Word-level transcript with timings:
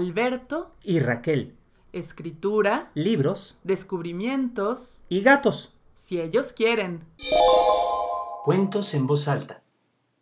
Alberto, 0.00 0.70
y 0.82 0.98
Raquel, 0.98 1.56
escritura, 1.92 2.90
libros. 2.94 3.58
Descubrimientos, 3.64 5.02
y 5.10 5.20
gatos. 5.20 5.74
si 5.92 6.18
ellos 6.18 6.54
quieren. 6.54 7.04
Cuentos 8.42 8.94
en 8.94 9.06
voz 9.06 9.28
alta, 9.28 9.62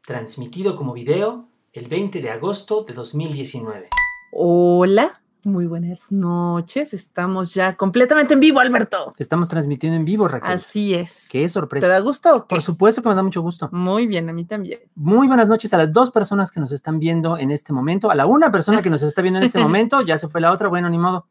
transmitido 0.04 0.75
como 0.77 0.95
video 0.95 1.46
el 1.72 1.86
20 1.86 2.21
de 2.21 2.30
agosto 2.30 2.82
de 2.82 2.93
2019. 2.93 3.91
Hola, 4.32 5.22
muy 5.49 5.67
buenas 5.67 5.99
noches. 6.11 6.95
Estamos 6.95 7.55
ya 7.55 7.75
completamente 7.77 8.35
en 8.35 8.41
vivo, 8.41 8.61
Alberto. 8.61 9.14
Estamos 9.19 9.49
transmitiendo 9.49 9.96
en 9.96 10.05
vivo, 10.05 10.29
Raquel. 10.29 10.53
Así 10.53 10.95
es. 10.95 11.29
Qué 11.31 11.43
¿Te 11.43 11.49
sorpresa. 11.49 11.89
da 11.89 11.99
gusto 12.01 12.35
o 12.37 12.46
qué? 12.46 12.55
Por 12.55 12.63
supuesto 12.63 13.03
que 13.03 13.09
me 13.09 13.14
da 13.14 13.23
mucho 13.23 13.43
gusto. 13.43 13.69
Muy 13.73 14.07
bien, 14.07 14.29
a 14.29 14.32
mí 14.32 14.45
también. 14.45 14.81
Muy 14.95 15.27
buenas 15.27 15.49
noches 15.49 15.73
a 15.75 15.79
las 15.79 15.93
dos 15.93 16.11
personas 16.11 16.53
que 16.53 16.61
nos 16.61 16.71
están 16.73 16.99
viendo 16.99 17.36
en 17.39 17.50
este 17.50 17.72
momento. 17.72 18.11
A 18.11 18.14
la 18.14 18.27
una 18.27 18.53
persona 18.53 18.82
que 18.82 18.91
nos 18.91 19.03
está 19.03 19.22
viendo 19.22 19.39
en 19.41 19.46
este 19.46 19.58
momento, 19.63 20.03
ya 20.03 20.19
se 20.19 20.29
fue 20.29 20.41
la 20.41 20.53
otra, 20.53 20.69
bueno, 20.69 20.89
ni 20.91 20.99
modo. 20.99 21.27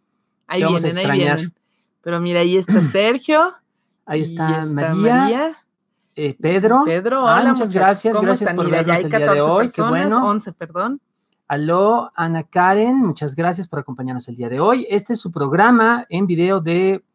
Ahí 0.47 0.59
Te 0.59 0.65
vamos 0.65 0.83
a 0.83 0.87
vienen, 0.87 1.11
ahí 1.11 1.17
vienen. 1.19 1.53
Pero 2.01 2.19
mira, 2.19 2.39
ahí 2.41 2.57
está 2.57 2.81
Sergio. 2.91 3.53
Ahí 4.05 4.21
está, 4.21 4.63
María, 4.73 5.51
eh, 6.15 6.35
Pedro. 6.39 6.83
Pedro, 6.85 7.27
Ah, 7.27 7.39
hola, 7.41 7.51
muchas 7.51 7.69
muchachos. 7.69 7.73
gracias, 7.73 8.13
¿Cómo 8.13 8.25
gracias 8.25 8.41
están? 8.49 8.55
por 8.55 8.65
Mira, 8.65 8.81
ya 8.83 8.93
hay 8.95 9.03
el 9.03 9.09
día 9.09 9.19
de 9.19 9.25
14 9.25 9.41
hoy, 9.51 9.65
qué 9.67 9.71
personas, 9.81 10.09
bueno. 10.09 10.27
11, 10.29 10.53
perdón. 10.53 11.01
Aló, 11.47 12.11
Ana 12.15 12.43
Karen, 12.43 12.97
muchas 12.97 13.33
gracias 13.35 13.67
por 13.69 13.79
acompañarnos 13.79 14.27
el 14.27 14.35
día 14.35 14.49
de 14.49 14.59
hoy. 14.59 14.85
Este 14.89 15.13
es 15.13 15.19
su 15.21 15.31
programa 15.31 16.05
en 16.09 16.27
video 16.27 16.59
de 16.59 17.05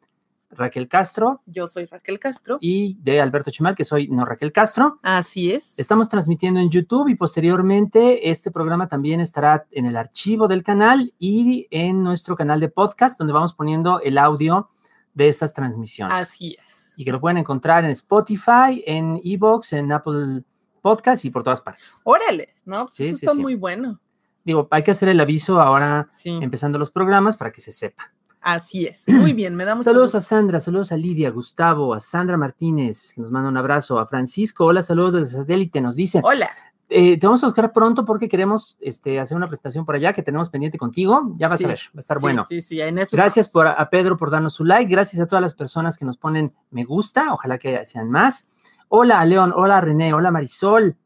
Raquel 0.49 0.89
Castro 0.89 1.43
Yo 1.47 1.67
soy 1.69 1.85
Raquel 1.87 2.19
Castro. 2.19 2.57
y 2.61 2.95
de 3.03 3.21
Alberto 3.21 3.51
Chimal, 3.51 3.75
que 3.75 3.85
soy 3.85 4.09
no 4.09 4.25
Raquel 4.25 4.51
Castro. 4.53 4.99
Así 5.03 5.53
es. 5.53 5.79
Estamos 5.79 6.09
transmitiendo 6.09 6.61
en 6.61 6.71
YouTube 6.71 7.09
y 7.09 7.15
posteriormente 7.15 8.31
este 8.31 8.51
programa 8.51 8.89
también 8.89 9.21
estará 9.21 9.67
en 9.71 9.85
el 9.85 9.97
archivo 9.97 10.49
del 10.49 10.63
canal 10.63 11.13
y 11.19 11.67
en 11.71 12.03
nuestro 12.03 12.35
canal 12.35 12.59
de 12.59 12.71
podcast, 12.71 13.19
donde 13.19 13.35
vamos 13.35 13.53
poniendo 13.53 14.01
el 14.01 14.17
audio 14.17 14.71
de 15.13 15.29
estas 15.29 15.53
transmisiones. 15.53 16.15
Así 16.15 16.57
es. 16.59 16.95
Y 16.97 17.05
que 17.05 17.13
lo 17.13 17.21
pueden 17.21 17.37
encontrar 17.37 17.85
en 17.85 17.91
Spotify, 17.91 18.83
en 18.87 19.21
Evox, 19.23 19.75
en 19.75 19.93
Apple 19.93 20.43
Podcast 20.81 21.25
y 21.27 21.31
por 21.31 21.43
todas 21.43 21.61
partes. 21.61 21.99
Órale, 22.05 22.55
¿no? 22.65 22.85
Pues 22.87 22.95
Sí, 22.95 23.05
eso 23.09 23.19
sí, 23.19 23.27
está 23.27 23.35
sí. 23.37 23.41
muy 23.43 23.55
bueno. 23.57 24.01
Digo, 24.45 24.69
hay 24.71 24.83
que 24.83 24.91
hacer 24.91 25.09
el 25.09 25.21
aviso 25.21 25.61
ahora 25.61 26.07
Sí, 26.11 26.39
empezando 26.43 26.79
los 26.79 26.91
programas 26.91 27.37
para 27.37 27.53
que 27.53 27.61
se 27.61 27.73
sepa. 27.73 28.13
así 28.41 28.87
es. 28.87 29.05
Muy 29.07 29.33
bien, 29.35 29.55
me 29.55 29.65
da 29.65 29.75
mucho 29.75 29.85
Saludos 29.89 30.15
a. 30.15 30.21
Sandra, 30.21 30.59
saludos 30.61 30.91
a 30.93 30.97
Lidia, 30.97 31.31
Gustavo, 31.31 31.95
a 31.95 32.01
Sandra 32.01 32.37
Martínez, 32.37 33.13
que 33.15 33.21
nos 33.21 33.31
manda 33.31 33.49
un 33.49 33.57
abrazo, 33.57 33.99
a 33.99 34.07
Francisco, 34.07 34.65
hola, 34.67 34.83
saludos 34.83 35.13
desde 35.15 35.37
satélite, 35.39 35.81
nos 35.81 35.95
dice, 35.95 36.21
Hola. 36.25 36.49
eh, 36.89 37.19
te 37.19 37.27
vamos 37.27 37.43
a 37.45 37.47
buscar 37.47 37.73
pronto 37.73 38.05
porque 38.05 38.29
queremos 38.29 38.77
este, 38.81 39.21
hacer 39.21 39.37
una 39.37 39.47
presentación 39.47 39.87
por 39.87 39.95
allá 39.95 40.13
que 40.13 40.23
tenemos 40.25 40.51
pendiente 40.51 40.77
contigo, 40.77 41.31
ya 41.35 41.47
vas 41.49 41.61
Sí, 41.61 41.65
a 41.67 41.69
ver, 41.69 41.81
va 41.95 41.99
a 41.99 42.01
estar 42.01 42.19
Sí, 42.19 42.23
bueno. 42.23 42.45
Sí, 42.49 42.61
sí, 42.63 42.81
en 42.81 42.99
eso. 42.99 43.17
Gracias 43.17 43.49
por, 43.49 43.67
a 43.69 43.89
Pedro 43.91 44.17
por 44.17 44.31
darnos 44.31 44.55
su 44.55 44.65
like, 44.65 44.91
gracias 44.91 45.23
a 45.23 45.27
todas 45.27 45.43
las 45.43 45.55
personas 45.55 45.97
que 45.97 46.05
nos 46.05 46.17
ponen 46.17 46.53
me 46.71 46.85
gusta, 46.85 47.33
ojalá 47.33 47.59
que 47.59 47.87
sean 47.87 48.11
más. 48.11 48.49
Hola 48.89 49.21
a 49.21 49.25
León, 49.25 49.53
hola 49.57 49.79
a 49.79 49.81
René, 49.81 50.13
hola 50.13 50.29
a 50.29 50.33
Marisol, 50.33 50.97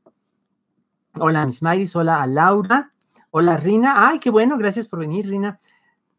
hola 1.19 1.43
a 1.43 1.47
Miss 1.47 1.63
Mayris, 1.63 1.95
hola 1.95 2.21
a 2.21 2.27
Laura, 2.27 2.91
hola 3.39 3.59
Rina, 3.59 4.09
ay, 4.09 4.19
qué 4.19 4.31
bueno, 4.31 4.57
gracias 4.57 4.89
por 4.89 4.99
venir, 4.99 5.29
Rina. 5.29 5.61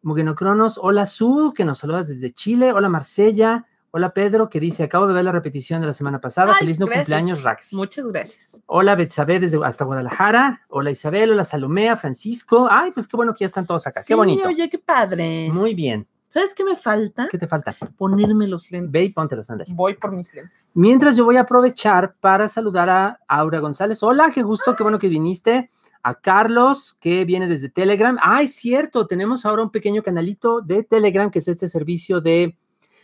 Mugenocronos, 0.04 0.80
hola 0.80 1.08
Su, 1.08 1.52
que 1.56 1.66
nos 1.66 1.80
saludas 1.80 2.08
desde 2.08 2.32
Chile, 2.32 2.74
hola 2.74 2.90
Marsella, 2.90 3.66
hola 3.90 4.14
Pedro, 4.14 4.50
que 4.50 4.60
dice, 4.60 4.84
acabo 4.84 5.08
de 5.08 5.16
ver 5.16 5.26
la 5.26 5.32
repetición 5.32 5.82
de 5.82 5.88
la 5.88 5.94
semana 5.94 6.22
pasada, 6.22 6.52
Ay, 6.54 6.60
feliz 6.60 6.80
no 6.80 6.86
cumpleaños, 6.86 7.42
Rax. 7.42 7.74
Muchas 7.74 8.06
gracias. 8.06 8.62
Hola 8.68 8.94
Betsabe 8.94 9.40
desde 9.40 9.60
hasta 9.66 9.84
Guadalajara, 9.84 10.62
hola 10.70 10.92
Isabel, 10.92 11.32
hola 11.32 11.44
Salomea, 11.44 11.98
Francisco, 11.98 12.68
ay, 12.70 12.92
pues 12.92 13.08
qué 13.08 13.18
bueno 13.18 13.34
que 13.34 13.40
ya 13.40 13.46
están 13.48 13.66
todos 13.66 13.88
acá, 13.88 14.02
Sí, 14.02 14.10
qué 14.10 14.16
bonito. 14.16 14.48
Oye, 14.48 14.70
qué 14.70 14.78
padre. 14.78 15.50
Muy 15.52 15.74
bien, 15.74 16.08
¿Sabes 16.30 16.54
qué 16.54 16.64
me 16.64 16.76
falta? 16.76 17.28
¿qué 17.32 17.40
te 17.40 17.48
falta? 17.48 17.76
Ponerme 17.98 18.48
los 18.48 18.70
lentes. 18.70 18.92
Ve 18.92 19.06
y 19.06 19.10
póntelos, 19.10 19.50
ándale. 19.50 19.74
Voy 19.74 19.96
por 19.96 20.12
mis 20.12 20.32
lentes. 20.36 20.54
Mientras 20.76 21.18
yo 21.18 21.26
voy 21.26 21.38
a 21.38 21.42
aprovechar 21.42 22.14
para 22.20 22.48
saludar 22.48 22.92
a 22.92 23.20
Aura 23.28 23.58
González. 23.58 24.04
Hola, 24.04 24.30
qué 24.30 24.44
gusto, 24.44 24.76
qué 24.76 24.84
bueno 24.84 25.00
que 25.00 25.10
viniste. 25.10 25.72
A 26.04 26.16
Carlos, 26.16 26.98
que 27.00 27.26
viene 27.26 27.48
desde 27.48 27.70
Telegram. 27.70 28.18
Ah, 28.22 28.42
es 28.42 28.56
cierto, 28.56 29.08
tenemos 29.08 29.46
ahora 29.46 29.64
un 29.64 29.72
pequeño 29.72 30.04
canalito 30.04 30.62
de 30.62 30.84
Telegram, 30.84 31.30
que 31.30 31.40
es 31.40 31.48
este 31.48 31.68
servicio 31.68 32.22
de 32.22 32.58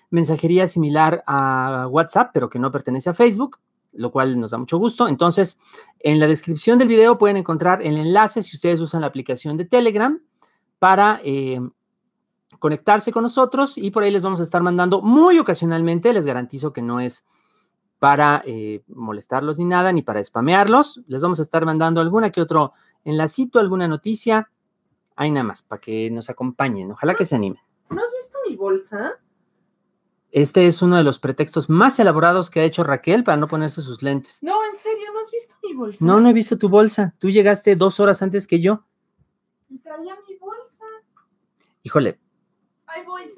mensajería 0.09 0.67
similar 0.67 1.23
a 1.25 1.87
WhatsApp, 1.89 2.31
pero 2.33 2.49
que 2.49 2.59
no 2.59 2.71
pertenece 2.71 3.09
a 3.09 3.13
Facebook, 3.13 3.59
lo 3.93 4.11
cual 4.11 4.39
nos 4.39 4.51
da 4.51 4.57
mucho 4.57 4.77
gusto. 4.77 5.07
Entonces, 5.07 5.57
en 5.99 6.19
la 6.19 6.27
descripción 6.27 6.77
del 6.77 6.87
video 6.87 7.17
pueden 7.17 7.37
encontrar 7.37 7.81
el 7.81 7.97
enlace 7.97 8.43
si 8.43 8.55
ustedes 8.55 8.79
usan 8.79 9.01
la 9.01 9.07
aplicación 9.07 9.57
de 9.57 9.65
Telegram 9.65 10.21
para 10.79 11.19
eh, 11.23 11.59
conectarse 12.59 13.11
con 13.11 13.23
nosotros 13.23 13.77
y 13.77 13.91
por 13.91 14.03
ahí 14.03 14.11
les 14.11 14.21
vamos 14.21 14.39
a 14.39 14.43
estar 14.43 14.61
mandando 14.61 15.01
muy 15.01 15.39
ocasionalmente, 15.39 16.13
les 16.13 16.25
garantizo 16.25 16.73
que 16.73 16.81
no 16.81 16.99
es 16.99 17.25
para 18.03 18.43
eh, 18.45 18.83
molestarlos 18.87 19.57
ni 19.57 19.63
nada, 19.63 19.93
ni 19.93 20.01
para 20.01 20.21
spamearlos, 20.21 20.99
les 21.07 21.21
vamos 21.21 21.39
a 21.39 21.41
estar 21.41 21.65
mandando 21.65 22.01
alguna 22.01 22.31
que 22.31 22.41
otro 22.41 22.73
enlacito, 23.05 23.59
alguna 23.59 23.87
noticia, 23.87 24.51
ahí 25.15 25.31
nada 25.31 25.45
más, 25.45 25.61
para 25.61 25.79
que 25.79 26.11
nos 26.11 26.29
acompañen, 26.29 26.91
ojalá 26.91 27.15
que 27.15 27.23
se 27.23 27.35
animen. 27.35 27.61
¿No 27.89 28.01
has 28.03 28.11
visto 28.11 28.39
mi 28.45 28.57
bolsa? 28.57 29.21
Este 30.31 30.67
es 30.67 30.81
uno 30.81 30.97
de 30.97 31.03
los 31.05 31.17
pretextos 31.17 31.69
más 31.69 31.97
elaborados 31.97 32.49
que 32.49 32.59
ha 32.59 32.65
hecho 32.65 32.83
Raquel 32.83 33.23
para 33.23 33.37
no 33.37 33.47
ponerse 33.47 33.81
sus 33.81 34.03
lentes. 34.03 34.43
No, 34.43 34.57
en 34.69 34.75
serio, 34.75 35.05
¿no 35.13 35.21
has 35.21 35.31
visto 35.31 35.55
mi 35.63 35.73
bolsa? 35.73 36.03
No, 36.03 36.19
no 36.19 36.27
he 36.27 36.33
visto 36.33 36.57
tu 36.57 36.67
bolsa, 36.67 37.15
tú 37.19 37.29
llegaste 37.29 37.77
dos 37.77 38.01
horas 38.01 38.21
antes 38.21 38.47
que 38.47 38.59
yo. 38.59 38.83
Y 39.69 39.77
traía 39.77 40.17
mi 40.27 40.35
bolsa. 40.35 40.83
Híjole, 41.83 42.19
Ahí 42.85 43.05
voy. 43.05 43.33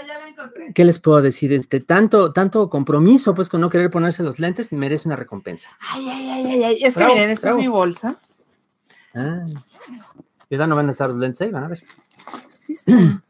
Ah, 0.00 0.06
ya 0.06 0.18
la 0.18 0.28
encontré. 0.28 0.72
¿qué 0.74 0.84
les 0.84 0.98
puedo 0.98 1.20
decir? 1.22 1.52
Este, 1.52 1.80
tanto, 1.80 2.32
tanto 2.32 2.68
compromiso, 2.70 3.34
pues, 3.34 3.48
con 3.48 3.60
no 3.60 3.68
querer 3.70 3.90
ponerse 3.90 4.22
los 4.22 4.38
lentes, 4.38 4.72
merece 4.72 5.08
una 5.08 5.16
recompensa. 5.16 5.70
Ay, 5.92 6.08
ay, 6.08 6.30
ay, 6.30 6.46
ay, 6.52 6.62
ay. 6.64 6.84
Es 6.84 6.94
que 6.94 7.00
Bravo, 7.00 7.14
miren, 7.14 7.30
esta 7.30 7.48
bravo. 7.48 7.60
es 7.60 7.64
mi 7.66 7.68
bolsa. 7.70 8.16
Ah, 9.14 9.44
¿verdad? 10.48 10.66
No 10.68 10.76
van 10.76 10.88
a 10.88 10.92
estar 10.92 11.08
los 11.10 11.18
lentes 11.18 11.40
ahí, 11.42 11.50
van 11.50 11.64
a 11.64 11.68
ver. 11.68 11.82
Sí, 12.56 12.74
sí. 12.74 12.92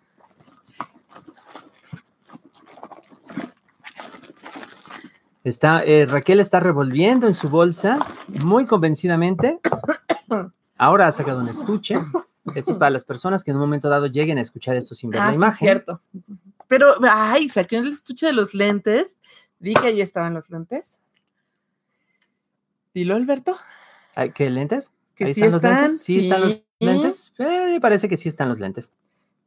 Está, 5.42 5.82
eh, 5.84 6.06
Raquel 6.06 6.41
está 6.41 6.60
revolviendo 6.60 7.26
en 7.26 7.34
su 7.34 7.48
bolsa 7.48 7.98
muy 8.44 8.66
convencidamente. 8.66 9.59
Ahora 10.78 11.06
ha 11.06 11.12
sacado 11.12 11.41
un 11.41 11.48
estuche. 11.48 11.94
Esto 12.54 12.72
es 12.72 12.76
para 12.76 12.91
las 12.91 13.04
personas 13.04 13.42
que 13.44 13.50
en 13.50 13.56
un 13.56 13.62
momento 13.62 13.88
dado 13.88 14.06
lleguen 14.06 14.38
a 14.38 14.42
escuchar 14.42 14.76
esto 14.76 14.94
sin 14.94 15.10
ver 15.10 15.20
Ah, 15.20 15.26
la 15.26 15.30
sí, 15.32 15.36
imagen. 15.36 15.59
cierto. 15.59 16.00
Pero, 16.70 16.86
ay, 17.03 17.48
saqué 17.48 17.78
el 17.78 17.88
estuche 17.88 18.26
de 18.26 18.32
los 18.32 18.54
lentes. 18.54 19.08
Vi 19.58 19.75
que 19.75 19.88
ahí 19.88 20.00
estaban 20.00 20.34
los 20.34 20.50
lentes. 20.50 21.00
Dilo, 22.94 23.16
Alberto. 23.16 23.58
¿Qué 24.36 24.48
lentes? 24.50 24.92
Que 25.16 25.25
Ahí 25.25 25.34
sí 25.34 25.42
están 25.42 25.53
los 25.53 25.62
lentes. 25.64 26.00
Sí, 26.00 26.19
están 26.20 26.41
los 26.42 26.64
lentes. 26.78 27.32
Eh, 27.38 27.78
parece 27.82 28.09
que 28.09 28.16
sí 28.16 28.28
están 28.28 28.48
los 28.48 28.60
lentes. 28.60 28.92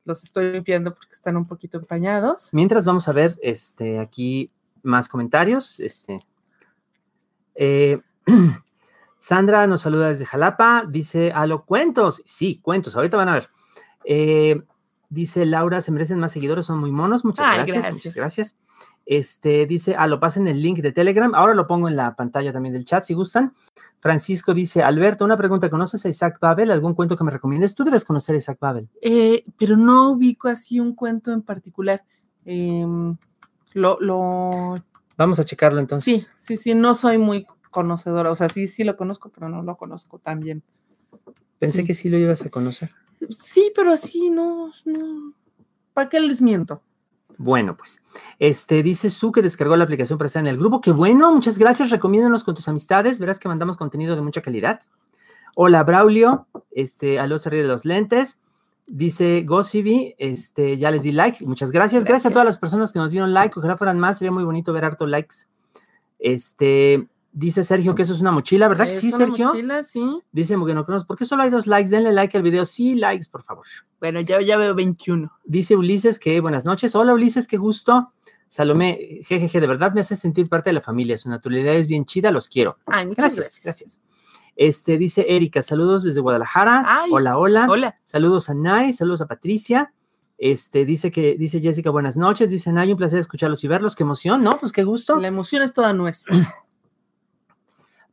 Los 0.03 0.25
estoy 0.25 0.51
limpiando 0.51 0.93
porque 0.93 1.13
están 1.13 1.37
un 1.37 1.47
poquito 1.47 1.77
empañados. 1.77 2.49
Mientras 2.51 2.85
vamos 2.85 3.07
a 3.07 3.13
ver 3.13 3.39
este, 3.41 3.99
aquí 3.99 4.51
más 4.81 5.07
comentarios. 5.07 5.79
Este, 5.79 6.19
eh, 7.55 8.01
Sandra 9.17 9.65
nos 9.65 9.79
saluda 9.79 10.09
desde 10.09 10.25
Jalapa. 10.25 10.83
Dice, 10.89 11.31
a 11.31 11.47
lo 11.47 11.63
cuentos. 11.63 12.21
Sí, 12.25 12.59
cuentos. 12.61 12.97
Ahorita 12.97 13.15
van 13.15 13.29
a 13.29 13.35
ver. 13.35 13.49
Eh, 14.03 14.61
dice 15.13 15.45
Laura, 15.45 15.81
se 15.81 15.91
merecen 15.91 16.19
más 16.19 16.31
seguidores, 16.31 16.65
son 16.65 16.79
muy 16.79 16.91
monos. 16.91 17.23
Muchas 17.23 17.45
Ay, 17.47 17.57
gracias, 17.57 17.75
gracias. 17.75 17.93
Muchas 17.93 18.15
gracias. 18.15 18.57
Este 19.05 19.65
dice, 19.65 19.95
a 19.95 20.07
lo 20.07 20.19
pasen 20.21 20.47
el 20.47 20.61
link 20.61 20.79
de 20.79 20.91
Telegram. 20.93 21.35
Ahora 21.35 21.53
lo 21.53 21.67
pongo 21.67 21.89
en 21.89 21.95
la 21.97 22.15
pantalla 22.15 22.53
también 22.53 22.73
del 22.73 22.85
chat 22.85 23.03
si 23.03 23.13
gustan. 23.13 23.53
Francisco 23.99 24.53
dice, 24.53 24.81
Alberto, 24.81 25.25
una 25.25 25.35
pregunta. 25.37 25.69
¿Conoces 25.69 26.05
a 26.05 26.09
Isaac 26.09 26.37
Babel? 26.39 26.71
¿Algún 26.71 26.93
cuento 26.93 27.17
que 27.17 27.23
me 27.25 27.31
recomiendes? 27.31 27.75
Tú 27.75 27.83
debes 27.83 28.05
conocer 28.05 28.35
a 28.35 28.37
Isaac 28.37 28.57
Babel. 28.61 28.89
Eh, 29.01 29.43
pero 29.59 29.75
no 29.75 30.11
ubico 30.11 30.47
así 30.47 30.79
un 30.79 30.95
cuento 30.95 31.31
en 31.33 31.41
particular. 31.41 32.03
Em, 32.45 33.17
lo, 33.73 33.97
lo, 33.99 34.49
Vamos 35.17 35.39
a 35.39 35.43
checarlo 35.45 35.79
entonces. 35.81 36.21
sí, 36.21 36.27
sí, 36.37 36.57
sí, 36.57 36.73
no 36.75 36.95
soy 36.95 37.17
muy 37.17 37.45
conocedora. 37.71 38.31
O 38.31 38.35
sea, 38.35 38.47
sí, 38.49 38.67
sí 38.67 38.83
lo 38.85 38.95
conozco, 38.95 39.29
pero 39.33 39.49
no 39.49 39.63
lo 39.63 39.75
conozco 39.77 40.19
tan 40.19 40.39
bien. 40.39 40.63
Pensé 41.59 41.79
Sí. 41.79 41.83
que 41.83 41.93
sí 41.93 42.09
lo 42.09 42.17
ibas 42.17 42.45
a 42.45 42.49
conocer. 42.49 42.91
Sí, 43.29 43.71
pero 43.75 43.91
así 43.91 44.29
no, 44.29 44.71
no. 44.85 45.33
¿Para 45.93 46.09
qué 46.09 46.19
les 46.19 46.41
miento? 46.41 46.81
Bueno, 47.37 47.75
pues, 47.75 48.01
este 48.39 48.83
dice 48.83 49.09
Su 49.09 49.31
que 49.31 49.41
descargó 49.41 49.75
la 49.75 49.83
aplicación 49.83 50.17
para 50.17 50.27
estar 50.27 50.41
en 50.41 50.47
el 50.47 50.57
grupo. 50.57 50.81
Qué 50.81 50.91
bueno, 50.91 51.33
muchas 51.33 51.57
gracias. 51.57 51.89
Recomiéndanos 51.89 52.43
con 52.43 52.55
tus 52.55 52.67
amistades. 52.67 53.19
Verás 53.19 53.39
que 53.39 53.47
mandamos 53.47 53.77
contenido 53.77 54.15
de 54.15 54.21
mucha 54.21 54.41
calidad. 54.41 54.81
Hola, 55.55 55.83
Braulio. 55.83 56.47
Este, 56.71 57.19
aló, 57.19 57.37
se 57.37 57.49
ríe 57.49 57.61
de 57.61 57.67
los 57.67 57.85
lentes. 57.85 58.39
Dice 58.87 59.43
Gossiby, 59.45 60.15
este, 60.17 60.77
ya 60.77 60.91
les 60.91 61.03
di 61.03 61.11
like. 61.11 61.45
Muchas 61.45 61.71
gracias. 61.71 62.03
gracias. 62.03 62.05
a 62.05 62.29
Gracias. 62.29 62.33
todas 62.33 62.45
las 62.45 62.57
personas 62.57 62.91
que 62.91 62.99
nos 62.99 63.11
dieron 63.11 63.33
like. 63.33 63.57
Ojalá 63.57 63.77
fueran 63.77 63.99
más. 63.99 64.17
Sería 64.17 64.31
muy 64.31 64.43
bonito 64.43 64.73
ver 64.73 64.85
harto 64.85 65.07
likes. 65.07 65.35
Este, 66.19 67.07
Dice 67.35 67.63
Sergio 67.63 67.95
que 67.95 68.03
eso 68.03 68.13
es 68.13 68.21
una 68.21 68.31
mochila, 68.31 68.67
¿verdad 68.67 68.87
Es 68.87 68.99
sí, 68.99 69.07
una 69.07 69.17
Sergio? 69.17 69.47
mochila, 69.47 69.83
sí. 69.83 70.21
Dice 70.31 70.55
Mugenocronos, 70.55 71.03
¿por 71.05 71.17
qué 71.17 71.25
solo 71.25 71.41
hay 71.41 71.49
dos 71.49 71.65
likes? 71.65 71.89
Denle 71.89 72.13
like 72.13 72.37
al 72.37 72.43
video. 72.43 72.63
Sí, 72.63 72.93
likes, 72.93 73.27
por 73.31 73.43
favor. 73.43 73.65
Bueno, 73.99 74.21
ya, 74.21 74.39
ya 74.39 74.55
veo 74.55 74.75
21. 74.75 75.31
Dice 75.43 75.75
Ulises 75.75 76.19
que 76.19 76.39
buenas 76.41 76.63
noches. 76.63 76.93
Hola 76.95 77.13
Ulises, 77.13 77.47
qué 77.47 77.57
gusto. 77.57 78.13
Salomé, 78.47 79.21
jejeje, 79.23 79.59
de 79.59 79.65
verdad 79.65 79.93
me 79.93 80.01
hace 80.01 80.15
sentir 80.15 80.47
parte 80.47 80.69
de 80.69 80.75
la 80.75 80.81
familia. 80.81 81.17
Su 81.17 81.27
naturalidad 81.27 81.73
es 81.73 81.87
bien 81.87 82.05
chida, 82.05 82.31
los 82.31 82.47
quiero. 82.47 82.77
Ay, 82.85 83.07
muchas 83.07 83.35
Gracias, 83.35 83.59
gracias. 83.63 83.63
gracias. 83.63 84.01
Este 84.55 84.97
dice 84.99 85.25
Erika, 85.27 85.63
saludos 85.63 86.03
desde 86.03 86.21
Guadalajara. 86.21 86.83
Ay. 86.85 87.09
hola, 87.11 87.39
hola. 87.39 87.65
Hola. 87.67 87.99
Saludos 88.05 88.51
a 88.51 88.53
Nay, 88.53 88.93
saludos 88.93 89.21
a 89.21 89.25
Patricia. 89.25 89.91
Este 90.37 90.85
dice 90.85 91.09
que 91.09 91.35
dice 91.35 91.59
Jessica, 91.59 91.89
buenas 91.89 92.15
noches. 92.15 92.51
Dice 92.51 92.71
Nay, 92.71 92.91
un 92.91 92.97
placer 92.97 93.17
escucharlos 93.17 93.63
y 93.63 93.67
verlos. 93.67 93.95
Qué 93.95 94.03
emoción, 94.03 94.43
¿no? 94.43 94.59
Pues 94.59 94.71
qué 94.71 94.83
gusto. 94.83 95.15
La 95.15 95.29
emoción 95.29 95.63
es 95.63 95.73
toda 95.73 95.93
nuestra. 95.93 96.35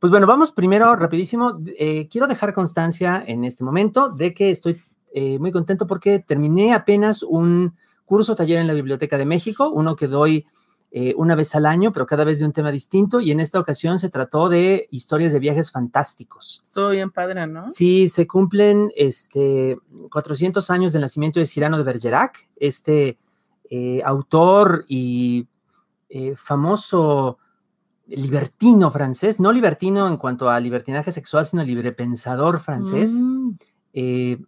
Pues 0.00 0.10
bueno, 0.10 0.26
vamos 0.26 0.50
primero 0.52 0.96
rapidísimo. 0.96 1.60
Eh, 1.78 2.08
quiero 2.10 2.26
dejar 2.26 2.54
constancia 2.54 3.22
en 3.26 3.44
este 3.44 3.62
momento 3.62 4.08
de 4.08 4.32
que 4.32 4.50
estoy 4.50 4.80
eh, 5.12 5.38
muy 5.38 5.52
contento 5.52 5.86
porque 5.86 6.18
terminé 6.18 6.72
apenas 6.72 7.22
un 7.22 7.74
curso 8.06 8.34
taller 8.34 8.58
en 8.58 8.66
la 8.66 8.72
Biblioteca 8.72 9.18
de 9.18 9.26
México, 9.26 9.70
uno 9.70 9.94
que 9.96 10.08
doy 10.08 10.46
eh, 10.92 11.14
una 11.16 11.36
vez 11.36 11.54
al 11.54 11.66
año, 11.66 11.92
pero 11.92 12.06
cada 12.06 12.24
vez 12.24 12.40
de 12.40 12.46
un 12.46 12.52
tema 12.52 12.72
distinto. 12.72 13.20
Y 13.20 13.30
en 13.30 13.40
esta 13.40 13.60
ocasión 13.60 13.98
se 13.98 14.08
trató 14.08 14.48
de 14.48 14.88
historias 14.90 15.32
de 15.32 15.38
viajes 15.38 15.70
fantásticos. 15.70 16.62
Estuvo 16.64 16.88
bien 16.88 17.10
padre, 17.10 17.46
¿no? 17.46 17.70
Sí, 17.70 18.08
se 18.08 18.26
cumplen 18.26 18.90
este, 18.96 19.78
400 20.10 20.70
años 20.70 20.92
del 20.92 21.02
nacimiento 21.02 21.38
de 21.38 21.46
Cyrano 21.46 21.76
de 21.76 21.84
Bergerac, 21.84 22.48
este 22.56 23.18
eh, 23.68 24.00
autor 24.04 24.84
y 24.88 25.46
eh, 26.08 26.34
famoso 26.36 27.38
libertino 28.10 28.90
francés, 28.90 29.40
no 29.40 29.52
libertino 29.52 30.08
en 30.08 30.16
cuanto 30.16 30.50
a 30.50 30.58
libertinaje 30.60 31.12
sexual, 31.12 31.46
sino 31.46 31.62
librepensador 31.62 32.60
francés, 32.60 33.12
Mm, 33.22 33.50
eh, 33.92 34.38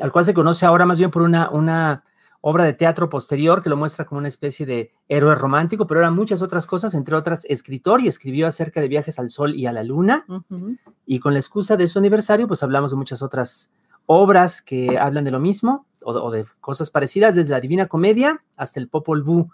al 0.00 0.12
cual 0.12 0.24
se 0.24 0.34
conoce 0.34 0.66
ahora 0.66 0.86
más 0.86 0.98
bien 0.98 1.10
por 1.10 1.22
una, 1.22 1.50
una 1.50 2.04
obra 2.40 2.64
de 2.64 2.72
teatro 2.72 3.08
posterior 3.08 3.62
que 3.62 3.68
lo 3.68 3.76
muestra 3.76 4.04
como 4.06 4.18
una 4.18 4.28
especie 4.28 4.64
de 4.64 4.92
héroe 5.08 5.34
romántico, 5.34 5.86
pero 5.86 6.00
eran 6.00 6.14
muchas 6.14 6.40
otras 6.42 6.66
cosas, 6.66 6.94
entre 6.94 7.14
otras 7.14 7.44
escritor 7.48 8.00
y 8.00 8.08
escribió 8.08 8.46
acerca 8.46 8.80
de 8.80 8.88
viajes 8.88 9.18
al 9.18 9.30
sol 9.30 9.54
y 9.54 9.66
a 9.66 9.72
la 9.72 9.82
luna. 9.82 10.24
Y 11.04 11.18
con 11.18 11.34
la 11.34 11.40
excusa 11.40 11.76
de 11.76 11.86
su 11.86 11.98
aniversario, 11.98 12.46
pues 12.46 12.62
hablamos 12.62 12.92
de 12.92 12.96
muchas 12.96 13.20
otras 13.22 13.72
obras 14.06 14.62
que 14.62 14.98
hablan 14.98 15.24
de 15.24 15.30
lo 15.32 15.40
mismo 15.40 15.86
o, 16.02 16.12
o 16.12 16.30
de 16.30 16.46
cosas 16.60 16.90
parecidas, 16.90 17.34
desde 17.34 17.50
la 17.50 17.60
Divina 17.60 17.86
Comedia 17.86 18.42
hasta 18.56 18.80
el 18.80 18.88
Popol 18.88 19.22
Vuh, 19.22 19.50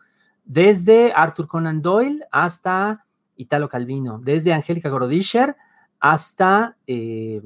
desde 0.46 1.12
Arthur 1.14 1.48
Conan 1.48 1.82
Doyle 1.82 2.24
hasta 2.30 3.04
Italo 3.36 3.68
Calvino, 3.68 4.18
desde 4.22 4.54
Angélica 4.54 4.88
Gorodischer 4.88 5.56
hasta, 6.00 6.76
eh, 6.86 7.42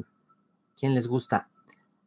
¿quién 0.78 0.94
les 0.94 1.08
gusta? 1.08 1.48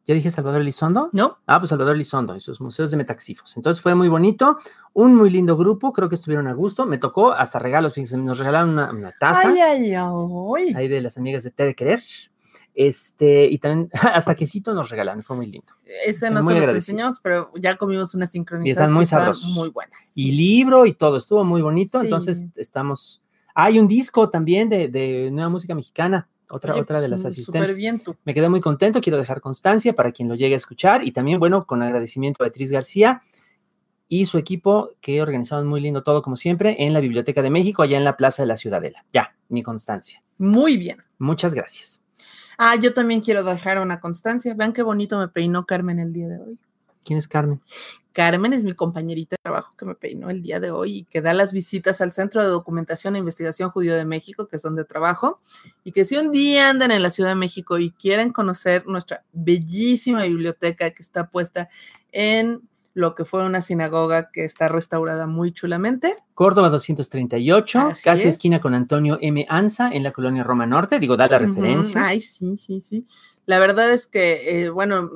¿Ya 0.06 0.14
dije 0.14 0.30
Salvador 0.30 0.62
Elizondo? 0.62 1.10
¿No? 1.14 1.40
Ah, 1.48 1.60
pues 1.60 1.70
Salvador 1.70 1.96
Elizondo 1.96 2.36
y 2.36 2.42
sus 2.42 2.60
museos 2.60 2.92
de 2.92 2.98
metaxifos. 2.98 3.56
Entonces 3.56 3.82
fue 3.82 3.96
muy 3.96 4.10
bonito, 4.10 4.58
un 4.92 5.16
muy 5.16 5.30
lindo 5.30 5.56
grupo, 5.56 5.94
creo 5.94 6.10
que 6.10 6.16
estuvieron 6.16 6.48
a 6.48 6.54
gusto, 6.54 6.86
me 6.86 6.98
tocó 6.98 7.32
hasta 7.32 7.58
regalos, 7.58 7.94
fíjense, 7.94 8.18
nos 8.18 8.38
regalaron 8.38 8.72
una, 8.72 8.92
una 8.92 9.14
taza 9.18 9.48
Ay, 9.48 9.60
ay, 9.60 9.96
ay. 9.96 10.74
ahí 10.76 10.88
de 10.90 11.02
las 11.02 11.18
amigas 11.18 11.44
de 11.44 11.52
Té 11.52 11.66
de 11.66 11.76
Querer. 11.76 12.02
Este, 12.76 13.46
y 13.46 13.60
también 13.60 13.90
hasta 14.14 14.36
quesito 14.36 14.74
nos 14.74 14.90
regalaron, 14.90 15.22
fue 15.22 15.36
muy 15.36 15.46
lindo. 15.48 15.74
Ese 16.06 16.30
no 16.32 16.42
muy 16.44 16.56
se 16.56 16.60
los 16.62 16.70
enseñamos, 16.76 17.20
pero 17.22 17.52
ya 17.56 17.76
comimos 17.78 18.16
unas 18.16 18.32
sincronizadas 18.32 18.92
muy 18.92 19.00
que 19.00 19.04
estaban 19.04 19.26
sabrosos. 19.26 19.50
muy 19.50 19.70
buenas. 19.70 20.00
Y 20.16 20.32
libro 20.32 20.86
y 20.86 20.94
todo, 20.94 21.18
estuvo 21.18 21.44
muy 21.44 21.62
bonito. 21.62 22.00
Sí. 22.00 22.08
Entonces 22.08 22.48
estamos. 22.56 23.22
Hay 23.56 23.78
un 23.78 23.88
disco 23.88 24.30
también 24.30 24.70
de, 24.70 24.88
de 24.88 25.30
nueva 25.32 25.50
música 25.50 25.76
mexicana, 25.76 26.28
otra, 26.50 26.74
Oye, 26.74 26.82
otra 26.82 27.02
de 27.02 27.08
pues, 27.08 27.12
las 27.12 27.24
mm, 27.24 27.28
asistentes. 27.28 27.78
Bien. 27.78 28.02
Me 28.26 28.34
quedé 28.34 28.50
muy 28.50 28.62
contento, 28.62 29.02
quiero 29.02 29.18
dejar 29.18 29.42
constancia 29.42 29.94
para 29.94 30.12
quien 30.12 30.28
lo 30.28 30.36
llegue 30.36 30.56
a 30.56 30.58
escuchar 30.58 31.04
y 31.04 31.12
también, 31.12 31.40
bueno, 31.40 31.66
con 31.66 31.82
agradecimiento 31.82 32.44
a 32.44 32.46
Beatriz 32.46 32.72
García 32.72 33.22
y 34.08 34.26
su 34.26 34.38
equipo 34.38 34.92
que 35.02 35.22
organizaron 35.22 35.68
muy 35.68 35.82
lindo 35.82 36.04
todo, 36.04 36.22
como 36.22 36.36
siempre, 36.36 36.76
en 36.80 36.94
la 36.94 37.00
Biblioteca 37.00 37.42
de 37.42 37.50
México, 37.50 37.82
allá 37.82 37.98
en 37.98 38.04
la 38.04 38.18
Plaza 38.18 38.44
de 38.44 38.48
la 38.48 38.58
Ciudadela. 38.58 39.06
Ya, 39.12 39.36
mi 39.50 39.64
constancia. 39.64 40.22
Muy 40.38 40.78
bien. 40.78 40.98
Muchas 41.18 41.54
gracias. 41.54 42.03
Ah, 42.58 42.76
yo 42.76 42.94
también 42.94 43.22
quiero 43.22 43.44
dejar 43.44 43.80
una 43.80 44.00
constancia. 44.00 44.54
Vean 44.54 44.74
qué 44.74 44.84
bonito 44.84 45.18
me 45.20 45.28
peinó 45.28 45.66
Carmen 45.66 46.00
el 46.00 46.14
día 46.14 46.28
de 46.28 46.40
hoy. 46.40 46.58
¿Quién 47.04 47.20
es 47.20 47.28
Carmen? 47.28 47.62
Carmen 48.14 48.54
es 48.54 48.64
mi 48.64 48.74
compañerita 48.76 49.36
de 49.36 49.42
trabajo 49.42 49.74
que 49.76 49.86
me 49.86 49.96
peinó 49.96 50.30
el 50.30 50.42
día 50.42 50.60
de 50.60 50.72
hoy 50.72 50.98
y 50.98 51.04
que 51.06 51.22
da 51.22 51.34
las 51.34 51.52
visitas 51.52 52.00
al 52.00 52.14
Centro 52.14 52.42
de 52.42 52.48
Documentación 52.48 53.16
e 53.16 53.20
Investigación 53.20 53.72
Judío 53.72 53.96
de 53.96 54.06
México, 54.06 54.48
que 54.48 54.56
es 54.56 54.62
donde 54.62 54.86
trabajo, 54.86 55.42
y 55.84 55.92
que 55.92 56.06
si 56.06 56.16
un 56.16 56.32
día 56.32 56.70
andan 56.70 56.92
en 56.92 57.02
la 57.02 57.10
Ciudad 57.10 57.30
de 57.30 57.36
México 57.36 57.80
y 57.80 57.92
quieren 57.92 58.32
conocer 58.32 58.86
nuestra 58.86 59.26
bellísima 59.34 60.24
biblioteca 60.24 60.92
que 60.92 61.02
está 61.02 61.28
puesta 61.28 61.70
en 62.12 62.62
lo 62.94 63.16
que 63.16 63.26
fue 63.26 63.46
una 63.46 63.62
sinagoga 63.62 64.30
que 64.32 64.46
está 64.46 64.68
restaurada 64.68 65.26
muy 65.28 65.52
chulamente. 65.52 66.16
Córdoba 66.36 66.70
238, 66.70 67.80
Así 67.80 68.04
casi 68.04 68.28
es. 68.28 68.36
esquina 68.36 68.62
con 68.62 68.76
Antonio 68.76 69.18
M. 69.22 69.46
Anza 69.50 69.90
en 69.92 70.04
la 70.04 70.12
colonia 70.12 70.44
Roma 70.44 70.66
Norte. 70.66 71.00
Digo, 71.00 71.18
da 71.18 71.28
la 71.28 71.38
Ujú, 71.38 71.46
referencia. 71.48 72.06
Ay, 72.06 72.22
sí, 72.22 72.58
sí, 72.58 72.82
sí. 72.82 73.06
La 73.46 73.60
verdad 73.60 73.92
es 73.92 74.08
que, 74.08 74.64
eh, 74.66 74.70
bueno, 74.70 75.10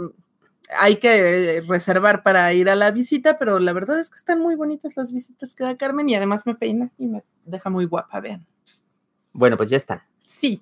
hay 0.79 0.97
que 0.97 1.57
eh, 1.57 1.61
reservar 1.61 2.23
para 2.23 2.51
ir 2.53 2.69
a 2.69 2.75
la 2.75 2.91
visita, 2.91 3.37
pero 3.37 3.59
la 3.59 3.73
verdad 3.73 3.99
es 3.99 4.09
que 4.09 4.17
están 4.17 4.39
muy 4.41 4.55
bonitas 4.55 4.97
las 4.97 5.11
visitas 5.11 5.53
que 5.53 5.63
da 5.63 5.77
Carmen 5.77 6.09
y 6.09 6.15
además 6.15 6.45
me 6.45 6.55
peina 6.55 6.91
y 6.97 7.07
me 7.07 7.23
deja 7.45 7.69
muy 7.69 7.85
guapa, 7.85 8.19
vean. 8.19 8.45
Bueno, 9.33 9.55
pues 9.55 9.69
ya 9.69 9.77
están. 9.77 10.01
Sí. 10.19 10.61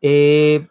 Eh, 0.00 0.66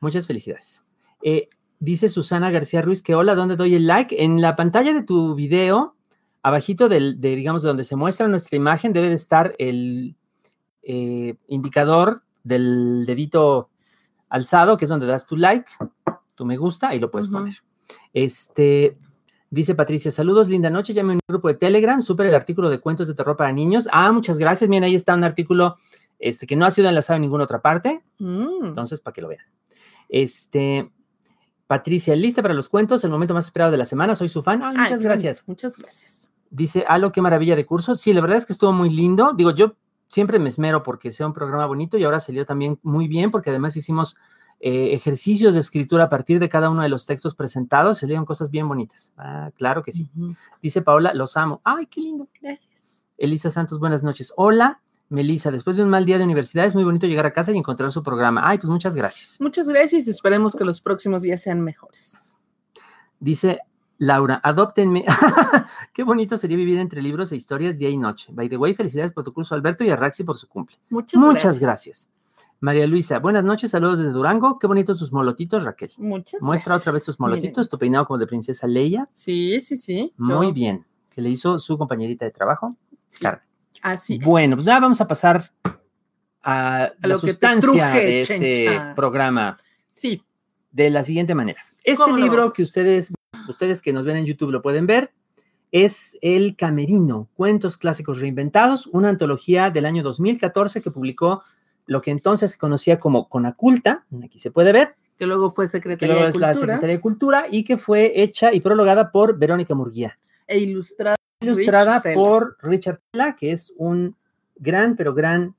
muchas 0.00 0.26
felicidades. 0.26 0.84
Eh, 1.22 1.48
dice 1.80 2.08
Susana 2.08 2.50
García 2.50 2.82
Ruiz 2.82 3.02
que 3.02 3.14
hola, 3.14 3.34
¿dónde 3.34 3.56
doy 3.56 3.74
el 3.74 3.86
like? 3.86 4.22
En 4.22 4.40
la 4.40 4.56
pantalla 4.56 4.92
de 4.94 5.02
tu 5.02 5.34
video, 5.34 5.94
abajito 6.42 6.88
del, 6.88 7.20
de, 7.20 7.36
digamos, 7.36 7.62
de 7.62 7.68
donde 7.68 7.84
se 7.84 7.96
muestra 7.96 8.28
nuestra 8.28 8.56
imagen, 8.56 8.92
debe 8.92 9.08
de 9.08 9.14
estar 9.14 9.54
el 9.58 10.16
eh, 10.82 11.34
indicador 11.48 12.22
del 12.44 13.04
dedito 13.06 13.70
alzado, 14.28 14.76
que 14.76 14.84
es 14.84 14.88
donde 14.88 15.06
das 15.06 15.26
tu 15.26 15.36
like, 15.36 15.68
tu 16.34 16.44
me 16.44 16.56
gusta, 16.56 16.88
ahí 16.88 17.00
lo 17.00 17.10
puedes 17.10 17.28
poner. 17.28 17.54
Este, 18.12 18.96
dice 19.50 19.74
Patricia, 19.74 20.10
saludos, 20.10 20.48
linda 20.48 20.70
noche, 20.70 20.92
llame 20.92 21.12
a 21.12 21.16
un 21.16 21.20
grupo 21.28 21.48
de 21.48 21.54
Telegram, 21.54 22.00
super 22.02 22.26
el 22.26 22.34
artículo 22.34 22.70
de 22.70 22.78
cuentos 22.78 23.08
de 23.08 23.14
terror 23.14 23.36
para 23.36 23.52
niños. 23.52 23.88
Ah, 23.92 24.12
muchas 24.12 24.38
gracias, 24.38 24.68
miren, 24.70 24.84
ahí 24.84 24.94
está 24.94 25.14
un 25.14 25.24
artículo 25.24 25.76
este, 26.18 26.46
que 26.46 26.56
no 26.56 26.64
ha 26.66 26.70
sido 26.70 26.88
enlazado 26.88 27.16
en 27.16 27.22
ninguna 27.22 27.44
otra 27.44 27.60
parte, 27.60 28.00
Mm. 28.18 28.66
entonces 28.66 29.00
para 29.00 29.12
que 29.12 29.20
lo 29.22 29.28
vean. 29.28 29.44
Este, 30.08 30.90
Patricia, 31.66 32.14
lista 32.14 32.42
para 32.42 32.54
los 32.54 32.68
cuentos, 32.68 33.02
el 33.04 33.10
momento 33.10 33.34
más 33.34 33.46
esperado 33.46 33.72
de 33.72 33.78
la 33.78 33.86
semana, 33.86 34.14
soy 34.14 34.28
su 34.28 34.42
fan. 34.42 34.62
Ay, 34.62 34.76
muchas 34.76 35.02
gracias. 35.02 35.44
Muchas 35.46 35.76
gracias. 35.76 36.30
Dice, 36.50 36.84
Alo, 36.86 37.10
qué 37.10 37.20
maravilla 37.20 37.56
de 37.56 37.66
curso. 37.66 37.96
Sí, 37.96 38.12
la 38.12 38.20
verdad 38.20 38.38
es 38.38 38.46
que 38.46 38.52
estuvo 38.52 38.72
muy 38.72 38.90
lindo. 38.90 39.32
Digo, 39.32 39.50
yo 39.50 39.74
siempre 40.06 40.38
me 40.38 40.48
esmero 40.48 40.82
porque 40.82 41.10
sea 41.10 41.26
un 41.26 41.32
programa 41.32 41.66
bonito 41.66 41.98
y 41.98 42.04
ahora 42.04 42.20
salió 42.20 42.46
también 42.46 42.78
muy 42.82 43.08
bien 43.08 43.30
porque 43.30 43.50
además 43.50 43.76
hicimos 43.76 44.16
eh, 44.60 44.92
ejercicios 44.92 45.54
de 45.54 45.60
escritura 45.60 46.04
a 46.04 46.08
partir 46.08 46.38
de 46.38 46.48
cada 46.48 46.70
uno 46.70 46.82
de 46.82 46.88
los 46.88 47.04
textos 47.04 47.34
presentados. 47.34 47.98
Salieron 47.98 48.24
cosas 48.24 48.50
bien 48.50 48.68
bonitas. 48.68 49.12
Ah, 49.16 49.50
claro 49.56 49.82
que 49.82 49.92
sí. 49.92 50.08
Dice 50.62 50.82
Paola, 50.82 51.12
los 51.14 51.36
amo. 51.36 51.60
Ay, 51.64 51.86
qué 51.86 52.00
lindo. 52.00 52.28
Gracias. 52.40 53.04
Elisa 53.18 53.50
Santos, 53.50 53.78
buenas 53.80 54.02
noches. 54.02 54.32
Hola, 54.36 54.80
Melissa. 55.08 55.50
Después 55.50 55.76
de 55.76 55.82
un 55.82 55.88
mal 55.88 56.04
día 56.04 56.18
de 56.18 56.24
universidad 56.24 56.64
es 56.66 56.74
muy 56.74 56.84
bonito 56.84 57.06
llegar 57.06 57.26
a 57.26 57.32
casa 57.32 57.52
y 57.52 57.56
encontrar 57.58 57.92
su 57.92 58.02
programa. 58.02 58.42
Ay, 58.44 58.58
pues 58.58 58.68
muchas 58.68 58.94
gracias. 58.94 59.40
Muchas 59.40 59.68
gracias 59.68 60.06
y 60.06 60.10
esperemos 60.10 60.56
que 60.56 60.64
los 60.64 60.80
próximos 60.80 61.22
días 61.22 61.40
sean 61.42 61.60
mejores. 61.60 62.36
Dice 63.20 63.60
Laura, 63.98 64.40
adóptenme. 64.42 65.04
Qué 65.94 66.02
bonito 66.02 66.36
sería 66.36 66.56
vivir 66.56 66.78
entre 66.78 67.00
libros 67.00 67.32
e 67.32 67.36
historias 67.36 67.78
día 67.78 67.88
y 67.88 67.96
noche. 67.96 68.30
By 68.32 68.48
the 68.48 68.56
way, 68.56 68.74
felicidades 68.74 69.12
por 69.12 69.24
tu 69.24 69.32
curso, 69.32 69.54
Alberto, 69.54 69.84
y 69.84 69.90
a 69.90 69.96
Raxi 69.96 70.24
por 70.24 70.36
su 70.36 70.48
cumple. 70.48 70.76
Muchas, 70.90 71.20
Muchas 71.20 71.58
gracias. 71.60 72.10
María 72.58 72.86
Luisa, 72.86 73.18
buenas 73.18 73.44
noches, 73.44 73.70
saludos 73.70 73.98
desde 73.98 74.12
Durango. 74.12 74.58
Qué 74.58 74.66
bonitos 74.66 74.98
tus 74.98 75.12
molotitos, 75.12 75.64
Raquel. 75.64 75.90
Muchas 75.98 76.40
Muestra 76.42 76.70
gracias. 76.72 76.80
otra 76.82 76.92
vez 76.92 77.04
tus 77.04 77.20
Miren. 77.20 77.30
molotitos, 77.30 77.68
tu 77.68 77.78
peinado 77.78 78.06
como 78.06 78.18
de 78.18 78.26
princesa 78.26 78.66
Leia. 78.66 79.08
Sí, 79.12 79.60
sí, 79.60 79.76
sí. 79.76 80.12
Muy 80.16 80.46
Yo- 80.48 80.52
bien. 80.52 80.86
Que 81.10 81.20
le 81.22 81.28
hizo 81.30 81.58
su 81.58 81.78
compañerita 81.78 82.24
de 82.26 82.30
trabajo, 82.30 82.76
sí, 83.08 83.22
Carmen. 83.22 83.45
Así. 83.82 84.14
es. 84.14 84.24
Bueno, 84.24 84.56
pues 84.56 84.66
ya 84.66 84.78
vamos 84.80 85.00
a 85.00 85.08
pasar 85.08 85.50
a, 86.42 86.92
la 87.00 87.14
que 87.14 87.20
sustancia 87.20 87.60
truje, 87.60 88.06
de 88.06 88.20
este 88.20 88.66
chencha. 88.66 88.94
programa 88.94 89.58
Sí. 89.90 90.22
de 90.70 90.90
la 90.90 91.02
siguiente 91.02 91.34
manera. 91.34 91.60
Este 91.82 92.02
¿Cómo 92.02 92.16
lo 92.16 92.22
libro 92.22 92.52
que 92.52 92.62
ustedes, 92.62 93.12
ustedes 93.48 93.82
que 93.82 93.92
nos 93.92 94.04
ven 94.04 94.16
en 94.16 94.26
YouTube 94.26 94.50
lo 94.50 94.62
pueden 94.62 94.86
ver, 94.86 95.12
es 95.72 96.16
El 96.20 96.56
Camerino, 96.56 97.28
Cuentos 97.34 97.76
Clásicos 97.76 98.20
Reinventados, 98.20 98.86
una 98.88 99.08
antología 99.08 99.70
del 99.70 99.86
año 99.86 100.02
2014 100.02 100.82
que 100.82 100.90
publicó 100.90 101.42
lo 101.86 102.00
que 102.00 102.10
entonces 102.10 102.52
se 102.52 102.58
conocía 102.58 102.98
como 102.98 103.28
Conaculta, 103.28 104.04
aquí 104.24 104.38
se 104.38 104.50
puede 104.50 104.72
ver, 104.72 104.96
Que 105.16 105.26
luego 105.26 105.50
fue 105.50 105.66
que 105.66 105.70
Secretaría 105.70 106.14
luego 106.14 106.24
de 106.24 106.30
es 106.30 106.36
la 106.36 106.48
Cultura 106.48 106.66
Secretaría 106.74 106.96
de 106.96 107.00
Cultura 107.00 107.46
y 107.50 107.64
que 107.64 107.76
fue 107.76 108.12
hecha 108.20 108.52
y 108.52 108.60
prologada 108.60 109.10
por 109.10 109.38
Verónica 109.38 109.74
Murguía, 109.74 110.16
e 110.46 110.58
ilustrada. 110.58 111.16
Ilustrada 111.40 112.02
por 112.14 112.56
Richard 112.62 113.00
Tela, 113.10 113.36
que 113.36 113.52
es 113.52 113.74
un 113.76 114.16
gran, 114.56 114.96
pero 114.96 115.14
gran 115.14 115.54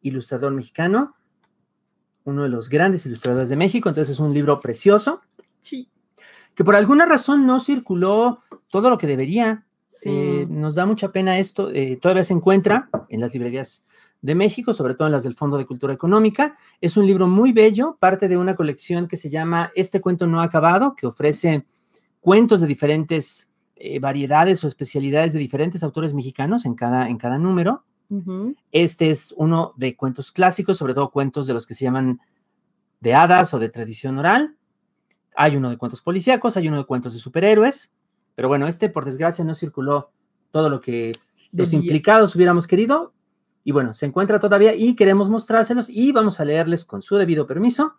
ilustrador 0.00 0.52
mexicano, 0.52 1.14
uno 2.24 2.42
de 2.42 2.48
los 2.48 2.68
grandes 2.68 3.06
ilustradores 3.06 3.48
de 3.48 3.56
México, 3.56 3.88
entonces 3.88 4.14
es 4.14 4.20
un 4.20 4.34
libro 4.34 4.60
precioso. 4.60 5.22
Sí. 5.60 5.90
Que 6.54 6.64
por 6.64 6.76
alguna 6.76 7.06
razón 7.06 7.46
no 7.46 7.60
circuló 7.60 8.40
todo 8.68 8.90
lo 8.90 8.98
que 8.98 9.06
debería. 9.06 9.64
Sí. 9.86 10.10
Eh, 10.10 10.46
nos 10.48 10.74
da 10.74 10.86
mucha 10.86 11.10
pena 11.10 11.38
esto. 11.38 11.70
eh, 11.72 11.98
todavía 12.00 12.24
se 12.24 12.34
encuentra 12.34 12.88
en 13.08 13.20
las 13.20 13.32
librerías 13.32 13.84
de 14.20 14.34
México, 14.34 14.72
sobre 14.72 14.94
todo 14.94 15.08
en 15.08 15.12
las 15.12 15.22
del 15.22 15.34
Fondo 15.34 15.56
de 15.56 15.66
Cultura 15.66 15.94
Económica. 15.94 16.56
Es 16.80 16.96
un 16.96 17.06
libro 17.06 17.26
muy 17.26 17.52
bello, 17.52 17.96
parte 17.98 18.28
de 18.28 18.36
una 18.36 18.56
colección 18.56 19.08
que 19.08 19.16
se 19.16 19.30
llama 19.30 19.72
Este 19.74 20.00
cuento 20.00 20.26
no 20.26 20.40
ha 20.40 20.44
acabado, 20.44 20.94
que 20.96 21.06
ofrece 21.06 21.64
cuentos 22.20 22.60
de 22.60 22.66
diferentes 22.66 23.50
eh, 23.80 24.00
variedades 24.00 24.64
o 24.64 24.68
especialidades 24.68 25.32
de 25.32 25.38
diferentes 25.38 25.82
autores 25.82 26.12
mexicanos 26.12 26.66
en 26.66 26.74
cada, 26.74 27.08
en 27.08 27.16
cada 27.16 27.38
número. 27.38 27.84
Este 28.72 29.10
es 29.10 29.34
uno 29.36 29.74
de 29.76 29.94
cuentos 29.94 30.32
clásicos, 30.32 30.78
sobre 30.78 30.94
todo 30.94 31.10
cuentos 31.10 31.46
de 31.46 31.52
los 31.52 31.66
que 31.66 31.74
se 31.74 31.84
llaman 31.84 32.20
de 33.00 33.14
hadas 33.14 33.52
o 33.52 33.58
de 33.58 33.68
tradición 33.68 34.18
oral. 34.18 34.56
Hay 35.36 35.56
uno 35.56 35.68
de 35.68 35.76
cuentos 35.76 36.00
policíacos, 36.00 36.56
hay 36.56 36.68
uno 36.68 36.78
de 36.78 36.84
cuentos 36.86 37.12
de 37.12 37.20
superhéroes, 37.20 37.92
pero 38.34 38.48
bueno, 38.48 38.66
este 38.66 38.88
por 38.88 39.04
desgracia 39.04 39.44
no 39.44 39.54
circuló 39.54 40.10
todo 40.50 40.70
lo 40.70 40.80
que 40.80 41.12
los 41.52 41.72
implicados 41.72 42.34
hubiéramos 42.34 42.66
querido. 42.66 43.12
Y 43.62 43.72
bueno, 43.72 43.92
se 43.92 44.06
encuentra 44.06 44.40
todavía 44.40 44.74
y 44.74 44.96
queremos 44.96 45.28
mostrárselos 45.28 45.90
y 45.90 46.12
vamos 46.12 46.40
a 46.40 46.46
leerles 46.46 46.86
con 46.86 47.02
su 47.02 47.16
debido 47.16 47.46
permiso 47.46 47.98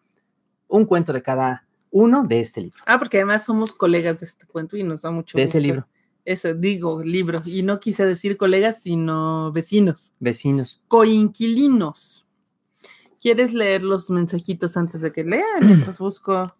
un 0.67 0.85
cuento 0.85 1.13
de 1.13 1.21
cada 1.21 1.68
uno 1.91 2.23
de 2.23 2.39
este 2.41 2.61
libro, 2.61 2.81
Ah, 2.85 2.99
porque 2.99 3.17
además 3.17 3.45
somos 3.45 3.73
colegas 3.73 4.19
de 4.19 4.25
este 4.25 4.45
cuento 4.45 4.77
y 4.77 4.83
nos 4.83 5.01
da 5.01 5.11
mucho 5.11 5.37
de 5.37 5.43
ese 5.43 5.59
libro, 5.59 5.87
Eso, 6.25 6.53
digo, 6.53 7.01
libro. 7.03 7.41
Y 7.45 7.63
no 7.63 7.79
quise 7.79 8.05
decir 8.05 8.37
colegas, 8.37 8.81
sino 8.81 9.51
vecinos. 9.51 10.13
Vecinos. 10.19 10.81
Coinquilinos. 10.87 12.25
¿Quieres 13.19 13.53
leer 13.53 13.83
los 13.83 14.09
mensajitos 14.09 14.77
antes 14.77 15.01
de 15.01 15.11
que 15.11 15.23
lea? 15.23 15.45
Mientras 15.61 15.97
busco. 15.97 16.55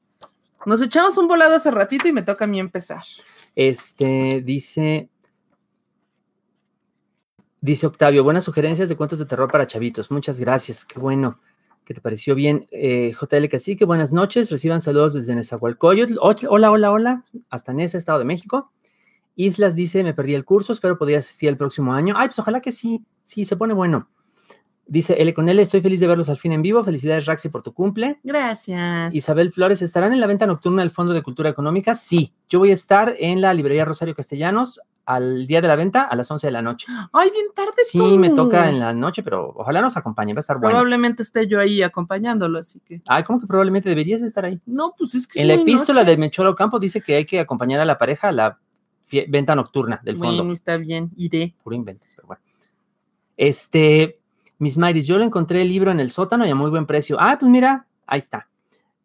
Nos 0.65 0.81
echamos 0.81 1.17
un 1.17 1.27
volado 1.27 1.55
hace 1.55 1.71
ratito 1.71 2.07
y 2.07 2.11
me 2.11 2.21
toca 2.21 2.45
a 2.45 2.47
mí 2.47 2.59
empezar. 2.59 3.03
Este 3.55 4.41
dice. 4.41 5.09
Dice 7.61 7.87
Octavio, 7.87 8.23
buenas 8.23 8.45
sugerencias 8.45 8.87
de 8.87 8.95
cuentos 8.95 9.19
de 9.19 9.25
terror 9.25 9.51
para 9.51 9.67
chavitos. 9.67 10.09
Muchas 10.11 10.39
gracias, 10.39 10.85
qué 10.85 10.97
bueno 10.97 11.39
que 11.89 11.95
te 11.95 12.01
pareció 12.01 12.35
bien. 12.35 12.67
Eh, 12.69 13.13
JL 13.19 13.49
Cacique, 13.49 13.83
buenas 13.83 14.11
noches. 14.11 14.51
Reciban 14.51 14.79
saludos 14.79 15.15
desde 15.15 15.33
Nezahualcóyotl. 15.33 16.19
Hola, 16.21 16.69
hola, 16.69 16.91
hola. 16.91 17.25
Hasta 17.49 17.73
Nesa, 17.73 17.97
Estado 17.97 18.19
de 18.19 18.25
México. 18.25 18.71
Islas 19.33 19.75
dice, 19.75 20.03
me 20.03 20.13
perdí 20.13 20.35
el 20.35 20.45
curso, 20.45 20.71
espero 20.71 20.99
poder 20.99 21.17
asistir 21.17 21.49
el 21.49 21.57
próximo 21.57 21.91
año. 21.91 22.13
Ay, 22.15 22.27
pues 22.27 22.37
ojalá 22.37 22.61
que 22.61 22.71
sí, 22.71 23.03
sí, 23.23 23.43
se 23.43 23.57
pone 23.57 23.73
bueno. 23.73 24.07
Dice 24.85 25.15
L 25.19 25.33
con 25.33 25.49
L, 25.49 25.59
estoy 25.59 25.81
feliz 25.81 25.99
de 25.99 26.05
verlos 26.05 26.29
al 26.29 26.37
fin 26.37 26.51
en 26.51 26.61
vivo. 26.61 26.83
Felicidades, 26.83 27.25
Raxi, 27.25 27.49
por 27.49 27.63
tu 27.63 27.73
cumple. 27.73 28.19
Gracias. 28.21 29.15
Isabel 29.15 29.51
Flores, 29.51 29.81
¿estarán 29.81 30.13
en 30.13 30.19
la 30.19 30.27
venta 30.27 30.45
nocturna 30.45 30.83
del 30.83 30.91
Fondo 30.91 31.13
de 31.13 31.23
Cultura 31.23 31.49
Económica? 31.49 31.95
Sí, 31.95 32.35
yo 32.49 32.59
voy 32.59 32.69
a 32.69 32.75
estar 32.75 33.15
en 33.17 33.41
la 33.41 33.51
librería 33.55 33.83
Rosario 33.83 34.13
Castellanos 34.13 34.79
al 35.09 35.47
día 35.47 35.59
de 35.59 35.67
la 35.67 35.75
venta 35.75 36.03
a 36.03 36.15
las 36.15 36.29
11 36.29 36.45
de 36.47 36.51
la 36.51 36.61
noche. 36.61 36.85
Ay, 37.11 37.31
bien 37.31 37.47
tarde 37.55 37.71
Sí, 37.83 37.97
tú. 37.97 38.15
me 38.17 38.29
toca 38.29 38.69
en 38.69 38.79
la 38.79 38.93
noche, 38.93 39.23
pero 39.23 39.53
ojalá 39.55 39.81
nos 39.81 39.97
acompañe, 39.97 40.33
va 40.33 40.37
a 40.37 40.41
estar 40.41 40.57
bueno. 40.57 40.69
Probablemente 40.69 41.23
esté 41.23 41.47
yo 41.47 41.59
ahí 41.59 41.81
acompañándolo, 41.81 42.59
así 42.59 42.79
que. 42.81 43.01
Ay, 43.07 43.23
¿cómo 43.23 43.39
que 43.39 43.47
probablemente 43.47 43.89
deberías 43.89 44.21
estar 44.21 44.45
ahí? 44.45 44.59
No, 44.67 44.93
pues 44.97 45.15
es 45.15 45.25
que 45.27 45.41
En 45.41 45.47
la 45.47 45.55
epístola 45.55 46.01
noche. 46.01 46.11
de 46.11 46.17
Mechoro 46.17 46.55
Campo 46.55 46.77
dice 46.79 47.01
que 47.01 47.15
hay 47.15 47.25
que 47.25 47.39
acompañar 47.39 47.79
a 47.79 47.85
la 47.85 47.97
pareja 47.97 48.29
a 48.29 48.31
la 48.31 48.59
venta 49.29 49.55
nocturna 49.55 49.99
del 50.03 50.17
fondo. 50.17 50.37
Bueno, 50.43 50.53
está 50.53 50.77
bien, 50.77 51.09
iré. 51.17 51.55
Puro 51.63 51.75
invento, 51.75 52.05
pero 52.15 52.27
bueno. 52.27 52.41
Este, 53.37 54.15
Miss 54.57 54.77
Mayris, 54.77 55.07
yo 55.07 55.17
le 55.17 55.25
encontré 55.25 55.61
el 55.61 55.69
libro 55.69 55.91
en 55.91 55.99
el 55.99 56.11
sótano 56.11 56.45
y 56.45 56.49
a 56.49 56.55
muy 56.55 56.69
buen 56.69 56.85
precio. 56.85 57.17
Ah, 57.19 57.37
pues 57.39 57.49
mira, 57.49 57.87
ahí 58.05 58.19
está. 58.19 58.48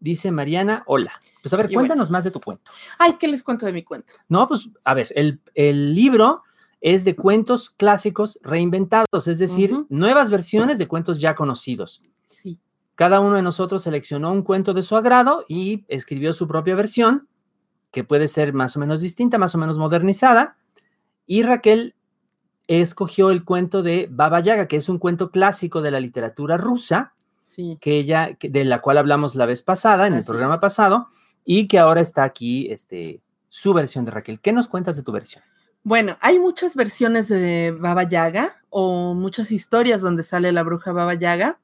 Dice 0.05 0.31
Mariana, 0.31 0.83
hola. 0.85 1.13
Pues 1.43 1.55
a 1.55 1.57
ver, 1.57 1.65
Y 1.65 1.69
bueno. 1.75 1.89
cuéntanos 1.89 2.11
más 2.11 2.25
de 2.25 2.31
tu 2.31 2.39
cuento. 2.39 2.71
Ay, 2.99 3.15
¿qué 3.19 3.27
les 3.27 3.43
cuento 3.43 3.65
de 3.65 3.73
mi 3.73 3.83
cuento? 3.83 4.13
No, 4.29 4.47
pues 4.47 4.69
a 4.85 4.93
ver, 4.93 5.11
el, 5.17 5.41
el 5.55 5.95
libro 5.95 6.43
es 6.83 7.07
de 7.07 7.17
cuentos 7.17 7.71
clásicos 7.71 8.39
reinventados, 8.43 9.27
es 9.27 9.39
decir, 9.39 9.73
Ujú. 9.73 9.87
nuevas 9.89 10.29
versiones 10.29 10.77
de 10.77 10.89
cuentos 10.89 11.23
ya 11.23 11.35
conocidos. 11.35 12.03
Sí. 12.27 12.61
Cada 12.97 13.21
uno 13.21 13.37
de 13.37 13.43
nosotros 13.43 13.83
seleccionó 13.83 14.31
un 14.31 14.43
cuento 14.43 14.75
de 14.75 14.83
su 14.83 14.95
agrado 14.95 15.47
y 15.49 15.87
escribió 15.89 16.35
su 16.35 16.47
propia 16.47 16.75
versión, 16.75 17.27
que 17.91 18.05
puede 18.05 18.29
ser 18.29 18.53
más 18.53 18.77
o 18.77 18.81
menos 18.81 19.01
distinta, 19.01 19.39
más 19.39 19.55
o 19.55 19.59
menos 19.59 19.79
modernizada. 19.79 20.59
Y 21.25 21.45
Raquel 21.45 21.95
escogió 22.67 23.31
el 23.31 23.43
cuento 23.45 23.83
de 23.83 24.07
Baba 24.11 24.41
Yaga, 24.41 24.69
que 24.69 24.77
es 24.77 24.91
un 24.91 24.99
cuento 24.99 25.31
clásico 25.31 25.81
de 25.81 25.91
la 25.93 26.01
literatura 26.01 26.59
rusa, 26.59 27.15
Sí. 27.47 27.79
que 27.81 27.99
ella, 27.99 28.35
que- 28.35 28.49
de 28.49 28.65
la 28.65 28.81
cual 28.81 28.99
hablamos 28.99 29.35
la 29.35 29.47
vez 29.47 29.63
pasada, 29.63 30.07
en 30.07 30.15
el 30.15 30.25
programa 30.25 30.55
es. 30.57 30.61
pasado, 30.61 31.09
y 31.45 31.69
que 31.69 31.79
ahora 31.79 32.01
está 32.01 32.25
aquí 32.25 32.69
este, 32.73 33.21
su 33.49 33.73
versión 33.75 34.05
de 34.05 34.11
Raquel. 34.11 34.41
¿Qué 34.41 34.53
nos 34.53 34.67
cuentas 34.67 34.97
de 34.97 35.03
tu 35.03 35.13
versión? 35.13 35.45
Bueno, 35.85 36.17
hay 36.21 36.39
muchas 36.39 36.75
versiones 36.75 37.29
de 37.29 37.71
Baba 37.79 38.05
Yaga 38.05 38.57
o 38.71 39.13
muchas 39.15 39.53
historias 39.53 40.01
donde 40.01 40.23
sale 40.23 40.51
la 40.51 40.63
bruja 40.63 40.93
Baba 40.93 41.13
Yaga. 41.15 41.61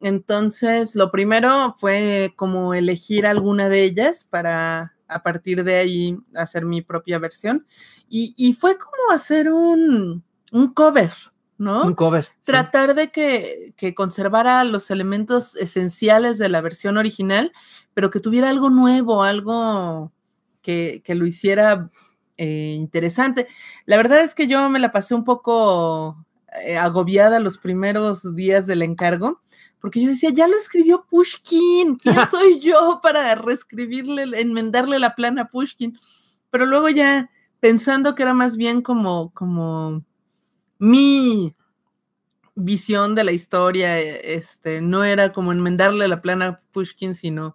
Entonces, 0.00 0.94
lo 0.96 1.10
primero 1.10 1.74
fue 1.76 2.32
como 2.36 2.72
elegir 2.72 3.26
alguna 3.26 3.68
de 3.68 3.84
ellas 3.84 4.24
para 4.24 4.94
a 5.06 5.22
partir 5.22 5.64
de 5.64 5.76
ahí 5.76 6.16
hacer 6.34 6.64
mi 6.64 6.82
propia 6.82 7.18
versión. 7.18 7.66
Y, 8.08 8.34
y 8.36 8.54
fue 8.54 8.78
como 8.78 9.12
hacer 9.12 9.52
un, 9.52 10.22
un 10.52 10.72
cover, 10.72 11.12
¿no? 11.58 11.82
Un 11.82 11.94
cover. 11.94 12.24
sí. 12.38 12.52
tratar 12.52 12.94
de 12.94 13.10
que, 13.10 13.74
que 13.76 13.94
conservara 13.94 14.64
los 14.64 14.90
elementos 14.90 15.56
esenciales 15.56 16.38
de 16.38 16.48
la 16.48 16.60
versión 16.60 16.96
original, 16.96 17.52
pero 17.94 18.10
que 18.10 18.20
tuviera 18.20 18.48
algo 18.48 18.70
nuevo, 18.70 19.24
algo 19.24 20.12
que, 20.62 21.02
que 21.04 21.14
lo 21.14 21.26
hiciera 21.26 21.90
eh, 22.36 22.74
interesante. 22.76 23.48
La 23.84 23.96
verdad 23.96 24.20
es 24.20 24.34
que 24.34 24.46
yo 24.46 24.70
me 24.70 24.78
la 24.78 24.92
pasé 24.92 25.16
un 25.16 25.24
poco 25.24 26.24
eh, 26.62 26.78
agobiada 26.78 27.40
los 27.40 27.58
primeros 27.58 28.34
días 28.36 28.66
del 28.68 28.82
encargo, 28.82 29.42
porque 29.80 30.00
yo 30.00 30.08
decía, 30.08 30.30
ya 30.30 30.46
lo 30.46 30.56
escribió 30.56 31.04
Pushkin, 31.10 31.96
¿quién 31.96 32.16
soy 32.30 32.60
yo 32.60 33.00
para 33.02 33.34
reescribirle, 33.34 34.40
enmendarle 34.40 35.00
la 35.00 35.16
plana 35.16 35.42
a 35.42 35.48
Pushkin? 35.48 35.98
Pero 36.50 36.64
luego 36.64 36.88
ya 36.88 37.28
pensando 37.60 38.14
que 38.14 38.22
era 38.22 38.34
más 38.34 38.56
bien 38.56 38.82
como, 38.82 39.30
como 39.34 40.04
mi 40.78 41.54
visión 42.54 43.14
de 43.14 43.24
la 43.24 43.32
historia, 43.32 44.00
eh, 44.00 44.34
este, 44.34 44.80
no 44.80 45.04
era 45.04 45.32
como 45.32 45.52
enmendarle 45.52 46.08
la 46.08 46.20
plana 46.20 46.46
a 46.46 46.60
Pushkin, 46.72 47.14
sino 47.14 47.54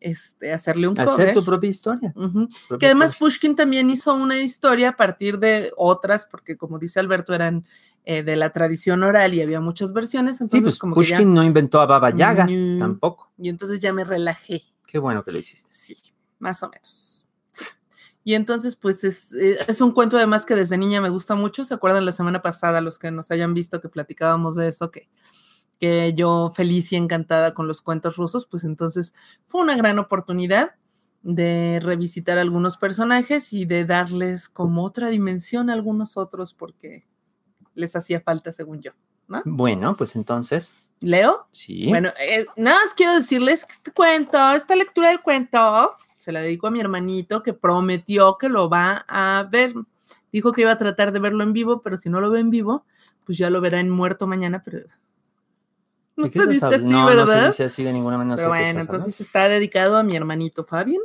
este, 0.00 0.52
hacerle 0.52 0.88
un 0.88 0.98
Hacer 1.00 1.06
cover. 1.06 1.34
tu 1.34 1.44
propia 1.44 1.70
historia. 1.70 2.12
Propia 2.12 2.78
Que 2.78 2.86
además. 2.86 3.16
Pushkin 3.16 3.56
también 3.56 3.88
hizo 3.88 4.12
una 4.14 4.38
historia 4.40 4.90
a 4.90 4.96
partir 4.96 5.38
de 5.38 5.72
otras, 5.76 6.26
porque 6.30 6.56
como 6.56 6.78
dice 6.78 7.00
Alberto, 7.00 7.32
eran 7.34 7.64
eh, 8.04 8.22
de 8.24 8.34
la 8.36 8.50
tradición 8.50 9.04
oral 9.04 9.32
y 9.32 9.40
había 9.42 9.60
muchas 9.60 9.92
versiones, 9.92 10.32
entonces 10.40 10.58
Sí, 10.58 10.62
pues 10.64 10.78
como 10.78 10.96
que 10.96 11.04
ya, 11.04 11.16
Pushkin 11.18 11.32
no 11.32 11.44
inventó 11.44 11.80
a 11.80 11.86
Baba 11.86 12.10
Yaga, 12.14 12.46
Mm. 12.46 12.78
tampoco. 12.80 13.30
y 13.38 13.48
entonces 13.48 13.78
ya 13.80 13.92
me 13.92 14.02
relajé. 14.04 14.60
Qué 14.86 14.98
bueno 14.98 15.22
que 15.24 15.30
lo 15.30 15.38
hiciste. 15.38 15.68
Sí, 15.72 15.96
más 16.40 16.62
o 16.64 16.68
menos. 16.68 17.01
Y 18.24 18.34
entonces, 18.34 18.76
pues 18.76 19.04
es, 19.04 19.32
eh, 19.32 19.58
es 19.66 19.80
un 19.80 19.92
cuento 19.92 20.16
además 20.16 20.46
que 20.46 20.54
desde 20.54 20.78
niña 20.78 21.00
me 21.00 21.08
gusta 21.08 21.34
mucho. 21.34 21.64
¿Se 21.64 21.74
acuerdan 21.74 22.06
la 22.06 22.12
semana 22.12 22.42
pasada, 22.42 22.80
los 22.80 22.98
que 22.98 23.10
nos 23.10 23.30
hayan 23.30 23.54
visto 23.54 23.80
que 23.80 23.88
platicábamos 23.88 24.56
de 24.56 24.68
eso, 24.68 24.90
que, 24.90 25.08
que 25.80 26.14
yo 26.14 26.52
feliz 26.54 26.92
y 26.92 26.96
encantada 26.96 27.54
con 27.54 27.66
los 27.66 27.82
cuentos 27.82 28.16
rusos? 28.16 28.46
Pues 28.46 28.64
entonces 28.64 29.12
fue 29.46 29.60
una 29.62 29.76
gran 29.76 29.98
oportunidad 29.98 30.76
de 31.22 31.80
revisitar 31.82 32.38
algunos 32.38 32.76
personajes 32.76 33.52
y 33.52 33.64
de 33.64 33.84
darles 33.84 34.48
como 34.48 34.84
otra 34.84 35.08
dimensión 35.08 35.70
a 35.70 35.72
algunos 35.72 36.16
otros 36.16 36.52
porque 36.52 37.06
les 37.74 37.96
hacía 37.96 38.20
falta, 38.20 38.52
según 38.52 38.82
yo. 38.82 38.92
Bueno, 39.44 39.96
pues 39.96 40.14
entonces, 40.16 40.74
¿Leo? 41.00 41.46
sí. 41.52 41.88
Bueno, 41.88 42.10
eh, 42.20 42.46
nada 42.56 42.78
más 42.84 42.94
quiero 42.94 43.14
decirles 43.14 43.64
que 43.64 43.72
este 43.72 43.92
cuento, 43.92 44.38
esta 44.52 44.76
lectura 44.76 45.08
del 45.08 45.22
cuento, 45.22 45.96
se 46.22 46.30
la 46.30 46.40
dedico 46.40 46.68
a 46.68 46.70
mi 46.70 46.78
hermanito 46.78 47.42
que 47.42 47.52
prometió 47.52 48.38
que 48.38 48.48
lo 48.48 48.68
va 48.68 49.04
a 49.08 49.48
ver. 49.50 49.74
Dijo 50.30 50.52
que 50.52 50.60
iba 50.60 50.70
a 50.70 50.78
tratar 50.78 51.10
de 51.10 51.18
verlo 51.18 51.42
en 51.42 51.52
vivo, 51.52 51.82
pero 51.82 51.96
si 51.96 52.10
no 52.10 52.20
lo 52.20 52.30
ve 52.30 52.38
en 52.38 52.50
vivo, 52.50 52.86
pues 53.26 53.38
ya 53.38 53.50
lo 53.50 53.60
verá 53.60 53.80
en 53.80 53.90
muerto 53.90 54.28
mañana, 54.28 54.62
pero 54.64 54.86
no 56.14 56.26
¿De 56.26 56.30
qué 56.30 56.38
se 56.38 56.46
dice 56.46 56.64
así, 56.66 56.84
no, 56.84 57.06
¿verdad? 57.06 57.26
No 57.26 57.32
se 57.32 57.46
dice 57.48 57.64
así 57.64 57.82
de 57.82 57.92
ninguna 57.92 58.18
manera. 58.18 58.36
pero 58.36 58.50
bueno, 58.50 58.80
entonces 58.80 59.20
está 59.20 59.48
dedicado 59.48 59.96
a 59.96 60.04
mi 60.04 60.14
hermanito 60.14 60.64
Fabian, 60.64 61.02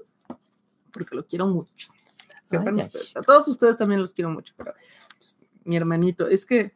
porque 0.92 1.16
lo 1.16 1.26
quiero 1.26 1.48
mucho. 1.48 1.88
Sepan 2.46 2.76
Ay, 2.76 2.82
ay. 2.82 2.86
ustedes. 2.86 3.18
A 3.18 3.24
todos 3.24 3.48
ustedes 3.48 3.76
también 3.76 4.00
los 4.00 4.14
quiero 4.14 4.30
mucho, 4.30 4.54
pero 4.56 4.76
pues, 5.18 5.36
mi 5.64 5.78
hermanito, 5.78 6.28
es 6.28 6.46
que. 6.46 6.76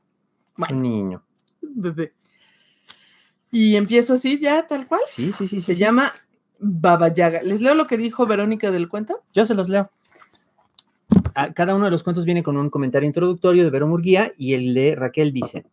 Un 0.58 0.82
niño. 0.82 1.24
bebé. 1.62 2.16
Y 3.52 3.76
empiezo 3.76 4.16
así, 4.16 4.40
ya, 4.40 4.66
tal 4.66 4.88
cual. 4.88 5.02
Sí, 5.06 5.32
sí, 5.32 5.48
sí. 5.48 5.62
Se 5.62 5.76
sí. 5.76 5.80
llama 5.80 6.12
Baba 6.62 7.10
Yaga. 7.14 7.42
¿Les 7.42 7.60
leo 7.60 7.76
lo 7.76 7.88
que 7.88 7.98
dijo 7.98 8.26
Verónica 8.26 8.72
del 8.72 8.88
cuento? 8.88 9.24
Yo 9.34 9.46
se 9.46 9.56
los 9.56 9.68
leo. 9.68 9.90
Ah, 11.36 11.52
Cada 11.54 11.76
uno 11.76 11.86
de 11.86 11.92
los 11.92 12.04
cuentos 12.04 12.24
viene 12.24 12.44
con 12.44 12.56
un 12.56 12.70
comentario 12.70 13.08
introductorio 13.08 13.64
de 13.64 13.70
Vero 13.70 13.88
Murguía 13.88 14.32
y 14.38 14.54
el 14.54 14.74
de 14.74 14.96
Raquel 14.96 15.34
dice: 15.34 15.66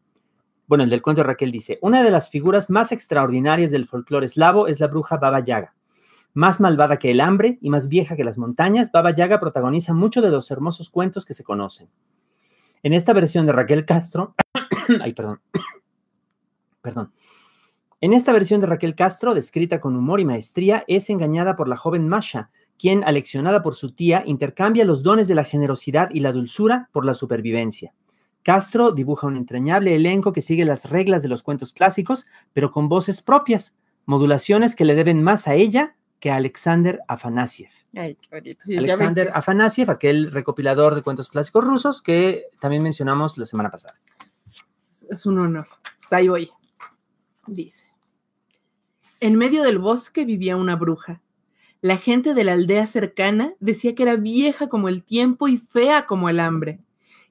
bueno, 0.68 0.84
el 0.84 0.90
del 0.90 1.00
cuento 1.00 1.22
de 1.22 1.28
Raquel 1.28 1.50
dice, 1.50 1.78
una 1.80 2.02
de 2.02 2.10
las 2.10 2.28
figuras 2.28 2.68
más 2.68 2.92
extraordinarias 2.92 3.70
del 3.70 3.86
folclore 3.86 4.26
eslavo 4.26 4.66
es 4.66 4.80
la 4.80 4.86
bruja 4.86 5.16
Baba 5.16 5.40
Yaga. 5.40 5.74
Más 6.34 6.60
malvada 6.60 6.98
que 6.98 7.10
el 7.10 7.20
hambre 7.20 7.58
y 7.62 7.70
más 7.70 7.88
vieja 7.88 8.16
que 8.16 8.22
las 8.22 8.36
montañas, 8.36 8.92
Baba 8.92 9.14
Yaga 9.14 9.38
protagoniza 9.38 9.94
muchos 9.94 10.22
de 10.22 10.28
los 10.28 10.50
hermosos 10.50 10.90
cuentos 10.90 11.24
que 11.24 11.32
se 11.32 11.42
conocen. 11.42 11.88
En 12.82 12.92
esta 12.92 13.14
versión 13.14 13.46
de 13.46 13.52
Raquel 13.52 13.86
Castro, 13.86 14.34
ay, 15.00 15.14
perdón, 15.14 15.40
perdón, 16.82 17.12
en 18.00 18.12
esta 18.12 18.32
versión 18.32 18.60
de 18.60 18.68
Raquel 18.68 18.94
Castro, 18.94 19.34
descrita 19.34 19.80
con 19.80 19.96
humor 19.96 20.20
y 20.20 20.24
maestría, 20.24 20.84
es 20.86 21.10
engañada 21.10 21.56
por 21.56 21.68
la 21.68 21.76
joven 21.76 22.08
Masha, 22.08 22.50
quien, 22.78 23.02
aleccionada 23.02 23.60
por 23.60 23.74
su 23.74 23.92
tía, 23.92 24.22
intercambia 24.24 24.84
los 24.84 25.02
dones 25.02 25.26
de 25.26 25.34
la 25.34 25.44
generosidad 25.44 26.08
y 26.12 26.20
la 26.20 26.32
dulzura 26.32 26.88
por 26.92 27.04
la 27.04 27.14
supervivencia. 27.14 27.92
Castro 28.44 28.92
dibuja 28.92 29.26
un 29.26 29.36
entrañable 29.36 29.96
elenco 29.96 30.32
que 30.32 30.42
sigue 30.42 30.64
las 30.64 30.88
reglas 30.88 31.22
de 31.22 31.28
los 31.28 31.42
cuentos 31.42 31.72
clásicos, 31.72 32.26
pero 32.52 32.70
con 32.70 32.88
voces 32.88 33.20
propias, 33.20 33.76
modulaciones 34.06 34.76
que 34.76 34.84
le 34.84 34.94
deben 34.94 35.22
más 35.22 35.48
a 35.48 35.54
ella 35.54 35.96
que 36.20 36.30
a 36.30 36.36
Alexander 36.36 37.00
Afanasiev. 37.08 37.70
Ay, 37.96 38.14
qué 38.14 38.28
bonito. 38.30 38.64
Alexander 38.78 39.30
Afanasiev, 39.34 39.90
aquel 39.90 40.30
recopilador 40.30 40.94
de 40.94 41.02
cuentos 41.02 41.30
clásicos 41.30 41.64
rusos 41.64 42.00
que 42.00 42.44
también 42.60 42.82
mencionamos 42.82 43.38
la 43.38 43.44
semana 43.44 43.70
pasada. 43.70 43.94
Es 45.10 45.26
un 45.26 45.38
honor. 45.38 45.66
Ahí 46.10 46.28
voy. 46.28 46.48
Dice. 47.48 47.86
En 49.20 49.36
medio 49.36 49.62
del 49.62 49.78
bosque 49.78 50.26
vivía 50.26 50.56
una 50.56 50.76
bruja. 50.76 51.22
La 51.80 51.96
gente 51.96 52.34
de 52.34 52.44
la 52.44 52.52
aldea 52.52 52.86
cercana 52.86 53.54
decía 53.58 53.94
que 53.94 54.02
era 54.02 54.16
vieja 54.16 54.68
como 54.68 54.88
el 54.88 55.02
tiempo 55.02 55.48
y 55.48 55.56
fea 55.56 56.06
como 56.06 56.28
el 56.28 56.40
hambre, 56.40 56.80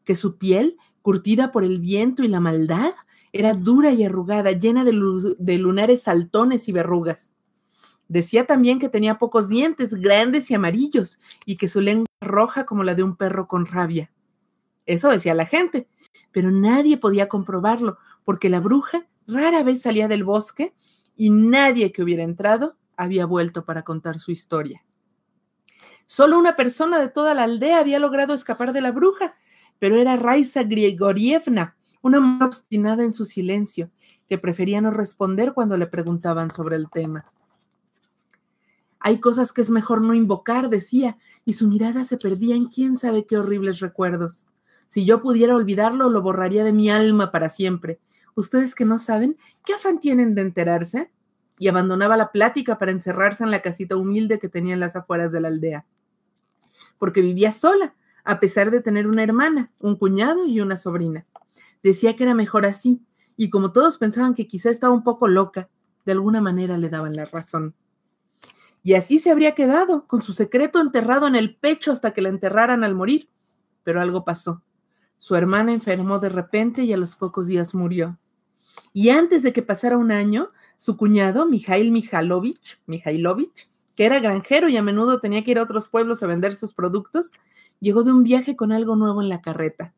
que 0.03 0.15
su 0.15 0.38
piel, 0.38 0.77
curtida 1.03 1.51
por 1.51 1.63
el 1.63 1.79
viento 1.79 2.24
y 2.24 2.29
la 2.29 2.39
maldad, 2.39 2.93
era 3.31 3.53
dura 3.53 3.91
y 3.91 4.03
arrugada, 4.03 4.53
llena 4.53 4.83
de, 4.83 4.93
lunares 4.93 6.01
saltones 6.01 6.67
y 6.67 6.71
verrugas. 6.71 7.31
Decía 8.07 8.45
también 8.47 8.79
que 8.79 8.89
tenía 8.89 9.19
pocos 9.19 9.47
dientes, 9.47 9.93
grandes 9.93 10.50
y 10.50 10.55
amarillos, 10.55 11.19
y 11.45 11.57
que 11.57 11.67
su 11.67 11.79
lengua 11.79 12.07
roja 12.21 12.65
como 12.65 12.83
la 12.83 12.95
de 12.95 13.03
un 13.03 13.15
perro 13.15 13.47
con 13.47 13.65
rabia. 13.65 14.12
Eso 14.86 15.09
decía 15.09 15.36
la 15.36 15.45
gente, 15.45 15.88
pero 16.31 16.50
nadie 16.50 16.97
podía 16.97 17.27
comprobarlo, 17.27 17.97
porque 18.24 18.50
la 18.50 18.62
bruja 18.62 19.05
rara 19.27 19.63
vez 19.63 19.81
salía 19.81 20.07
del 20.07 20.24
bosque 20.24 20.74
y 21.15 21.29
nadie 21.29 21.91
que 21.91 22.01
hubiera 22.01 22.24
entrado 22.24 22.77
había 22.96 23.25
vuelto 23.25 23.65
para 23.65 23.84
contar 23.84 24.19
su 24.19 24.31
historia. 24.31 24.84
Solo 26.05 26.39
una 26.39 26.55
persona 26.55 27.00
de 27.00 27.10
toda 27.10 27.34
la 27.34 27.43
aldea 27.43 27.79
había 27.79 28.00
logrado 28.00 28.34
escapar 28.34 28.72
de 28.72 28.81
la 28.81 28.91
bruja, 28.91 29.36
pero 29.77 30.00
era 30.00 30.15
Raisa 30.15 30.63
Grigorievna, 30.63 31.75
una 32.01 32.19
mujer 32.19 32.48
obstinada 32.48 33.03
en 33.03 33.13
su 33.13 33.25
silencio, 33.25 33.91
que 34.27 34.38
prefería 34.38 34.81
no 34.81 34.91
responder 34.91 35.53
cuando 35.53 35.77
le 35.77 35.88
preguntaban 35.88 36.50
sobre 36.50 36.77
el 36.77 36.89
tema. 36.89 37.25
Hay 39.00 39.19
cosas 39.19 39.53
que 39.53 39.62
es 39.62 39.69
mejor 39.69 40.01
no 40.01 40.13
invocar, 40.13 40.69
decía, 40.69 41.17
y 41.46 41.53
su 41.53 41.67
mirada 41.67 42.03
se 42.03 42.17
perdía 42.17 42.55
en 42.55 42.65
quién 42.65 42.96
sabe 42.96 43.25
qué 43.25 43.38
horribles 43.38 43.79
recuerdos. 43.79 44.50
Si 44.88 45.05
yo 45.05 45.22
pudiera 45.22 45.55
olvidarlo, 45.55 46.10
lo 46.10 46.22
borraría 46.22 46.63
de 46.63 46.74
mi 46.74 46.89
alma 46.89 47.31
para 47.31 47.50
siempre. 47.50 48.00
Ustedes 48.38 48.75
que 48.75 48.86
no 48.86 49.00
saben, 49.00 49.36
¿qué 49.65 49.74
afán 49.74 50.00
tienen 50.00 50.36
de 50.36 50.44
enterarse? 50.44 51.12
Y 51.58 51.70
abandonaba 51.70 52.15
la 52.17 52.32
plática 52.32 52.77
para 52.77 52.91
encerrarse 52.91 53.44
en 53.44 53.50
la 53.50 53.63
casita 53.63 53.96
humilde 53.96 54.38
que 54.38 54.48
tenía 54.48 54.75
en 54.75 54.79
las 54.79 54.96
afueras 54.96 55.32
de 55.32 55.41
la 55.41 55.48
aldea. 55.48 55.88
Porque 57.00 57.22
vivía 57.22 57.51
sola, 57.51 57.96
a 58.24 58.39
pesar 58.39 58.70
de 58.70 58.79
tener 58.79 59.08
una 59.08 59.24
hermana, 59.24 59.72
un 59.79 59.96
cuñado 59.96 60.46
y 60.46 60.62
una 60.62 60.77
sobrina. 60.77 61.25
Decía 61.82 62.15
que 62.15 62.25
era 62.25 62.36
mejor 62.36 62.67
así, 62.67 63.01
y 63.38 63.50
como 63.50 63.72
todos 63.72 63.98
pensaban 63.98 64.36
que 64.36 64.48
quizá 64.48 64.70
estaba 64.70 64.94
un 64.94 65.03
poco 65.03 65.27
loca, 65.27 65.72
de 66.06 66.12
alguna 66.12 66.39
manera 66.39 66.77
le 66.77 66.89
daban 66.89 67.15
la 67.15 67.25
razón. 67.25 67.74
Y 68.84 68.94
así 68.94 69.17
se 69.17 69.32
habría 69.32 69.56
quedado, 69.56 70.06
con 70.06 70.22
su 70.22 70.34
secreto 70.34 70.79
enterrado 70.79 71.25
en 71.25 71.33
el 71.33 71.55
pecho 71.55 71.92
hasta 71.92 72.11
que 72.11 72.22
la 72.22 72.29
enterraran 72.29 72.83
al 72.83 72.94
morir. 72.94 73.31
Pero 73.83 74.00
algo 74.00 74.24
pasó. 74.24 74.61
Su 75.18 75.35
hermana 75.35 75.74
enfermó 75.74 76.20
de 76.20 76.29
repente 76.29 76.83
y 76.83 76.94
a 76.94 76.98
los 76.98 77.16
pocos 77.16 77.48
días 77.48 77.74
murió. 77.74 78.20
Y 78.94 79.09
antes 79.09 79.44
de 79.44 79.53
que 79.53 79.61
pasara 79.61 79.98
un 79.98 80.11
año, 80.11 80.48
su 80.77 80.98
cuñado, 80.98 81.46
Mijail 81.46 81.92
Mijailovich, 81.92 82.79
Mijailovich, 82.85 83.70
que 83.96 84.05
era 84.05 84.20
granjero 84.20 84.70
y 84.70 84.77
a 84.77 84.83
menudo 84.83 85.20
tenía 85.20 85.44
que 85.44 85.51
ir 85.51 85.59
a 85.59 85.63
otros 85.63 85.90
pueblos 85.90 86.22
a 86.22 86.27
vender 86.27 86.55
sus 86.55 86.74
productos, 86.74 87.31
llegó 87.79 88.03
de 88.03 88.11
un 88.11 88.24
viaje 88.24 88.55
con 88.55 88.72
algo 88.72 88.96
nuevo 88.96 89.22
en 89.22 89.29
la 89.29 89.42
carreta. 89.42 89.94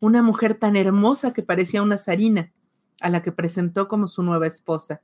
Una 0.00 0.22
mujer 0.22 0.54
tan 0.54 0.76
hermosa 0.76 1.32
que 1.32 1.42
parecía 1.42 1.82
una 1.82 1.98
zarina, 1.98 2.52
a 3.00 3.10
la 3.10 3.22
que 3.22 3.32
presentó 3.32 3.88
como 3.88 4.08
su 4.08 4.22
nueva 4.22 4.46
esposa. 4.46 5.02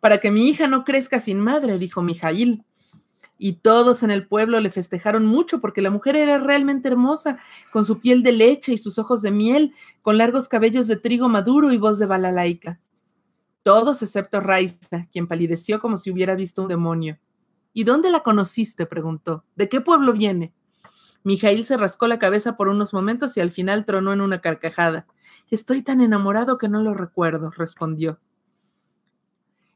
Para 0.00 0.18
que 0.18 0.30
mi 0.30 0.48
hija 0.48 0.68
no 0.68 0.84
crezca 0.84 1.18
sin 1.18 1.40
madre, 1.40 1.78
dijo 1.78 2.02
Mijail. 2.02 2.64
Y 3.38 3.54
todos 3.60 4.02
en 4.02 4.10
el 4.10 4.26
pueblo 4.26 4.60
le 4.60 4.70
festejaron 4.70 5.26
mucho 5.26 5.60
porque 5.60 5.82
la 5.82 5.90
mujer 5.90 6.16
era 6.16 6.38
realmente 6.38 6.88
hermosa, 6.88 7.38
con 7.72 7.84
su 7.84 8.00
piel 8.00 8.22
de 8.22 8.32
leche 8.32 8.72
y 8.72 8.78
sus 8.78 8.98
ojos 8.98 9.22
de 9.22 9.30
miel, 9.30 9.74
con 10.02 10.16
largos 10.16 10.48
cabellos 10.48 10.86
de 10.86 10.96
trigo 10.96 11.28
maduro 11.28 11.72
y 11.72 11.78
voz 11.78 11.98
de 11.98 12.06
balalaica. 12.06 12.80
Todos 13.62 14.02
excepto 14.02 14.40
Raiza, 14.40 15.06
quien 15.10 15.26
palideció 15.26 15.80
como 15.80 15.98
si 15.98 16.10
hubiera 16.10 16.34
visto 16.34 16.62
un 16.62 16.68
demonio. 16.68 17.18
¿Y 17.72 17.84
dónde 17.84 18.10
la 18.10 18.20
conociste? 18.20 18.86
preguntó. 18.86 19.44
¿De 19.54 19.68
qué 19.68 19.80
pueblo 19.80 20.12
viene? 20.12 20.54
Mijail 21.24 21.64
se 21.64 21.76
rascó 21.76 22.06
la 22.06 22.20
cabeza 22.20 22.56
por 22.56 22.68
unos 22.68 22.94
momentos 22.94 23.36
y 23.36 23.40
al 23.40 23.50
final 23.50 23.84
tronó 23.84 24.12
en 24.12 24.20
una 24.20 24.40
carcajada. 24.40 25.06
Estoy 25.50 25.82
tan 25.82 26.00
enamorado 26.00 26.56
que 26.56 26.68
no 26.68 26.82
lo 26.82 26.94
recuerdo, 26.94 27.50
respondió. 27.50 28.20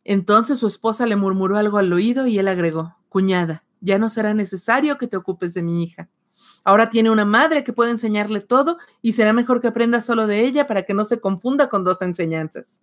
Entonces 0.04 0.60
su 0.60 0.68
esposa 0.68 1.06
le 1.06 1.16
murmuró 1.16 1.56
algo 1.56 1.78
al 1.78 1.92
oído 1.92 2.26
y 2.26 2.38
él 2.38 2.46
agregó, 2.46 2.96
Cuñada, 3.10 3.64
ya 3.80 3.98
no 3.98 4.08
será 4.08 4.32
necesario 4.32 4.96
que 4.96 5.06
te 5.06 5.18
ocupes 5.18 5.52
de 5.52 5.62
mi 5.62 5.82
hija. 5.82 6.08
Ahora 6.64 6.88
tiene 6.90 7.10
una 7.10 7.24
madre 7.24 7.64
que 7.64 7.72
puede 7.72 7.90
enseñarle 7.90 8.40
todo 8.40 8.78
y 9.02 9.12
será 9.12 9.32
mejor 9.32 9.60
que 9.60 9.68
aprenda 9.68 10.00
solo 10.00 10.26
de 10.26 10.40
ella 10.46 10.66
para 10.66 10.84
que 10.84 10.94
no 10.94 11.04
se 11.04 11.20
confunda 11.20 11.68
con 11.68 11.84
dos 11.84 12.00
enseñanzas. 12.02 12.80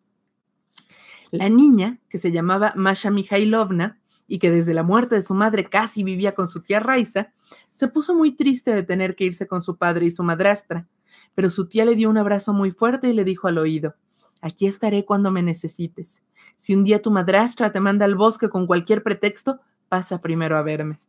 La 1.31 1.49
niña, 1.49 1.99
que 2.09 2.17
se 2.17 2.31
llamaba 2.31 2.73
Masha 2.75 3.09
Mikhailovna 3.09 3.99
y 4.27 4.39
que 4.39 4.51
desde 4.51 4.73
la 4.73 4.83
muerte 4.83 5.15
de 5.15 5.21
su 5.21 5.33
madre 5.33 5.69
casi 5.69 6.03
vivía 6.03 6.35
con 6.35 6.47
su 6.47 6.61
tía 6.61 6.79
Raisa, 6.81 7.33
se 7.71 7.87
puso 7.87 8.13
muy 8.13 8.35
triste 8.35 8.75
de 8.75 8.83
tener 8.83 9.15
que 9.15 9.23
irse 9.23 9.47
con 9.47 9.61
su 9.61 9.77
padre 9.77 10.07
y 10.07 10.11
su 10.11 10.23
madrastra, 10.23 10.87
pero 11.35 11.49
su 11.49 11.67
tía 11.67 11.85
le 11.85 11.95
dio 11.95 12.09
un 12.09 12.17
abrazo 12.17 12.53
muy 12.53 12.71
fuerte 12.71 13.09
y 13.09 13.13
le 13.13 13.23
dijo 13.23 13.47
al 13.47 13.57
oído, 13.57 13.95
Aquí 14.41 14.67
estaré 14.67 15.03
cuando 15.03 15.31
me 15.31 15.41
necesites. 15.41 16.21
Si 16.55 16.75
un 16.75 16.83
día 16.83 17.01
tu 17.01 17.11
madrastra 17.11 17.71
te 17.71 17.79
manda 17.79 18.05
al 18.05 18.15
bosque 18.15 18.49
con 18.49 18.67
cualquier 18.67 19.01
pretexto, 19.01 19.59
pasa 19.89 20.21
primero 20.21 20.57
a 20.57 20.61
verme. 20.61 20.99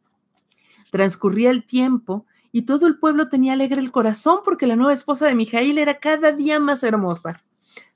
Transcurría 0.90 1.50
el 1.50 1.66
tiempo 1.66 2.26
y 2.52 2.62
todo 2.62 2.86
el 2.86 2.98
pueblo 2.98 3.28
tenía 3.28 3.52
alegre 3.52 3.80
el 3.80 3.92
corazón 3.92 4.40
porque 4.44 4.66
la 4.66 4.76
nueva 4.76 4.92
esposa 4.92 5.26
de 5.26 5.34
Mijail 5.34 5.78
era 5.78 5.98
cada 5.98 6.32
día 6.32 6.60
más 6.60 6.82
hermosa. 6.82 7.42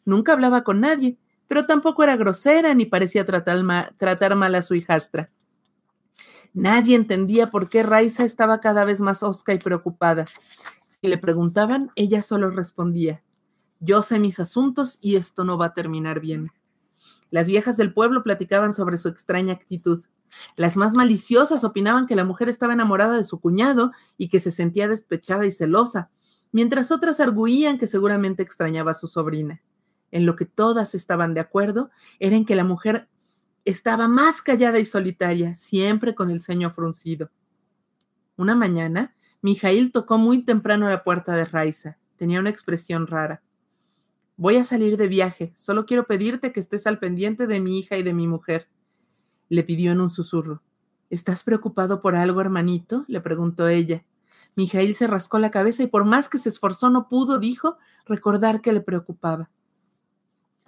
Nunca 0.05 0.33
hablaba 0.33 0.62
con 0.62 0.81
nadie, 0.81 1.16
pero 1.49 1.66
tampoco 1.66 2.03
era 2.03 2.16
grosera 2.16 2.75
ni 2.75 2.87
parecía 2.87 3.25
tratar 3.25 3.62
mal, 4.37 4.55
a 4.55 4.62
su 4.62 4.75
hijastra. 4.75 5.31
Nadie 6.55 6.97
entendía 6.97 7.51
por 7.51 7.68
qué 7.68 7.83
Raiza 7.83 8.25
estaba 8.25 8.61
cada 8.61 8.85
vez 8.85 9.01
más 9.01 9.23
osca 9.23 9.55
y 9.55 9.59
preocupada. 9.59 10.27
Si 10.87 11.09
le 11.09 11.16
preguntaban, 11.16 11.90
ella 11.97 12.21
solo 12.21 12.51
respondía, 12.51 13.23
yo 13.81 14.03
sé 14.03 14.18
mis 14.18 14.38
asuntos 14.38 14.99
y 15.01 15.16
esto 15.16 15.45
no 15.45 15.59
va 15.59 15.66
a 15.66 15.75
terminar 15.75 16.21
bien. 16.21 16.51
Las 17.31 17.47
viejas 17.47 17.77
del 17.77 17.95
pueblo 17.95 18.23
platicaban 18.23 18.75
sobre 18.75 18.99
su 18.99 19.09
extraña 19.09 19.55
actitud. 19.55 20.05
Las 20.57 20.77
más 20.77 20.95
maliciosas 20.95 21.64
opinaban 21.64 22.07
que 22.07 22.16
la 22.16 22.25
mujer 22.25 22.49
estaba 22.49 22.73
enamorada 22.73 23.16
de 23.16 23.25
su 23.25 23.40
cuñado 23.40 23.92
y 24.16 24.29
que 24.29 24.40
se 24.40 24.51
sentía 24.51 24.88
despechada 24.88 25.47
y 25.47 25.51
celosa, 25.51 26.11
mientras 26.53 26.90
otras 26.90 27.21
arguían 27.21 27.79
que 27.79 27.87
seguramente 27.87 28.42
extrañaba 28.42 28.92
a 28.92 28.95
su 28.95 29.09
sobrina. 29.09 29.62
En 30.11 30.27
lo 30.27 30.37
que 30.37 30.45
todas 30.45 30.95
estaban 30.95 31.35
de 31.35 31.40
acuerdo 31.40 31.90
era 32.18 32.37
en 32.37 32.45
que 32.45 32.55
la 32.55 32.64
mujer 32.64 33.09
estaba 33.64 34.09
más 34.09 34.42
callada 34.42 34.79
y 34.79 34.85
solitaria, 34.85 35.55
siempre 35.55 36.14
con 36.14 36.31
el 36.31 36.42
ceño 36.42 36.71
fruncido. 36.71 37.31
Una 38.37 38.55
mañana, 38.55 39.14
Mijail 39.40 39.92
tocó 39.92 40.18
muy 40.18 40.45
temprano 40.45 40.87
a 40.87 40.90
la 40.90 41.03
puerta 41.03 41.35
de 41.35 41.45
Raiza. 41.45 41.99
Tenía 42.16 42.40
una 42.40 42.51
expresión 42.51 43.07
rara. 43.07 43.42
Voy 44.37 44.57
a 44.57 44.64
salir 44.64 44.97
de 44.97 45.09
viaje, 45.09 45.53
solo 45.55 45.87
quiero 45.87 46.07
pedirte 46.07 46.53
que 46.53 46.61
estés 46.61 46.87
al 46.87 46.99
pendiente 46.99 47.47
de 47.47 47.61
mi 47.61 47.79
hija 47.79 47.97
y 47.97 48.03
de 48.03 48.14
mi 48.14 48.27
mujer 48.27 48.68
le 49.52 49.64
pidió 49.64 49.92
en 49.92 50.00
un 50.00 50.08
susurro. 50.08 50.62
¿Estás 51.10 51.42
preocupado 51.42 52.00
por 52.00 52.14
algo, 52.14 52.40
hermanito? 52.40 53.04
le 53.06 53.20
preguntó 53.20 53.68
ella. 53.68 54.02
Mijail 54.56 54.94
se 54.94 55.06
rascó 55.06 55.38
la 55.38 55.50
cabeza 55.50 55.82
y 55.82 55.88
por 55.88 56.06
más 56.06 56.30
que 56.30 56.38
se 56.38 56.48
esforzó 56.48 56.88
no 56.88 57.06
pudo, 57.06 57.38
dijo, 57.38 57.76
recordar 58.06 58.62
que 58.62 58.72
le 58.72 58.80
preocupaba. 58.80 59.50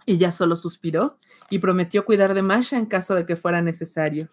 Ella 0.05 0.33
solo 0.33 0.55
suspiró 0.55 1.19
y 1.49 1.61
prometió 1.61 2.05
cuidar 2.05 2.35
de 2.35 2.43
Masha 2.43 2.77
en 2.77 2.85
caso 2.85 3.15
de 3.15 3.25
que 3.25 3.37
fuera 3.37 3.63
necesario. 3.63 4.29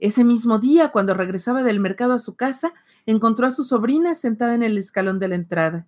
Ese 0.00 0.22
mismo 0.22 0.58
día, 0.58 0.92
cuando 0.92 1.14
regresaba 1.14 1.62
del 1.62 1.80
mercado 1.80 2.12
a 2.12 2.18
su 2.18 2.36
casa, 2.36 2.74
encontró 3.06 3.46
a 3.46 3.52
su 3.52 3.64
sobrina 3.64 4.14
sentada 4.14 4.54
en 4.54 4.62
el 4.62 4.76
escalón 4.76 5.18
de 5.18 5.28
la 5.28 5.36
entrada. 5.36 5.86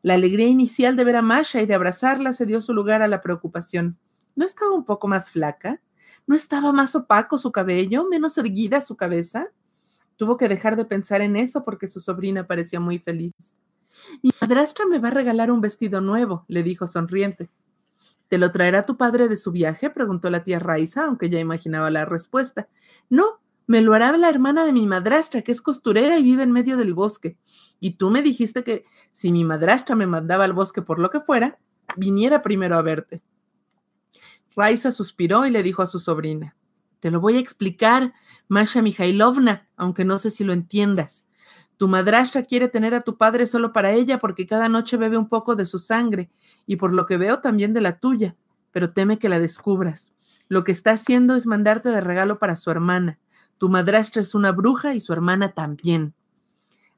La 0.00 0.14
alegría 0.14 0.48
inicial 0.48 0.96
de 0.96 1.04
ver 1.04 1.16
a 1.16 1.22
Masha 1.22 1.60
y 1.60 1.66
de 1.66 1.74
abrazarla 1.74 2.32
se 2.32 2.46
dio 2.46 2.62
su 2.62 2.72
lugar 2.72 3.02
a 3.02 3.08
la 3.08 3.20
preocupación. 3.20 3.98
¿No 4.36 4.46
estaba 4.46 4.72
un 4.72 4.86
poco 4.86 5.06
más 5.06 5.30
flaca? 5.30 5.82
¿No 6.26 6.34
estaba 6.34 6.72
más 6.72 6.94
opaco 6.94 7.38
su 7.38 7.52
cabello, 7.52 8.08
menos 8.08 8.38
erguida 8.38 8.80
su 8.80 8.96
cabeza? 8.96 9.48
Tuvo 10.16 10.36
que 10.36 10.48
dejar 10.48 10.76
de 10.76 10.84
pensar 10.84 11.20
en 11.20 11.36
eso 11.36 11.64
porque 11.64 11.88
su 11.88 12.00
sobrina 12.00 12.46
parecía 12.46 12.80
muy 12.80 12.98
feliz. 12.98 13.32
Mi 14.22 14.30
madrastra 14.40 14.86
me 14.86 14.98
va 14.98 15.08
a 15.08 15.12
regalar 15.12 15.50
un 15.50 15.60
vestido 15.60 16.00
nuevo, 16.00 16.44
le 16.48 16.62
dijo 16.62 16.86
sonriente. 16.86 17.50
¿Te 18.28 18.38
lo 18.38 18.50
traerá 18.50 18.84
tu 18.84 18.96
padre 18.96 19.28
de 19.28 19.36
su 19.36 19.52
viaje? 19.52 19.90
preguntó 19.90 20.30
la 20.30 20.44
tía 20.44 20.58
Raiza, 20.58 21.04
aunque 21.04 21.30
ya 21.30 21.38
imaginaba 21.38 21.90
la 21.90 22.04
respuesta. 22.04 22.68
No, 23.10 23.40
me 23.66 23.80
lo 23.80 23.94
hará 23.94 24.16
la 24.16 24.28
hermana 24.28 24.64
de 24.64 24.72
mi 24.72 24.86
madrastra, 24.86 25.42
que 25.42 25.52
es 25.52 25.62
costurera 25.62 26.18
y 26.18 26.22
vive 26.22 26.42
en 26.42 26.52
medio 26.52 26.76
del 26.76 26.94
bosque. 26.94 27.36
Y 27.80 27.92
tú 27.92 28.10
me 28.10 28.22
dijiste 28.22 28.64
que 28.64 28.84
si 29.12 29.32
mi 29.32 29.44
madrastra 29.44 29.94
me 29.96 30.06
mandaba 30.06 30.44
al 30.44 30.52
bosque 30.52 30.82
por 30.82 30.98
lo 30.98 31.10
que 31.10 31.20
fuera, 31.20 31.58
viniera 31.96 32.42
primero 32.42 32.76
a 32.76 32.82
verte. 32.82 33.22
Raiza 34.56 34.90
suspiró 34.90 35.46
y 35.46 35.50
le 35.50 35.62
dijo 35.62 35.82
a 35.82 35.86
su 35.86 35.98
sobrina, 35.98 36.56
Te 37.00 37.10
lo 37.10 37.20
voy 37.20 37.36
a 37.36 37.40
explicar, 37.40 38.12
Masha 38.48 38.82
Mijailovna, 38.82 39.68
aunque 39.76 40.04
no 40.04 40.18
sé 40.18 40.30
si 40.30 40.44
lo 40.44 40.52
entiendas. 40.52 41.24
Tu 41.76 41.88
madrastra 41.88 42.44
quiere 42.44 42.68
tener 42.68 42.94
a 42.94 43.00
tu 43.00 43.16
padre 43.16 43.46
solo 43.46 43.72
para 43.72 43.92
ella 43.92 44.18
porque 44.18 44.46
cada 44.46 44.68
noche 44.68 44.96
bebe 44.96 45.18
un 45.18 45.28
poco 45.28 45.56
de 45.56 45.66
su 45.66 45.78
sangre 45.78 46.30
y 46.66 46.76
por 46.76 46.92
lo 46.92 47.04
que 47.04 47.16
veo 47.16 47.40
también 47.40 47.72
de 47.72 47.80
la 47.80 47.98
tuya, 47.98 48.36
pero 48.70 48.92
teme 48.92 49.18
que 49.18 49.28
la 49.28 49.40
descubras. 49.40 50.12
Lo 50.48 50.62
que 50.62 50.72
está 50.72 50.92
haciendo 50.92 51.34
es 51.34 51.46
mandarte 51.46 51.88
de 51.88 52.00
regalo 52.00 52.38
para 52.38 52.54
su 52.54 52.70
hermana. 52.70 53.18
Tu 53.58 53.68
madrastra 53.68 54.22
es 54.22 54.34
una 54.34 54.52
bruja 54.52 54.94
y 54.94 55.00
su 55.00 55.12
hermana 55.12 55.48
también. 55.48 56.14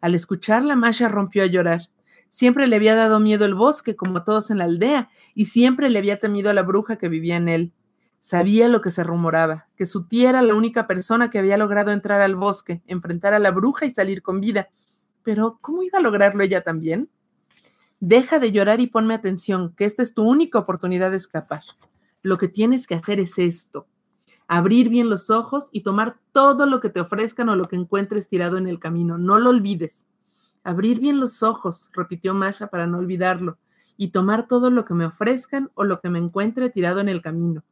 Al 0.01 0.15
escucharla, 0.15 0.77
Masha 0.77 1.09
rompió 1.09 1.43
a 1.43 1.47
llorar. 1.47 1.89
Siempre 2.37 2.67
le 2.67 2.77
había 2.77 2.95
dado 2.95 3.19
miedo 3.19 3.47
el 3.47 3.55
bosque, 3.55 3.97
como 3.97 4.19
a 4.19 4.25
todos 4.27 4.51
en 4.51 4.59
la 4.59 4.65
aldea, 4.65 5.09
y 5.35 5.47
siempre 5.47 5.89
le 5.89 5.99
había 5.99 6.21
temido 6.21 6.51
a 6.51 6.53
la 6.53 6.65
bruja 6.65 6.97
que 6.97 7.09
vivía 7.09 7.39
en 7.39 7.49
él. 7.49 7.73
Sabía 8.21 8.69
lo 8.69 8.83
que 8.83 8.91
se 8.91 9.03
rumoraba, 9.03 9.69
que 9.75 9.87
su 9.87 10.07
tía 10.07 10.29
era 10.29 10.43
la 10.43 10.55
única 10.55 10.87
persona 10.87 11.31
que 11.31 11.39
había 11.39 11.57
logrado 11.57 11.93
entrar 11.93 12.21
al 12.21 12.37
bosque, 12.37 12.83
enfrentar 12.87 13.33
a 13.33 13.39
la 13.39 13.53
bruja 13.53 13.87
y 13.87 13.91
salir 13.91 14.21
con 14.21 14.43
vida. 14.43 14.69
Pero, 15.23 15.57
¿cómo 15.63 15.83
iba 15.83 15.99
a 15.99 16.03
lograrlo 16.03 16.43
ella 16.43 16.61
también? 16.61 17.09
Deja 18.01 18.39
de 18.39 18.53
llorar 18.53 18.81
y 18.81 18.89
ponme 18.89 19.15
atención, 19.15 19.73
que 19.75 19.87
esta 19.87 20.03
es 20.03 20.13
tu 20.13 20.23
única 20.23 20.59
oportunidad 20.59 21.13
de 21.13 21.17
escapar. 21.17 21.63
Lo 22.21 22.37
que 22.37 22.49
tienes 22.49 22.87
que 22.87 22.97
hacer 22.97 23.19
es 23.19 23.39
esto. 23.39 23.87
Abrir 24.47 24.91
bien 24.91 25.09
los 25.09 25.31
ojos 25.31 25.71
y 25.73 25.85
tomar 25.85 26.19
todo 26.33 26.67
lo 26.67 26.81
que 26.81 26.91
te 26.91 27.01
ofrezcan 27.01 27.49
o 27.49 27.57
lo 27.57 27.67
que 27.67 27.77
encuentres 27.77 28.29
tirado 28.29 28.59
en 28.59 28.67
el 28.67 28.79
camino. 28.79 29.17
No 29.17 29.39
lo 29.39 29.49
olvides. 29.49 30.06
Abrir 30.67 30.99
bien 30.99 31.21
los 31.21 31.45
ojos, 31.45 31.93
repitió 31.93 32.35
Masha 32.35 32.67
para 32.67 32.89
no 32.89 32.99
olvidarlo, 32.99 33.57
y 33.97 34.09
tomar 34.09 34.49
todo 34.49 34.69
lo 34.69 34.85
que 34.85 34.95
me 34.95 35.07
ofrezcan 35.07 35.71
o 35.75 35.85
lo 35.85 36.01
que 36.01 36.11
me 36.11 36.19
encuentre 36.19 36.71
tirado 36.71 36.99
en 36.99 37.09
el 37.09 37.23
camino. 37.23 37.63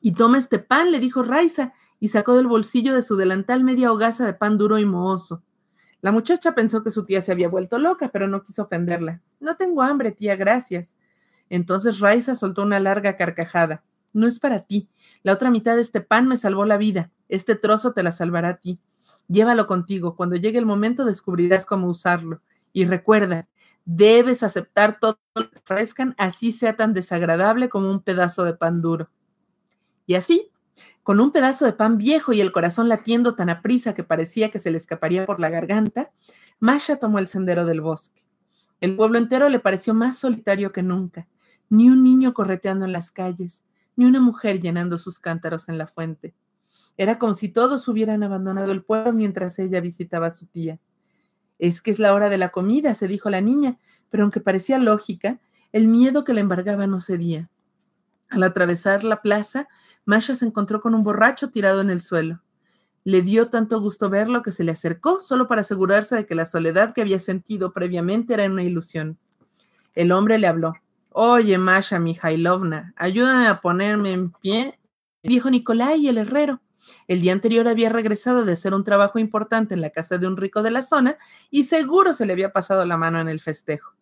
Y 0.00 0.12
toma 0.12 0.38
este 0.38 0.58
pan, 0.58 0.90
le 0.90 1.00
dijo 1.00 1.22
Raiza, 1.22 1.74
y 2.00 2.08
sacó 2.08 2.34
del 2.34 2.46
bolsillo 2.46 2.94
de 2.94 3.02
su 3.02 3.14
delantal 3.16 3.62
media 3.62 3.92
hogaza 3.92 4.24
de 4.24 4.32
pan 4.32 4.56
duro 4.56 4.78
y 4.78 4.86
mohoso. 4.86 5.42
La 6.00 6.12
muchacha 6.12 6.54
pensó 6.54 6.82
que 6.82 6.90
su 6.90 7.04
tía 7.04 7.20
se 7.20 7.32
había 7.32 7.50
vuelto 7.50 7.78
loca, 7.78 8.08
pero 8.10 8.26
no 8.26 8.42
quiso 8.42 8.62
ofenderla. 8.62 9.20
No 9.38 9.56
tengo 9.56 9.82
hambre, 9.82 10.12
tía, 10.12 10.34
gracias. 10.34 10.96
Entonces 11.50 12.00
Raiza 12.00 12.36
soltó 12.36 12.62
una 12.62 12.80
larga 12.80 13.18
carcajada. 13.18 13.84
No 14.14 14.26
es 14.26 14.40
para 14.40 14.60
ti. 14.60 14.88
La 15.22 15.34
otra 15.34 15.50
mitad 15.50 15.76
de 15.76 15.82
este 15.82 16.00
pan 16.00 16.26
me 16.26 16.38
salvó 16.38 16.64
la 16.64 16.78
vida. 16.78 17.10
Este 17.28 17.54
trozo 17.54 17.92
te 17.92 18.02
la 18.02 18.12
salvará 18.12 18.48
a 18.48 18.56
ti. 18.56 18.80
Llévalo 19.28 19.66
contigo. 19.66 20.16
Cuando 20.16 20.36
llegue 20.36 20.58
el 20.58 20.66
momento 20.66 21.04
descubrirás 21.04 21.66
cómo 21.66 21.88
usarlo. 21.88 22.42
Y 22.72 22.84
recuerda, 22.84 23.48
debes 23.84 24.42
aceptar 24.42 24.98
todo 25.00 25.18
lo 25.34 25.50
que 25.50 25.58
ofrezcan, 25.58 26.14
así 26.18 26.52
sea 26.52 26.76
tan 26.76 26.92
desagradable 26.92 27.68
como 27.68 27.90
un 27.90 28.02
pedazo 28.02 28.44
de 28.44 28.54
pan 28.54 28.80
duro. 28.80 29.10
Y 30.06 30.14
así, 30.14 30.50
con 31.02 31.20
un 31.20 31.32
pedazo 31.32 31.64
de 31.64 31.72
pan 31.72 31.96
viejo 31.96 32.32
y 32.32 32.40
el 32.40 32.52
corazón 32.52 32.88
latiendo 32.88 33.34
tan 33.34 33.48
aprisa 33.48 33.94
que 33.94 34.04
parecía 34.04 34.50
que 34.50 34.58
se 34.58 34.70
le 34.70 34.76
escaparía 34.76 35.24
por 35.24 35.40
la 35.40 35.50
garganta, 35.50 36.10
Masha 36.58 36.96
tomó 36.96 37.18
el 37.18 37.28
sendero 37.28 37.64
del 37.64 37.80
bosque. 37.80 38.26
El 38.80 38.96
pueblo 38.96 39.18
entero 39.18 39.48
le 39.48 39.58
pareció 39.58 39.94
más 39.94 40.18
solitario 40.18 40.72
que 40.72 40.82
nunca. 40.82 41.28
Ni 41.68 41.88
un 41.90 42.02
niño 42.02 42.34
correteando 42.34 42.84
en 42.84 42.92
las 42.92 43.10
calles, 43.10 43.62
ni 43.96 44.04
una 44.04 44.20
mujer 44.20 44.60
llenando 44.60 44.98
sus 44.98 45.18
cántaros 45.18 45.68
en 45.68 45.78
la 45.78 45.86
fuente. 45.86 46.34
Era 46.96 47.18
como 47.18 47.34
si 47.34 47.48
todos 47.48 47.86
hubieran 47.88 48.22
abandonado 48.22 48.72
el 48.72 48.82
pueblo 48.82 49.12
mientras 49.12 49.58
ella 49.58 49.80
visitaba 49.80 50.28
a 50.28 50.30
su 50.30 50.46
tía. 50.46 50.78
Es 51.58 51.80
que 51.80 51.90
es 51.90 51.98
la 51.98 52.14
hora 52.14 52.28
de 52.28 52.38
la 52.38 52.50
comida, 52.50 52.94
se 52.94 53.08
dijo 53.08 53.30
la 53.30 53.40
niña, 53.40 53.78
pero 54.10 54.22
aunque 54.22 54.40
parecía 54.40 54.78
lógica, 54.78 55.40
el 55.72 55.88
miedo 55.88 56.24
que 56.24 56.34
la 56.34 56.40
embargaba 56.40 56.86
no 56.86 57.00
cedía. 57.00 57.50
Al 58.28 58.42
atravesar 58.42 59.04
la 59.04 59.22
plaza, 59.22 59.68
Masha 60.04 60.34
se 60.34 60.46
encontró 60.46 60.80
con 60.80 60.94
un 60.94 61.02
borracho 61.02 61.50
tirado 61.50 61.80
en 61.80 61.90
el 61.90 62.00
suelo. 62.00 62.42
Le 63.04 63.22
dio 63.22 63.50
tanto 63.50 63.80
gusto 63.80 64.10
verlo 64.10 64.42
que 64.42 64.52
se 64.52 64.64
le 64.64 64.72
acercó 64.72 65.20
solo 65.20 65.46
para 65.46 65.60
asegurarse 65.60 66.16
de 66.16 66.26
que 66.26 66.34
la 66.34 66.44
soledad 66.44 66.92
que 66.92 67.02
había 67.02 67.18
sentido 67.18 67.72
previamente 67.72 68.34
era 68.34 68.46
una 68.46 68.64
ilusión. 68.64 69.18
El 69.94 70.12
hombre 70.12 70.38
le 70.38 70.46
habló. 70.46 70.74
Oye, 71.10 71.56
Masha 71.56 71.98
Mijailovna, 71.98 72.92
ayúdame 72.96 73.46
a 73.46 73.60
ponerme 73.60 74.12
en 74.12 74.32
pie. 74.32 74.78
El 75.22 75.28
viejo 75.28 75.50
Nicolai, 75.50 76.08
el 76.08 76.18
herrero. 76.18 76.60
El 77.08 77.20
día 77.20 77.32
anterior 77.32 77.68
había 77.68 77.88
regresado 77.88 78.44
de 78.44 78.52
hacer 78.52 78.74
un 78.74 78.84
trabajo 78.84 79.18
importante 79.18 79.74
en 79.74 79.80
la 79.80 79.90
casa 79.90 80.18
de 80.18 80.26
un 80.26 80.36
rico 80.36 80.62
de 80.62 80.70
la 80.70 80.82
zona 80.82 81.16
y 81.50 81.64
seguro 81.64 82.14
se 82.14 82.26
le 82.26 82.32
había 82.32 82.52
pasado 82.52 82.84
la 82.84 82.96
mano 82.96 83.20
en 83.20 83.28
el 83.28 83.40
festejo. 83.40 83.94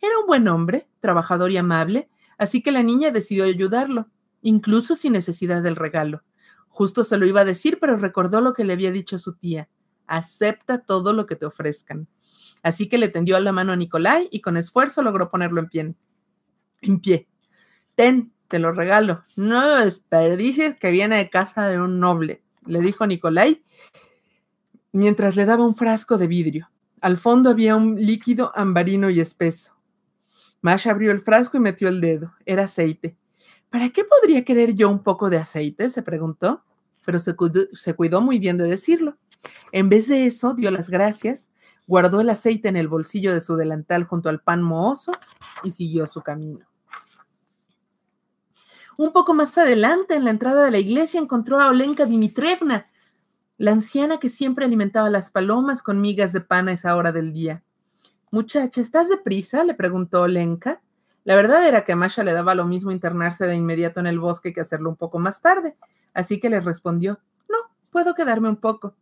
Era 0.00 0.18
un 0.18 0.26
buen 0.26 0.48
hombre, 0.48 0.88
trabajador 1.00 1.50
y 1.50 1.56
amable, 1.56 2.08
así 2.38 2.62
que 2.62 2.72
la 2.72 2.82
niña 2.82 3.10
decidió 3.10 3.44
ayudarlo 3.44 4.08
incluso 4.44 4.94
sin 4.94 5.14
necesidad 5.14 5.62
del 5.62 5.74
regalo. 5.74 6.22
Justo 6.68 7.02
se 7.02 7.16
lo 7.16 7.26
iba 7.26 7.40
a 7.40 7.46
decir, 7.46 7.78
pero 7.80 7.96
recordó 7.96 8.40
lo 8.40 8.52
que 8.52 8.64
le 8.64 8.74
había 8.74 8.90
dicho 8.90 9.18
su 9.18 9.34
tía. 9.34 9.68
Acepta 10.06 10.84
todo 10.84 11.14
lo 11.14 11.24
que 11.24 11.34
te 11.34 11.46
ofrezcan. 11.46 12.08
Así 12.62 12.88
que 12.88 12.98
le 12.98 13.08
tendió 13.08 13.40
la 13.40 13.52
mano 13.52 13.72
a 13.72 13.76
Nicolai 13.76 14.28
y 14.30 14.42
con 14.42 14.58
esfuerzo 14.58 15.02
logró 15.02 15.30
ponerlo 15.30 15.60
en 15.60 15.68
pie. 15.68 15.94
En 16.82 17.00
pie. 17.00 17.28
Ten, 17.94 18.33
te 18.48 18.58
lo 18.58 18.72
regalo. 18.72 19.22
No 19.36 19.76
desperdicies 19.76 20.76
que 20.76 20.90
viene 20.90 21.16
de 21.16 21.30
casa 21.30 21.68
de 21.68 21.80
un 21.80 22.00
noble, 22.00 22.42
le 22.66 22.80
dijo 22.80 23.06
Nicolai 23.06 23.62
mientras 24.94 25.34
le 25.34 25.44
daba 25.44 25.66
un 25.66 25.74
frasco 25.74 26.16
de 26.16 26.28
vidrio. 26.28 26.70
Al 27.00 27.18
fondo 27.18 27.50
había 27.50 27.76
un 27.76 27.96
líquido 27.96 28.52
ambarino 28.54 29.10
y 29.10 29.20
espeso. 29.20 29.76
Masha 30.62 30.92
abrió 30.92 31.10
el 31.10 31.20
frasco 31.20 31.56
y 31.58 31.60
metió 31.60 31.88
el 31.88 32.00
dedo. 32.00 32.32
Era 32.46 32.64
aceite. 32.64 33.18
¿Para 33.70 33.90
qué 33.90 34.04
podría 34.04 34.44
querer 34.44 34.74
yo 34.74 34.88
un 34.88 35.02
poco 35.02 35.28
de 35.28 35.36
aceite? 35.36 35.90
se 35.90 36.02
preguntó, 36.02 36.62
pero 37.04 37.18
se 37.18 37.34
cuidó, 37.34 38.22
muy 38.22 38.38
bien 38.38 38.56
de 38.56 38.68
decirlo. 38.68 39.18
En 39.72 39.88
vez 39.88 40.06
de 40.06 40.26
eso, 40.26 40.54
dio 40.54 40.70
las 40.70 40.88
gracias, 40.88 41.50
guardó 41.88 42.20
el 42.20 42.30
aceite 42.30 42.68
en 42.68 42.76
el 42.76 42.86
bolsillo 42.86 43.34
de 43.34 43.40
su 43.40 43.56
delantal 43.56 44.04
junto 44.04 44.28
al 44.28 44.40
pan 44.40 44.62
mohoso 44.62 45.12
y 45.64 45.72
siguió 45.72 46.06
su 46.06 46.22
camino. 46.22 46.64
Un 48.96 49.12
poco 49.12 49.34
más 49.34 49.56
adelante, 49.58 50.14
en 50.14 50.24
la 50.24 50.30
entrada 50.30 50.64
de 50.64 50.70
la 50.70 50.78
iglesia, 50.78 51.20
encontró 51.20 51.60
a 51.60 51.68
Olenka 51.68 52.06
Dimitrievna, 52.06 52.86
la 53.56 53.72
anciana 53.72 54.18
que 54.18 54.28
siempre 54.28 54.64
alimentaba 54.64 55.10
las 55.10 55.30
palomas 55.30 55.82
con 55.82 56.00
migas 56.00 56.32
de 56.32 56.40
pan 56.40 56.68
a 56.68 56.72
esa 56.72 56.94
hora 56.96 57.10
del 57.10 57.32
día. 57.32 57.62
Muchacha, 58.30 58.80
¿estás 58.80 59.08
deprisa? 59.08 59.64
le 59.64 59.74
preguntó 59.74 60.22
Olenka. 60.22 60.80
La 61.24 61.36
verdad 61.36 61.66
era 61.66 61.84
que 61.84 61.92
a 61.92 61.96
Masha 61.96 62.22
le 62.22 62.32
daba 62.32 62.54
lo 62.54 62.66
mismo 62.66 62.90
internarse 62.90 63.46
de 63.46 63.56
inmediato 63.56 64.00
en 64.00 64.06
el 64.06 64.20
bosque 64.20 64.52
que 64.52 64.60
hacerlo 64.60 64.90
un 64.90 64.96
poco 64.96 65.18
más 65.18 65.40
tarde, 65.40 65.76
así 66.12 66.38
que 66.38 66.50
le 66.50 66.60
respondió, 66.60 67.18
no, 67.48 67.56
puedo 67.90 68.14
quedarme 68.14 68.48
un 68.48 68.56
poco. 68.56 68.94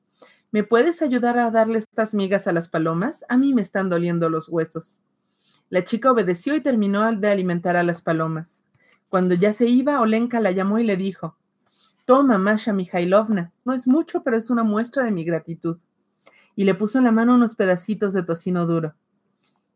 ¿Me 0.53 0.65
puedes 0.65 1.03
ayudar 1.03 1.39
a 1.39 1.51
darle 1.51 1.79
estas 1.79 2.15
migas 2.15 2.47
a 2.47 2.53
las 2.53 2.69
palomas? 2.69 3.25
A 3.29 3.37
mí 3.37 3.55
me 3.55 3.63
están 3.63 3.89
doliendo 3.89 4.29
los 4.29 4.49
huesos. 4.49 4.99
La 5.71 5.85
chica 5.85 6.13
obedeció 6.13 6.55
y 6.55 6.61
terminó 6.61 7.11
de 7.11 7.31
alimentar 7.31 7.77
a 7.77 7.83
las 7.83 8.03
palomas. 8.03 8.62
Cuando 9.13 9.35
ya 9.35 9.53
se 9.53 9.67
iba, 9.67 10.01
Olenka 10.01 10.41
la 10.41 10.53
llamó 10.53 10.79
y 10.79 10.85
le 10.85 10.97
dijo, 10.97 11.37
Toma, 12.07 12.39
Masha 12.39 12.73
Mijailovna, 12.73 13.53
no 13.63 13.75
es 13.75 13.87
mucho, 13.87 14.23
pero 14.23 14.39
es 14.39 14.49
una 14.49 14.65
muestra 14.65 15.05
de 15.05 15.11
mi 15.11 15.23
gratitud. 15.23 15.77
Y 16.57 16.65
le 16.65 16.75
puso 16.75 16.97
en 16.97 17.05
la 17.05 17.13
mano 17.13 17.35
unos 17.35 17.55
pedacitos 17.55 18.15
de 18.15 18.23
tocino 18.23 18.65
duro. 18.65 18.95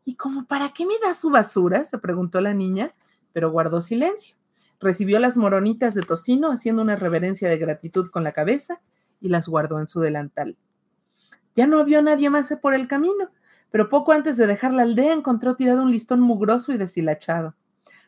¿Y 0.03 0.15
como 0.15 0.47
para 0.47 0.73
qué 0.73 0.87
me 0.87 0.95
da 1.03 1.13
su 1.13 1.29
basura? 1.29 1.83
se 1.83 1.99
preguntó 1.99 2.41
la 2.41 2.55
niña, 2.55 2.93
pero 3.31 3.51
guardó 3.51 3.83
silencio. 3.83 4.35
Recibió 4.79 5.19
las 5.19 5.37
moronitas 5.37 5.93
de 5.93 6.01
tocino 6.01 6.49
haciendo 6.49 6.81
una 6.81 6.95
reverencia 6.95 7.47
de 7.47 7.59
gratitud 7.59 8.09
con 8.09 8.23
la 8.23 8.31
cabeza 8.31 8.81
y 9.21 9.29
las 9.29 9.47
guardó 9.47 9.79
en 9.79 9.87
su 9.87 9.99
delantal. 9.99 10.57
Ya 11.55 11.67
no 11.67 11.85
vio 11.85 12.01
nadie 12.01 12.31
más 12.31 12.51
por 12.59 12.73
el 12.73 12.87
camino, 12.87 13.29
pero 13.69 13.87
poco 13.87 14.13
antes 14.13 14.35
de 14.35 14.47
dejar 14.47 14.73
la 14.73 14.81
aldea 14.81 15.13
encontró 15.13 15.55
tirado 15.55 15.83
un 15.83 15.91
listón 15.91 16.21
mugroso 16.21 16.71
y 16.71 16.79
deshilachado. 16.79 17.53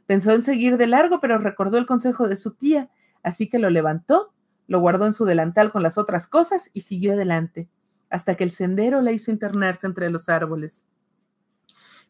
Pensó 0.09 0.31
en 0.31 0.41
seguir 0.41 0.77
de 0.77 0.87
largo, 0.87 1.19
pero 1.19 1.37
recordó 1.37 1.77
el 1.77 1.85
consejo 1.85 2.27
de 2.27 2.35
su 2.35 2.55
tía, 2.55 2.89
así 3.21 3.47
que 3.47 3.59
lo 3.59 3.69
levantó, 3.69 4.33
lo 4.65 4.79
guardó 4.79 5.05
en 5.05 5.13
su 5.13 5.23
delantal 5.23 5.71
con 5.71 5.83
las 5.83 5.99
otras 5.99 6.27
cosas 6.27 6.71
y 6.73 6.81
siguió 6.81 7.13
adelante, 7.13 7.69
hasta 8.09 8.33
que 8.33 8.43
el 8.43 8.49
sendero 8.49 9.03
la 9.03 9.11
hizo 9.11 9.29
internarse 9.29 9.85
entre 9.85 10.09
los 10.09 10.27
árboles. 10.27 10.87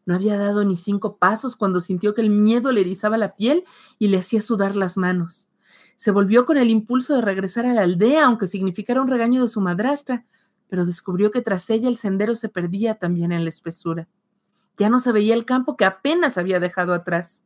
No 0.06 0.14
había 0.14 0.38
dado 0.38 0.64
ni 0.64 0.78
cinco 0.78 1.18
pasos 1.18 1.56
cuando 1.56 1.82
sintió 1.82 2.14
que 2.14 2.22
el 2.22 2.30
miedo 2.30 2.72
le 2.72 2.80
erizaba 2.80 3.18
la 3.18 3.36
piel 3.36 3.64
y 3.98 4.08
le 4.08 4.16
hacía 4.16 4.40
sudar 4.40 4.76
las 4.76 4.96
manos. 4.96 5.50
Se 5.98 6.10
volvió 6.10 6.46
con 6.46 6.56
el 6.56 6.70
impulso 6.70 7.14
de 7.16 7.20
regresar 7.20 7.66
a 7.66 7.74
la 7.74 7.82
aldea, 7.82 8.24
aunque 8.24 8.46
significara 8.46 9.02
un 9.02 9.08
regaño 9.08 9.42
de 9.42 9.50
su 9.50 9.60
madrastra, 9.60 10.24
pero 10.70 10.86
descubrió 10.86 11.30
que 11.30 11.42
tras 11.42 11.68
ella 11.68 11.90
el 11.90 11.98
sendero 11.98 12.34
se 12.34 12.48
perdía 12.48 12.94
también 12.94 13.30
en 13.30 13.44
la 13.44 13.50
espesura. 13.50 14.08
Ya 14.78 14.88
no 14.88 15.00
se 15.00 15.12
veía 15.12 15.34
el 15.34 15.44
campo 15.44 15.76
que 15.76 15.84
apenas 15.84 16.38
había 16.38 16.60
dejado 16.60 16.94
atrás. 16.94 17.42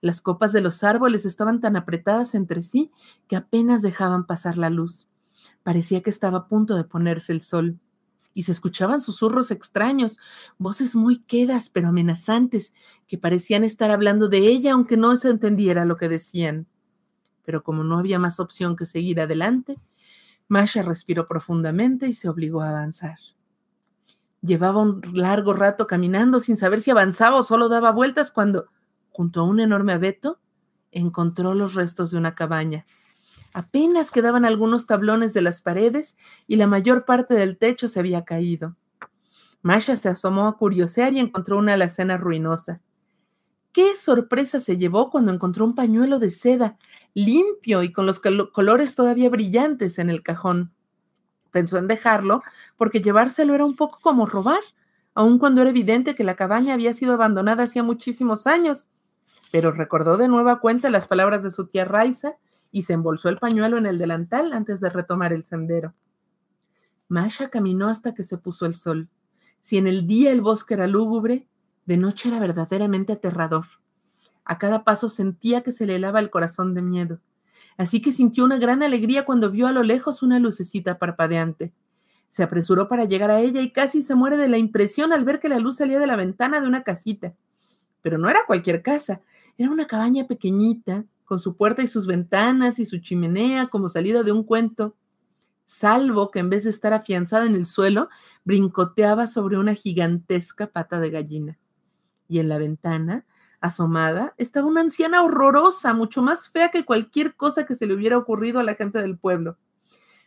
Las 0.00 0.20
copas 0.20 0.52
de 0.52 0.60
los 0.60 0.84
árboles 0.84 1.26
estaban 1.26 1.60
tan 1.60 1.76
apretadas 1.76 2.34
entre 2.34 2.62
sí 2.62 2.90
que 3.26 3.36
apenas 3.36 3.82
dejaban 3.82 4.26
pasar 4.26 4.56
la 4.56 4.70
luz. 4.70 5.08
Parecía 5.62 6.02
que 6.02 6.10
estaba 6.10 6.38
a 6.38 6.48
punto 6.48 6.76
de 6.76 6.84
ponerse 6.84 7.32
el 7.32 7.42
sol. 7.42 7.78
Y 8.34 8.44
se 8.44 8.52
escuchaban 8.52 9.00
susurros 9.00 9.50
extraños, 9.50 10.18
voces 10.58 10.94
muy 10.94 11.18
quedas 11.18 11.70
pero 11.70 11.88
amenazantes, 11.88 12.72
que 13.08 13.18
parecían 13.18 13.64
estar 13.64 13.90
hablando 13.90 14.28
de 14.28 14.38
ella 14.38 14.74
aunque 14.74 14.96
no 14.96 15.16
se 15.16 15.30
entendiera 15.30 15.84
lo 15.84 15.96
que 15.96 16.08
decían. 16.08 16.66
Pero 17.44 17.64
como 17.64 17.82
no 17.82 17.98
había 17.98 18.18
más 18.18 18.38
opción 18.38 18.76
que 18.76 18.86
seguir 18.86 19.20
adelante, 19.20 19.80
Masha 20.46 20.82
respiró 20.82 21.26
profundamente 21.26 22.06
y 22.06 22.12
se 22.12 22.28
obligó 22.28 22.62
a 22.62 22.70
avanzar. 22.70 23.18
Llevaba 24.40 24.80
un 24.80 25.02
largo 25.12 25.52
rato 25.52 25.88
caminando 25.88 26.38
sin 26.38 26.56
saber 26.56 26.80
si 26.80 26.92
avanzaba 26.92 27.38
o 27.38 27.44
solo 27.44 27.68
daba 27.68 27.90
vueltas 27.90 28.30
cuando, 28.30 28.68
junto 29.18 29.40
a 29.40 29.42
un 29.42 29.58
enorme 29.58 29.94
abeto, 29.94 30.38
encontró 30.92 31.52
los 31.52 31.74
restos 31.74 32.12
de 32.12 32.18
una 32.18 32.36
cabaña. 32.36 32.86
Apenas 33.52 34.12
quedaban 34.12 34.44
algunos 34.44 34.86
tablones 34.86 35.34
de 35.34 35.42
las 35.42 35.60
paredes 35.60 36.14
y 36.46 36.54
la 36.54 36.68
mayor 36.68 37.04
parte 37.04 37.34
del 37.34 37.58
techo 37.58 37.88
se 37.88 37.98
había 37.98 38.24
caído. 38.24 38.76
Masha 39.60 39.96
se 39.96 40.08
asomó 40.08 40.46
a 40.46 40.56
curiosear 40.56 41.14
y 41.14 41.18
encontró 41.18 41.58
una 41.58 41.74
alacena 41.74 42.16
ruinosa. 42.16 42.80
Qué 43.72 43.96
sorpresa 43.96 44.60
se 44.60 44.78
llevó 44.78 45.10
cuando 45.10 45.32
encontró 45.32 45.64
un 45.64 45.74
pañuelo 45.74 46.20
de 46.20 46.30
seda, 46.30 46.78
limpio 47.12 47.82
y 47.82 47.90
con 47.90 48.06
los 48.06 48.20
colores 48.20 48.94
todavía 48.94 49.30
brillantes 49.30 49.98
en 49.98 50.10
el 50.10 50.22
cajón. 50.22 50.72
Pensó 51.50 51.76
en 51.78 51.88
dejarlo 51.88 52.44
porque 52.76 53.00
llevárselo 53.00 53.52
era 53.56 53.64
un 53.64 53.74
poco 53.74 53.98
como 54.00 54.26
robar, 54.26 54.62
aun 55.12 55.40
cuando 55.40 55.60
era 55.60 55.70
evidente 55.70 56.14
que 56.14 56.22
la 56.22 56.36
cabaña 56.36 56.74
había 56.74 56.94
sido 56.94 57.14
abandonada 57.14 57.64
hacía 57.64 57.82
muchísimos 57.82 58.46
años. 58.46 58.88
Pero 59.50 59.72
recordó 59.72 60.16
de 60.16 60.28
nueva 60.28 60.60
cuenta 60.60 60.90
las 60.90 61.06
palabras 61.06 61.42
de 61.42 61.50
su 61.50 61.66
tía 61.68 61.84
Raiza 61.84 62.36
y 62.70 62.82
se 62.82 62.92
embolsó 62.92 63.28
el 63.28 63.38
pañuelo 63.38 63.78
en 63.78 63.86
el 63.86 63.98
delantal 63.98 64.52
antes 64.52 64.80
de 64.80 64.90
retomar 64.90 65.32
el 65.32 65.44
sendero. 65.44 65.94
Masha 67.08 67.48
caminó 67.48 67.88
hasta 67.88 68.14
que 68.14 68.22
se 68.22 68.38
puso 68.38 68.66
el 68.66 68.74
sol. 68.74 69.08
Si 69.60 69.78
en 69.78 69.86
el 69.86 70.06
día 70.06 70.30
el 70.30 70.42
bosque 70.42 70.74
era 70.74 70.86
lúgubre, 70.86 71.48
de 71.86 71.96
noche 71.96 72.28
era 72.28 72.38
verdaderamente 72.38 73.14
aterrador. 73.14 73.66
A 74.44 74.58
cada 74.58 74.84
paso 74.84 75.08
sentía 75.08 75.62
que 75.62 75.72
se 75.72 75.86
le 75.86 75.96
helaba 75.96 76.20
el 76.20 76.30
corazón 76.30 76.74
de 76.74 76.82
miedo 76.82 77.20
así 77.78 78.02
que 78.02 78.12
sintió 78.12 78.44
una 78.44 78.58
gran 78.58 78.82
alegría 78.82 79.24
cuando 79.24 79.50
vio 79.50 79.66
a 79.66 79.72
lo 79.72 79.82
lejos 79.82 80.22
una 80.22 80.38
lucecita 80.38 80.98
parpadeante. 80.98 81.72
Se 82.28 82.42
apresuró 82.42 82.88
para 82.88 83.04
llegar 83.04 83.30
a 83.30 83.40
ella 83.40 83.62
y 83.62 83.70
casi 83.70 84.02
se 84.02 84.14
muere 84.14 84.36
de 84.36 84.48
la 84.48 84.58
impresión 84.58 85.12
al 85.12 85.24
ver 85.24 85.40
que 85.40 85.48
la 85.48 85.60
luz 85.60 85.78
salía 85.78 85.98
de 85.98 86.06
la 86.06 86.16
ventana 86.16 86.60
de 86.60 86.66
una 86.66 86.82
casita. 86.82 87.34
Pero 88.02 88.18
no 88.18 88.28
era 88.28 88.40
cualquier 88.46 88.82
casa, 88.82 89.20
era 89.56 89.70
una 89.70 89.86
cabaña 89.86 90.26
pequeñita, 90.26 91.04
con 91.24 91.38
su 91.38 91.56
puerta 91.56 91.82
y 91.82 91.86
sus 91.86 92.06
ventanas 92.06 92.78
y 92.78 92.86
su 92.86 92.98
chimenea 93.00 93.68
como 93.68 93.88
salida 93.88 94.22
de 94.22 94.32
un 94.32 94.44
cuento, 94.44 94.96
salvo 95.66 96.30
que 96.30 96.38
en 96.38 96.48
vez 96.48 96.64
de 96.64 96.70
estar 96.70 96.94
afianzada 96.94 97.44
en 97.44 97.54
el 97.54 97.66
suelo, 97.66 98.08
brincoteaba 98.44 99.26
sobre 99.26 99.58
una 99.58 99.74
gigantesca 99.74 100.68
pata 100.68 101.00
de 101.00 101.10
gallina. 101.10 101.58
Y 102.28 102.38
en 102.38 102.48
la 102.48 102.56
ventana 102.56 103.26
asomada, 103.60 104.34
estaba 104.38 104.68
una 104.68 104.80
anciana 104.80 105.22
horrorosa, 105.22 105.92
mucho 105.92 106.22
más 106.22 106.48
fea 106.48 106.70
que 106.70 106.84
cualquier 106.84 107.34
cosa 107.34 107.66
que 107.66 107.74
se 107.74 107.86
le 107.86 107.94
hubiera 107.94 108.16
ocurrido 108.16 108.60
a 108.60 108.62
la 108.62 108.74
gente 108.74 109.00
del 109.00 109.18
pueblo. 109.18 109.58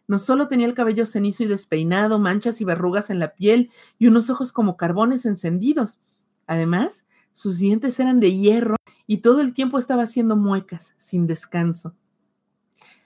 No 0.08 0.20
solo 0.20 0.48
tenía 0.48 0.68
el 0.68 0.74
cabello 0.74 1.06
cenizo 1.06 1.44
y 1.44 1.48
despeinado, 1.48 2.20
manchas 2.20 2.60
y 2.62 2.66
verrugas 2.66 3.10
en 3.10 3.20
la 3.20 3.34
piel 3.34 3.72
y 3.98 4.08
unos 4.08 4.30
ojos 4.30 4.52
como 4.52 4.76
carbones 4.76 5.26
encendidos. 5.26 6.00
Además, 6.48 7.06
sus 7.34 7.60
dientes 7.60 8.00
eran 8.00 8.20
de 8.20 8.36
hierro 8.36 8.76
y 9.08 9.18
todo 9.18 9.42
el 9.42 9.54
tiempo 9.54 9.80
estaba 9.80 10.04
haciendo 10.04 10.36
muecas, 10.36 10.96
sin 10.98 11.28
descanso. 11.28 11.96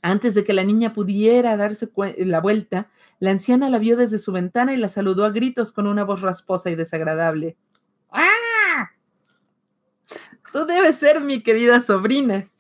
Antes 0.02 0.36
de 0.36 0.44
que 0.44 0.54
la 0.54 0.64
niña 0.64 0.94
pudiera 0.94 1.58
darse 1.58 1.90
la 2.20 2.40
vuelta, 2.40 2.90
la 3.20 3.32
anciana 3.32 3.70
la 3.70 3.80
vio 3.80 3.98
desde 3.98 4.20
su 4.20 4.32
ventana 4.32 4.74
y 4.74 4.78
la 4.78 4.90
saludó 4.90 5.26
a 5.26 5.32
gritos 5.32 5.74
con 5.74 5.88
una 5.88 6.04
voz 6.04 6.22
rasposa 6.22 6.70
y 6.70 6.76
desagradable. 6.76 7.58
¡Ah! 8.12 8.92
Tú 10.54 10.66
debes 10.66 10.98
ser 10.98 11.22
mi 11.22 11.42
querida 11.42 11.80
sobrina. 11.80 12.52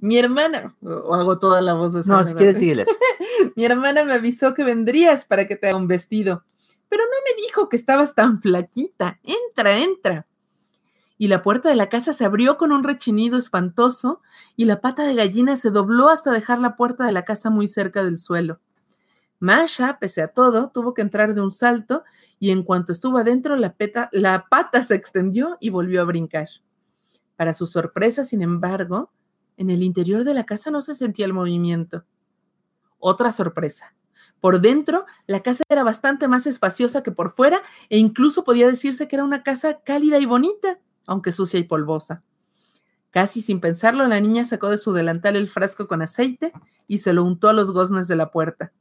Mi 0.00 0.16
hermana, 0.16 0.76
o 0.80 1.14
hago 1.14 1.40
toda 1.40 1.60
la 1.60 1.74
voz 1.74 1.92
de 1.92 2.02
No, 2.06 2.22
si 2.22 2.34
quieres, 2.34 2.58
sígueles. 2.58 2.88
mi 3.56 3.64
hermana 3.64 4.04
me 4.04 4.12
avisó 4.12 4.54
que 4.54 4.62
vendrías 4.62 5.24
para 5.24 5.48
que 5.48 5.56
te 5.56 5.66
haga 5.66 5.76
un 5.76 5.88
vestido, 5.88 6.44
pero 6.88 7.02
no 7.02 7.16
me 7.26 7.42
dijo 7.42 7.68
que 7.68 7.76
estabas 7.76 8.14
tan 8.14 8.40
flaquita. 8.40 9.18
Entra, 9.24 9.78
entra. 9.78 10.26
Y 11.22 11.28
la 11.28 11.40
puerta 11.40 11.68
de 11.68 11.76
la 11.76 11.88
casa 11.88 12.14
se 12.14 12.24
abrió 12.24 12.56
con 12.56 12.72
un 12.72 12.82
rechinido 12.82 13.38
espantoso 13.38 14.22
y 14.56 14.64
la 14.64 14.80
pata 14.80 15.04
de 15.04 15.14
gallina 15.14 15.56
se 15.56 15.70
dobló 15.70 16.08
hasta 16.08 16.32
dejar 16.32 16.58
la 16.58 16.74
puerta 16.74 17.06
de 17.06 17.12
la 17.12 17.24
casa 17.24 17.48
muy 17.48 17.68
cerca 17.68 18.02
del 18.02 18.18
suelo. 18.18 18.58
Masha, 19.38 20.00
pese 20.00 20.20
a 20.20 20.26
todo, 20.26 20.70
tuvo 20.70 20.94
que 20.94 21.02
entrar 21.02 21.32
de 21.34 21.40
un 21.40 21.52
salto 21.52 22.02
y 22.40 22.50
en 22.50 22.64
cuanto 22.64 22.90
estuvo 22.90 23.18
adentro, 23.18 23.54
la, 23.54 23.76
la 24.10 24.46
pata 24.50 24.82
se 24.82 24.96
extendió 24.96 25.58
y 25.60 25.70
volvió 25.70 26.00
a 26.00 26.06
brincar. 26.06 26.48
Para 27.36 27.52
su 27.52 27.68
sorpresa, 27.68 28.24
sin 28.24 28.42
embargo, 28.42 29.12
en 29.56 29.70
el 29.70 29.84
interior 29.84 30.24
de 30.24 30.34
la 30.34 30.42
casa 30.42 30.72
no 30.72 30.82
se 30.82 30.96
sentía 30.96 31.26
el 31.26 31.34
movimiento. 31.34 32.04
Otra 32.98 33.30
sorpresa. 33.30 33.94
Por 34.40 34.60
dentro, 34.60 35.06
la 35.28 35.38
casa 35.38 35.62
era 35.68 35.84
bastante 35.84 36.26
más 36.26 36.48
espaciosa 36.48 37.04
que 37.04 37.12
por 37.12 37.30
fuera 37.30 37.62
e 37.90 37.98
incluso 37.98 38.42
podía 38.42 38.66
decirse 38.66 39.06
que 39.06 39.14
era 39.14 39.24
una 39.24 39.44
casa 39.44 39.82
cálida 39.84 40.18
y 40.18 40.26
bonita, 40.26 40.80
aunque 41.06 41.32
sucia 41.32 41.58
y 41.58 41.64
polvosa. 41.64 42.22
Casi 43.10 43.42
sin 43.42 43.60
pensarlo, 43.60 44.06
la 44.06 44.20
niña 44.20 44.44
sacó 44.44 44.70
de 44.70 44.78
su 44.78 44.92
delantal 44.92 45.36
el 45.36 45.50
frasco 45.50 45.86
con 45.86 46.00
aceite 46.00 46.52
y 46.88 46.98
se 46.98 47.12
lo 47.12 47.24
untó 47.24 47.48
a 47.48 47.52
los 47.52 47.70
goznes 47.70 48.08
de 48.08 48.16
la 48.16 48.30
puerta. 48.30 48.72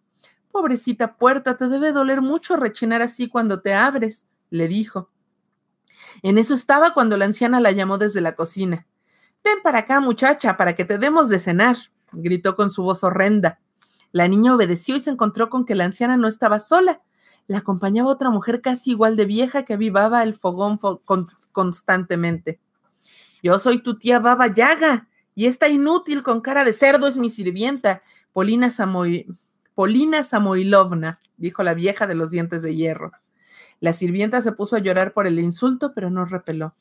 Pobrecita 0.51 1.17
puerta, 1.17 1.57
te 1.57 1.67
debe 1.67 1.91
doler 1.91 2.21
mucho 2.21 2.55
rechinar 2.55 3.01
así 3.01 3.27
cuando 3.27 3.61
te 3.61 3.73
abres, 3.73 4.25
le 4.49 4.67
dijo. 4.67 5.09
En 6.23 6.37
eso 6.37 6.53
estaba 6.53 6.93
cuando 6.93 7.17
la 7.17 7.25
anciana 7.25 7.59
la 7.59 7.71
llamó 7.71 7.97
desde 7.97 8.21
la 8.21 8.35
cocina. 8.35 8.87
Ven 9.43 9.59
para 9.63 9.79
acá, 9.79 9.99
muchacha, 10.01 10.57
para 10.57 10.75
que 10.75 10.85
te 10.85 10.97
demos 10.97 11.29
de 11.29 11.39
cenar, 11.39 11.77
gritó 12.11 12.55
con 12.55 12.71
su 12.71 12.83
voz 12.83 13.03
horrenda. 13.03 13.59
La 14.11 14.27
niña 14.27 14.55
obedeció 14.55 14.95
y 14.95 14.99
se 14.99 15.09
encontró 15.09 15.49
con 15.49 15.65
que 15.65 15.75
la 15.75 15.85
anciana 15.85 16.17
no 16.17 16.27
estaba 16.27 16.59
sola. 16.59 17.01
La 17.47 17.59
acompañaba 17.59 18.09
otra 18.09 18.29
mujer 18.29 18.61
casi 18.61 18.91
igual 18.91 19.15
de 19.15 19.25
vieja 19.25 19.63
que 19.63 19.73
avivaba 19.73 20.23
el 20.23 20.35
fogón 20.35 20.79
constantemente. 21.51 22.59
Yo 23.43 23.57
soy 23.59 23.81
tu 23.81 23.97
tía 23.97 24.19
Baba 24.19 24.47
Yaga, 24.47 25.07
y 25.33 25.45
esta 25.45 25.69
inútil 25.69 26.23
con 26.23 26.41
cara 26.41 26.63
de 26.63 26.73
cerdo 26.73 27.07
es 27.07 27.17
mi 27.17 27.29
sirvienta, 27.29 28.03
Polina, 28.33 28.69
Polina 29.75 30.23
Samoilovna, 30.23 31.19
dijo 31.37 31.63
la 31.63 31.73
vieja 31.73 32.05
de 32.07 32.15
los 32.15 32.31
dientes 32.31 32.61
de 32.61 32.75
hierro. 32.75 33.11
La 33.79 33.93
sirvienta 33.93 34.41
se 34.41 34.51
puso 34.51 34.75
a 34.75 34.79
llorar 34.79 35.13
por 35.13 35.25
el 35.25 35.39
insulto, 35.39 35.93
pero 35.93 36.09
no 36.09 36.25
repeló. 36.25 36.75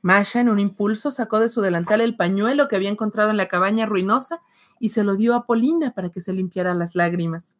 Masha, 0.00 0.40
en 0.40 0.48
un 0.48 0.58
impulso, 0.58 1.12
sacó 1.12 1.38
de 1.38 1.48
su 1.48 1.60
delantal 1.60 2.00
el 2.00 2.16
pañuelo 2.16 2.68
que 2.68 2.76
había 2.76 2.90
encontrado 2.90 3.30
en 3.30 3.36
la 3.36 3.46
cabaña 3.46 3.86
ruinosa 3.86 4.40
y 4.80 4.88
se 4.88 5.04
lo 5.04 5.14
dio 5.14 5.34
a 5.34 5.44
Polina 5.44 5.92
para 5.92 6.08
que 6.10 6.20
se 6.20 6.32
limpiara 6.32 6.74
las 6.74 6.94
lágrimas. 6.94 7.54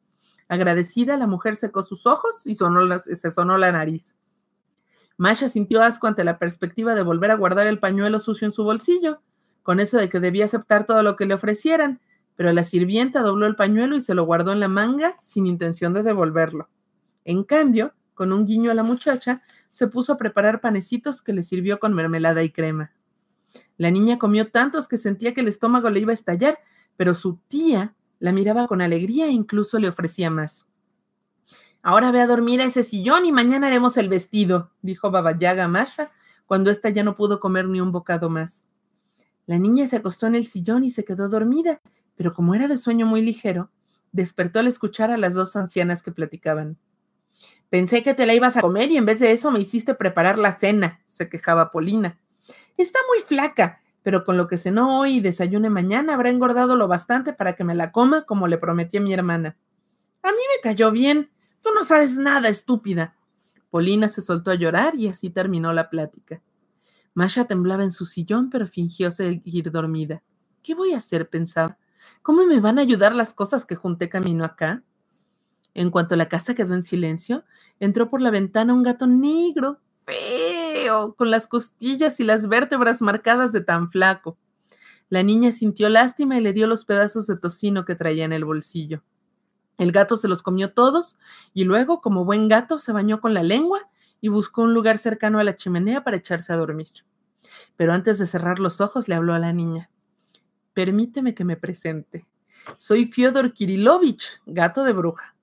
Agradecida, 0.53 1.17
la 1.17 1.27
mujer 1.27 1.57
secó 1.57 1.83
sus 1.83 2.05
ojos 2.07 2.47
y 2.47 2.57
se 2.57 3.31
sonó 3.31 3.57
la 3.57 3.73
nariz. 3.73 4.19
Masha 5.17 5.49
sintió 5.49 5.83
asco 5.83 6.09
ante 6.09 6.25
la 6.25 6.39
perspectiva 6.39 6.95
de 6.95 7.03
volver 7.03 7.31
a 7.31 7.37
guardar 7.37 7.67
el 7.67 7.79
pañuelo 7.79 8.21
sucio 8.21 8.45
en 8.45 8.53
su 8.53 8.63
bolsillo, 8.63 9.23
con 9.63 9.81
eso 9.81 9.97
de 9.97 10.11
que 10.11 10.21
debía 10.21 10.45
aceptar 10.45 10.85
todo 10.85 11.03
lo 11.03 11.17
que 11.17 11.25
le 11.25 11.33
ofrecieran, 11.33 12.03
pero 12.37 12.53
la 12.53 12.65
sirvienta 12.65 13.23
dobló 13.23 13.47
el 13.47 13.57
pañuelo 13.57 13.97
y 13.97 14.03
se 14.03 14.13
lo 14.15 14.25
guardó 14.25 14.53
en 14.53 14.61
la 14.61 14.69
manga 14.69 15.17
sin 15.23 15.47
intención 15.47 15.95
de 15.95 16.03
devolverlo. 16.03 16.69
En 17.25 17.45
cambio, 17.45 17.95
con 18.13 18.31
un 18.31 18.45
guiño 18.45 18.71
a 18.71 18.75
la 18.75 18.83
muchacha, 18.83 19.41
se 19.71 19.87
puso 19.87 20.13
a 20.13 20.19
preparar 20.19 20.61
panecitos 20.61 21.23
que 21.23 21.33
le 21.33 21.45
sirvió 21.45 21.81
con 21.81 21.95
mermelada 21.95 22.43
y 22.43 22.51
crema. 22.51 22.93
La 23.79 23.91
niña 23.91 24.19
comió 24.19 24.51
tantos 24.51 24.87
que 24.87 24.99
sentía 24.99 25.33
que 25.33 25.41
el 25.41 25.49
estómago 25.49 25.89
le 25.89 26.01
iba 26.01 26.11
a 26.11 26.15
estallar, 26.15 26.59
pero 26.99 27.15
su 27.15 27.39
tía 27.49 27.95
la 28.23 28.31
miraba 28.31 28.69
con 28.69 28.81
alegría 28.81 29.27
e 29.27 29.33
incluso 29.33 29.81
le 29.81 29.89
ofrecía 29.89 30.31
más. 30.31 30.65
Ahora 31.83 32.13
ve 32.13 32.21
a 32.21 32.29
dormir 32.29 32.61
a 32.61 32.65
ese 32.65 32.85
sillón 32.85 33.25
y 33.25 33.33
mañana 33.33 33.67
haremos 33.67 33.97
el 33.97 34.09
vestido, 34.09 34.71
dijo 34.81 35.11
Babayaga 35.11 35.65
a 35.65 35.69
Masha 35.69 36.13
cuando 36.47 36.71
ésta 36.71 36.89
ya 36.91 37.03
no 37.03 37.17
pudo 37.17 37.41
comer 37.41 37.67
ni 37.67 37.81
un 37.81 37.91
bocado 37.91 38.31
más. 38.31 38.65
La 39.47 39.59
niña 39.59 39.89
se 39.89 39.97
acostó 39.97 40.29
en 40.29 40.37
el 40.37 40.47
sillón 40.47 40.85
y 40.85 40.91
se 40.91 41.05
quedó 41.05 41.29
dormida, 41.29 41.81
pero 42.15 42.33
como 42.33 42.55
era 42.55 42.69
de 42.69 42.79
sueño 42.79 43.07
muy 43.07 43.23
ligero, 43.23 43.73
despertó 44.13 44.61
al 44.61 44.69
escuchar 44.69 45.11
a 45.11 45.17
las 45.17 45.35
dos 45.35 45.57
ancianas 45.57 46.05
que 46.05 46.13
platicaban. 46.13 46.79
Pensé 47.71 48.05
que 48.05 48.15
te 48.15 48.25
la 48.25 48.35
ibas 48.35 48.57
a 48.57 48.61
comer 48.61 48.93
y 48.93 48.99
en 48.99 49.05
vez 49.05 49.19
de 49.19 49.33
eso 49.33 49.51
me 49.51 49.59
hiciste 49.59 49.97
preparar 49.97 50.39
la 50.39 50.61
cena, 50.61 51.01
se 51.09 51.29
quejaba 51.29 51.73
Polina. 51.73 52.21
Está 52.77 53.01
muy 53.09 53.19
flaca, 53.19 53.82
pero 54.03 54.25
con 54.25 54.37
lo 54.37 54.49
que 54.49 54.59
cenó 54.59 54.99
hoy 54.99 55.17
y 55.17 55.21
desayune 55.21 55.71
mañana 55.71 56.15
habrá 56.15 56.31
engordado 56.31 56.77
lo 56.77 56.89
bastante 56.89 57.33
para 57.33 57.55
que 57.55 57.65
me 57.65 57.75
la 57.75 57.93
coma 57.93 58.23
como 58.23 58.49
le 58.49 58.59
prometí 58.59 58.97
a 58.97 59.01
mi 59.01 59.15
hermana. 59.15 59.57
A 60.23 60.29
mí 60.29 60.39
me 60.55 60.61
cayó 60.63 60.91
bien. 60.91 61.31
Tú 61.63 61.71
no 61.75 61.85
sabes 61.85 62.17
nada, 62.17 62.49
estúpida. 62.49 63.17
Polina 63.71 64.09
se 64.09 64.23
soltó 64.23 64.51
a 64.51 64.57
llorar 64.57 64.95
y 64.95 65.09
así 65.09 65.31
terminó 65.31 65.73
la 65.73 65.89
plática. 65.89 66.43
Masha 67.15 67.45
temblaba 67.45 67.83
en 67.83 67.91
su 67.91 68.07
sillón, 68.07 68.51
pero 68.51 68.67
fingió 68.67 69.11
seguir 69.11 69.71
dormida. 69.71 70.23
¿Qué 70.63 70.75
voy 70.75 70.93
a 70.93 70.99
hacer? 70.99 71.29
pensaba. 71.29 71.79
¿Cómo 72.23 72.45
me 72.47 72.61
van 72.61 72.79
a 72.79 72.83
ayudar 72.83 73.15
las 73.15 73.35
cosas 73.35 73.65
que 73.65 73.77
junté 73.77 74.09
camino 74.09 74.45
acá? 74.45 74.83
En 75.75 75.91
cuanto 75.91 76.17
la 76.17 76.29
casa 76.29 76.55
quedó 76.55 76.75
en 76.75 76.83
silencio, 76.83 77.45
entró 77.81 78.11
por 78.11 78.21
la 78.21 78.31
ventana 78.31 78.75
un 78.75 78.83
gato 78.83 79.07
negro, 79.07 79.81
feo, 80.05 80.62
con 81.17 81.31
las 81.31 81.47
costillas 81.47 82.21
y 82.21 82.25
las 82.25 82.49
vértebras 82.49 83.03
marcadas 83.03 83.53
de 83.53 83.61
tan 83.61 83.91
flaco. 83.91 84.39
La 85.09 85.23
niña 85.23 85.53
sintió 85.53 85.89
lástima 85.89 86.39
y 86.39 86.41
le 86.41 86.53
dio 86.53 86.67
los 86.67 86.85
pedazos 86.85 87.27
de 87.27 87.37
tocino 87.37 87.85
que 87.85 87.95
traía 87.95 88.25
en 88.25 88.33
el 88.33 88.45
bolsillo. 88.45 89.03
El 89.79 89.93
gato 89.93 90.17
se 90.17 90.29
los 90.29 90.43
comió 90.43 90.73
todos 90.73 91.19
y 91.53 91.65
luego, 91.65 92.01
como 92.01 92.25
buen 92.25 92.49
gato, 92.49 92.79
se 92.79 92.93
bañó 92.93 93.21
con 93.21 93.35
la 93.35 93.43
lengua 93.43 93.91
y 94.21 94.29
buscó 94.29 94.63
un 94.63 94.75
lugar 94.75 94.99
cercano 94.99 95.39
a 95.39 95.45
la 95.45 95.57
chimenea 95.57 96.05
para 96.05 96.17
echarse 96.17 96.53
a 96.53 96.57
dormir. 96.57 96.89
Pero 97.77 97.93
antes 97.93 98.19
de 98.19 98.27
cerrar 98.27 98.59
los 98.59 98.81
ojos 98.81 99.09
le 99.09 99.15
habló 99.15 99.35
a 99.35 99.39
la 99.39 99.53
niña. 99.53 99.91
Permíteme 100.73 101.35
que 101.35 101.45
me 101.45 101.57
presente. 101.57 102.27
Soy 102.79 103.07
Fyodor 103.07 103.53
Kirilovich, 103.53 104.41
gato 104.47 104.85
de 104.85 104.93
bruja. 104.93 105.35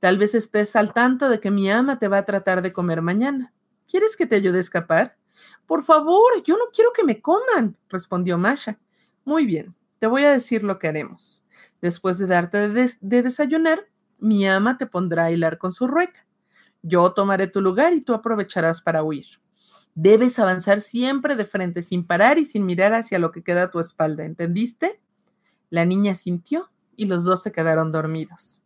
Tal 0.00 0.18
vez 0.18 0.34
estés 0.34 0.76
al 0.76 0.92
tanto 0.92 1.28
de 1.28 1.40
que 1.40 1.50
mi 1.50 1.70
ama 1.70 1.98
te 1.98 2.08
va 2.08 2.18
a 2.18 2.24
tratar 2.24 2.62
de 2.62 2.72
comer 2.72 3.02
mañana. 3.02 3.52
¿Quieres 3.88 4.16
que 4.16 4.26
te 4.26 4.36
ayude 4.36 4.58
a 4.58 4.60
escapar? 4.60 5.16
Por 5.66 5.82
favor, 5.82 6.42
yo 6.44 6.56
no 6.56 6.66
quiero 6.72 6.92
que 6.92 7.04
me 7.04 7.20
coman, 7.20 7.76
respondió 7.88 8.38
Masha. 8.38 8.78
Muy 9.24 9.46
bien, 9.46 9.74
te 9.98 10.06
voy 10.06 10.24
a 10.24 10.30
decir 10.30 10.62
lo 10.62 10.78
que 10.78 10.88
haremos. 10.88 11.44
Después 11.80 12.18
de 12.18 12.26
darte 12.26 12.68
de, 12.68 13.22
desayunar, 13.22 13.86
mi 14.18 14.46
ama 14.46 14.76
te 14.76 14.86
pondrá 14.86 15.24
a 15.24 15.30
hilar 15.30 15.58
con 15.58 15.72
su 15.72 15.86
rueca. 15.86 16.26
Yo 16.82 17.12
tomaré 17.12 17.48
tu 17.48 17.60
lugar 17.60 17.92
y 17.92 18.00
tú 18.00 18.14
aprovecharás 18.14 18.82
para 18.82 19.02
huir. 19.02 19.26
Debes 19.94 20.38
avanzar 20.38 20.80
siempre 20.80 21.34
de 21.34 21.44
frente, 21.44 21.82
sin 21.82 22.06
parar 22.06 22.38
y 22.38 22.44
sin 22.44 22.66
mirar 22.66 22.94
hacia 22.94 23.18
lo 23.18 23.32
que 23.32 23.42
queda 23.42 23.64
a 23.64 23.70
tu 23.70 23.80
espalda, 23.80 24.24
¿entendiste? 24.24 25.00
La 25.70 25.84
niña 25.84 26.14
sintió 26.14 26.70
y 26.96 27.06
los 27.06 27.24
dos 27.24 27.42
se 27.42 27.52
quedaron 27.52 27.90
dormidos. 27.90 28.60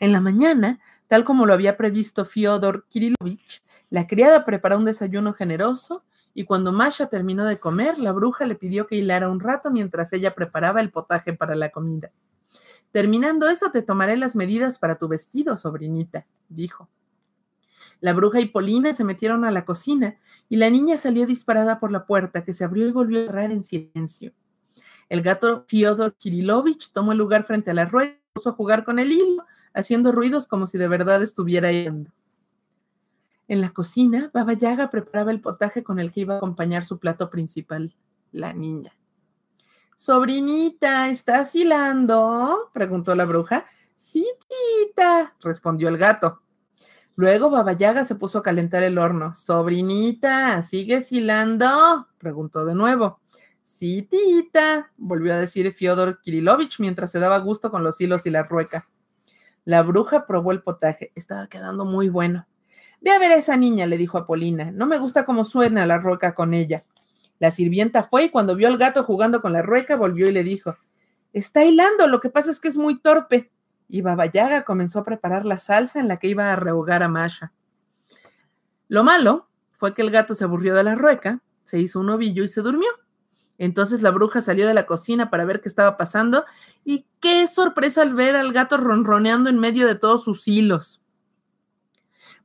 En 0.00 0.12
la 0.12 0.20
mañana, 0.20 0.80
tal 1.08 1.24
como 1.24 1.46
lo 1.46 1.54
había 1.54 1.76
previsto 1.76 2.24
Fyodor 2.24 2.86
Kirilovich, 2.88 3.62
la 3.90 4.06
criada 4.06 4.44
preparó 4.44 4.78
un 4.78 4.84
desayuno 4.84 5.32
generoso 5.34 6.04
y 6.34 6.44
cuando 6.44 6.72
Masha 6.72 7.06
terminó 7.06 7.44
de 7.44 7.58
comer, 7.58 7.98
la 7.98 8.12
bruja 8.12 8.44
le 8.44 8.56
pidió 8.56 8.86
que 8.86 8.96
hilara 8.96 9.30
un 9.30 9.40
rato 9.40 9.70
mientras 9.70 10.12
ella 10.12 10.34
preparaba 10.34 10.80
el 10.80 10.90
potaje 10.90 11.32
para 11.32 11.54
la 11.54 11.70
comida. 11.70 12.10
Terminando 12.90 13.48
eso, 13.48 13.70
te 13.70 13.82
tomaré 13.82 14.16
las 14.16 14.34
medidas 14.34 14.78
para 14.78 14.98
tu 14.98 15.08
vestido, 15.08 15.56
sobrinita, 15.56 16.26
dijo. 16.48 16.88
La 18.00 18.12
bruja 18.12 18.40
y 18.40 18.46
Polina 18.46 18.92
se 18.92 19.04
metieron 19.04 19.44
a 19.44 19.50
la 19.50 19.64
cocina 19.64 20.16
y 20.48 20.56
la 20.56 20.70
niña 20.70 20.96
salió 20.96 21.26
disparada 21.26 21.80
por 21.80 21.90
la 21.90 22.06
puerta, 22.06 22.44
que 22.44 22.52
se 22.52 22.64
abrió 22.64 22.86
y 22.86 22.92
volvió 22.92 23.22
a 23.22 23.26
cerrar 23.26 23.50
en 23.50 23.62
silencio. 23.62 24.32
El 25.08 25.22
gato 25.22 25.64
Fyodor 25.68 26.16
Kirilovich 26.16 26.92
tomó 26.92 27.12
el 27.12 27.18
lugar 27.18 27.44
frente 27.44 27.70
a 27.70 27.74
la 27.74 27.84
rueda 27.84 28.10
y 28.10 28.32
puso 28.32 28.50
a 28.50 28.52
jugar 28.52 28.84
con 28.84 28.98
el 28.98 29.12
hilo, 29.12 29.44
haciendo 29.74 30.12
ruidos 30.12 30.46
como 30.46 30.66
si 30.66 30.78
de 30.78 30.88
verdad 30.88 31.22
estuviera 31.22 31.70
yendo. 31.70 32.10
En 33.46 33.60
la 33.60 33.70
cocina, 33.70 34.30
Baba 34.32 34.54
Yaga 34.54 34.90
preparaba 34.90 35.30
el 35.30 35.40
potaje 35.40 35.84
con 35.84 35.98
el 35.98 36.10
que 36.12 36.20
iba 36.20 36.34
a 36.34 36.36
acompañar 36.38 36.86
su 36.86 36.98
plato 36.98 37.28
principal, 37.28 37.94
la 38.32 38.54
niña. 38.54 38.96
Sobrinita, 39.96 41.08
¿estás 41.08 41.54
hilando? 41.54 42.70
preguntó 42.72 43.14
la 43.14 43.26
bruja. 43.26 43.66
Sí, 43.98 44.26
tita, 44.48 45.34
respondió 45.40 45.88
el 45.88 45.98
gato. 45.98 46.40
Luego 47.16 47.50
Babayaga 47.50 48.04
se 48.04 48.16
puso 48.16 48.38
a 48.38 48.42
calentar 48.42 48.82
el 48.82 48.98
horno. 48.98 49.34
Sobrinita, 49.34 50.62
¿sigues 50.62 51.12
hilando? 51.12 52.08
preguntó 52.18 52.64
de 52.64 52.74
nuevo. 52.74 53.20
Sí, 53.62 54.02
tita, 54.02 54.90
volvió 54.96 55.34
a 55.34 55.38
decir 55.38 55.72
Fyodor 55.72 56.20
Kirilovich 56.22 56.80
mientras 56.80 57.10
se 57.10 57.18
daba 57.18 57.38
gusto 57.38 57.70
con 57.70 57.84
los 57.84 58.00
hilos 58.00 58.26
y 58.26 58.30
la 58.30 58.42
rueca. 58.42 58.88
La 59.64 59.82
bruja 59.82 60.26
probó 60.26 60.52
el 60.52 60.62
potaje. 60.62 61.12
Estaba 61.14 61.48
quedando 61.48 61.84
muy 61.84 62.08
bueno. 62.08 62.46
Ve 63.00 63.10
a 63.10 63.18
ver 63.18 63.32
a 63.32 63.36
esa 63.36 63.56
niña, 63.56 63.86
le 63.86 63.96
dijo 63.96 64.18
a 64.18 64.26
Polina. 64.26 64.70
No 64.70 64.86
me 64.86 64.98
gusta 64.98 65.24
cómo 65.24 65.44
suena 65.44 65.86
la 65.86 65.98
rueca 65.98 66.34
con 66.34 66.54
ella. 66.54 66.84
La 67.38 67.50
sirvienta 67.50 68.02
fue 68.02 68.24
y 68.24 68.30
cuando 68.30 68.56
vio 68.56 68.68
al 68.68 68.78
gato 68.78 69.02
jugando 69.02 69.40
con 69.40 69.52
la 69.52 69.62
rueca, 69.62 69.96
volvió 69.96 70.28
y 70.28 70.32
le 70.32 70.44
dijo: 70.44 70.76
Está 71.32 71.64
hilando, 71.64 72.06
lo 72.06 72.20
que 72.20 72.30
pasa 72.30 72.50
es 72.50 72.60
que 72.60 72.68
es 72.68 72.76
muy 72.76 73.00
torpe 73.00 73.50
y 73.88 74.00
Baba 74.00 74.26
Yaga 74.26 74.64
comenzó 74.64 75.00
a 75.00 75.04
preparar 75.04 75.44
la 75.44 75.58
salsa 75.58 76.00
en 76.00 76.08
la 76.08 76.16
que 76.16 76.28
iba 76.28 76.52
a 76.52 76.56
rehogar 76.56 77.02
a 77.02 77.08
Masha. 77.08 77.52
Lo 78.88 79.04
malo 79.04 79.48
fue 79.72 79.94
que 79.94 80.02
el 80.02 80.10
gato 80.10 80.34
se 80.34 80.44
aburrió 80.44 80.74
de 80.74 80.84
la 80.84 80.94
rueca, 80.94 81.40
se 81.64 81.78
hizo 81.78 82.00
un 82.00 82.10
ovillo 82.10 82.44
y 82.44 82.48
se 82.48 82.60
durmió. 82.60 82.88
Entonces 83.58 84.02
la 84.02 84.10
bruja 84.10 84.40
salió 84.40 84.66
de 84.66 84.74
la 84.74 84.86
cocina 84.86 85.30
para 85.30 85.44
ver 85.44 85.60
qué 85.60 85.68
estaba 85.68 85.96
pasando 85.96 86.44
y 86.84 87.06
qué 87.20 87.46
sorpresa 87.46 88.02
al 88.02 88.14
ver 88.14 88.36
al 88.36 88.52
gato 88.52 88.76
ronroneando 88.76 89.50
en 89.50 89.58
medio 89.58 89.86
de 89.86 89.94
todos 89.94 90.24
sus 90.24 90.48
hilos. 90.48 91.00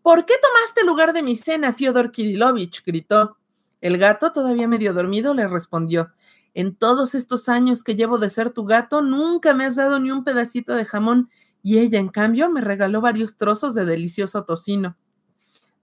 ¿Por 0.02 0.26
qué 0.26 0.36
tomaste 0.41 0.86
lugar 0.86 1.13
de 1.13 1.24
mi 1.24 1.36
cena, 1.36 1.74
Fyodor 1.74 2.12
Kirilovich? 2.12 2.84
gritó. 2.86 3.38
El 3.82 3.98
gato, 3.98 4.32
todavía 4.32 4.67
medio 4.67 4.93
dormido, 4.93 5.34
le 5.34 5.48
respondió. 5.48 6.12
En 6.54 6.76
todos 6.76 7.15
estos 7.15 7.50
años 7.50 7.84
que 7.84 7.95
llevo 7.95 8.17
de 8.17 8.30
ser 8.30 8.50
tu 8.50 8.65
gato, 8.65 9.02
nunca 9.02 9.54
me 9.54 9.65
has 9.65 9.76
dado 9.76 10.00
ni 10.00 10.12
un 10.12 10.24
pedacito 10.24 10.76
de 10.76 10.86
jamón 10.86 11.30
y 11.62 11.80
ella, 11.80 12.00
en 12.00 12.10
cambio, 12.10 12.50
me 12.50 12.62
regaló 12.62 13.02
varios 13.02 13.36
trozos 13.36 13.76
de 13.76 13.86
delicioso 13.86 14.43
tocino. 14.45 14.98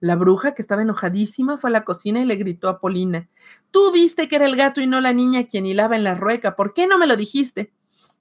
La 0.01 0.17
bruja, 0.17 0.55
que 0.55 0.61
estaba 0.61 0.83
enojadísima, 0.83 1.57
fue 1.57 1.71
a 1.71 1.73
la 1.73 1.85
cocina 1.85 2.21
y 2.21 2.27
le 2.27 2.37
gritó 2.37 2.69
a 2.69 2.81
Polina, 2.81 3.29
Tú 3.71 3.93
viste 3.93 4.29
que 4.29 4.37
era 4.37 4.45
el 4.45 4.57
gato 4.57 4.81
y 4.81 4.87
no 4.87 5.01
la 5.01 5.15
niña 5.15 5.45
quien 5.47 5.65
hilaba 5.65 5.97
en 5.97 6.05
la 6.05 6.15
rueca, 6.15 6.55
¿por 6.55 6.75
qué 6.75 6.87
no 6.87 6.99
me 6.99 7.07
lo 7.07 7.17
dijiste? 7.17 7.73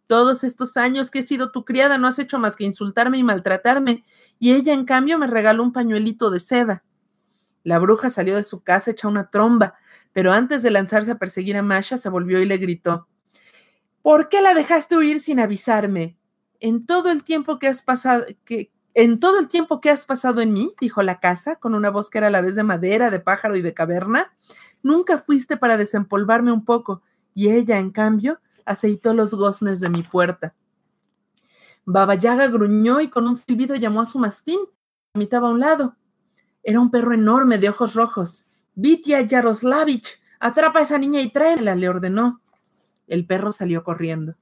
Todos 0.07 0.43
estos 0.43 0.77
años 0.77 1.11
que 1.11 1.19
he 1.19 1.23
sido 1.23 1.51
tu 1.51 1.65
criada 1.65 1.97
no 1.97 2.07
has 2.07 2.19
hecho 2.19 2.39
más 2.39 2.55
que 2.55 2.63
insultarme 2.63 3.17
y 3.17 3.23
maltratarme, 3.23 4.03
y 4.39 4.53
ella, 4.53 4.73
en 4.73 4.85
cambio, 4.85 5.17
me 5.17 5.27
regaló 5.27 5.63
un 5.63 5.73
pañuelito 5.73 6.29
de 6.29 6.39
seda. 6.39 6.83
La 7.63 7.79
bruja 7.79 8.09
salió 8.11 8.35
de 8.35 8.43
su 8.43 8.61
casa 8.61 8.91
hecha 8.91 9.07
una 9.07 9.29
tromba, 9.31 9.73
pero 10.13 10.31
antes 10.31 10.61
de 10.63 10.71
lanzarse 10.71 11.11
a 11.11 11.17
perseguir 11.17 11.57
a 11.57 11.63
Masha, 11.63 11.97
se 11.97 12.09
volvió 12.09 12.39
y 12.39 12.45
le 12.45 12.57
gritó: 12.57 13.07
¿Por 14.03 14.29
qué 14.29 14.41
la 14.43 14.53
dejaste 14.53 14.95
huir 14.95 15.19
sin 15.19 15.39
avisarme? 15.39 16.17
En 16.59 16.85
todo 16.85 17.09
el 17.11 17.23
tiempo 17.23 17.57
que 17.57 17.67
has 17.67 17.81
pasado, 17.81 18.25
que, 18.45 18.71
en 18.95 19.19
todo 19.19 19.39
el 19.39 19.49
tiempo 19.49 19.81
que 19.81 19.89
has 19.91 20.05
pasado 20.05 20.41
en 20.41 20.53
mí, 20.53 20.73
dijo 20.79 21.03
la 21.03 21.19
casa, 21.19 21.57
con 21.57 21.75
una 21.75 21.89
voz 21.89 22.09
que 22.09 22.17
era 22.17 22.27
a 22.27 22.31
la 22.31 22.41
vez 22.41 22.55
de 22.55 22.63
madera, 22.63 23.09
de 23.09 23.19
pájaro 23.19 23.57
y 23.57 23.61
de 23.61 23.73
caverna, 23.73 24.33
nunca 24.81 25.17
fuiste 25.17 25.57
para 25.57 25.75
desempolvarme 25.75 26.53
un 26.53 26.63
poco, 26.63 27.01
y 27.33 27.49
ella, 27.49 27.77
en 27.77 27.91
cambio, 27.91 28.39
aceitó 28.65 29.13
los 29.13 29.33
goznes 29.33 29.81
de 29.81 29.89
mi 29.89 30.01
puerta. 30.01 30.55
Baba 31.83 32.15
Yaga 32.15 32.47
gruñó 32.47 33.01
y 33.01 33.09
con 33.09 33.27
un 33.27 33.35
silbido 33.35 33.75
llamó 33.75 34.01
a 34.01 34.05
su 34.05 34.17
mastín, 34.17 34.59
que 35.13 35.35
a 35.35 35.41
un 35.41 35.59
lado. 35.59 35.97
Era 36.63 36.79
un 36.79 36.89
perro 36.89 37.13
enorme 37.13 37.57
de 37.57 37.69
ojos 37.69 37.93
rojos. 37.95 38.47
Vitia 38.73 39.21
Yaroslavich, 39.21 40.21
atrapa 40.39 40.79
a 40.79 40.81
esa 40.83 40.97
niña 40.97 41.21
y 41.21 41.29
tráela, 41.29 41.75
le 41.75 41.89
ordenó. 41.89 42.41
El 43.07 43.27
perro 43.27 43.51
salió 43.51 43.83
corriendo. 43.83 44.35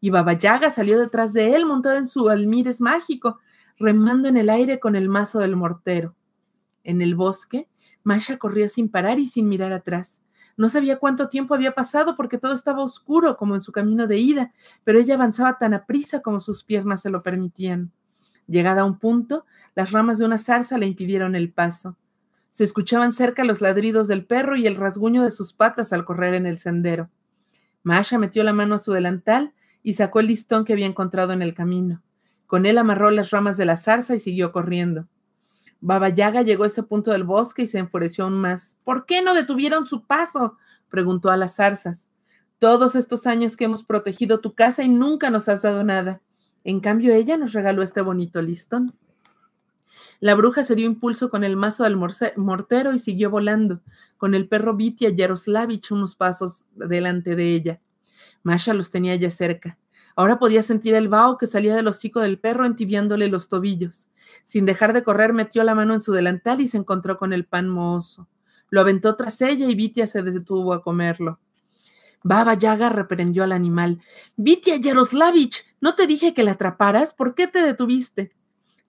Y 0.00 0.10
Baba 0.10 0.32
Yaga 0.32 0.70
salió 0.70 0.98
detrás 0.98 1.32
de 1.34 1.54
él 1.54 1.66
montado 1.66 1.98
en 1.98 2.06
su 2.06 2.28
almírez 2.30 2.80
mágico, 2.80 3.38
remando 3.78 4.28
en 4.28 4.36
el 4.36 4.50
aire 4.50 4.80
con 4.80 4.96
el 4.96 5.08
mazo 5.08 5.38
del 5.38 5.56
mortero. 5.56 6.16
En 6.84 7.02
el 7.02 7.14
bosque, 7.14 7.68
Masha 8.02 8.38
corría 8.38 8.68
sin 8.68 8.88
parar 8.88 9.18
y 9.18 9.26
sin 9.26 9.48
mirar 9.48 9.72
atrás. 9.72 10.22
No 10.56 10.68
sabía 10.68 10.98
cuánto 10.98 11.28
tiempo 11.28 11.54
había 11.54 11.72
pasado 11.72 12.16
porque 12.16 12.38
todo 12.38 12.52
estaba 12.52 12.82
oscuro 12.82 13.36
como 13.36 13.54
en 13.54 13.60
su 13.60 13.70
camino 13.70 14.08
de 14.08 14.18
ida, 14.18 14.52
pero 14.82 14.98
ella 14.98 15.14
avanzaba 15.14 15.56
tan 15.58 15.72
aprisa 15.72 16.20
como 16.20 16.40
sus 16.40 16.64
piernas 16.64 17.02
se 17.02 17.10
lo 17.10 17.22
permitían. 17.22 17.92
Llegada 18.48 18.80
a 18.80 18.84
un 18.84 18.98
punto, 18.98 19.44
las 19.74 19.92
ramas 19.92 20.18
de 20.18 20.24
una 20.24 20.38
zarza 20.38 20.78
le 20.78 20.86
impidieron 20.86 21.36
el 21.36 21.52
paso. 21.52 21.96
Se 22.50 22.64
escuchaban 22.64 23.12
cerca 23.12 23.44
los 23.44 23.60
ladridos 23.60 24.08
del 24.08 24.24
perro 24.24 24.56
y 24.56 24.66
el 24.66 24.74
rasguño 24.74 25.22
de 25.22 25.30
sus 25.30 25.52
patas 25.52 25.92
al 25.92 26.04
correr 26.04 26.34
en 26.34 26.46
el 26.46 26.58
sendero. 26.58 27.08
Masha 27.84 28.18
metió 28.18 28.42
la 28.42 28.52
mano 28.52 28.74
a 28.74 28.78
su 28.80 28.92
delantal 28.92 29.54
y 29.82 29.92
sacó 29.92 30.18
el 30.18 30.26
listón 30.26 30.64
que 30.64 30.72
había 30.72 30.86
encontrado 30.86 31.32
en 31.32 31.42
el 31.42 31.54
camino. 31.54 32.02
Con 32.48 32.64
él 32.64 32.78
amarró 32.78 33.10
las 33.10 33.30
ramas 33.30 33.58
de 33.58 33.66
la 33.66 33.76
zarza 33.76 34.16
y 34.16 34.20
siguió 34.20 34.52
corriendo. 34.52 35.06
Baba 35.80 36.08
Yaga 36.08 36.40
llegó 36.40 36.64
a 36.64 36.68
ese 36.68 36.82
punto 36.82 37.12
del 37.12 37.22
bosque 37.22 37.62
y 37.62 37.66
se 37.66 37.78
enfureció 37.78 38.24
aún 38.24 38.40
más. 38.40 38.78
¿Por 38.84 39.04
qué 39.04 39.22
no 39.22 39.34
detuvieron 39.34 39.86
su 39.86 40.06
paso? 40.06 40.56
preguntó 40.88 41.30
a 41.30 41.36
las 41.36 41.56
zarzas. 41.56 42.08
Todos 42.58 42.94
estos 42.94 43.26
años 43.26 43.54
que 43.54 43.66
hemos 43.66 43.84
protegido 43.84 44.40
tu 44.40 44.54
casa 44.54 44.82
y 44.82 44.88
nunca 44.88 45.28
nos 45.28 45.48
has 45.50 45.60
dado 45.60 45.84
nada. 45.84 46.22
En 46.64 46.80
cambio, 46.80 47.12
ella 47.12 47.36
nos 47.36 47.52
regaló 47.52 47.82
este 47.82 48.00
bonito 48.00 48.40
listón. 48.40 48.94
La 50.18 50.34
bruja 50.34 50.64
se 50.64 50.74
dio 50.74 50.86
impulso 50.86 51.28
con 51.28 51.44
el 51.44 51.54
mazo 51.54 51.84
del 51.84 51.98
mortero 51.98 52.94
y 52.94 52.98
siguió 52.98 53.30
volando, 53.30 53.82
con 54.16 54.34
el 54.34 54.48
perro 54.48 54.74
Vitia 54.74 55.10
Yaroslavich 55.10 55.92
unos 55.92 56.16
pasos 56.16 56.64
delante 56.74 57.36
de 57.36 57.54
ella. 57.54 57.80
Masha 58.42 58.72
los 58.72 58.90
tenía 58.90 59.14
ya 59.16 59.30
cerca. 59.30 59.76
Ahora 60.18 60.40
podía 60.40 60.64
sentir 60.64 60.96
el 60.96 61.06
vaho 61.06 61.38
que 61.38 61.46
salía 61.46 61.76
del 61.76 61.86
hocico 61.86 62.18
del 62.18 62.40
perro 62.40 62.66
entibiándole 62.66 63.28
los 63.28 63.48
tobillos. 63.48 64.08
Sin 64.44 64.66
dejar 64.66 64.92
de 64.92 65.04
correr, 65.04 65.32
metió 65.32 65.62
la 65.62 65.76
mano 65.76 65.94
en 65.94 66.02
su 66.02 66.12
delantal 66.12 66.60
y 66.60 66.66
se 66.66 66.76
encontró 66.76 67.18
con 67.18 67.32
el 67.32 67.44
pan 67.44 67.68
mohoso. 67.68 68.26
Lo 68.68 68.80
aventó 68.80 69.14
tras 69.14 69.40
ella 69.42 69.68
y 69.68 69.76
Vitia 69.76 70.08
se 70.08 70.24
detuvo 70.24 70.72
a 70.72 70.82
comerlo. 70.82 71.38
Baba 72.24 72.54
Yaga 72.54 72.88
reprendió 72.88 73.44
al 73.44 73.52
animal. 73.52 74.00
Vitia 74.36 74.74
Yaroslavich, 74.74 75.64
¿no 75.80 75.94
te 75.94 76.08
dije 76.08 76.34
que 76.34 76.42
la 76.42 76.50
atraparas? 76.50 77.14
¿Por 77.14 77.36
qué 77.36 77.46
te 77.46 77.62
detuviste? 77.62 78.32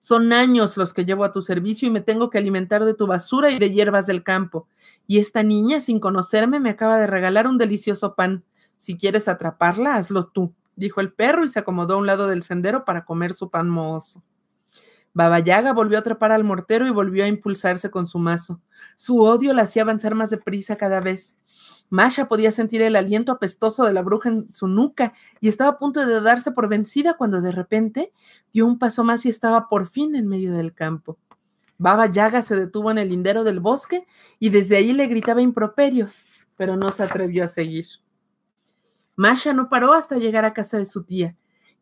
Son 0.00 0.32
años 0.32 0.76
los 0.76 0.92
que 0.92 1.04
llevo 1.04 1.22
a 1.22 1.32
tu 1.32 1.42
servicio 1.42 1.86
y 1.86 1.92
me 1.92 2.00
tengo 2.00 2.28
que 2.28 2.38
alimentar 2.38 2.84
de 2.84 2.94
tu 2.94 3.06
basura 3.06 3.52
y 3.52 3.60
de 3.60 3.70
hierbas 3.70 4.08
del 4.08 4.24
campo. 4.24 4.66
Y 5.06 5.20
esta 5.20 5.44
niña, 5.44 5.80
sin 5.80 6.00
conocerme, 6.00 6.58
me 6.58 6.70
acaba 6.70 6.98
de 6.98 7.06
regalar 7.06 7.46
un 7.46 7.56
delicioso 7.56 8.16
pan. 8.16 8.42
Si 8.78 8.96
quieres 8.96 9.28
atraparla, 9.28 9.94
hazlo 9.94 10.26
tú, 10.26 10.54
dijo 10.80 11.00
el 11.00 11.12
perro 11.12 11.44
y 11.44 11.48
se 11.48 11.58
acomodó 11.58 11.94
a 11.94 11.98
un 11.98 12.06
lado 12.06 12.26
del 12.26 12.42
sendero 12.42 12.84
para 12.84 13.04
comer 13.04 13.34
su 13.34 13.50
pan 13.50 13.68
mohoso. 13.68 14.24
Baba 15.12 15.38
Yaga 15.40 15.72
volvió 15.74 15.98
a 15.98 16.00
atrapar 16.00 16.32
al 16.32 16.42
mortero 16.42 16.86
y 16.86 16.90
volvió 16.90 17.24
a 17.24 17.28
impulsarse 17.28 17.90
con 17.90 18.06
su 18.06 18.18
mazo. 18.18 18.60
Su 18.96 19.20
odio 19.20 19.52
la 19.52 19.62
hacía 19.62 19.82
avanzar 19.82 20.14
más 20.14 20.30
deprisa 20.30 20.76
cada 20.76 21.00
vez. 21.00 21.36
Masha 21.90 22.28
podía 22.28 22.50
sentir 22.50 22.80
el 22.80 22.96
aliento 22.96 23.32
apestoso 23.32 23.84
de 23.84 23.92
la 23.92 24.00
bruja 24.00 24.30
en 24.30 24.54
su 24.54 24.68
nuca 24.68 25.12
y 25.40 25.48
estaba 25.48 25.70
a 25.70 25.78
punto 25.78 26.06
de 26.06 26.20
darse 26.20 26.52
por 26.52 26.68
vencida 26.68 27.14
cuando 27.14 27.42
de 27.42 27.52
repente 27.52 28.12
dio 28.52 28.66
un 28.66 28.78
paso 28.78 29.04
más 29.04 29.26
y 29.26 29.28
estaba 29.28 29.68
por 29.68 29.86
fin 29.86 30.14
en 30.14 30.28
medio 30.28 30.54
del 30.54 30.72
campo. 30.72 31.18
Baba 31.76 32.06
Yaga 32.06 32.40
se 32.40 32.56
detuvo 32.56 32.90
en 32.90 32.98
el 32.98 33.08
lindero 33.10 33.44
del 33.44 33.60
bosque 33.60 34.06
y 34.38 34.48
desde 34.48 34.76
ahí 34.76 34.92
le 34.92 35.08
gritaba 35.08 35.42
improperios, 35.42 36.22
pero 36.56 36.76
no 36.76 36.90
se 36.90 37.02
atrevió 37.02 37.44
a 37.44 37.48
seguir. 37.48 37.86
Masha 39.20 39.52
no 39.52 39.68
paró 39.68 39.92
hasta 39.92 40.16
llegar 40.16 40.46
a 40.46 40.54
casa 40.54 40.78
de 40.78 40.86
su 40.86 41.04
tía. 41.04 41.36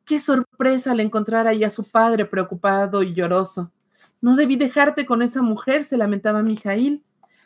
Qué 0.04 0.18
sorpresa 0.18 0.90
al 0.90 0.98
encontrar 0.98 1.46
ahí 1.46 1.62
a 1.62 1.70
su 1.70 1.88
padre 1.88 2.24
preocupado 2.24 3.04
y 3.04 3.14
lloroso. 3.14 3.70
No 4.20 4.34
debí 4.34 4.56
dejarte 4.56 5.06
con 5.06 5.22
esa 5.22 5.40
mujer, 5.40 5.84
se 5.84 5.96
lamentaba 5.96 6.42
Mijail. 6.42 7.04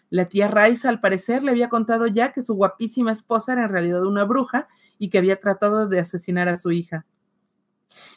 La 0.08 0.30
tía 0.30 0.48
Raiza, 0.48 0.88
al 0.88 1.00
parecer, 1.00 1.44
le 1.44 1.50
había 1.50 1.68
contado 1.68 2.06
ya 2.06 2.32
que 2.32 2.42
su 2.42 2.54
guapísima 2.54 3.12
esposa 3.12 3.52
era 3.52 3.64
en 3.64 3.68
realidad 3.68 4.06
una 4.06 4.24
bruja 4.24 4.66
y 4.98 5.10
que 5.10 5.18
había 5.18 5.38
tratado 5.38 5.86
de 5.86 6.00
asesinar 6.00 6.48
a 6.48 6.58
su 6.58 6.70
hija. 6.70 7.04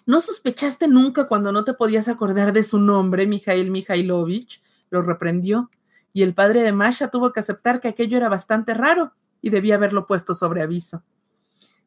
¿No 0.05 0.21
sospechaste 0.21 0.87
nunca 0.87 1.27
cuando 1.27 1.51
no 1.51 1.65
te 1.65 1.73
podías 1.73 2.07
acordar 2.07 2.53
de 2.53 2.63
su 2.63 2.79
nombre, 2.79 3.27
Mijail 3.27 3.69
Mijailovich? 3.69 4.63
Lo 4.89 5.01
reprendió, 5.01 5.69
y 6.13 6.23
el 6.23 6.33
padre 6.33 6.63
de 6.63 6.71
Masha 6.71 7.09
tuvo 7.09 7.33
que 7.33 7.41
aceptar 7.41 7.81
que 7.81 7.89
aquello 7.89 8.15
era 8.15 8.29
bastante 8.29 8.73
raro 8.73 9.11
y 9.41 9.49
debía 9.49 9.75
haberlo 9.75 10.07
puesto 10.07 10.33
sobre 10.35 10.61
aviso. 10.61 11.03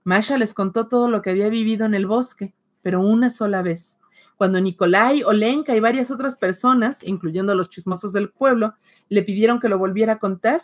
Masha 0.04 0.38
les 0.38 0.54
contó 0.54 0.88
todo 0.88 1.08
lo 1.08 1.22
que 1.22 1.30
había 1.30 1.48
vivido 1.48 1.86
en 1.86 1.94
el 1.94 2.06
bosque, 2.06 2.54
pero 2.82 3.00
una 3.00 3.30
sola 3.30 3.62
vez. 3.62 3.98
Cuando 4.36 4.60
Nicolai, 4.60 5.22
Olenka 5.24 5.74
y 5.74 5.80
varias 5.80 6.10
otras 6.10 6.36
personas, 6.36 7.02
incluyendo 7.02 7.54
los 7.54 7.68
chismosos 7.68 8.12
del 8.12 8.30
pueblo, 8.30 8.74
le 9.08 9.22
pidieron 9.22 9.58
que 9.58 9.68
lo 9.68 9.78
volviera 9.78 10.14
a 10.14 10.18
contar, 10.18 10.62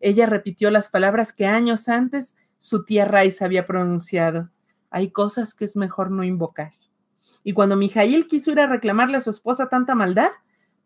ella 0.00 0.26
repitió 0.26 0.70
las 0.70 0.88
palabras 0.88 1.32
que 1.32 1.46
años 1.46 1.88
antes 1.88 2.36
su 2.58 2.84
tía 2.84 3.04
Raiz 3.04 3.42
había 3.42 3.66
pronunciado. 3.66 4.50
Hay 4.90 5.10
cosas 5.10 5.54
que 5.54 5.64
es 5.64 5.76
mejor 5.76 6.10
no 6.10 6.22
invocar. 6.24 6.72
Y 7.42 7.52
cuando 7.52 7.76
Mijail 7.76 8.26
quiso 8.26 8.52
ir 8.52 8.60
a 8.60 8.66
reclamarle 8.66 9.16
a 9.16 9.20
su 9.20 9.30
esposa 9.30 9.68
tanta 9.68 9.94
maldad, 9.94 10.30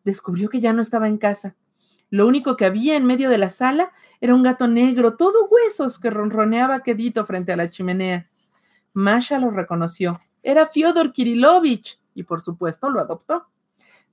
descubrió 0.05 0.49
que 0.49 0.61
ya 0.61 0.73
no 0.73 0.83
estaba 0.83 1.09
en 1.09 1.19
casa. 1.19 1.57
Lo 2.11 2.27
único 2.27 2.57
que 2.57 2.65
había 2.65 2.97
en 2.97 3.07
medio 3.07 3.31
de 3.31 3.39
la 3.39 3.51
sala 3.51 3.93
era 4.21 4.35
un 4.35 4.43
gato 4.43 4.67
negro, 4.67 5.17
todo 5.17 5.47
huesos, 5.49 6.01
que 6.01 6.11
ronroneaba 6.11 6.81
quedito 6.81 7.25
frente 7.25 7.53
a 7.53 7.57
la 7.57 7.71
chimenea. 7.71 8.29
Masha 8.93 9.39
lo 9.39 9.51
reconoció. 9.51 10.21
Era 10.43 10.67
Fyodor 10.67 11.13
Kirilovich, 11.13 12.01
y 12.15 12.25
por 12.25 12.41
supuesto 12.41 12.91
lo 12.91 12.99
adoptó. 12.99 13.47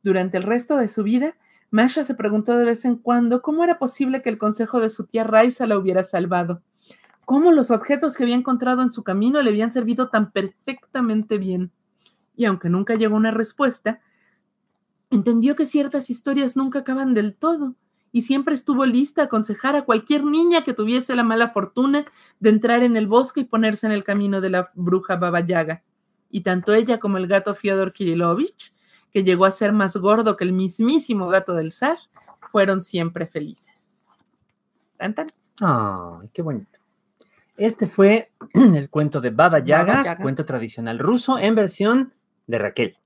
Durante 0.04 0.38
el 0.38 0.44
resto 0.44 0.78
de 0.78 0.90
su 0.90 1.02
vida, 1.02 1.36
Masha 1.72 2.04
se 2.04 2.14
preguntó 2.14 2.56
de 2.56 2.66
vez 2.66 2.86
en 2.86 2.98
cuando 2.98 3.42
cómo 3.42 3.64
era 3.64 3.80
posible 3.80 4.22
que 4.22 4.30
el 4.30 4.38
consejo 4.38 4.80
de 4.80 4.92
su 4.92 5.06
tía 5.06 5.24
Raisa 5.24 5.66
la 5.66 5.78
hubiera 5.78 6.04
salvado, 6.04 6.62
cómo 7.26 7.52
los 7.52 7.72
objetos 7.72 8.16
que 8.16 8.24
había 8.24 8.36
encontrado 8.36 8.84
en 8.84 8.92
su 8.92 9.04
camino 9.04 9.42
le 9.42 9.50
habían 9.50 9.74
servido 9.74 10.10
tan 10.10 10.32
perfectamente 10.32 11.40
bien. 11.40 11.72
Y 12.36 12.46
aunque 12.46 12.70
nunca 12.70 12.94
llegó 12.94 13.16
una 13.16 13.32
respuesta, 13.32 14.02
entendió 15.10 15.56
que 15.56 15.66
ciertas 15.66 16.12
historias 16.12 16.56
nunca 16.56 16.80
acaban 16.80 17.16
del 17.16 17.36
todo 17.36 17.76
y 18.12 18.24
siempre 18.24 18.56
estuvo 18.56 18.86
lista 18.86 19.24
a 19.24 19.26
aconsejar 19.26 19.76
a 19.76 19.84
cualquier 19.84 20.24
niña 20.24 20.64
que 20.64 20.74
tuviese 20.74 21.16
la 21.16 21.24
mala 21.24 21.50
fortuna 21.50 22.06
de 22.40 22.50
entrar 22.50 22.84
en 22.84 22.98
el 22.98 23.08
bosque 23.08 23.42
y 23.42 23.46
ponerse 23.46 23.86
en 23.86 23.92
el 23.92 24.04
camino 24.04 24.42
de 24.42 24.50
la 24.50 24.72
bruja 24.76 25.18
Baba 25.18 25.42
Yaga 25.42 25.84
y 26.30 26.42
tanto 26.42 26.74
ella 26.74 27.00
como 27.00 27.18
el 27.18 27.28
gato 27.28 27.56
Fyodor 27.56 27.94
Kirilovich, 27.94 28.74
que 29.12 29.24
llegó 29.24 29.46
a 29.46 29.52
ser 29.52 29.74
más 29.74 29.96
gordo 29.98 30.36
que 30.36 30.44
el 30.44 30.54
mismísimo 30.54 31.28
gato 31.28 31.54
del 31.54 31.72
zar, 31.72 31.98
fueron 32.50 32.84
siempre 32.84 33.28
felices. 33.28 34.06
¿Tan, 34.98 35.16
¡Ay, 35.60 36.30
qué 36.34 36.42
bonito! 36.42 36.80
Este 37.56 37.88
fue 37.88 38.32
el 38.54 38.90
cuento 38.90 39.22
de 39.22 39.32
Baba 39.32 39.60
Yaga, 39.60 40.18
cuento 40.18 40.46
tradicional 40.46 41.00
ruso 41.00 41.40
en 41.40 41.56
versión 41.56 42.14
de 42.46 42.60
Raquel. 42.60 42.98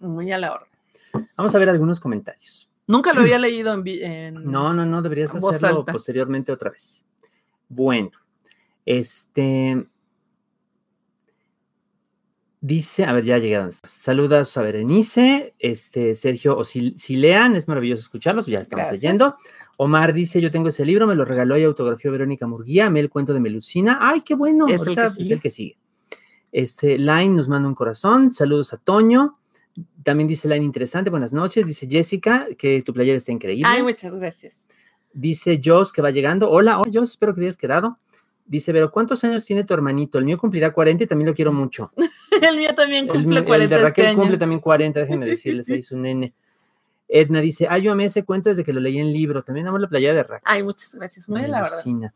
Muy 0.00 0.30
a 0.32 0.38
la 0.38 0.52
orden. 0.52 0.68
Vamos 1.36 1.54
a 1.54 1.58
ver 1.58 1.68
algunos 1.68 2.00
comentarios. 2.00 2.68
Nunca 2.86 3.12
lo 3.12 3.20
había 3.20 3.38
leído 3.38 3.72
en, 3.74 4.34
No, 4.44 4.72
no, 4.72 4.84
no, 4.84 5.02
deberías 5.02 5.34
hacerlo 5.34 5.84
posteriormente 5.84 6.52
otra 6.52 6.70
vez. 6.70 7.06
Bueno, 7.68 8.10
este, 8.84 9.88
Dice, 12.66 13.04
a 13.04 13.12
ver, 13.12 13.26
ya 13.26 13.36
llegaron. 13.36 13.72
Saludas 13.86 14.56
a 14.56 14.62
Berenice, 14.62 15.54
este, 15.58 16.14
Sergio, 16.14 16.56
o 16.56 16.64
si, 16.64 16.94
lean, 17.08 17.56
es 17.56 17.68
maravilloso 17.68 18.00
escucharlos, 18.00 18.46
ya 18.46 18.58
estamos 18.58 18.90
leyendo. 18.90 19.36
Omar 19.76 20.14
dice, 20.14 20.40
yo 20.40 20.50
tengo 20.50 20.68
ese 20.68 20.86
libro, 20.86 21.06
me 21.06 21.14
lo 21.14 21.26
regaló 21.26 21.58
y 21.58 21.64
autografió 21.64 22.10
Verónica 22.10 22.46
Murguía, 22.46 22.88
me 22.88 23.00
el 23.00 23.10
cuento 23.10 23.34
de 23.34 23.40
Melucina. 23.40 23.98
¡Ay, 24.00 24.22
qué 24.22 24.34
bueno! 24.34 24.66
Es, 24.66 24.80
el 24.86 24.94
que, 24.94 25.32
el 25.34 25.40
que 25.42 25.50
sigue. 25.50 25.76
Este, 26.52 26.96
Line 26.98 27.36
nos 27.36 27.50
manda 27.50 27.68
un 27.68 27.74
corazón, 27.74 28.32
saludos 28.32 28.72
a 28.72 28.78
Toño. 28.78 29.38
También 30.02 30.28
dice 30.28 30.48
Line, 30.48 30.64
interesante, 30.64 31.10
buenas 31.10 31.32
noches. 31.32 31.66
Dice 31.66 31.86
Jessica, 31.90 32.46
que 32.56 32.82
tu 32.82 32.92
playera 32.92 33.16
está 33.16 33.32
increíble. 33.32 33.64
Ay, 33.66 33.82
muchas 33.82 34.12
gracias. 34.14 34.64
Dice 35.12 35.60
Joss, 35.64 35.92
que 35.92 36.02
va 36.02 36.10
llegando. 36.10 36.50
Hola, 36.50 36.78
hola 36.78 36.90
Joss, 36.92 37.10
espero 37.10 37.34
que 37.34 37.40
te 37.40 37.46
hayas 37.46 37.56
quedado. 37.56 37.98
Dice, 38.46 38.72
pero 38.72 38.90
¿cuántos 38.90 39.24
años 39.24 39.44
tiene 39.44 39.64
tu 39.64 39.72
hermanito? 39.72 40.18
El 40.18 40.26
mío 40.26 40.36
cumplirá 40.36 40.72
40 40.72 41.04
y 41.04 41.06
también 41.06 41.28
lo 41.28 41.34
quiero 41.34 41.52
mucho. 41.52 41.92
el 42.42 42.56
mío 42.56 42.70
también 42.76 43.08
cumple 43.08 43.42
40. 43.42 43.54
El 43.54 43.70
de 43.70 43.78
Raquel 43.78 44.04
este 44.04 44.16
cumple 44.16 44.36
también 44.36 44.60
40, 44.60 45.00
déjenme 45.00 45.26
decirles, 45.26 45.70
ahí 45.70 45.82
su 45.82 45.96
nene. 45.96 46.34
Edna 47.08 47.40
dice, 47.40 47.66
ay, 47.70 47.82
yo 47.82 47.92
amé 47.92 48.06
ese 48.06 48.24
cuento 48.24 48.50
desde 48.50 48.64
que 48.64 48.72
lo 48.72 48.80
leí 48.80 48.98
en 48.98 49.12
libro. 49.12 49.42
También 49.42 49.66
amo 49.66 49.78
la 49.78 49.88
playa 49.88 50.12
de 50.12 50.22
Raquel. 50.22 50.44
Ay, 50.44 50.62
muchas 50.62 50.94
gracias, 50.94 51.28
muy 51.28 51.42
la 51.42 51.62
verdad. 51.62 52.12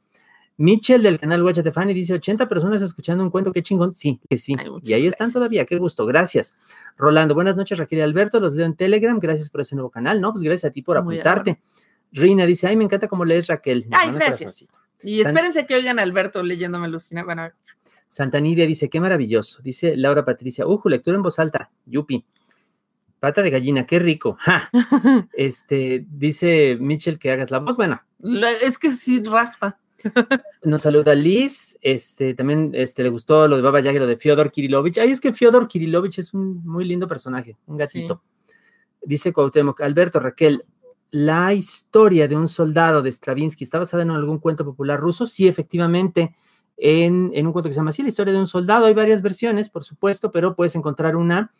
Mitchell 0.59 1.02
del 1.02 1.20
canal 1.20 1.42
Watch 1.44 1.61
Fanny 1.72 1.94
dice 1.94 2.14
80 2.14 2.48
personas 2.48 2.82
escuchando 2.82 3.22
un 3.22 3.30
cuento, 3.30 3.52
qué 3.52 3.62
chingón. 3.62 3.94
Sí, 3.94 4.20
que 4.28 4.36
sí. 4.36 4.56
y 4.82 4.92
ahí 4.92 5.06
están 5.06 5.32
todavía, 5.32 5.64
qué 5.64 5.78
gusto, 5.78 6.04
gracias. 6.04 6.56
Rolando, 6.96 7.34
buenas 7.34 7.56
noches, 7.56 7.78
Raquel 7.78 8.00
y 8.00 8.02
Alberto, 8.02 8.40
los 8.40 8.54
leo 8.54 8.66
en 8.66 8.74
Telegram, 8.74 9.18
gracias 9.20 9.50
por 9.50 9.61
ese 9.61 9.76
nuevo 9.76 9.88
canal, 9.88 10.20
¿no? 10.20 10.32
Pues 10.32 10.42
gracias 10.42 10.70
a 10.70 10.72
ti 10.72 10.82
por 10.82 10.98
apuntarte. 10.98 11.61
Rina 12.11 12.44
dice, 12.44 12.66
ay, 12.66 12.74
me 12.74 12.84
encanta 12.84 13.06
cómo 13.06 13.24
lees 13.24 13.46
Raquel. 13.46 13.86
Ay, 13.92 14.11
gracias. 14.11 14.68
Y 15.02 15.20
espérense 15.20 15.64
que 15.64 15.76
oigan 15.76 16.00
a 16.00 16.02
Alberto 16.02 16.42
leyéndome 16.42 16.88
Lucina. 16.88 17.22
Bueno, 17.22 17.42
a 17.42 17.44
ver. 17.44 17.54
Santa 18.09 18.40
Nidia 18.40 18.66
dice, 18.66 18.90
qué 18.90 18.98
maravilloso. 19.00 19.62
Dice 19.62 19.96
Laura 19.96 20.24
Patricia, 20.24 20.66
uju, 20.66 20.88
lectura 20.88 21.16
en 21.16 21.22
voz 21.22 21.38
alta, 21.38 21.70
yupi. 21.86 22.24
Pata 23.20 23.42
de 23.42 23.50
gallina, 23.50 23.86
qué 23.86 24.00
rico. 24.00 24.38
Este, 25.32 26.04
dice 26.11 26.76
Mitchell 26.80 27.18
que 27.18 27.30
hagas 27.30 27.52
la 27.52 27.59
voz. 27.59 27.76
Bueno. 27.76 28.00
es 28.62 28.76
que 28.78 28.90
sí 28.90 29.22
raspa. 29.22 29.78
Nos 30.62 30.82
saluda 30.82 31.14
Liz, 31.14 31.78
este, 31.80 32.34
también 32.34 32.70
este, 32.74 33.03
le 33.03 33.09
gustó 33.09 33.49
lo 33.49 33.57
de 33.57 33.62
Baba 33.62 33.80
Yaga, 33.80 34.01
lo 34.01 34.07
de 34.07 34.16
Fyodor 34.16 34.51
Kirilovich. 34.51 34.99
Ay, 34.99 35.11
es 35.11 35.20
que 35.20 35.32
Fyodor 35.32 35.68
Kirilovich 35.68 36.18
es 36.18 36.34
un 36.34 36.64
muy 36.64 36.84
lindo 36.84 37.07
personaje, 37.07 37.57
un 37.66 37.76
gatito. 37.76 38.22
Dice 39.03 39.32
Cuauhtémoc, 39.32 39.80
Alberto, 39.80 40.20
Raquel, 40.20 40.64
la 41.11 41.55
historia 41.55 42.28
de 42.28 42.36
un 42.36 42.49
soldado 42.49 43.03
de 43.03 43.11
Stravinsky 43.11 43.64
está 43.64 43.78
basada 43.78 44.03
en 44.03 44.11
algún 44.11 44.38
cuento 44.38 44.64
popular 44.64 45.01
ruso? 45.01 45.26
Sí, 45.26 45.49
efectivamente, 45.49 46.34
en, 46.76 47.46
un 47.46 47.53
cuento 47.53 47.68
que 47.68 47.72
se 47.72 47.80
llama 47.80 47.90
así, 47.90 48.03
la 48.03 48.09
historia 48.09 48.32
de 48.32 48.38
un 48.38 48.46
soldado. 48.46 48.86
Hay 48.86 48.94
varias 48.94 49.22
versiones, 49.22 49.70
por 49.70 49.84
supuesto, 49.84 50.30
pero 50.30 50.55
puedes 50.55 50.74
encontrar 50.76 51.16
una 51.16 51.53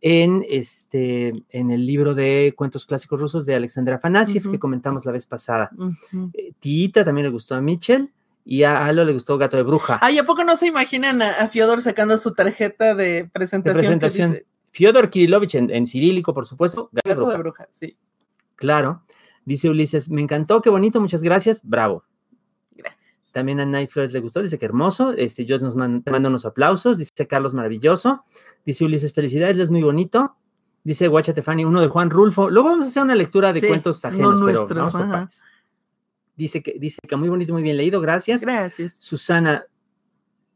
en, 0.00 0.44
este, 0.48 1.32
en 1.50 1.70
el 1.70 1.86
libro 1.86 2.14
de 2.14 2.52
cuentos 2.56 2.86
clásicos 2.86 3.20
rusos 3.20 3.46
de 3.46 3.54
Alexandra 3.54 3.96
Afanasiev, 3.96 4.50
que 4.50 4.58
comentamos 4.58 5.06
la 5.06 5.12
vez 5.12 5.26
pasada. 5.26 5.70
Eh, 6.34 6.52
Tita 6.60 7.04
también 7.04 7.26
le 7.26 7.30
gustó 7.30 7.54
a 7.54 7.60
Mitchell. 7.60 8.12
Y 8.46 8.62
a 8.64 8.84
Alo 8.84 9.06
le 9.06 9.14
gustó 9.14 9.38
Gato 9.38 9.56
de 9.56 9.62
Bruja. 9.62 9.98
Ay, 10.02 10.18
¿a 10.18 10.24
poco 10.24 10.44
no 10.44 10.54
se 10.58 10.66
imaginan 10.66 11.22
a, 11.22 11.48
Fyodor 11.48 11.80
sacando 11.80 12.18
su 12.18 12.34
tarjeta 12.34 12.94
de 12.94 13.30
presentación? 13.32 13.98
presentación. 13.98 14.38
Fyodor 14.70 15.08
Kirilovich 15.08 15.54
en, 15.54 15.70
en 15.70 15.86
cirílico, 15.86 16.34
por 16.34 16.44
supuesto. 16.44 16.90
Gato 16.92 17.08
de 17.08 17.14
Gato 17.14 17.20
de 17.30 17.38
bruja. 17.38 17.38
bruja, 17.38 17.68
sí. 17.70 17.96
Claro. 18.56 19.02
Dice 19.46 19.70
Ulises, 19.70 20.10
me 20.10 20.20
encantó, 20.20 20.60
qué 20.60 20.68
bonito, 20.68 21.00
muchas 21.00 21.22
gracias. 21.22 21.62
Bravo. 21.62 22.04
También 23.34 23.58
a 23.58 23.66
Night 23.66 23.90
Flores 23.90 24.12
le 24.12 24.20
gustó, 24.20 24.40
dice 24.40 24.58
que 24.58 24.64
hermoso. 24.64 25.12
Este, 25.12 25.44
yo 25.44 25.58
nos 25.58 25.74
man- 25.74 26.02
te 26.04 26.10
mando 26.12 26.28
unos 26.28 26.44
aplausos. 26.46 26.98
Dice 26.98 27.26
Carlos, 27.28 27.52
maravilloso. 27.52 28.24
Dice 28.64 28.84
Ulises, 28.84 29.12
felicidades, 29.12 29.58
es 29.58 29.70
muy 29.70 29.82
bonito. 29.82 30.36
Dice 30.84 31.08
Guacha 31.08 31.34
Tefani, 31.34 31.64
uno 31.64 31.80
de 31.80 31.88
Juan 31.88 32.10
Rulfo. 32.10 32.48
Luego 32.48 32.68
vamos 32.68 32.84
a 32.86 32.88
hacer 32.88 33.02
una 33.02 33.16
lectura 33.16 33.52
de 33.52 33.60
Sí, 33.60 33.66
cuentos 33.66 34.02
no 34.04 34.08
ajenos, 34.08 34.30
pero 34.34 34.40
nuestros, 34.40 34.94
ajá. 34.94 35.28
Dice 36.36 36.62
que, 36.62 36.76
dice 36.78 36.98
que 37.08 37.16
muy 37.16 37.28
bonito, 37.28 37.52
muy 37.52 37.62
bien 37.62 37.76
leído, 37.76 38.00
gracias. 38.00 38.42
Gracias. 38.42 38.96
Susana 39.00 39.66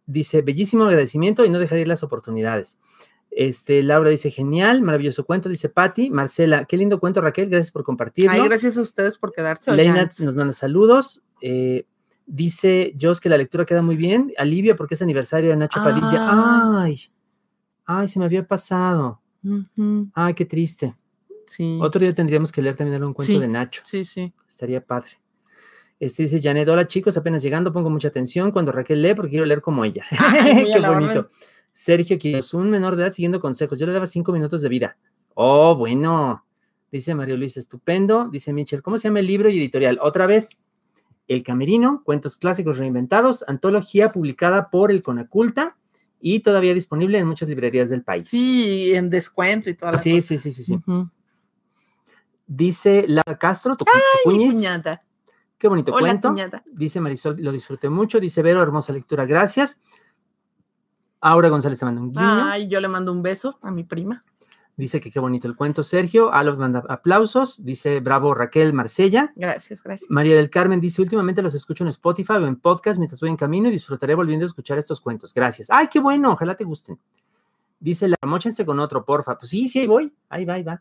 dice, 0.07 0.43
bellísimo 0.43 0.85
agradecimiento 0.85 1.45
y 1.45 1.51
no 1.51 1.59
dejar 1.59 1.79
ir 1.79 1.89
las 1.89 2.03
oportunidades. 2.03 2.79
Este, 3.31 3.83
Laura 3.83 4.11
dice, 4.11 4.31
genial, 4.31 4.83
maravilloso 4.83 5.25
cuento, 5.25 5.49
dice 5.49 5.69
Patti. 5.69 6.11
Marcela, 6.11 6.65
qué 6.65 6.77
lindo 6.77 6.99
cuento, 7.01 7.21
Raquel, 7.21 7.49
gracias 7.51 7.71
por 7.73 7.83
compartirlo. 7.85 8.31
Ay, 8.33 8.43
gracias 8.45 8.77
a 8.77 8.83
ustedes 8.83 9.19
por 9.19 9.33
quedarse. 9.33 9.71
Leina 9.73 10.09
nos 10.21 10.35
manda 10.37 10.53
saludos. 10.53 11.23
eh, 11.41 11.87
dice 12.29 12.93
Jos 13.01 13.21
que 13.21 13.29
la 13.29 13.37
lectura 13.37 13.65
queda 13.65 13.83
muy 13.83 13.97
bien. 13.97 14.33
Alivia 14.39 14.77
porque 14.77 14.95
es 14.95 15.03
aniversario 15.03 15.51
de 15.51 15.57
Nacho 15.57 15.81
Padilla. 15.83 16.83
Ay, 16.83 17.01
ay, 17.87 18.07
se 18.09 18.19
me 18.19 18.27
había 18.27 18.47
pasado. 18.47 19.21
Ay, 20.15 20.35
qué 20.35 20.45
triste. 20.45 20.95
Sí. 21.47 21.79
Otro 21.81 22.01
día 22.01 22.15
tendríamos 22.15 22.53
que 22.53 22.61
leer 22.63 22.77
también 22.77 23.01
algún 23.01 23.15
cuento 23.15 23.33
Sí. 23.33 23.39
de 23.41 23.49
Nacho. 23.49 23.83
Sí, 23.85 24.05
sí. 24.05 24.33
Estaría 24.49 24.85
padre. 24.85 25.11
Este 25.99 26.23
dice 26.25 26.41
Janet, 26.41 26.69
hola 26.69 26.87
chicos, 26.87 27.17
apenas 27.17 27.43
llegando, 27.43 27.73
pongo 27.73 27.91
mucha 27.91 28.07
atención 28.09 28.53
cuando 28.53 28.71
Raquel 28.71 29.03
lee 29.03 29.15
porque 29.15 29.31
quiero 29.31 29.47
leer 29.47 29.61
como 29.61 29.85
ella. 29.85 30.05
Ay, 30.19 30.67
Qué 30.73 30.81
bonito. 30.81 31.11
orden. 31.21 31.27
Sergio 31.73 32.19
Quiroz, 32.19 32.55
un 32.55 32.71
menor 32.71 32.95
de 32.97 33.03
edad 33.05 33.13
siguiendo 33.13 33.41
consejos. 33.41 33.79
Yo 33.79 33.87
le 33.87 33.93
daba 33.93 34.07
cinco 34.07 34.33
minutos 34.33 34.63
de 34.63 34.69
vida. 34.69 34.97
Oh, 35.35 35.75
bueno. 35.77 36.45
Dice 36.91 37.15
Mario 37.15 37.37
Luis, 37.37 37.57
estupendo. 37.57 38.29
Dice 38.29 38.53
Michel, 38.53 38.83
¿cómo 38.83 38.99
se 38.99 39.09
llama 39.09 39.21
el 39.21 39.27
libro 39.27 39.49
y 39.49 39.59
editorial? 39.59 39.99
Otra 40.03 40.27
vez, 40.27 40.61
El 41.29 41.43
Camerino, 41.43 42.03
Cuentos 42.05 42.39
Clásicos 42.39 42.79
Reinventados, 42.79 43.45
antología 43.47 44.11
publicada 44.11 44.71
por 44.71 44.91
el 44.91 45.03
Conaculta 45.03 45.77
y 46.21 46.41
todavía 46.41 46.75
disponible 46.75 47.19
en 47.19 47.29
muchas 47.29 47.49
librerías 47.49 47.91
del 47.91 48.03
país. 48.03 48.29
Sí, 48.29 48.95
en 48.95 49.11
descuento 49.11 49.71
y 49.71 49.75
toda 49.75 49.93
la 49.93 49.99
sí, 49.99 50.17
cosa. 50.17 50.27
sí, 50.27 50.39
sí, 50.39 50.53
sí, 50.53 50.65
sí. 50.65 50.75
Ujú. 50.75 51.11
Dice 52.47 53.05
La 53.07 53.23
Castro, 53.39 53.77
tu, 53.77 53.85
qué 55.59 55.69
bonito 55.69 55.93
Hola, 55.93 56.19
cuento. 56.19 56.35
Dice 56.73 56.99
Marisol, 56.99 57.37
lo 57.41 57.53
disfruté 57.53 57.91
mucho. 57.91 58.19
Dice 58.21 58.41
Vero, 58.41 58.63
hermosa 58.63 58.93
lectura, 58.95 59.27
gracias. 59.27 59.81
Aura 61.21 61.49
González 61.51 61.79
te 61.79 61.85
manda 61.85 62.01
un 62.01 62.11
guiño. 62.11 62.25
Ay, 62.25 62.69
yo 62.69 62.81
le 62.81 62.89
mando 62.89 63.13
un 63.13 63.23
beso 63.23 63.59
a 63.61 63.71
mi 63.71 63.85
prima. 63.85 64.25
Dice 64.79 65.01
que 65.01 65.11
qué 65.11 65.19
bonito 65.19 65.47
el 65.49 65.57
cuento, 65.57 65.83
Sergio. 65.83 66.33
Alo 66.33 66.57
manda 66.57 66.85
aplausos. 66.89 67.65
Dice 67.65 67.99
bravo 67.99 68.33
Raquel 68.33 68.73
Marsella. 68.73 69.31
Gracias, 69.35 69.83
gracias. 69.83 70.09
María 70.09 70.37
del 70.37 70.51
Carmen 70.51 70.81
dice, 70.81 71.03
últimamente 71.03 71.43
los 71.43 71.53
escucho 71.55 71.83
en 71.83 71.89
Spotify 71.89 72.35
o 72.35 72.47
en 72.47 72.55
podcast 72.57 72.97
mientras 72.97 73.21
voy 73.21 73.29
en 73.31 73.37
camino 73.37 73.69
y 73.69 73.73
disfrutaré 73.73 74.15
volviendo 74.15 74.45
a 74.45 74.47
escuchar 74.47 74.79
estos 74.79 75.01
cuentos. 75.01 75.35
Gracias. 75.35 75.69
Ay, 75.69 75.89
qué 75.89 75.99
bueno, 75.99 76.31
ojalá 76.33 76.55
te 76.55 76.63
gusten. 76.63 76.97
Dice 77.81 78.07
la 78.09 78.17
mochense 78.25 78.65
con 78.65 78.79
otro, 78.79 79.05
porfa. 79.05 79.37
Pues 79.37 79.51
sí, 79.51 79.69
sí, 79.69 79.81
ahí 79.81 79.87
voy. 79.89 80.15
Ahí 80.29 80.45
va, 80.45 80.55
ahí 80.55 80.63
va. 80.63 80.81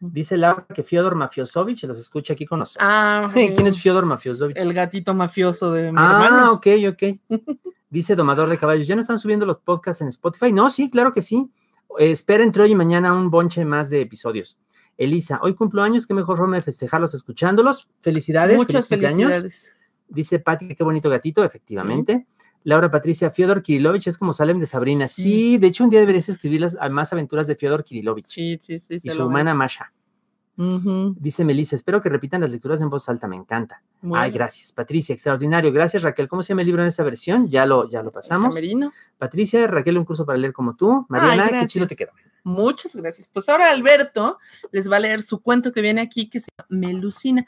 Dice 0.00 0.36
Laura 0.36 0.66
que 0.74 0.82
Fyodor 0.82 1.14
Mafiosovich 1.14 1.84
los 1.84 1.98
escucha 1.98 2.34
aquí 2.34 2.44
con 2.44 2.58
nosotros. 2.58 2.86
Ah, 2.86 3.30
¿Quién 3.32 3.66
es 3.66 3.80
Fyodor 3.80 4.04
Mafiosovich? 4.04 4.56
el 4.58 4.74
gatito 4.74 5.14
mafioso 5.14 5.72
de 5.72 5.92
mi 5.92 5.98
Ah, 5.98 6.20
hermano? 6.24 6.52
ok, 6.52 6.66
ok. 6.90 7.02
Dice 7.88 8.16
Domador 8.16 8.50
de 8.50 8.58
Caballos, 8.58 8.86
¿ya 8.86 8.96
no 8.96 9.00
están 9.00 9.18
subiendo 9.18 9.46
los 9.46 9.58
podcasts 9.60 10.02
en 10.02 10.08
Spotify? 10.08 10.52
No, 10.52 10.68
sí, 10.68 10.90
claro 10.90 11.10
que 11.12 11.22
sí. 11.22 11.48
Espera 11.98 12.44
entre 12.44 12.62
hoy 12.62 12.72
y 12.72 12.74
mañana 12.74 13.12
un 13.12 13.30
bonche 13.30 13.64
más 13.64 13.90
de 13.90 14.00
episodios. 14.00 14.58
Elisa, 14.96 15.40
hoy 15.42 15.54
cumplo 15.54 15.82
años, 15.82 16.06
qué 16.06 16.14
mejor 16.14 16.36
forma 16.36 16.56
de 16.56 16.62
festejarlos 16.62 17.14
escuchándolos. 17.14 17.88
Felicidades. 18.00 18.56
Muchas 18.56 18.88
felicidades. 18.88 19.76
Dice 20.08 20.38
Pati, 20.38 20.74
qué 20.74 20.84
bonito 20.84 21.10
gatito, 21.10 21.44
efectivamente. 21.44 22.26
Laura 22.62 22.90
Patricia, 22.90 23.30
Fyodor 23.30 23.62
Kirilovich 23.62 24.06
es 24.06 24.16
como 24.16 24.32
Salem 24.32 24.58
de 24.58 24.66
Sabrina. 24.66 25.08
Sí. 25.08 25.22
Sí. 25.22 25.58
de 25.58 25.66
hecho 25.66 25.84
un 25.84 25.90
día 25.90 26.00
deberías 26.00 26.28
escribir 26.28 26.62
las 26.62 26.76
más 26.90 27.12
aventuras 27.12 27.46
de 27.46 27.56
Fyodor 27.56 27.84
Kirilovich 27.84 28.26
Sí, 28.26 28.58
sí, 28.60 28.78
sí. 28.78 28.98
y 29.02 29.10
su 29.10 29.26
humana 29.26 29.54
merece. 29.54 29.80
Dice 30.56 31.44
Melissa, 31.44 31.74
espero 31.74 32.00
que 32.00 32.08
repitan 32.08 32.40
las 32.40 32.52
lecturas 32.52 32.80
en 32.80 32.88
voz 32.90 33.08
alta, 33.08 33.26
me 33.26 33.36
encanta. 33.36 33.82
Ay, 34.12 34.30
gracias. 34.30 34.72
Patricia, 34.72 35.12
extraordinario. 35.12 35.72
Gracias, 35.72 36.02
Raquel. 36.02 36.28
¿Cómo 36.28 36.42
se 36.42 36.50
llama 36.50 36.62
el 36.62 36.66
libro 36.66 36.82
en 36.82 36.88
esta 36.88 37.02
versión? 37.02 37.48
Ya 37.48 37.66
lo, 37.66 37.88
ya 37.88 38.02
lo 38.02 38.12
pasamos. 38.12 38.54
camerino. 38.54 38.92
Patricia, 39.18 39.66
Raquel, 39.66 39.98
un 39.98 40.04
curso 40.04 40.24
para 40.24 40.38
leer 40.38 40.52
como 40.52 40.76
tú. 40.76 41.06
Mariana, 41.08 41.48
qué 41.60 41.66
chido 41.66 41.86
te 41.86 41.96
quedó. 41.96 42.12
Muchas 42.44 42.94
gracias. 42.94 43.28
Pues 43.32 43.48
ahora 43.48 43.70
Alberto 43.70 44.38
les 44.70 44.90
va 44.90 44.96
a 44.98 45.00
leer 45.00 45.22
su 45.22 45.40
cuento 45.40 45.72
que 45.72 45.80
viene 45.80 46.00
aquí, 46.02 46.28
que 46.28 46.40
se 46.40 46.48
llama 46.58 46.68
Melusina. 46.86 47.46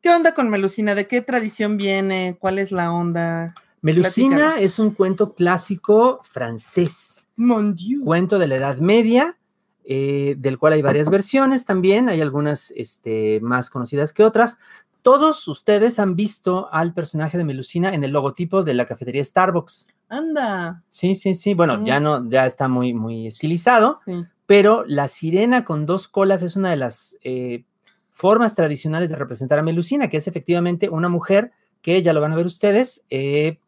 ¿Qué 0.00 0.10
onda 0.10 0.34
con 0.34 0.50
Melusina? 0.50 0.94
¿De 0.94 1.06
qué 1.06 1.22
tradición 1.22 1.76
viene? 1.76 2.36
¿Cuál 2.38 2.58
es 2.58 2.72
la 2.72 2.92
onda? 2.92 3.54
Melusina 3.80 4.36
Platícanos. 4.36 4.60
es 4.60 4.78
un 4.78 4.90
cuento 4.92 5.32
clásico 5.34 6.20
francés, 6.30 7.26
Mon 7.36 7.74
Dieu. 7.74 8.04
cuento 8.04 8.38
de 8.38 8.46
la 8.46 8.56
Edad 8.56 8.76
Media, 8.78 9.38
eh, 9.84 10.34
del 10.38 10.58
cual 10.58 10.74
hay 10.74 10.82
varias 10.82 11.10
versiones 11.10 11.64
también, 11.64 12.08
hay 12.08 12.20
algunas 12.20 12.72
este, 12.76 13.40
más 13.40 13.70
conocidas 13.70 14.12
que 14.12 14.24
otras. 14.24 14.58
Todos 15.02 15.48
ustedes 15.48 15.98
han 15.98 16.14
visto 16.14 16.68
al 16.72 16.94
personaje 16.94 17.36
de 17.36 17.44
Melusina 17.44 17.92
en 17.92 18.04
el 18.04 18.12
logotipo 18.12 18.62
de 18.62 18.74
la 18.74 18.86
cafetería 18.86 19.24
Starbucks. 19.24 19.88
Anda. 20.08 20.84
Sí, 20.88 21.14
sí, 21.14 21.34
sí. 21.34 21.54
Bueno, 21.54 21.78
Mm. 21.78 21.84
ya 21.84 21.98
no, 22.00 22.30
ya 22.30 22.46
está 22.46 22.68
muy, 22.68 22.94
muy 22.94 23.26
estilizado. 23.26 23.98
Sí. 24.04 24.24
pero 24.44 24.84
la 24.86 25.08
sirena 25.08 25.64
con 25.64 25.86
dos 25.86 26.08
colas 26.08 26.42
es 26.42 26.56
una 26.56 26.68
de 26.70 26.76
las 26.76 27.16
eh, 27.22 27.64
formas 28.10 28.54
tradicionales 28.54 29.08
de 29.08 29.16
representar 29.16 29.58
a 29.58 29.62
Melusina, 29.62 30.08
que 30.08 30.18
es 30.18 30.28
efectivamente 30.28 30.90
una 30.90 31.08
mujer 31.08 31.52
que, 31.80 32.02
ya 32.02 32.12
lo 32.12 32.20
van 32.20 32.32
a 32.32 32.36
ver 32.36 32.44
ustedes, 32.44 33.02
eh, 33.08 33.60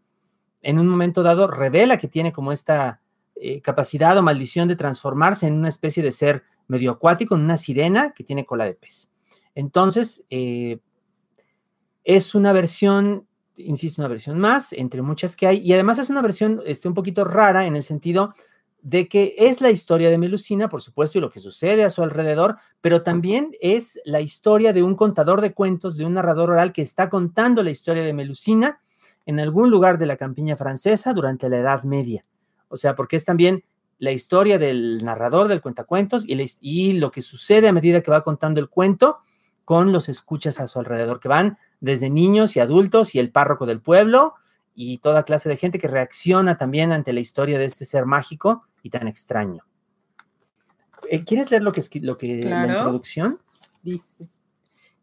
en 0.60 0.78
un 0.78 0.86
momento 0.86 1.22
dado 1.22 1.46
revela 1.46 1.96
que 1.96 2.08
tiene 2.08 2.32
como 2.32 2.52
esta 2.52 3.00
eh, 3.36 3.60
capacidad 3.60 4.16
o 4.16 4.22
maldición 4.22 4.68
de 4.68 4.76
transformarse 4.76 5.46
en 5.46 5.54
una 5.54 5.68
especie 5.68 6.02
de 6.02 6.12
ser 6.12 6.44
medio 6.68 6.92
acuático, 6.92 7.34
en 7.34 7.42
una 7.42 7.58
sirena 7.58 8.12
que 8.12 8.24
tiene 8.24 8.46
cola 8.46 8.64
de 8.64 8.74
pez. 8.74 9.10
Entonces, 9.54 10.24
eh, 10.30 10.78
es 12.04 12.34
una 12.34 12.52
versión, 12.52 13.26
insisto, 13.56 14.02
una 14.02 14.08
versión 14.08 14.38
más 14.38 14.72
entre 14.72 15.02
muchas 15.02 15.36
que 15.36 15.46
hay, 15.46 15.58
y 15.58 15.72
además 15.72 15.98
es 15.98 16.10
una 16.10 16.22
versión 16.22 16.62
este, 16.64 16.88
un 16.88 16.94
poquito 16.94 17.24
rara 17.24 17.66
en 17.66 17.76
el 17.76 17.82
sentido 17.82 18.34
de 18.82 19.08
que 19.08 19.34
es 19.38 19.62
la 19.62 19.70
historia 19.70 20.10
de 20.10 20.18
Melusina, 20.18 20.68
por 20.68 20.82
supuesto, 20.82 21.16
y 21.16 21.22
lo 21.22 21.30
que 21.30 21.40
sucede 21.40 21.84
a 21.84 21.90
su 21.90 22.02
alrededor, 22.02 22.56
pero 22.82 23.02
también 23.02 23.52
es 23.60 23.98
la 24.04 24.20
historia 24.20 24.74
de 24.74 24.82
un 24.82 24.94
contador 24.94 25.40
de 25.40 25.54
cuentos, 25.54 25.96
de 25.96 26.04
un 26.04 26.14
narrador 26.14 26.50
oral 26.50 26.72
que 26.72 26.82
está 26.82 27.08
contando 27.08 27.62
la 27.62 27.70
historia 27.70 28.02
de 28.02 28.12
Melusina 28.12 28.80
en 29.24 29.40
algún 29.40 29.70
lugar 29.70 29.98
de 29.98 30.04
la 30.04 30.18
campiña 30.18 30.56
francesa 30.56 31.14
durante 31.14 31.48
la 31.48 31.58
Edad 31.58 31.82
Media. 31.84 32.24
O 32.68 32.76
sea, 32.76 32.94
porque 32.94 33.16
es 33.16 33.24
también 33.24 33.64
la 33.98 34.10
historia 34.10 34.58
del 34.58 35.04
narrador 35.04 35.48
del 35.48 35.60
cuentacuentos 35.62 36.24
y, 36.26 36.36
y 36.60 36.92
lo 36.94 37.10
que 37.10 37.22
sucede 37.22 37.68
a 37.68 37.72
medida 37.72 38.02
que 38.02 38.10
va 38.10 38.22
contando 38.22 38.60
el 38.60 38.68
cuento 38.68 39.18
con 39.64 39.92
los 39.92 40.08
escuchas 40.08 40.60
a 40.60 40.66
su 40.66 40.78
alrededor, 40.78 41.20
que 41.20 41.28
van 41.28 41.58
desde 41.80 42.10
niños 42.10 42.56
y 42.56 42.60
adultos 42.60 43.14
y 43.14 43.18
el 43.18 43.30
párroco 43.30 43.66
del 43.66 43.80
pueblo 43.80 44.34
y 44.74 44.98
toda 44.98 45.22
clase 45.22 45.48
de 45.48 45.56
gente 45.56 45.78
que 45.78 45.88
reacciona 45.88 46.56
también 46.58 46.92
ante 46.92 47.12
la 47.12 47.20
historia 47.20 47.58
de 47.58 47.64
este 47.66 47.84
ser 47.84 48.04
mágico 48.04 48.64
y 48.82 48.90
tan 48.90 49.06
extraño. 49.08 49.64
Eh, 51.08 51.22
¿Quieres 51.24 51.50
leer 51.50 51.62
lo 51.62 51.72
que, 51.72 51.80
esqui- 51.80 52.02
lo 52.02 52.16
que 52.16 52.42
la 52.42 52.62
introducción? 52.78 53.38
Dice. 53.82 54.30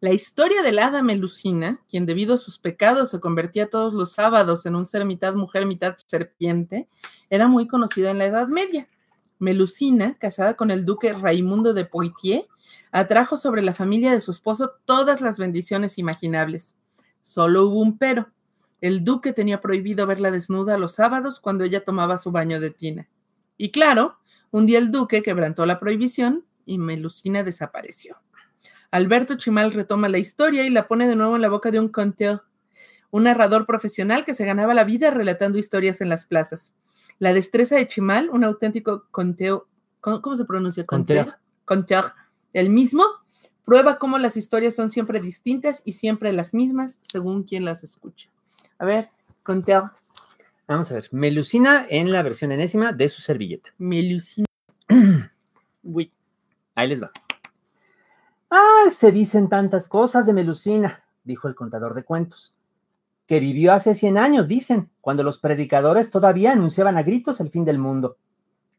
La 0.01 0.11
historia 0.11 0.63
del 0.63 0.79
hada 0.79 1.03
Melusina, 1.03 1.79
quien 1.87 2.07
debido 2.07 2.33
a 2.33 2.39
sus 2.39 2.57
pecados 2.57 3.11
se 3.11 3.19
convertía 3.19 3.69
todos 3.69 3.93
los 3.93 4.11
sábados 4.11 4.65
en 4.65 4.73
un 4.73 4.87
ser 4.87 5.05
mitad 5.05 5.35
mujer, 5.35 5.67
mitad 5.67 5.95
serpiente, 6.07 6.87
era 7.29 7.47
muy 7.47 7.67
conocida 7.67 8.09
en 8.09 8.17
la 8.17 8.25
Edad 8.25 8.47
Media. 8.47 8.89
Melusina, 9.37 10.17
casada 10.17 10.55
con 10.55 10.71
el 10.71 10.85
duque 10.85 11.13
Raimundo 11.13 11.75
de 11.75 11.85
Poitiers, 11.85 12.45
atrajo 12.91 13.37
sobre 13.37 13.61
la 13.61 13.75
familia 13.75 14.11
de 14.11 14.21
su 14.21 14.31
esposo 14.31 14.71
todas 14.85 15.21
las 15.21 15.37
bendiciones 15.37 15.99
imaginables. 15.99 16.73
Solo 17.21 17.67
hubo 17.67 17.79
un 17.79 17.99
pero. 17.99 18.31
El 18.81 19.03
duque 19.03 19.33
tenía 19.33 19.61
prohibido 19.61 20.07
verla 20.07 20.31
desnuda 20.31 20.79
los 20.79 20.95
sábados 20.95 21.39
cuando 21.39 21.63
ella 21.63 21.83
tomaba 21.83 22.17
su 22.17 22.31
baño 22.31 22.59
de 22.59 22.71
tina. 22.71 23.07
Y 23.55 23.69
claro, 23.69 24.17
un 24.49 24.65
día 24.65 24.79
el 24.79 24.89
duque 24.89 25.21
quebrantó 25.21 25.67
la 25.67 25.79
prohibición 25.79 26.43
y 26.65 26.79
Melusina 26.79 27.43
desapareció. 27.43 28.15
Alberto 28.91 29.35
Chimal 29.35 29.71
retoma 29.71 30.09
la 30.09 30.17
historia 30.17 30.65
y 30.65 30.69
la 30.69 30.87
pone 30.87 31.07
de 31.07 31.15
nuevo 31.15 31.35
en 31.35 31.41
la 31.41 31.49
boca 31.49 31.71
de 31.71 31.79
un 31.79 31.87
conteur, 31.87 32.43
un 33.09 33.23
narrador 33.23 33.65
profesional 33.65 34.25
que 34.25 34.35
se 34.35 34.45
ganaba 34.45 34.73
la 34.73 34.83
vida 34.83 35.11
relatando 35.11 35.57
historias 35.57 36.01
en 36.01 36.09
las 36.09 36.25
plazas. 36.25 36.73
La 37.17 37.33
destreza 37.33 37.77
de 37.77 37.87
Chimal, 37.87 38.29
un 38.29 38.43
auténtico 38.43 39.05
conteo, 39.11 39.67
¿cómo, 40.01 40.35
se 40.35 40.45
pronuncia? 40.45 40.85
Conteur. 40.85 41.37
Conteur, 41.63 42.13
el 42.51 42.69
mismo, 42.69 43.05
prueba 43.63 43.97
cómo 43.97 44.17
las 44.17 44.35
historias 44.35 44.75
son 44.75 44.89
siempre 44.89 45.21
distintas 45.21 45.81
y 45.85 45.93
siempre 45.93 46.33
las 46.33 46.53
mismas 46.53 46.99
según 47.09 47.43
quien 47.43 47.63
las 47.63 47.83
escucha. 47.83 48.29
A 48.77 48.85
ver, 48.85 49.09
conteur, 49.43 49.91
Vamos 50.71 50.89
a 50.89 50.93
ver. 50.93 51.09
Melusina 51.11 51.85
en 51.89 52.13
la 52.13 52.21
versión 52.21 52.53
enésima 52.53 52.93
de 52.93 53.09
su 53.09 53.21
servilleta. 53.21 53.73
Melusina. 53.77 54.47
Uy. 55.83 56.09
Ahí 56.75 56.87
les 56.87 57.03
va. 57.03 57.11
Ah, 58.53 58.89
se 58.91 59.13
dicen 59.13 59.47
tantas 59.47 59.87
cosas 59.87 60.25
de 60.25 60.33
Melusina, 60.33 61.05
dijo 61.23 61.47
el 61.47 61.55
contador 61.55 61.93
de 61.93 62.03
cuentos, 62.03 62.53
que 63.25 63.39
vivió 63.39 63.71
hace 63.71 63.95
100 63.95 64.17
años, 64.17 64.49
dicen, 64.49 64.89
cuando 64.99 65.23
los 65.23 65.39
predicadores 65.39 66.11
todavía 66.11 66.51
anunciaban 66.51 66.97
a 66.97 67.03
gritos 67.03 67.39
el 67.39 67.49
fin 67.49 67.63
del 67.63 67.79
mundo, 67.79 68.17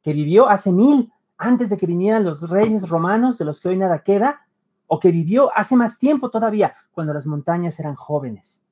que 0.03 0.13
vivió 0.13 0.51
hace 0.51 0.73
mil, 0.73 1.11
antes 1.39 1.71
de 1.71 1.79
que 1.79 1.87
vinieran 1.87 2.23
los 2.23 2.51
reyes 2.51 2.91
romanos 2.91 3.39
de 3.39 3.47
los 3.47 3.61
que 3.63 3.71
hoy 3.71 3.79
nada 3.79 4.03
queda, 4.03 4.47
o 4.89 5.01
que 5.01 5.11
vivió 5.11 5.51
hace 5.57 5.75
más 5.75 5.99
tiempo 5.99 6.29
todavía, 6.29 6.75
cuando 6.91 7.15
las 7.15 7.27
montañas 7.27 7.81
eran 7.81 7.95
jóvenes. 7.95 8.63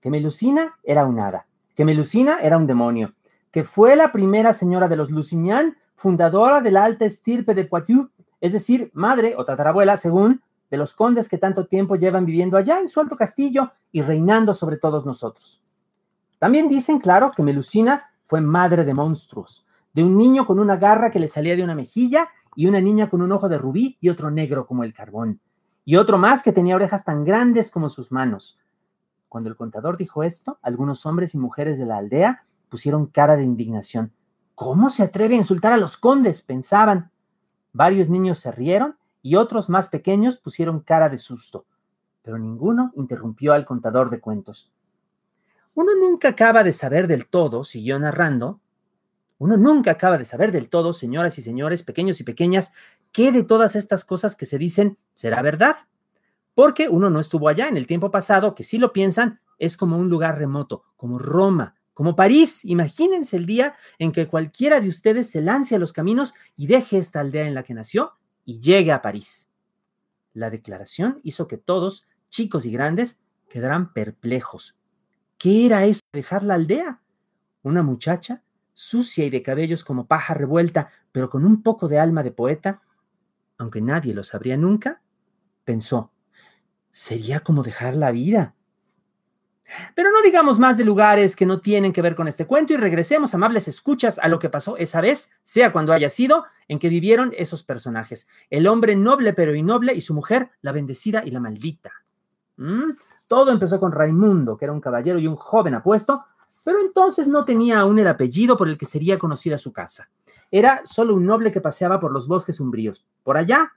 Que 0.00 0.08
Melusina 0.08 0.78
era 0.82 1.04
un 1.04 1.20
hada, 1.20 1.46
que 1.74 1.84
Melusina 1.84 2.38
era 2.40 2.56
un 2.56 2.66
demonio, 2.66 3.12
que 3.50 3.64
fue 3.64 3.96
la 3.96 4.12
primera 4.12 4.54
señora 4.54 4.88
de 4.88 4.96
los 4.96 5.10
Lusignan, 5.10 5.76
fundadora 5.94 6.62
de 6.62 6.70
la 6.70 6.84
alta 6.84 7.04
estirpe 7.04 7.52
de 7.52 7.66
Poitou, 7.66 8.08
es 8.40 8.52
decir, 8.52 8.90
madre 8.94 9.34
o 9.36 9.44
tatarabuela, 9.44 9.96
según 9.96 10.42
de 10.70 10.76
los 10.76 10.94
condes 10.94 11.28
que 11.28 11.38
tanto 11.38 11.66
tiempo 11.66 11.96
llevan 11.96 12.26
viviendo 12.26 12.56
allá 12.56 12.80
en 12.80 12.88
su 12.88 13.00
alto 13.00 13.16
castillo 13.16 13.72
y 13.92 14.02
reinando 14.02 14.52
sobre 14.52 14.76
todos 14.76 15.06
nosotros. 15.06 15.62
También 16.38 16.68
dicen, 16.68 16.98
claro, 16.98 17.30
que 17.30 17.42
Melusina 17.42 18.10
fue 18.24 18.40
madre 18.40 18.84
de 18.84 18.94
monstruos, 18.94 19.64
de 19.92 20.04
un 20.04 20.18
niño 20.18 20.46
con 20.46 20.58
una 20.58 20.76
garra 20.76 21.10
que 21.10 21.20
le 21.20 21.28
salía 21.28 21.56
de 21.56 21.62
una 21.62 21.74
mejilla 21.74 22.28
y 22.54 22.66
una 22.66 22.80
niña 22.80 23.08
con 23.08 23.22
un 23.22 23.32
ojo 23.32 23.48
de 23.48 23.58
rubí 23.58 23.96
y 24.00 24.08
otro 24.08 24.30
negro 24.30 24.66
como 24.66 24.84
el 24.84 24.92
carbón, 24.92 25.40
y 25.84 25.96
otro 25.96 26.18
más 26.18 26.42
que 26.42 26.52
tenía 26.52 26.74
orejas 26.74 27.04
tan 27.04 27.24
grandes 27.24 27.70
como 27.70 27.88
sus 27.88 28.10
manos. 28.10 28.58
Cuando 29.28 29.48
el 29.48 29.56
contador 29.56 29.96
dijo 29.96 30.22
esto, 30.22 30.58
algunos 30.62 31.06
hombres 31.06 31.34
y 31.34 31.38
mujeres 31.38 31.78
de 31.78 31.86
la 31.86 31.98
aldea 31.98 32.44
pusieron 32.68 33.06
cara 33.06 33.36
de 33.36 33.44
indignación. 33.44 34.12
¿Cómo 34.54 34.90
se 34.90 35.04
atreve 35.04 35.34
a 35.34 35.38
insultar 35.38 35.72
a 35.72 35.76
los 35.76 35.96
condes? 35.96 36.42
pensaban. 36.42 37.10
Varios 37.76 38.08
niños 38.08 38.38
se 38.38 38.50
rieron 38.50 38.96
y 39.20 39.36
otros 39.36 39.68
más 39.68 39.88
pequeños 39.88 40.38
pusieron 40.38 40.80
cara 40.80 41.10
de 41.10 41.18
susto, 41.18 41.66
pero 42.22 42.38
ninguno 42.38 42.90
interrumpió 42.96 43.52
al 43.52 43.66
contador 43.66 44.08
de 44.08 44.18
cuentos. 44.18 44.72
Uno 45.74 45.92
nunca 45.94 46.28
acaba 46.28 46.64
de 46.64 46.72
saber 46.72 47.06
del 47.06 47.26
todo, 47.26 47.64
siguió 47.64 47.98
narrando, 47.98 48.60
uno 49.36 49.58
nunca 49.58 49.90
acaba 49.90 50.16
de 50.16 50.24
saber 50.24 50.52
del 50.52 50.70
todo, 50.70 50.94
señoras 50.94 51.36
y 51.36 51.42
señores, 51.42 51.82
pequeños 51.82 52.18
y 52.18 52.24
pequeñas, 52.24 52.72
qué 53.12 53.30
de 53.30 53.42
todas 53.42 53.76
estas 53.76 54.06
cosas 54.06 54.36
que 54.36 54.46
se 54.46 54.56
dicen 54.56 54.96
será 55.12 55.42
verdad. 55.42 55.76
Porque 56.54 56.88
uno 56.88 57.10
no 57.10 57.20
estuvo 57.20 57.46
allá 57.46 57.68
en 57.68 57.76
el 57.76 57.86
tiempo 57.86 58.10
pasado, 58.10 58.54
que 58.54 58.64
si 58.64 58.78
lo 58.78 58.94
piensan, 58.94 59.42
es 59.58 59.76
como 59.76 59.98
un 59.98 60.08
lugar 60.08 60.38
remoto, 60.38 60.84
como 60.96 61.18
Roma, 61.18 61.75
como 61.96 62.14
París, 62.14 62.62
imagínense 62.62 63.38
el 63.38 63.46
día 63.46 63.74
en 63.98 64.12
que 64.12 64.28
cualquiera 64.28 64.82
de 64.82 64.88
ustedes 64.90 65.30
se 65.30 65.40
lance 65.40 65.74
a 65.74 65.78
los 65.78 65.94
caminos 65.94 66.34
y 66.54 66.66
deje 66.66 66.98
esta 66.98 67.20
aldea 67.20 67.48
en 67.48 67.54
la 67.54 67.62
que 67.62 67.72
nació 67.72 68.12
y 68.44 68.60
llegue 68.60 68.92
a 68.92 69.00
París. 69.00 69.48
La 70.34 70.50
declaración 70.50 71.18
hizo 71.22 71.48
que 71.48 71.56
todos, 71.56 72.04
chicos 72.28 72.66
y 72.66 72.70
grandes, 72.70 73.18
quedaran 73.48 73.94
perplejos. 73.94 74.76
¿Qué 75.38 75.64
era 75.64 75.86
eso 75.86 76.02
de 76.12 76.18
dejar 76.18 76.44
la 76.44 76.56
aldea? 76.56 77.00
Una 77.62 77.82
muchacha, 77.82 78.42
sucia 78.74 79.24
y 79.24 79.30
de 79.30 79.42
cabellos 79.42 79.82
como 79.82 80.06
paja 80.06 80.34
revuelta, 80.34 80.90
pero 81.12 81.30
con 81.30 81.46
un 81.46 81.62
poco 81.62 81.88
de 81.88 81.98
alma 81.98 82.22
de 82.22 82.30
poeta, 82.30 82.82
aunque 83.56 83.80
nadie 83.80 84.12
lo 84.12 84.22
sabría 84.22 84.58
nunca, 84.58 85.00
pensó, 85.64 86.12
sería 86.90 87.40
como 87.40 87.62
dejar 87.62 87.96
la 87.96 88.10
vida. 88.10 88.54
Pero 89.94 90.10
no 90.10 90.22
digamos 90.22 90.58
más 90.58 90.76
de 90.76 90.84
lugares 90.84 91.34
que 91.34 91.46
no 91.46 91.60
tienen 91.60 91.92
que 91.92 92.02
ver 92.02 92.14
con 92.14 92.28
este 92.28 92.46
cuento 92.46 92.72
y 92.72 92.76
regresemos, 92.76 93.34
amables 93.34 93.68
escuchas, 93.68 94.18
a 94.18 94.28
lo 94.28 94.38
que 94.38 94.48
pasó 94.48 94.76
esa 94.76 95.00
vez, 95.00 95.32
sea 95.42 95.72
cuando 95.72 95.92
haya 95.92 96.10
sido, 96.10 96.44
en 96.68 96.78
que 96.78 96.88
vivieron 96.88 97.32
esos 97.36 97.62
personajes. 97.62 98.28
El 98.50 98.66
hombre 98.66 98.96
noble 98.96 99.32
pero 99.32 99.54
innoble 99.54 99.94
y 99.94 100.00
su 100.00 100.14
mujer, 100.14 100.50
la 100.62 100.72
bendecida 100.72 101.22
y 101.24 101.30
la 101.30 101.40
maldita. 101.40 101.92
¿Mm? 102.56 102.92
Todo 103.26 103.50
empezó 103.50 103.80
con 103.80 103.92
Raimundo, 103.92 104.56
que 104.56 104.66
era 104.66 104.72
un 104.72 104.80
caballero 104.80 105.18
y 105.18 105.26
un 105.26 105.36
joven 105.36 105.74
apuesto, 105.74 106.24
pero 106.62 106.80
entonces 106.80 107.26
no 107.26 107.44
tenía 107.44 107.80
aún 107.80 107.98
el 107.98 108.08
apellido 108.08 108.56
por 108.56 108.68
el 108.68 108.78
que 108.78 108.86
sería 108.86 109.18
conocida 109.18 109.58
su 109.58 109.72
casa. 109.72 110.08
Era 110.50 110.82
solo 110.84 111.14
un 111.14 111.26
noble 111.26 111.50
que 111.50 111.60
paseaba 111.60 111.98
por 112.00 112.12
los 112.12 112.28
bosques 112.28 112.60
umbríos. 112.60 113.04
Por 113.24 113.36
allá, 113.36 113.72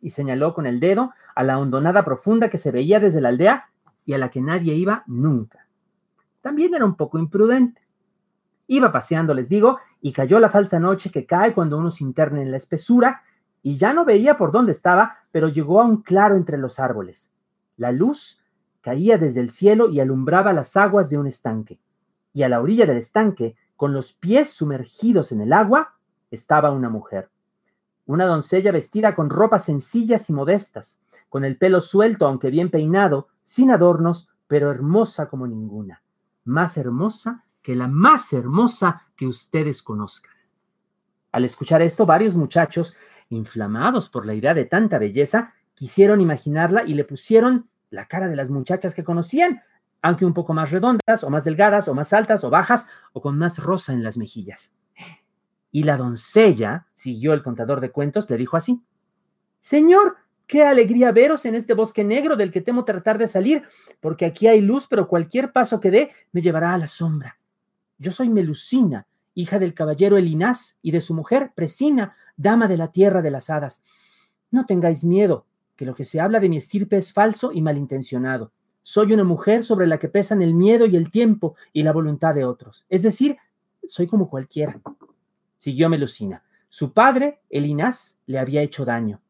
y 0.00 0.10
señaló 0.10 0.52
con 0.52 0.66
el 0.66 0.80
dedo 0.80 1.12
a 1.34 1.42
la 1.44 1.58
hondonada 1.58 2.04
profunda 2.04 2.50
que 2.50 2.58
se 2.58 2.72
veía 2.72 3.00
desde 3.00 3.20
la 3.20 3.28
aldea 3.28 3.70
y 4.04 4.14
a 4.14 4.18
la 4.18 4.30
que 4.30 4.40
nadie 4.40 4.74
iba 4.74 5.04
nunca. 5.06 5.66
También 6.40 6.74
era 6.74 6.84
un 6.84 6.96
poco 6.96 7.18
imprudente. 7.18 7.80
Iba 8.66 8.92
paseando, 8.92 9.34
les 9.34 9.48
digo, 9.48 9.78
y 10.00 10.12
cayó 10.12 10.40
la 10.40 10.48
falsa 10.48 10.80
noche 10.80 11.10
que 11.10 11.26
cae 11.26 11.54
cuando 11.54 11.78
uno 11.78 11.90
se 11.90 12.04
interna 12.04 12.42
en 12.42 12.50
la 12.50 12.56
espesura, 12.56 13.22
y 13.62 13.76
ya 13.76 13.92
no 13.92 14.04
veía 14.04 14.36
por 14.36 14.50
dónde 14.50 14.72
estaba, 14.72 15.18
pero 15.30 15.48
llegó 15.48 15.80
a 15.80 15.86
un 15.86 16.02
claro 16.02 16.36
entre 16.36 16.58
los 16.58 16.80
árboles. 16.80 17.30
La 17.76 17.92
luz 17.92 18.40
caía 18.80 19.18
desde 19.18 19.40
el 19.40 19.50
cielo 19.50 19.88
y 19.88 20.00
alumbraba 20.00 20.52
las 20.52 20.76
aguas 20.76 21.08
de 21.10 21.18
un 21.18 21.28
estanque. 21.28 21.78
Y 22.32 22.42
a 22.42 22.48
la 22.48 22.60
orilla 22.60 22.86
del 22.86 22.98
estanque, 22.98 23.56
con 23.76 23.92
los 23.92 24.12
pies 24.12 24.50
sumergidos 24.50 25.32
en 25.32 25.40
el 25.40 25.52
agua, 25.52 25.94
estaba 26.30 26.72
una 26.72 26.88
mujer. 26.88 27.30
Una 28.06 28.26
doncella 28.26 28.72
vestida 28.72 29.14
con 29.14 29.30
ropas 29.30 29.64
sencillas 29.66 30.28
y 30.28 30.32
modestas, 30.32 31.00
con 31.28 31.44
el 31.44 31.56
pelo 31.56 31.80
suelto 31.80 32.26
aunque 32.26 32.50
bien 32.50 32.70
peinado, 32.70 33.28
sin 33.42 33.70
adornos, 33.70 34.28
pero 34.46 34.70
hermosa 34.70 35.28
como 35.28 35.46
ninguna, 35.46 36.02
más 36.44 36.76
hermosa 36.76 37.44
que 37.62 37.76
la 37.76 37.88
más 37.88 38.32
hermosa 38.32 39.06
que 39.16 39.26
ustedes 39.26 39.82
conozcan. 39.82 40.32
Al 41.30 41.44
escuchar 41.44 41.80
esto, 41.80 42.04
varios 42.04 42.34
muchachos, 42.34 42.96
inflamados 43.30 44.08
por 44.08 44.26
la 44.26 44.34
idea 44.34 44.52
de 44.52 44.66
tanta 44.66 44.98
belleza, 44.98 45.54
quisieron 45.74 46.20
imaginarla 46.20 46.84
y 46.84 46.94
le 46.94 47.04
pusieron 47.04 47.70
la 47.90 48.06
cara 48.06 48.28
de 48.28 48.36
las 48.36 48.50
muchachas 48.50 48.94
que 48.94 49.04
conocían, 49.04 49.62
aunque 50.02 50.26
un 50.26 50.34
poco 50.34 50.52
más 50.52 50.70
redondas, 50.70 51.22
o 51.22 51.30
más 51.30 51.44
delgadas, 51.44 51.88
o 51.88 51.94
más 51.94 52.12
altas, 52.12 52.44
o 52.44 52.50
bajas, 52.50 52.86
o 53.12 53.22
con 53.22 53.38
más 53.38 53.58
rosa 53.58 53.92
en 53.92 54.02
las 54.02 54.18
mejillas. 54.18 54.74
Y 55.70 55.84
la 55.84 55.96
doncella, 55.96 56.88
siguió 56.94 57.32
el 57.32 57.42
contador 57.42 57.80
de 57.80 57.92
cuentos, 57.92 58.28
le 58.28 58.36
dijo 58.36 58.56
así, 58.56 58.82
Señor, 59.60 60.16
Qué 60.46 60.64
alegría 60.64 61.12
veros 61.12 61.44
en 61.44 61.54
este 61.54 61.74
bosque 61.74 62.04
negro 62.04 62.36
del 62.36 62.50
que 62.50 62.60
temo 62.60 62.84
tratar 62.84 63.18
de 63.18 63.26
salir, 63.26 63.62
porque 64.00 64.26
aquí 64.26 64.46
hay 64.46 64.60
luz, 64.60 64.86
pero 64.88 65.08
cualquier 65.08 65.52
paso 65.52 65.80
que 65.80 65.90
dé 65.90 66.10
me 66.32 66.40
llevará 66.40 66.74
a 66.74 66.78
la 66.78 66.86
sombra. 66.86 67.38
Yo 67.98 68.12
soy 68.12 68.28
Melusina, 68.28 69.06
hija 69.34 69.58
del 69.58 69.74
caballero 69.74 70.16
Elinás 70.16 70.78
y 70.82 70.90
de 70.90 71.00
su 71.00 71.14
mujer 71.14 71.52
Presina, 71.54 72.14
dama 72.36 72.68
de 72.68 72.76
la 72.76 72.88
tierra 72.88 73.22
de 73.22 73.30
las 73.30 73.48
hadas. 73.48 73.82
No 74.50 74.66
tengáis 74.66 75.04
miedo, 75.04 75.46
que 75.76 75.86
lo 75.86 75.94
que 75.94 76.04
se 76.04 76.20
habla 76.20 76.40
de 76.40 76.48
mi 76.48 76.58
estirpe 76.58 76.96
es 76.96 77.12
falso 77.12 77.52
y 77.52 77.62
malintencionado. 77.62 78.52
Soy 78.82 79.12
una 79.12 79.24
mujer 79.24 79.64
sobre 79.64 79.86
la 79.86 79.98
que 79.98 80.08
pesan 80.08 80.42
el 80.42 80.54
miedo 80.54 80.86
y 80.86 80.96
el 80.96 81.10
tiempo 81.10 81.54
y 81.72 81.82
la 81.84 81.92
voluntad 81.92 82.34
de 82.34 82.44
otros. 82.44 82.84
Es 82.88 83.02
decir, 83.02 83.38
soy 83.86 84.06
como 84.06 84.28
cualquiera. 84.28 84.80
Siguió 85.58 85.88
Melusina. 85.88 86.42
Su 86.68 86.92
padre, 86.92 87.40
Elinás, 87.48 88.18
le 88.26 88.38
había 88.38 88.62
hecho 88.62 88.84
daño. 88.84 89.21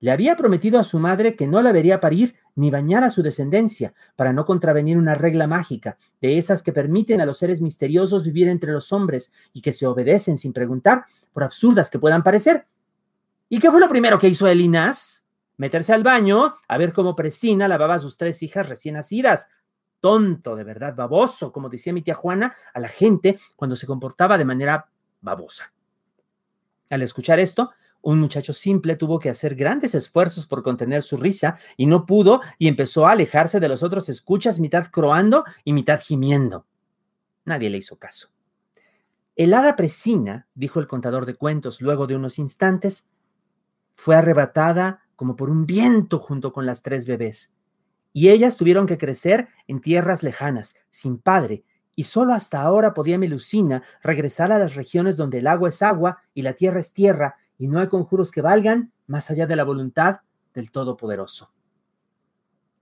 Le 0.00 0.10
había 0.10 0.36
prometido 0.36 0.78
a 0.78 0.84
su 0.84 0.98
madre 0.98 1.36
que 1.36 1.46
no 1.46 1.62
la 1.62 1.72
vería 1.72 2.00
parir 2.00 2.34
ni 2.54 2.70
bañar 2.70 3.04
a 3.04 3.10
su 3.10 3.22
descendencia, 3.22 3.94
para 4.14 4.32
no 4.32 4.44
contravenir 4.44 4.98
una 4.98 5.14
regla 5.14 5.46
mágica, 5.46 5.98
de 6.20 6.38
esas 6.38 6.62
que 6.62 6.72
permiten 6.72 7.20
a 7.20 7.26
los 7.26 7.38
seres 7.38 7.60
misteriosos 7.60 8.24
vivir 8.24 8.48
entre 8.48 8.72
los 8.72 8.92
hombres 8.92 9.32
y 9.52 9.62
que 9.62 9.72
se 9.72 9.86
obedecen 9.86 10.38
sin 10.38 10.52
preguntar, 10.52 11.06
por 11.32 11.44
absurdas 11.44 11.90
que 11.90 11.98
puedan 11.98 12.22
parecer. 12.22 12.66
¿Y 13.48 13.58
qué 13.58 13.70
fue 13.70 13.80
lo 13.80 13.88
primero 13.88 14.18
que 14.18 14.28
hizo 14.28 14.46
Elinas? 14.46 15.24
Meterse 15.56 15.92
al 15.92 16.02
baño 16.02 16.54
a 16.68 16.78
ver 16.78 16.92
cómo 16.92 17.16
Presina 17.16 17.68
lavaba 17.68 17.94
a 17.94 17.98
sus 17.98 18.16
tres 18.16 18.42
hijas 18.42 18.68
recién 18.68 18.94
nacidas. 18.96 19.48
Tonto, 20.00 20.54
de 20.56 20.64
verdad, 20.64 20.94
baboso, 20.94 21.52
como 21.52 21.68
decía 21.70 21.92
mi 21.92 22.02
tía 22.02 22.14
Juana 22.14 22.54
a 22.74 22.80
la 22.80 22.88
gente 22.88 23.38
cuando 23.54 23.76
se 23.76 23.86
comportaba 23.86 24.36
de 24.36 24.44
manera 24.44 24.88
babosa. 25.20 25.72
Al 26.90 27.02
escuchar 27.02 27.40
esto, 27.40 27.70
un 28.12 28.20
muchacho 28.20 28.52
simple 28.52 28.94
tuvo 28.94 29.18
que 29.18 29.30
hacer 29.30 29.56
grandes 29.56 29.92
esfuerzos 29.96 30.46
por 30.46 30.62
contener 30.62 31.02
su 31.02 31.16
risa 31.16 31.58
y 31.76 31.86
no 31.86 32.06
pudo 32.06 32.40
y 32.56 32.68
empezó 32.68 33.04
a 33.04 33.10
alejarse 33.10 33.58
de 33.58 33.68
los 33.68 33.82
otros 33.82 34.08
escuchas, 34.08 34.60
mitad 34.60 34.86
croando 34.92 35.42
y 35.64 35.72
mitad 35.72 35.98
gimiendo. 36.00 36.66
Nadie 37.44 37.68
le 37.68 37.78
hizo 37.78 37.98
caso. 37.98 38.28
El 39.34 39.52
hada 39.52 39.74
Presina, 39.74 40.46
dijo 40.54 40.78
el 40.78 40.86
contador 40.86 41.26
de 41.26 41.34
cuentos 41.34 41.80
luego 41.80 42.06
de 42.06 42.14
unos 42.14 42.38
instantes, 42.38 43.08
fue 43.94 44.14
arrebatada 44.14 45.02
como 45.16 45.34
por 45.34 45.50
un 45.50 45.66
viento 45.66 46.20
junto 46.20 46.52
con 46.52 46.64
las 46.64 46.82
tres 46.82 47.06
bebés, 47.06 47.54
y 48.12 48.28
ellas 48.28 48.56
tuvieron 48.56 48.86
que 48.86 48.98
crecer 48.98 49.48
en 49.66 49.80
tierras 49.80 50.22
lejanas, 50.22 50.76
sin 50.90 51.18
padre, 51.18 51.64
y 51.96 52.04
solo 52.04 52.34
hasta 52.34 52.60
ahora 52.62 52.94
podía 52.94 53.18
Melusina 53.18 53.82
regresar 54.00 54.52
a 54.52 54.58
las 54.58 54.76
regiones 54.76 55.16
donde 55.16 55.38
el 55.38 55.48
agua 55.48 55.70
es 55.70 55.82
agua 55.82 56.18
y 56.34 56.42
la 56.42 56.52
tierra 56.52 56.78
es 56.78 56.92
tierra 56.92 57.36
y 57.58 57.68
no 57.68 57.80
hay 57.80 57.88
conjuros 57.88 58.30
que 58.30 58.42
valgan 58.42 58.92
más 59.06 59.30
allá 59.30 59.46
de 59.46 59.56
la 59.56 59.64
voluntad 59.64 60.20
del 60.54 60.70
Todopoderoso. 60.70 61.50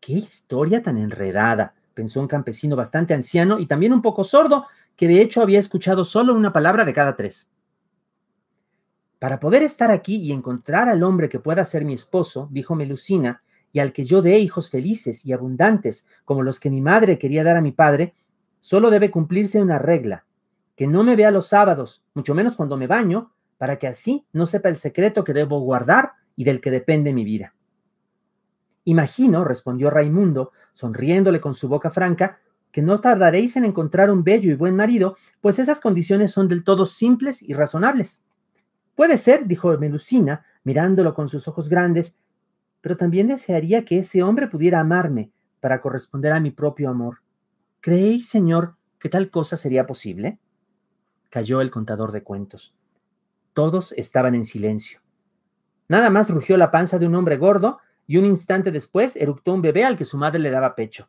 ¡Qué 0.00 0.14
historia 0.14 0.82
tan 0.82 0.98
enredada! 0.98 1.74
pensó 1.94 2.20
un 2.20 2.28
campesino 2.28 2.76
bastante 2.76 3.14
anciano 3.14 3.58
y 3.58 3.66
también 3.66 3.92
un 3.92 4.02
poco 4.02 4.24
sordo, 4.24 4.66
que 4.96 5.08
de 5.08 5.22
hecho 5.22 5.42
había 5.42 5.60
escuchado 5.60 6.04
solo 6.04 6.34
una 6.34 6.52
palabra 6.52 6.84
de 6.84 6.92
cada 6.92 7.16
tres. 7.16 7.52
Para 9.18 9.40
poder 9.40 9.62
estar 9.62 9.90
aquí 9.90 10.16
y 10.16 10.32
encontrar 10.32 10.88
al 10.88 11.02
hombre 11.02 11.28
que 11.28 11.38
pueda 11.38 11.64
ser 11.64 11.84
mi 11.84 11.94
esposo, 11.94 12.48
dijo 12.50 12.74
Melusina, 12.74 13.42
y 13.72 13.78
al 13.78 13.92
que 13.92 14.04
yo 14.04 14.22
dé 14.22 14.38
hijos 14.38 14.70
felices 14.70 15.24
y 15.24 15.32
abundantes, 15.32 16.06
como 16.24 16.42
los 16.42 16.60
que 16.60 16.70
mi 16.70 16.80
madre 16.80 17.18
quería 17.18 17.42
dar 17.42 17.56
a 17.56 17.62
mi 17.62 17.72
padre, 17.72 18.14
solo 18.60 18.90
debe 18.90 19.10
cumplirse 19.10 19.60
una 19.60 19.78
regla, 19.78 20.26
que 20.76 20.86
no 20.86 21.02
me 21.04 21.16
vea 21.16 21.30
los 21.30 21.48
sábados, 21.48 22.04
mucho 22.14 22.34
menos 22.34 22.56
cuando 22.56 22.76
me 22.76 22.86
baño, 22.86 23.32
para 23.64 23.78
que 23.78 23.86
así 23.86 24.26
no 24.34 24.44
sepa 24.44 24.68
el 24.68 24.76
secreto 24.76 25.24
que 25.24 25.32
debo 25.32 25.58
guardar 25.60 26.12
y 26.36 26.44
del 26.44 26.60
que 26.60 26.70
depende 26.70 27.14
mi 27.14 27.24
vida. 27.24 27.54
Imagino, 28.84 29.42
respondió 29.42 29.88
Raimundo, 29.88 30.52
sonriéndole 30.74 31.40
con 31.40 31.54
su 31.54 31.66
boca 31.66 31.90
franca, 31.90 32.40
que 32.70 32.82
no 32.82 33.00
tardaréis 33.00 33.56
en 33.56 33.64
encontrar 33.64 34.10
un 34.10 34.22
bello 34.22 34.50
y 34.50 34.54
buen 34.54 34.76
marido, 34.76 35.16
pues 35.40 35.58
esas 35.58 35.80
condiciones 35.80 36.30
son 36.30 36.46
del 36.46 36.62
todo 36.62 36.84
simples 36.84 37.40
y 37.40 37.54
razonables. 37.54 38.20
Puede 38.94 39.16
ser, 39.16 39.46
dijo 39.46 39.78
Melusina, 39.78 40.44
mirándolo 40.62 41.14
con 41.14 41.30
sus 41.30 41.48
ojos 41.48 41.70
grandes, 41.70 42.18
pero 42.82 42.98
también 42.98 43.28
desearía 43.28 43.86
que 43.86 44.00
ese 44.00 44.22
hombre 44.22 44.46
pudiera 44.46 44.80
amarme 44.80 45.30
para 45.60 45.80
corresponder 45.80 46.32
a 46.32 46.40
mi 46.40 46.50
propio 46.50 46.90
amor. 46.90 47.22
¿Creéis, 47.80 48.28
señor, 48.28 48.76
que 48.98 49.08
tal 49.08 49.30
cosa 49.30 49.56
sería 49.56 49.86
posible? 49.86 50.38
Cayó 51.30 51.62
el 51.62 51.70
contador 51.70 52.12
de 52.12 52.22
cuentos. 52.22 52.74
Todos 53.55 53.92
estaban 53.96 54.34
en 54.34 54.44
silencio. 54.44 55.00
Nada 55.88 56.11
más 56.11 56.28
rugió 56.28 56.57
la 56.57 56.70
panza 56.70 56.98
de 56.98 57.07
un 57.07 57.14
hombre 57.14 57.36
gordo 57.36 57.78
y 58.07 58.16
un 58.18 58.24
instante 58.24 58.70
después 58.70 59.16
eructó 59.16 59.55
un 59.55 59.62
bebé 59.62 59.84
al 59.84 59.96
que 59.96 60.05
su 60.05 60.18
madre 60.18 60.40
le 60.40 60.50
daba 60.50 60.74
pecho. 60.74 61.09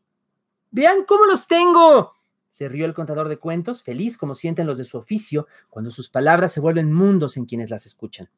Vean 0.72 1.06
cómo 1.06 1.26
los 1.26 1.48
tengo. 1.48 2.14
Se 2.50 2.70
rió 2.70 2.86
el 2.86 2.94
contador 2.94 3.28
de 3.28 3.38
cuentos, 3.38 3.84
feliz 3.84 4.18
como 4.18 4.36
sienten 4.36 4.68
los 4.68 4.78
de 4.78 4.86
su 4.86 4.98
oficio 4.98 5.48
cuando 5.70 5.92
sus 5.92 6.10
palabras 6.10 6.54
se 6.54 6.62
vuelven 6.62 6.94
mundos 6.94 7.36
en 7.36 7.46
quienes 7.46 7.70
las 7.70 7.86
escuchan. 7.86 8.30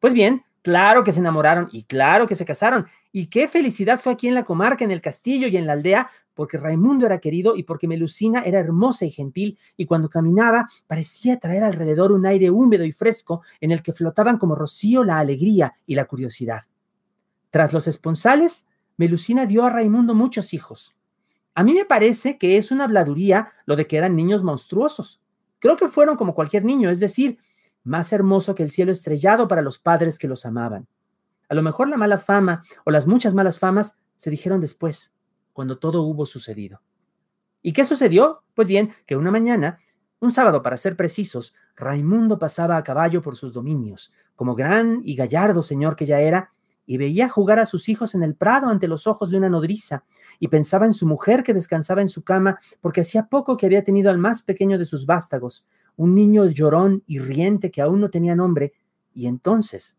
Pues 0.00 0.14
bien, 0.14 0.44
claro 0.62 1.04
que 1.04 1.12
se 1.12 1.20
enamoraron 1.20 1.68
y 1.72 1.84
claro 1.84 2.26
que 2.26 2.34
se 2.34 2.44
casaron. 2.44 2.86
Y 3.12 3.26
qué 3.26 3.48
felicidad 3.48 4.00
fue 4.00 4.12
aquí 4.12 4.28
en 4.28 4.34
la 4.34 4.44
comarca, 4.44 4.84
en 4.84 4.90
el 4.90 5.00
castillo 5.00 5.48
y 5.48 5.56
en 5.56 5.66
la 5.66 5.72
aldea, 5.72 6.10
porque 6.34 6.58
Raimundo 6.58 7.06
era 7.06 7.18
querido 7.18 7.56
y 7.56 7.62
porque 7.62 7.88
Melusina 7.88 8.42
era 8.42 8.60
hermosa 8.60 9.06
y 9.06 9.10
gentil, 9.10 9.58
y 9.76 9.86
cuando 9.86 10.10
caminaba 10.10 10.68
parecía 10.86 11.38
traer 11.38 11.64
alrededor 11.64 12.12
un 12.12 12.26
aire 12.26 12.50
húmedo 12.50 12.84
y 12.84 12.92
fresco 12.92 13.42
en 13.60 13.72
el 13.72 13.82
que 13.82 13.94
flotaban 13.94 14.38
como 14.38 14.54
rocío 14.54 15.02
la 15.02 15.18
alegría 15.18 15.74
y 15.86 15.94
la 15.94 16.04
curiosidad. 16.04 16.64
Tras 17.50 17.72
los 17.72 17.88
esponsales, 17.88 18.66
Melusina 18.98 19.46
dio 19.46 19.64
a 19.64 19.70
Raimundo 19.70 20.14
muchos 20.14 20.52
hijos. 20.52 20.94
A 21.54 21.64
mí 21.64 21.72
me 21.72 21.86
parece 21.86 22.36
que 22.36 22.58
es 22.58 22.70
una 22.70 22.84
habladuría 22.84 23.52
lo 23.64 23.76
de 23.76 23.86
que 23.86 23.96
eran 23.96 24.14
niños 24.14 24.44
monstruosos. 24.44 25.22
Creo 25.58 25.78
que 25.78 25.88
fueron 25.88 26.16
como 26.16 26.34
cualquier 26.34 26.66
niño, 26.66 26.90
es 26.90 27.00
decir, 27.00 27.38
más 27.86 28.12
hermoso 28.12 28.54
que 28.54 28.62
el 28.62 28.70
cielo 28.70 28.92
estrellado 28.92 29.48
para 29.48 29.62
los 29.62 29.78
padres 29.78 30.18
que 30.18 30.28
los 30.28 30.44
amaban. 30.44 30.88
A 31.48 31.54
lo 31.54 31.62
mejor 31.62 31.88
la 31.88 31.96
mala 31.96 32.18
fama 32.18 32.64
o 32.84 32.90
las 32.90 33.06
muchas 33.06 33.32
malas 33.32 33.58
famas 33.58 33.96
se 34.16 34.30
dijeron 34.30 34.60
después, 34.60 35.14
cuando 35.52 35.78
todo 35.78 36.02
hubo 36.02 36.26
sucedido. 36.26 36.82
¿Y 37.62 37.72
qué 37.72 37.84
sucedió? 37.84 38.42
Pues 38.54 38.68
bien, 38.68 38.92
que 39.06 39.16
una 39.16 39.30
mañana, 39.30 39.78
un 40.20 40.32
sábado 40.32 40.62
para 40.62 40.76
ser 40.76 40.96
precisos, 40.96 41.54
Raimundo 41.76 42.38
pasaba 42.38 42.76
a 42.76 42.82
caballo 42.82 43.22
por 43.22 43.36
sus 43.36 43.52
dominios, 43.52 44.12
como 44.34 44.54
gran 44.54 45.00
y 45.02 45.14
gallardo 45.14 45.62
señor 45.62 45.94
que 45.94 46.06
ya 46.06 46.20
era, 46.20 46.52
y 46.86 46.96
veía 46.96 47.28
jugar 47.28 47.58
a 47.58 47.66
sus 47.66 47.88
hijos 47.88 48.14
en 48.14 48.22
el 48.22 48.34
prado 48.34 48.68
ante 48.68 48.88
los 48.88 49.06
ojos 49.06 49.30
de 49.30 49.38
una 49.38 49.50
nodriza, 49.50 50.04
y 50.38 50.48
pensaba 50.48 50.86
en 50.86 50.92
su 50.92 51.06
mujer 51.06 51.42
que 51.42 51.54
descansaba 51.54 52.00
en 52.00 52.08
su 52.08 52.22
cama, 52.22 52.58
porque 52.80 53.00
hacía 53.00 53.26
poco 53.26 53.56
que 53.56 53.66
había 53.66 53.84
tenido 53.84 54.10
al 54.10 54.18
más 54.18 54.42
pequeño 54.42 54.78
de 54.78 54.84
sus 54.84 55.06
vástagos, 55.06 55.66
un 55.96 56.14
niño 56.14 56.46
llorón 56.46 57.02
y 57.06 57.18
riente 57.18 57.70
que 57.70 57.82
aún 57.82 58.00
no 58.00 58.10
tenía 58.10 58.34
nombre, 58.34 58.74
y 59.14 59.26
entonces, 59.26 59.96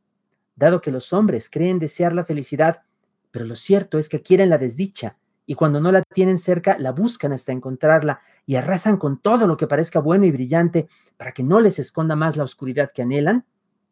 dado 0.55 0.81
que 0.81 0.91
los 0.91 1.11
hombres 1.13 1.49
creen 1.49 1.79
desear 1.79 2.13
la 2.13 2.25
felicidad, 2.25 2.83
pero 3.31 3.45
lo 3.45 3.55
cierto 3.55 3.99
es 3.99 4.09
que 4.09 4.21
quieren 4.21 4.49
la 4.49 4.57
desdicha, 4.57 5.17
y 5.45 5.55
cuando 5.55 5.79
no 5.79 5.91
la 5.91 6.03
tienen 6.03 6.37
cerca, 6.37 6.77
la 6.77 6.91
buscan 6.91 7.33
hasta 7.33 7.51
encontrarla, 7.51 8.19
y 8.45 8.55
arrasan 8.55 8.97
con 8.97 9.19
todo 9.19 9.47
lo 9.47 9.57
que 9.57 9.67
parezca 9.67 9.99
bueno 9.99 10.25
y 10.25 10.31
brillante, 10.31 10.87
para 11.17 11.31
que 11.31 11.43
no 11.43 11.59
les 11.59 11.79
esconda 11.79 12.15
más 12.15 12.37
la 12.37 12.43
oscuridad 12.43 12.91
que 12.93 13.01
anhelan, 13.01 13.45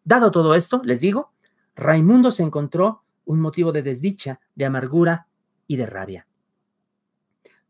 dado 0.04 0.32
todo 0.32 0.54
esto, 0.56 0.82
les 0.84 1.00
digo, 1.00 1.32
Raimundo 1.76 2.32
se 2.32 2.44
encontró 2.44 3.04
un 3.26 3.42
motivo 3.42 3.72
de 3.72 3.84
desdicha, 3.84 4.40
de 4.56 4.66
amargura 4.66 5.28
y 5.68 5.78
de 5.78 5.86
rabia. 5.86 6.28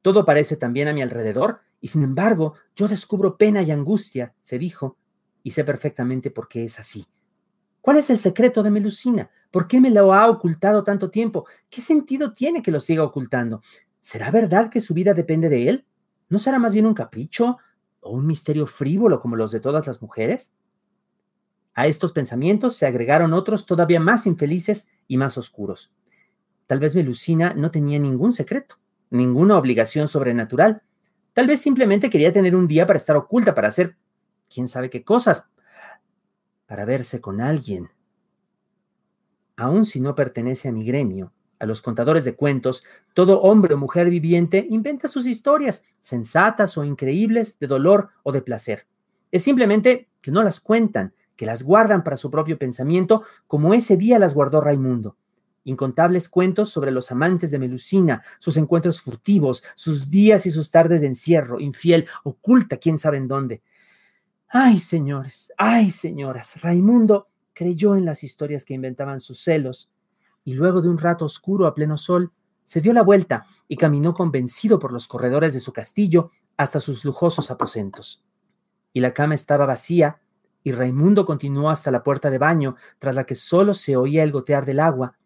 Todo 0.02 0.26
parece 0.26 0.56
también 0.58 0.88
a 0.88 0.94
mi 0.94 1.02
alrededor, 1.02 1.62
y 1.86 1.88
sin 1.88 2.02
embargo 2.02 2.56
yo 2.76 2.88
descubro 2.88 3.38
pena 3.38 3.62
y 3.62 3.70
angustia, 3.70 4.34
se 4.42 4.58
dijo, 4.58 4.98
y 5.44 5.52
sé 5.52 5.64
perfectamente 5.64 6.32
por 6.32 6.48
qué 6.48 6.64
es 6.64 6.80
así. 6.80 7.06
¿Cuál 7.80 7.98
es 7.98 8.10
el 8.10 8.18
secreto 8.18 8.64
de 8.64 8.72
Melusina? 8.72 9.30
¿Por 9.52 9.68
qué 9.68 9.80
me 9.80 9.92
lo 9.92 10.12
ha 10.12 10.28
ocultado 10.28 10.84
tanto 10.84 11.12
tiempo? 11.12 11.46
¿Qué 11.70 11.82
sentido 11.82 12.34
tiene 12.34 12.64
que 12.64 12.72
lo 12.72 12.82
siga 12.82 13.04
ocultando? 13.04 13.62
¿Será 14.02 14.32
verdad 14.32 14.72
que 14.72 14.82
su 14.82 14.96
vida 14.96 15.14
depende 15.14 15.48
de 15.48 15.70
él? 15.70 15.86
¿No 16.28 16.40
será 16.40 16.58
más 16.58 16.74
bien 16.74 16.88
un 16.88 16.96
capricho 16.96 17.60
o 18.00 18.18
un 18.18 18.26
misterio 18.26 18.66
frívolo 18.66 19.22
como 19.22 19.36
los 19.36 19.52
de 19.52 19.60
todas 19.60 19.86
las 19.86 20.02
mujeres? 20.02 20.56
A 21.76 21.86
estos 21.86 22.14
pensamientos 22.14 22.78
se 22.78 22.88
agregaron 22.88 23.32
otros 23.32 23.68
todavía 23.68 24.00
más 24.00 24.26
infelices 24.26 24.88
y 25.08 25.18
más 25.18 25.38
oscuros. 25.38 25.94
Tal 26.66 26.80
vez 26.80 26.96
Melusina 26.96 27.54
no 27.54 27.70
tenía 27.70 28.00
ningún 28.00 28.34
secreto, 28.34 28.78
ninguna 29.12 29.56
obligación 29.56 30.08
sobrenatural. 30.08 30.82
Tal 31.36 31.48
vez 31.48 31.60
simplemente 31.60 32.10
quería 32.10 32.32
tener 32.32 32.56
un 32.56 32.66
día 32.66 32.88
para 32.88 32.96
estar 32.96 33.18
oculta, 33.18 33.54
para 33.54 33.68
hacer 33.68 33.98
quién 34.50 34.70
sabe 34.70 34.90
qué 34.90 35.04
cosas, 35.04 35.50
para 36.66 36.86
verse 36.86 37.20
con 37.20 37.42
alguien. 37.42 37.90
Aun 39.58 39.86
si 39.86 40.00
no 40.00 40.16
pertenece 40.16 40.70
a 40.70 40.72
mi 40.72 40.86
gremio, 40.86 41.34
a 41.60 41.66
los 41.66 41.82
contadores 41.82 42.24
de 42.24 42.38
cuentos, 42.38 42.86
todo 43.14 43.42
hombre 43.42 43.74
o 43.74 43.78
mujer 43.78 44.10
viviente 44.10 44.66
inventa 44.70 45.10
sus 45.10 45.28
historias, 45.28 45.84
sensatas 46.00 46.78
o 46.78 46.86
increíbles, 46.86 47.60
de 47.60 47.68
dolor 47.68 48.12
o 48.24 48.32
de 48.32 48.42
placer. 48.42 48.88
Es 49.30 49.44
simplemente 49.44 50.08
que 50.22 50.32
no 50.32 50.42
las 50.42 50.62
cuentan, 50.62 51.14
que 51.36 51.46
las 51.46 51.64
guardan 51.64 52.06
para 52.06 52.16
su 52.16 52.32
propio 52.32 52.58
pensamiento, 52.58 53.24
como 53.46 53.74
ese 53.74 53.98
día 53.98 54.20
las 54.20 54.34
guardó 54.36 54.62
Raimundo. 54.62 55.18
Incontables 55.66 56.30
cuentos 56.30 56.70
sobre 56.70 56.92
los 56.92 57.12
amantes 57.12 57.50
de 57.50 57.58
Melusina, 57.60 58.24
sus 58.38 58.56
encuentros 58.56 59.02
furtivos, 59.02 59.64
sus 59.76 60.12
días 60.12 60.46
y 60.46 60.52
sus 60.52 60.70
tardes 60.70 61.02
de 61.02 61.08
encierro, 61.08 61.60
infiel, 61.60 62.08
oculta, 62.24 62.78
quién 62.78 63.00
sabe 63.00 63.18
en 63.18 63.28
dónde. 63.28 63.64
Ay, 64.48 64.78
señores, 64.78 65.52
ay, 65.58 65.90
señoras, 65.90 66.62
Raimundo 66.62 67.30
creyó 67.54 67.96
en 67.96 68.06
las 68.06 68.24
historias 68.24 68.64
que 68.64 68.76
inventaban 68.76 69.20
sus 69.20 69.40
celos, 69.40 69.90
y 70.44 70.54
luego 70.54 70.84
de 70.84 70.90
un 70.90 71.00
rato 71.00 71.26
oscuro 71.26 71.66
a 71.66 71.74
pleno 71.74 71.98
sol, 71.98 72.32
se 72.64 72.80
dio 72.80 72.94
la 72.94 73.02
vuelta 73.02 73.48
y 73.68 73.78
caminó 73.78 74.14
convencido 74.14 74.78
por 74.78 74.94
los 74.94 75.08
corredores 75.08 75.54
de 75.56 75.60
su 75.60 75.74
castillo 75.74 76.30
hasta 76.58 76.80
sus 76.80 77.04
lujosos 77.04 77.50
aposentos. 77.50 78.24
Y 78.94 79.00
la 79.00 79.14
cama 79.14 79.34
estaba 79.34 79.66
vacía, 79.66 80.22
y 80.64 80.74
Raimundo 80.74 81.26
continuó 81.26 81.72
hasta 81.72 81.90
la 81.90 82.04
puerta 82.04 82.30
de 82.30 82.38
baño, 82.38 82.76
tras 83.00 83.16
la 83.16 83.26
que 83.26 83.36
solo 83.36 83.74
se 83.74 83.98
oía 83.98 84.24
el 84.24 84.32
gotear 84.32 84.66
del 84.66 84.80
agua, 84.80 85.18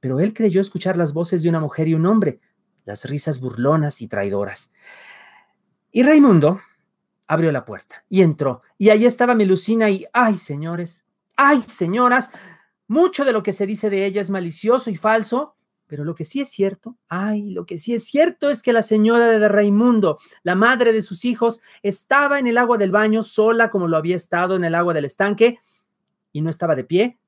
pero 0.00 0.20
él 0.20 0.34
creyó 0.34 0.60
escuchar 0.60 0.96
las 0.96 1.12
voces 1.12 1.42
de 1.42 1.48
una 1.48 1.60
mujer 1.60 1.88
y 1.88 1.94
un 1.94 2.06
hombre, 2.06 2.40
las 2.84 3.04
risas 3.04 3.40
burlonas 3.40 4.00
y 4.00 4.08
traidoras. 4.08 4.72
Y 5.90 6.02
Raimundo 6.02 6.60
abrió 7.26 7.52
la 7.52 7.64
puerta 7.64 8.04
y 8.08 8.22
entró, 8.22 8.62
y 8.78 8.90
allí 8.90 9.06
estaba 9.06 9.34
Melusina 9.34 9.90
y, 9.90 10.06
ay, 10.12 10.38
señores, 10.38 11.04
ay, 11.36 11.60
señoras, 11.60 12.30
mucho 12.86 13.24
de 13.24 13.32
lo 13.32 13.42
que 13.42 13.52
se 13.52 13.66
dice 13.66 13.90
de 13.90 14.06
ella 14.06 14.20
es 14.20 14.30
malicioso 14.30 14.90
y 14.90 14.96
falso, 14.96 15.56
pero 15.86 16.04
lo 16.04 16.14
que 16.14 16.24
sí 16.24 16.40
es 16.40 16.50
cierto, 16.50 16.96
ay, 17.08 17.50
lo 17.50 17.66
que 17.66 17.78
sí 17.78 17.94
es 17.94 18.04
cierto 18.04 18.50
es 18.50 18.62
que 18.62 18.72
la 18.72 18.82
señora 18.82 19.26
de 19.26 19.48
Raimundo, 19.48 20.18
la 20.42 20.54
madre 20.54 20.92
de 20.92 21.02
sus 21.02 21.24
hijos, 21.24 21.60
estaba 21.82 22.38
en 22.38 22.46
el 22.46 22.58
agua 22.58 22.78
del 22.78 22.90
baño 22.90 23.22
sola 23.22 23.70
como 23.70 23.88
lo 23.88 23.96
había 23.96 24.16
estado 24.16 24.56
en 24.56 24.64
el 24.64 24.74
agua 24.74 24.94
del 24.94 25.04
estanque 25.04 25.58
y 26.32 26.40
no 26.40 26.50
estaba 26.50 26.74
de 26.74 26.84
pie 26.84 27.18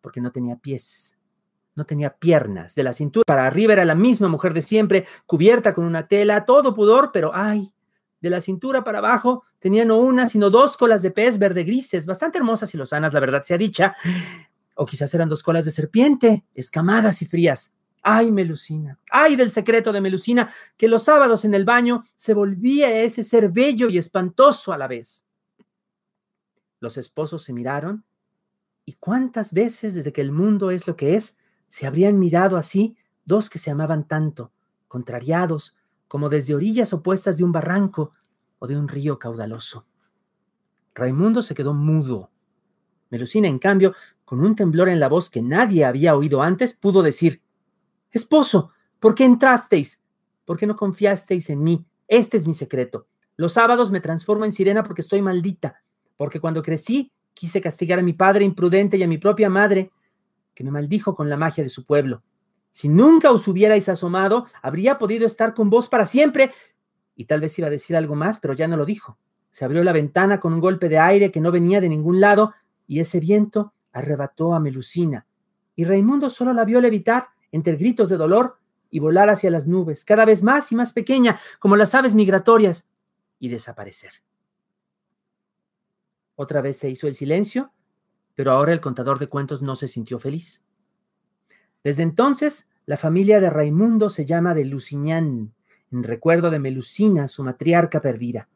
porque 0.00 0.20
no 0.20 0.32
tenía 0.32 0.56
pies, 0.56 1.17
no 1.78 1.86
tenía 1.86 2.16
piernas. 2.16 2.74
De 2.74 2.82
la 2.82 2.92
cintura 2.92 3.24
para 3.24 3.46
arriba 3.46 3.72
era 3.72 3.84
la 3.84 3.94
misma 3.94 4.28
mujer 4.28 4.52
de 4.52 4.62
siempre, 4.62 5.06
cubierta 5.26 5.72
con 5.72 5.84
una 5.84 6.08
tela, 6.08 6.44
todo 6.44 6.74
pudor, 6.74 7.10
pero 7.12 7.30
ay, 7.32 7.72
de 8.20 8.30
la 8.30 8.40
cintura 8.40 8.82
para 8.82 8.98
abajo 8.98 9.44
tenía 9.60 9.84
no 9.84 9.98
una, 9.98 10.26
sino 10.26 10.50
dos 10.50 10.76
colas 10.76 11.02
de 11.02 11.12
pez 11.12 11.38
verde 11.38 11.62
grises, 11.62 12.04
bastante 12.04 12.38
hermosas 12.38 12.74
y 12.74 12.76
lozanas, 12.76 13.14
la 13.14 13.20
verdad 13.20 13.42
sea 13.44 13.56
dicha. 13.56 13.94
O 14.74 14.84
quizás 14.86 15.14
eran 15.14 15.28
dos 15.28 15.42
colas 15.42 15.64
de 15.64 15.70
serpiente, 15.70 16.44
escamadas 16.52 17.22
y 17.22 17.26
frías. 17.26 17.72
Ay, 18.02 18.32
Melusina, 18.32 18.98
ay 19.10 19.36
del 19.36 19.50
secreto 19.50 19.92
de 19.92 20.00
Melusina, 20.00 20.52
que 20.76 20.88
los 20.88 21.04
sábados 21.04 21.44
en 21.44 21.54
el 21.54 21.64
baño 21.64 22.04
se 22.16 22.34
volvía 22.34 23.02
ese 23.02 23.22
ser 23.22 23.50
bello 23.50 23.88
y 23.88 23.98
espantoso 23.98 24.72
a 24.72 24.78
la 24.78 24.88
vez. 24.88 25.26
Los 26.80 26.96
esposos 26.96 27.44
se 27.44 27.52
miraron 27.52 28.04
y 28.84 28.94
cuántas 28.94 29.52
veces 29.52 29.94
desde 29.94 30.12
que 30.12 30.22
el 30.22 30.32
mundo 30.32 30.70
es 30.70 30.86
lo 30.86 30.96
que 30.96 31.14
es, 31.14 31.36
se 31.68 31.86
habrían 31.86 32.18
mirado 32.18 32.56
así 32.56 32.96
dos 33.24 33.50
que 33.50 33.58
se 33.58 33.70
amaban 33.70 34.08
tanto, 34.08 34.52
contrariados, 34.88 35.76
como 36.08 36.28
desde 36.28 36.54
orillas 36.54 36.92
opuestas 36.92 37.36
de 37.36 37.44
un 37.44 37.52
barranco 37.52 38.12
o 38.58 38.66
de 38.66 38.76
un 38.76 38.88
río 38.88 39.18
caudaloso. 39.18 39.86
Raimundo 40.94 41.42
se 41.42 41.54
quedó 41.54 41.74
mudo. 41.74 42.30
Melusina, 43.10 43.48
en 43.48 43.58
cambio, 43.58 43.94
con 44.24 44.40
un 44.40 44.56
temblor 44.56 44.88
en 44.88 45.00
la 45.00 45.08
voz 45.08 45.30
que 45.30 45.42
nadie 45.42 45.84
había 45.84 46.16
oído 46.16 46.42
antes, 46.42 46.74
pudo 46.74 47.02
decir, 47.02 47.42
Esposo, 48.10 48.72
¿por 48.98 49.14
qué 49.14 49.24
entrasteis? 49.24 50.02
¿Por 50.44 50.56
qué 50.56 50.66
no 50.66 50.76
confiasteis 50.76 51.50
en 51.50 51.62
mí? 51.62 51.84
Este 52.08 52.38
es 52.38 52.46
mi 52.46 52.54
secreto. 52.54 53.06
Los 53.36 53.52
sábados 53.52 53.90
me 53.90 54.00
transformo 54.00 54.44
en 54.44 54.52
sirena 54.52 54.82
porque 54.82 55.02
estoy 55.02 55.20
maldita, 55.20 55.82
porque 56.16 56.40
cuando 56.40 56.62
crecí 56.62 57.12
quise 57.34 57.60
castigar 57.60 57.98
a 57.98 58.02
mi 58.02 58.14
padre 58.14 58.44
imprudente 58.44 58.96
y 58.96 59.02
a 59.02 59.08
mi 59.08 59.18
propia 59.18 59.48
madre, 59.48 59.92
que 60.58 60.64
me 60.64 60.72
maldijo 60.72 61.14
con 61.14 61.30
la 61.30 61.36
magia 61.36 61.62
de 61.62 61.70
su 61.70 61.84
pueblo. 61.84 62.24
Si 62.72 62.88
nunca 62.88 63.30
os 63.30 63.46
hubierais 63.46 63.88
asomado, 63.88 64.46
habría 64.60 64.98
podido 64.98 65.24
estar 65.24 65.54
con 65.54 65.70
vos 65.70 65.86
para 65.86 66.04
siempre. 66.04 66.52
Y 67.14 67.26
tal 67.26 67.40
vez 67.40 67.56
iba 67.60 67.68
a 67.68 67.70
decir 67.70 67.94
algo 67.94 68.16
más, 68.16 68.40
pero 68.40 68.54
ya 68.54 68.66
no 68.66 68.76
lo 68.76 68.84
dijo. 68.84 69.20
Se 69.52 69.64
abrió 69.64 69.84
la 69.84 69.92
ventana 69.92 70.40
con 70.40 70.52
un 70.52 70.58
golpe 70.58 70.88
de 70.88 70.98
aire 70.98 71.30
que 71.30 71.40
no 71.40 71.52
venía 71.52 71.80
de 71.80 71.88
ningún 71.88 72.20
lado, 72.20 72.54
y 72.88 72.98
ese 72.98 73.20
viento 73.20 73.72
arrebató 73.92 74.52
a 74.52 74.58
Melusina. 74.58 75.28
Y 75.76 75.84
Raimundo 75.84 76.28
solo 76.28 76.52
la 76.52 76.64
vio 76.64 76.80
levitar 76.80 77.28
entre 77.52 77.76
gritos 77.76 78.08
de 78.08 78.16
dolor 78.16 78.58
y 78.90 78.98
volar 78.98 79.30
hacia 79.30 79.52
las 79.52 79.68
nubes, 79.68 80.04
cada 80.04 80.24
vez 80.24 80.42
más 80.42 80.72
y 80.72 80.74
más 80.74 80.92
pequeña, 80.92 81.38
como 81.60 81.76
las 81.76 81.94
aves 81.94 82.16
migratorias, 82.16 82.90
y 83.38 83.48
desaparecer. 83.48 84.10
Otra 86.34 86.62
vez 86.62 86.78
se 86.78 86.90
hizo 86.90 87.06
el 87.06 87.14
silencio, 87.14 87.72
pero 88.38 88.52
ahora 88.52 88.72
el 88.72 88.80
contador 88.80 89.18
de 89.18 89.26
cuentos 89.26 89.62
no 89.62 89.74
se 89.74 89.88
sintió 89.88 90.20
feliz. 90.20 90.62
Desde 91.82 92.04
entonces, 92.04 92.68
la 92.86 92.96
familia 92.96 93.40
de 93.40 93.50
Raimundo 93.50 94.10
se 94.10 94.24
llama 94.24 94.54
de 94.54 94.64
Luciñán, 94.64 95.52
en 95.90 96.02
recuerdo 96.04 96.48
de 96.48 96.60
Melusina, 96.60 97.26
su 97.26 97.42
matriarca 97.42 98.00
perdida. 98.00 98.48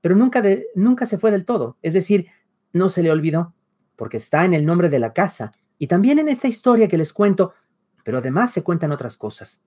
Pero 0.00 0.16
nunca, 0.16 0.42
nunca 0.74 1.04
se 1.04 1.18
fue 1.18 1.30
del 1.30 1.44
todo, 1.44 1.76
es 1.82 1.92
decir, 1.92 2.28
no 2.72 2.88
se 2.88 3.02
le 3.02 3.10
olvidó, 3.10 3.52
porque 3.94 4.16
está 4.16 4.46
en 4.46 4.54
el 4.54 4.64
nombre 4.64 4.88
de 4.88 4.98
la 4.98 5.12
casa 5.12 5.52
y 5.76 5.86
también 5.86 6.18
en 6.18 6.30
esta 6.30 6.48
historia 6.48 6.88
que 6.88 6.96
les 6.96 7.12
cuento, 7.12 7.52
pero 8.04 8.16
además 8.16 8.54
se 8.54 8.62
cuentan 8.62 8.90
otras 8.90 9.18
cosas. 9.18 9.62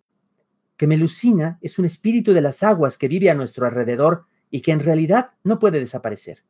Que 0.77 0.87
Melusina 0.87 1.59
es 1.61 1.77
un 1.77 1.85
espíritu 1.85 2.33
de 2.33 2.41
las 2.41 2.63
aguas 2.63 2.97
que 2.97 3.07
vive 3.07 3.29
a 3.29 3.35
nuestro 3.35 3.67
alrededor 3.67 4.25
y 4.49 4.61
que 4.61 4.71
en 4.71 4.79
realidad 4.79 5.29
no 5.43 5.59
puede 5.59 5.79
desaparecer. 5.79 6.43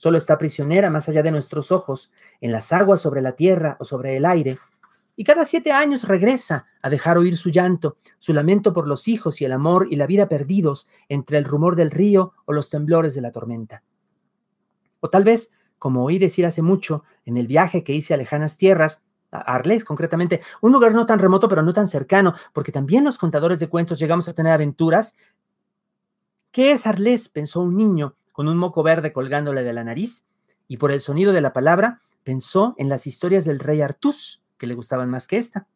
Solo 0.00 0.16
está 0.16 0.38
prisionera 0.38 0.88
más 0.88 1.10
allá 1.10 1.22
de 1.22 1.30
nuestros 1.30 1.70
ojos, 1.70 2.10
en 2.40 2.52
las 2.52 2.72
aguas 2.72 3.02
sobre 3.02 3.20
la 3.20 3.32
tierra 3.32 3.76
o 3.80 3.84
sobre 3.84 4.16
el 4.16 4.24
aire, 4.24 4.56
y 5.14 5.24
cada 5.24 5.44
siete 5.44 5.72
años 5.72 6.08
regresa 6.08 6.64
a 6.80 6.88
dejar 6.88 7.18
oír 7.18 7.36
su 7.36 7.50
llanto, 7.50 7.98
su 8.18 8.32
lamento 8.32 8.72
por 8.72 8.88
los 8.88 9.08
hijos 9.08 9.42
y 9.42 9.44
el 9.44 9.52
amor 9.52 9.88
y 9.90 9.96
la 9.96 10.06
vida 10.06 10.26
perdidos 10.26 10.88
entre 11.10 11.36
el 11.36 11.44
rumor 11.44 11.76
del 11.76 11.90
río 11.90 12.32
o 12.46 12.54
los 12.54 12.70
temblores 12.70 13.14
de 13.14 13.20
la 13.20 13.30
tormenta. 13.30 13.82
O 15.00 15.10
tal 15.10 15.22
vez, 15.22 15.52
como 15.78 16.02
oí 16.02 16.18
decir 16.18 16.46
hace 16.46 16.62
mucho, 16.62 17.04
en 17.26 17.36
el 17.36 17.46
viaje 17.46 17.84
que 17.84 17.92
hice 17.92 18.14
a 18.14 18.16
lejanas 18.16 18.56
tierras, 18.56 19.02
a 19.30 19.40
Arles 19.40 19.84
concretamente, 19.84 20.40
un 20.62 20.72
lugar 20.72 20.94
no 20.94 21.04
tan 21.04 21.18
remoto 21.18 21.46
pero 21.46 21.62
no 21.62 21.74
tan 21.74 21.88
cercano, 21.88 22.34
porque 22.54 22.72
también 22.72 23.04
los 23.04 23.18
contadores 23.18 23.60
de 23.60 23.68
cuentos 23.68 23.98
llegamos 23.98 24.30
a 24.30 24.32
tener 24.32 24.54
aventuras. 24.54 25.14
¿Qué 26.52 26.72
es 26.72 26.86
Arles? 26.86 27.28
pensó 27.28 27.60
un 27.60 27.76
niño 27.76 28.16
con 28.40 28.48
un 28.48 28.56
moco 28.56 28.82
verde 28.82 29.12
colgándole 29.12 29.62
de 29.62 29.74
la 29.74 29.84
nariz, 29.84 30.24
y 30.66 30.78
por 30.78 30.92
el 30.92 31.02
sonido 31.02 31.34
de 31.34 31.42
la 31.42 31.52
palabra 31.52 32.00
pensó 32.24 32.74
en 32.78 32.88
las 32.88 33.06
historias 33.06 33.44
del 33.44 33.58
rey 33.58 33.82
Artus, 33.82 34.42
que 34.56 34.66
le 34.66 34.72
gustaban 34.72 35.10
más 35.10 35.26
que 35.26 35.36
esta. 35.36 35.66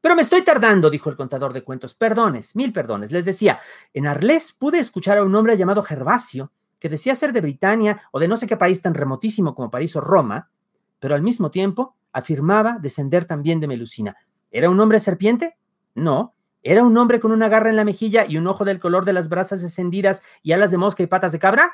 Pero 0.00 0.14
me 0.14 0.22
estoy 0.22 0.42
tardando, 0.42 0.90
dijo 0.90 1.10
el 1.10 1.16
contador 1.16 1.52
de 1.52 1.64
cuentos. 1.64 1.92
Perdones, 1.92 2.54
mil 2.54 2.72
perdones. 2.72 3.10
Les 3.10 3.24
decía, 3.24 3.58
en 3.92 4.06
Arles 4.06 4.52
pude 4.52 4.78
escuchar 4.78 5.18
a 5.18 5.24
un 5.24 5.34
hombre 5.34 5.56
llamado 5.56 5.82
Gervasio, 5.82 6.52
que 6.78 6.88
decía 6.88 7.16
ser 7.16 7.32
de 7.32 7.40
Britania 7.40 8.00
o 8.12 8.20
de 8.20 8.28
no 8.28 8.36
sé 8.36 8.46
qué 8.46 8.56
país 8.56 8.80
tan 8.80 8.94
remotísimo 8.94 9.56
como 9.56 9.72
París 9.72 9.96
o 9.96 10.00
Roma, 10.00 10.50
pero 11.00 11.16
al 11.16 11.22
mismo 11.22 11.50
tiempo 11.50 11.96
afirmaba 12.12 12.78
descender 12.80 13.24
también 13.24 13.58
de 13.58 13.66
Melusina. 13.66 14.16
¿Era 14.52 14.70
un 14.70 14.78
hombre 14.78 15.00
serpiente? 15.00 15.58
No. 15.96 16.36
¿Era 16.62 16.82
un 16.82 16.96
hombre 16.98 17.20
con 17.20 17.32
una 17.32 17.48
garra 17.48 17.70
en 17.70 17.76
la 17.76 17.84
mejilla 17.84 18.26
y 18.26 18.36
un 18.36 18.46
ojo 18.46 18.64
del 18.64 18.80
color 18.80 19.04
de 19.04 19.12
las 19.12 19.28
brasas 19.28 19.62
encendidas 19.62 20.22
y 20.42 20.52
alas 20.52 20.70
de 20.70 20.78
mosca 20.78 21.02
y 21.02 21.06
patas 21.06 21.32
de 21.32 21.38
cabra? 21.38 21.72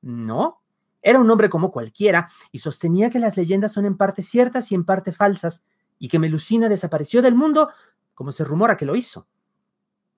No. 0.00 0.60
Era 1.00 1.18
un 1.18 1.30
hombre 1.30 1.48
como 1.48 1.70
cualquiera 1.70 2.28
y 2.52 2.58
sostenía 2.58 3.10
que 3.10 3.18
las 3.18 3.36
leyendas 3.36 3.72
son 3.72 3.86
en 3.86 3.96
parte 3.96 4.22
ciertas 4.22 4.70
y 4.70 4.74
en 4.74 4.84
parte 4.84 5.12
falsas 5.12 5.64
y 5.98 6.08
que 6.08 6.18
Melusina 6.18 6.68
desapareció 6.68 7.22
del 7.22 7.34
mundo 7.34 7.70
como 8.14 8.32
se 8.32 8.44
rumora 8.44 8.76
que 8.76 8.86
lo 8.86 8.94
hizo, 8.94 9.26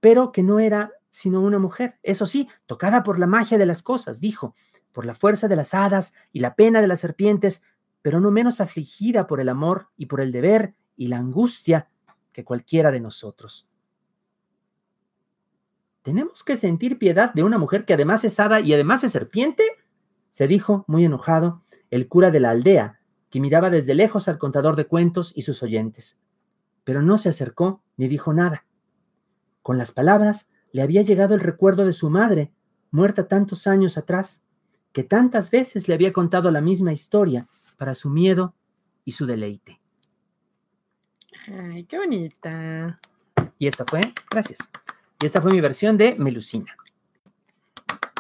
pero 0.00 0.32
que 0.32 0.42
no 0.42 0.58
era 0.58 0.92
sino 1.14 1.40
una 1.40 1.60
mujer, 1.60 1.98
eso 2.02 2.26
sí, 2.26 2.48
tocada 2.66 3.04
por 3.04 3.20
la 3.20 3.28
magia 3.28 3.56
de 3.56 3.66
las 3.66 3.84
cosas, 3.84 4.20
dijo, 4.20 4.56
por 4.90 5.06
la 5.06 5.14
fuerza 5.14 5.46
de 5.46 5.54
las 5.54 5.72
hadas 5.72 6.12
y 6.32 6.40
la 6.40 6.56
pena 6.56 6.80
de 6.80 6.88
las 6.88 7.00
serpientes, 7.00 7.62
pero 8.02 8.18
no 8.18 8.32
menos 8.32 8.60
afligida 8.60 9.28
por 9.28 9.40
el 9.40 9.48
amor 9.48 9.90
y 9.96 10.06
por 10.06 10.20
el 10.20 10.32
deber 10.32 10.74
y 10.96 11.06
la 11.06 11.18
angustia 11.18 11.88
que 12.32 12.44
cualquiera 12.44 12.90
de 12.90 12.98
nosotros. 12.98 13.68
¿Tenemos 16.04 16.44
que 16.44 16.56
sentir 16.56 16.98
piedad 16.98 17.32
de 17.32 17.42
una 17.42 17.56
mujer 17.56 17.86
que 17.86 17.94
además 17.94 18.24
es 18.24 18.38
hada 18.38 18.60
y 18.60 18.74
además 18.74 19.02
es 19.04 19.12
serpiente? 19.12 19.64
se 20.30 20.48
dijo, 20.48 20.84
muy 20.86 21.04
enojado, 21.04 21.62
el 21.90 22.08
cura 22.08 22.30
de 22.30 22.40
la 22.40 22.50
aldea, 22.50 23.00
que 23.30 23.40
miraba 23.40 23.70
desde 23.70 23.94
lejos 23.94 24.28
al 24.28 24.36
contador 24.36 24.76
de 24.76 24.84
cuentos 24.84 25.32
y 25.34 25.42
sus 25.42 25.62
oyentes. 25.62 26.18
Pero 26.82 27.02
no 27.02 27.16
se 27.18 27.28
acercó 27.28 27.82
ni 27.96 28.08
dijo 28.08 28.34
nada. 28.34 28.66
Con 29.62 29.78
las 29.78 29.92
palabras 29.92 30.50
le 30.72 30.82
había 30.82 31.02
llegado 31.02 31.34
el 31.34 31.40
recuerdo 31.40 31.86
de 31.86 31.92
su 31.92 32.10
madre, 32.10 32.52
muerta 32.90 33.28
tantos 33.28 33.66
años 33.66 33.96
atrás, 33.96 34.42
que 34.92 35.04
tantas 35.04 35.50
veces 35.50 35.88
le 35.88 35.94
había 35.94 36.12
contado 36.12 36.50
la 36.50 36.60
misma 36.60 36.92
historia 36.92 37.48
para 37.78 37.94
su 37.94 38.10
miedo 38.10 38.54
y 39.04 39.12
su 39.12 39.24
deleite. 39.24 39.80
Ay, 41.46 41.84
qué 41.84 41.96
bonita. 41.96 43.00
Y 43.58 43.68
esta 43.68 43.84
fue, 43.86 44.00
gracias. 44.30 44.58
Y 45.20 45.26
esta 45.26 45.40
fue 45.40 45.52
mi 45.52 45.60
versión 45.60 45.96
de 45.96 46.16
Melusina. 46.16 46.76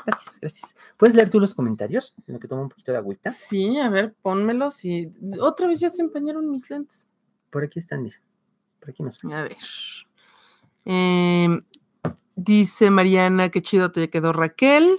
Gracias, 0.06 0.38
gracias. 0.40 0.76
¿Puedes 0.96 1.14
leer 1.14 1.30
tú 1.30 1.40
los 1.40 1.54
comentarios? 1.54 2.14
En 2.26 2.34
lo 2.34 2.40
que 2.40 2.46
tomo 2.46 2.62
un 2.62 2.68
poquito 2.68 2.92
de 2.92 2.98
agüita. 2.98 3.30
Sí, 3.30 3.78
a 3.78 3.88
ver, 3.88 4.14
pónmelos 4.20 4.84
y 4.84 5.12
otra 5.40 5.66
vez 5.66 5.80
ya 5.80 5.90
se 5.90 6.02
empañaron 6.02 6.50
mis 6.50 6.68
lentes. 6.70 7.08
Por 7.50 7.64
aquí 7.64 7.78
están, 7.78 8.02
mira. 8.02 8.16
Por 8.80 8.90
aquí 8.90 9.02
nos 9.02 9.18
A 9.24 9.42
ver. 9.42 9.56
Eh, 10.84 11.48
dice 12.36 12.90
Mariana, 12.90 13.48
qué 13.48 13.62
chido 13.62 13.92
te 13.92 14.10
quedó 14.10 14.32
Raquel. 14.32 14.98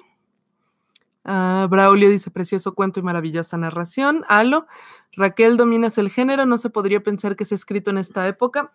Ah, 1.23 1.67
Braulio 1.69 2.09
dice, 2.09 2.31
precioso 2.31 2.75
cuento 2.75 2.99
y 2.99 3.03
maravillosa 3.03 3.57
narración. 3.57 4.23
Alo, 4.27 4.67
Raquel, 5.13 5.57
dominas 5.57 5.97
el 5.97 6.09
género, 6.09 6.45
no 6.45 6.57
se 6.57 6.69
podría 6.69 7.01
pensar 7.01 7.35
que 7.35 7.43
es 7.43 7.51
escrito 7.51 7.89
en 7.89 7.97
esta 7.97 8.27
época. 8.27 8.71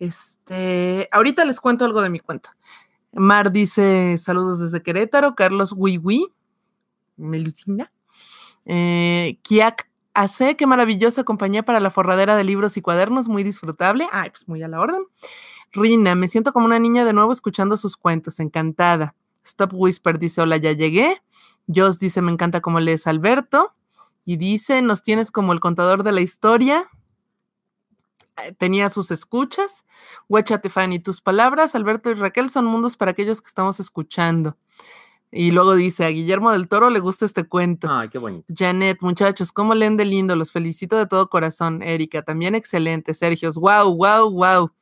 Este, 0.00 1.08
ahorita 1.12 1.44
les 1.44 1.60
cuento 1.60 1.84
algo 1.84 2.02
de 2.02 2.10
mi 2.10 2.18
cuento. 2.18 2.50
Mar 3.12 3.52
dice, 3.52 4.18
saludos 4.18 4.58
desde 4.58 4.82
Querétaro. 4.82 5.36
Carlos 5.36 5.72
Wiwi, 5.76 6.26
Melucina. 7.16 7.92
Eh, 8.64 9.38
Kiak 9.42 9.90
Hace, 10.12 10.56
qué 10.56 10.66
maravillosa 10.66 11.22
compañía 11.22 11.62
para 11.62 11.78
la 11.78 11.88
forradera 11.90 12.34
de 12.34 12.42
libros 12.42 12.76
y 12.76 12.82
cuadernos, 12.82 13.28
muy 13.28 13.44
disfrutable. 13.44 14.08
Ay, 14.10 14.30
pues 14.30 14.48
muy 14.48 14.60
a 14.62 14.68
la 14.68 14.80
orden. 14.80 15.04
Rina, 15.72 16.16
me 16.16 16.26
siento 16.26 16.52
como 16.52 16.66
una 16.66 16.80
niña 16.80 17.04
de 17.04 17.12
nuevo 17.12 17.30
escuchando 17.30 17.76
sus 17.76 17.96
cuentos, 17.96 18.40
encantada. 18.40 19.14
Stop 19.44 19.72
Whisper 19.72 20.18
dice, 20.18 20.40
hola, 20.40 20.56
ya 20.56 20.72
llegué. 20.72 21.22
Joss 21.72 22.00
dice, 22.00 22.22
me 22.22 22.32
encanta 22.32 22.60
cómo 22.60 22.80
lees 22.80 23.06
Alberto. 23.06 23.72
Y 24.24 24.36
dice, 24.36 24.82
nos 24.82 25.02
tienes 25.02 25.30
como 25.30 25.52
el 25.52 25.60
contador 25.60 26.02
de 26.02 26.12
la 26.12 26.22
historia. 26.22 26.88
Eh, 28.44 28.52
tenía 28.52 28.90
sus 28.90 29.10
escuchas. 29.10 29.84
Huéchate, 30.28 30.70
Fanny, 30.70 30.98
tus 30.98 31.20
palabras, 31.20 31.74
Alberto 31.74 32.10
y 32.10 32.14
Raquel, 32.14 32.50
son 32.50 32.64
mundos 32.66 32.96
para 32.96 33.12
aquellos 33.12 33.40
que 33.40 33.48
estamos 33.48 33.80
escuchando. 33.80 34.56
Y 35.32 35.52
luego 35.52 35.76
dice, 35.76 36.04
a 36.04 36.08
Guillermo 36.08 36.50
del 36.50 36.66
Toro 36.68 36.90
le 36.90 36.98
gusta 36.98 37.24
este 37.24 37.44
cuento. 37.44 37.88
Ay, 37.88 38.08
qué 38.08 38.18
bonito. 38.18 38.52
Janet, 38.52 38.98
muchachos, 39.00 39.52
¿cómo 39.52 39.74
leen 39.74 39.96
de 39.96 40.04
lindo? 40.04 40.34
Los 40.34 40.50
felicito 40.50 40.98
de 40.98 41.06
todo 41.06 41.28
corazón. 41.28 41.82
Erika, 41.82 42.22
también 42.22 42.56
excelente. 42.56 43.14
Sergio, 43.14 43.52
wow, 43.52 43.94
wow, 43.94 44.30
wow. 44.30 44.72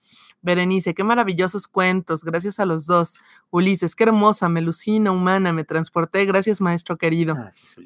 Berenice, 0.40 0.94
qué 0.94 1.02
maravillosos 1.02 1.66
cuentos, 1.66 2.24
gracias 2.24 2.60
a 2.60 2.66
los 2.66 2.86
dos. 2.86 3.18
Ulises, 3.50 3.94
qué 3.94 4.04
hermosa, 4.04 4.48
melucina, 4.48 5.10
humana, 5.10 5.52
me 5.52 5.64
transporté, 5.64 6.24
gracias 6.26 6.60
maestro 6.60 6.96
querido. 6.96 7.36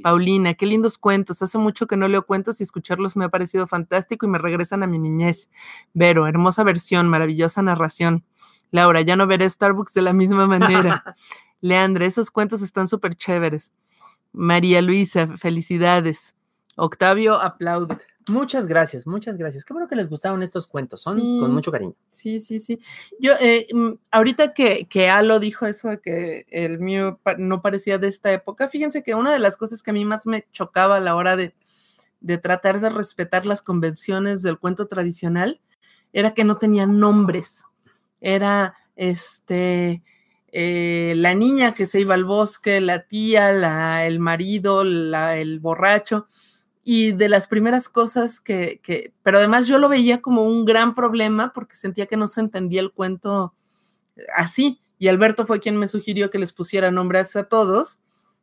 Paulina, 0.03 0.55
qué 0.55 0.66
lindos 0.66 0.98
cuentos, 0.98 1.42
hace 1.42 1.59
mucho 1.59 1.86
que 1.86 1.96
no 1.96 2.09
leo 2.09 2.26
cuentos 2.26 2.61
y 2.61 2.64
escucharlos 2.64 3.16
me 3.16 3.24
ha 3.24 3.28
parecido 3.28 3.66
fantástico 3.66 4.26
y 4.26 4.28
me 4.28 4.38
regresan 4.38 4.82
a 4.82 4.86
mi 4.86 4.98
niñez. 4.98 5.48
Vero, 5.94 6.26
hermosa 6.26 6.62
versión, 6.64 7.09
maravillosa 7.09 7.62
narración. 7.62 8.24
Laura, 8.70 9.03
ya 9.03 9.16
no 9.16 9.26
veré 9.26 9.48
Starbucks 9.48 9.94
de 9.94 10.03
la 10.03 10.12
misma 10.12 10.46
manera. 10.46 11.05
Leandra, 11.61 12.07
esos 12.07 12.30
cuentos 12.30 12.62
están 12.62 12.88
súper 12.88 13.14
chéveres. 13.14 13.72
María 14.32 14.82
Luisa, 14.82 15.36
felicidades. 15.36 16.34
Octavio 16.76 17.34
aplaude. 17.40 17.96
Muchas 18.28 18.68
gracias, 18.68 19.04
muchas 19.06 19.36
gracias. 19.36 19.64
Qué 19.64 19.72
bueno 19.72 19.88
que 19.88 19.96
les 19.96 20.08
gustaron 20.08 20.42
estos 20.44 20.68
cuentos, 20.68 21.02
son 21.02 21.18
Sí. 21.20 21.38
con 21.40 21.52
mucho 21.52 21.72
cariño. 21.72 21.94
Sí, 22.10 22.38
sí, 22.38 22.60
sí. 22.60 22.78
Yo, 23.18 23.32
eh, 23.40 23.66
mm, 23.72 23.90
ahorita 24.12 24.54
que, 24.54 24.86
que 24.88 25.10
Alo 25.10 25.40
dijo 25.40 25.66
eso 25.66 25.88
de 25.88 26.00
que 26.00 26.46
el 26.50 26.78
mío 26.78 27.18
no 27.38 27.60
parecía 27.62 27.98
de 27.98 28.06
esta 28.08 28.32
época, 28.32 28.68
fíjense 28.68 29.02
que 29.02 29.16
una 29.16 29.32
de 29.32 29.40
las 29.40 29.56
cosas 29.56 29.82
que 29.82 29.90
a 29.90 29.94
mí 29.94 30.04
más 30.04 30.26
me 30.26 30.46
chocaba 30.52 30.96
a 30.96 31.00
la 31.00 31.16
hora 31.16 31.34
de, 31.36 31.52
de 32.20 32.38
tratar 32.38 32.80
de 32.80 32.90
respetar 32.90 33.44
las 33.44 33.60
convenciones 33.60 34.42
del 34.42 34.58
cuento 34.58 34.86
tradicional 34.86 35.60
era 36.12 36.32
que 36.32 36.44
no 36.44 36.58
tenían 36.58 37.00
nombres. 37.00 37.64
Era 38.20 38.76
este 38.94 40.02
eh, 40.52 41.14
la 41.16 41.34
niña 41.34 41.74
que 41.74 41.86
se 41.86 42.00
iba 42.00 42.14
al 42.14 42.24
bosque, 42.24 42.80
la 42.80 43.00
tía, 43.08 43.52
la, 43.52 44.06
el 44.06 44.20
marido, 44.20 44.84
la- 44.84 45.36
el 45.38 45.58
borracho 45.58 46.26
y 46.84 47.12
de 47.12 47.28
las 47.28 47.46
primeras 47.46 47.88
cosas 47.88 48.40
que, 48.40 48.80
que, 48.82 49.12
pero 49.22 49.38
además 49.38 49.66
yo 49.66 49.78
lo 49.78 49.88
veía 49.88 50.20
como 50.20 50.44
un 50.44 50.64
gran 50.64 50.94
problema 50.94 51.52
porque 51.52 51.76
sentía 51.76 52.06
que 52.06 52.16
no 52.16 52.28
se 52.28 52.40
entendía 52.40 52.80
el 52.80 52.92
cuento 52.92 53.54
así. 54.34 54.80
Y 54.98 55.08
Alberto 55.08 55.46
fue 55.46 55.60
quien 55.60 55.76
me 55.76 55.88
sugirió 55.88 56.30
que 56.30 56.38
les 56.38 56.52
pusiera 56.52 56.90
nombres 56.90 57.36
a 57.36 57.44
todos 57.44 58.00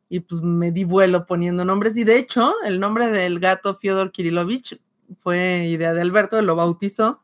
y 0.08 0.20
pues 0.20 0.42
me 0.42 0.72
di 0.72 0.84
vuelo 0.84 1.26
poniendo 1.26 1.64
nombres. 1.64 1.96
Y 1.96 2.04
de 2.04 2.18
hecho, 2.18 2.54
el 2.64 2.80
nombre 2.80 3.10
del 3.10 3.40
gato 3.40 3.76
Fyodor 3.76 4.12
Kirilovich 4.12 4.80
fue 5.18 5.68
idea 5.68 5.94
de 5.94 6.02
Alberto, 6.02 6.40
lo 6.42 6.56
bautizó. 6.56 7.22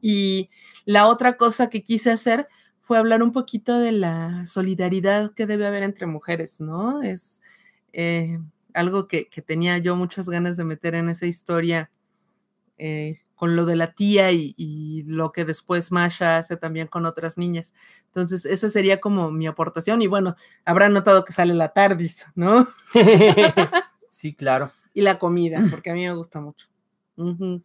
Y 0.00 0.50
la 0.84 1.08
otra 1.08 1.36
cosa 1.36 1.70
que 1.70 1.82
quise 1.82 2.10
hacer 2.10 2.48
fue 2.80 2.98
hablar 2.98 3.22
un 3.22 3.32
poquito 3.32 3.78
de 3.78 3.92
la 3.92 4.46
solidaridad 4.46 5.34
que 5.34 5.46
debe 5.46 5.66
haber 5.66 5.82
entre 5.82 6.06
mujeres, 6.06 6.60
¿no? 6.60 7.02
Es 7.02 7.42
eh, 7.92 8.38
algo 8.78 9.08
que, 9.08 9.28
que, 9.28 9.42
tenía 9.42 9.78
yo 9.78 9.96
muchas 9.96 10.28
ganas 10.28 10.56
de 10.56 10.64
meter 10.64 10.94
en 10.94 11.08
esa 11.08 11.26
historia 11.26 11.90
eh, 12.78 13.20
con 13.34 13.56
lo 13.56 13.66
de 13.66 13.76
la 13.76 13.92
tía 13.92 14.32
y, 14.32 14.54
y, 14.56 15.02
lo 15.04 15.32
que 15.32 15.44
después 15.44 15.92
Masha 15.92 16.38
hace 16.38 16.56
también 16.56 16.88
con 16.88 17.06
otras 17.06 17.38
niñas. 17.38 17.72
Entonces, 18.06 18.44
esa 18.44 18.68
sería 18.68 19.00
como 19.00 19.30
mi 19.30 19.46
aportación. 19.46 20.02
Y 20.02 20.06
bueno, 20.06 20.36
habrán 20.64 20.92
notado 20.92 21.24
que 21.24 21.32
sale 21.32 21.54
la 21.54 21.68
tardis, 21.68 22.26
¿no? 22.34 22.66
sí, 24.08 24.34
claro. 24.34 24.70
Y 24.94 25.02
la 25.02 25.18
comida, 25.18 25.60
porque 25.70 25.90
a 25.90 25.94
mí 25.94 26.04
me 26.04 26.12
gusta 26.12 26.40
mucho. 26.40 26.68
Uh 27.16 27.34
-huh. 27.34 27.62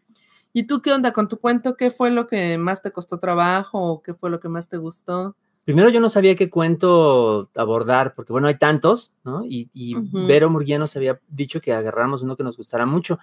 ¿Y 0.51 0.63
tú 0.63 0.81
qué 0.81 0.91
onda 0.91 1.13
con 1.13 1.27
tu 1.27 1.39
cuento? 1.39 1.75
¿Qué 1.75 1.89
fue 1.89 2.11
lo 2.11 2.27
que 2.27 2.57
más 2.59 2.81
te 2.81 2.91
costó 2.91 3.19
trabajo 3.19 3.79
o 3.79 4.01
qué 4.03 4.13
fue 4.13 4.29
lo 4.29 4.39
que 4.39 4.49
más 4.49 4.69
te 4.69 4.77
gustó? 4.77 5.35
Primero 5.65 5.89
yo 5.89 5.99
no 5.99 6.09
sabía 6.09 6.35
qué 6.35 6.49
cuento 6.49 7.49
abordar, 7.55 8.13
porque 8.15 8.33
bueno, 8.33 8.47
hay 8.47 8.57
tantos, 8.57 9.13
¿no? 9.23 9.45
Y, 9.45 9.69
y 9.73 9.95
uh 9.95 10.01
-huh. 10.01 10.27
Vero 10.27 10.49
Murguía 10.49 10.77
nos 10.77 10.95
había 10.95 11.19
dicho 11.29 11.61
que 11.61 11.71
agarráramos 11.71 12.21
uno 12.21 12.35
que 12.35 12.43
nos 12.43 12.57
gustara 12.57 12.85
mucho. 12.85 13.19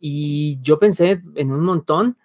Y 0.00 0.58
yo 0.62 0.78
pensé 0.78 1.22
en 1.34 1.52
un 1.52 1.60
montón, 1.60 2.16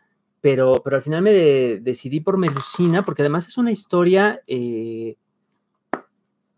pero, 0.41 0.81
pero 0.83 0.95
al 0.95 1.03
final 1.03 1.21
me 1.21 1.31
de, 1.31 1.79
decidí 1.81 2.21
por 2.21 2.37
Melusina, 2.37 3.03
porque 3.03 3.21
además 3.21 3.47
es 3.47 3.57
una 3.57 3.71
historia 3.71 4.41
eh, 4.47 5.17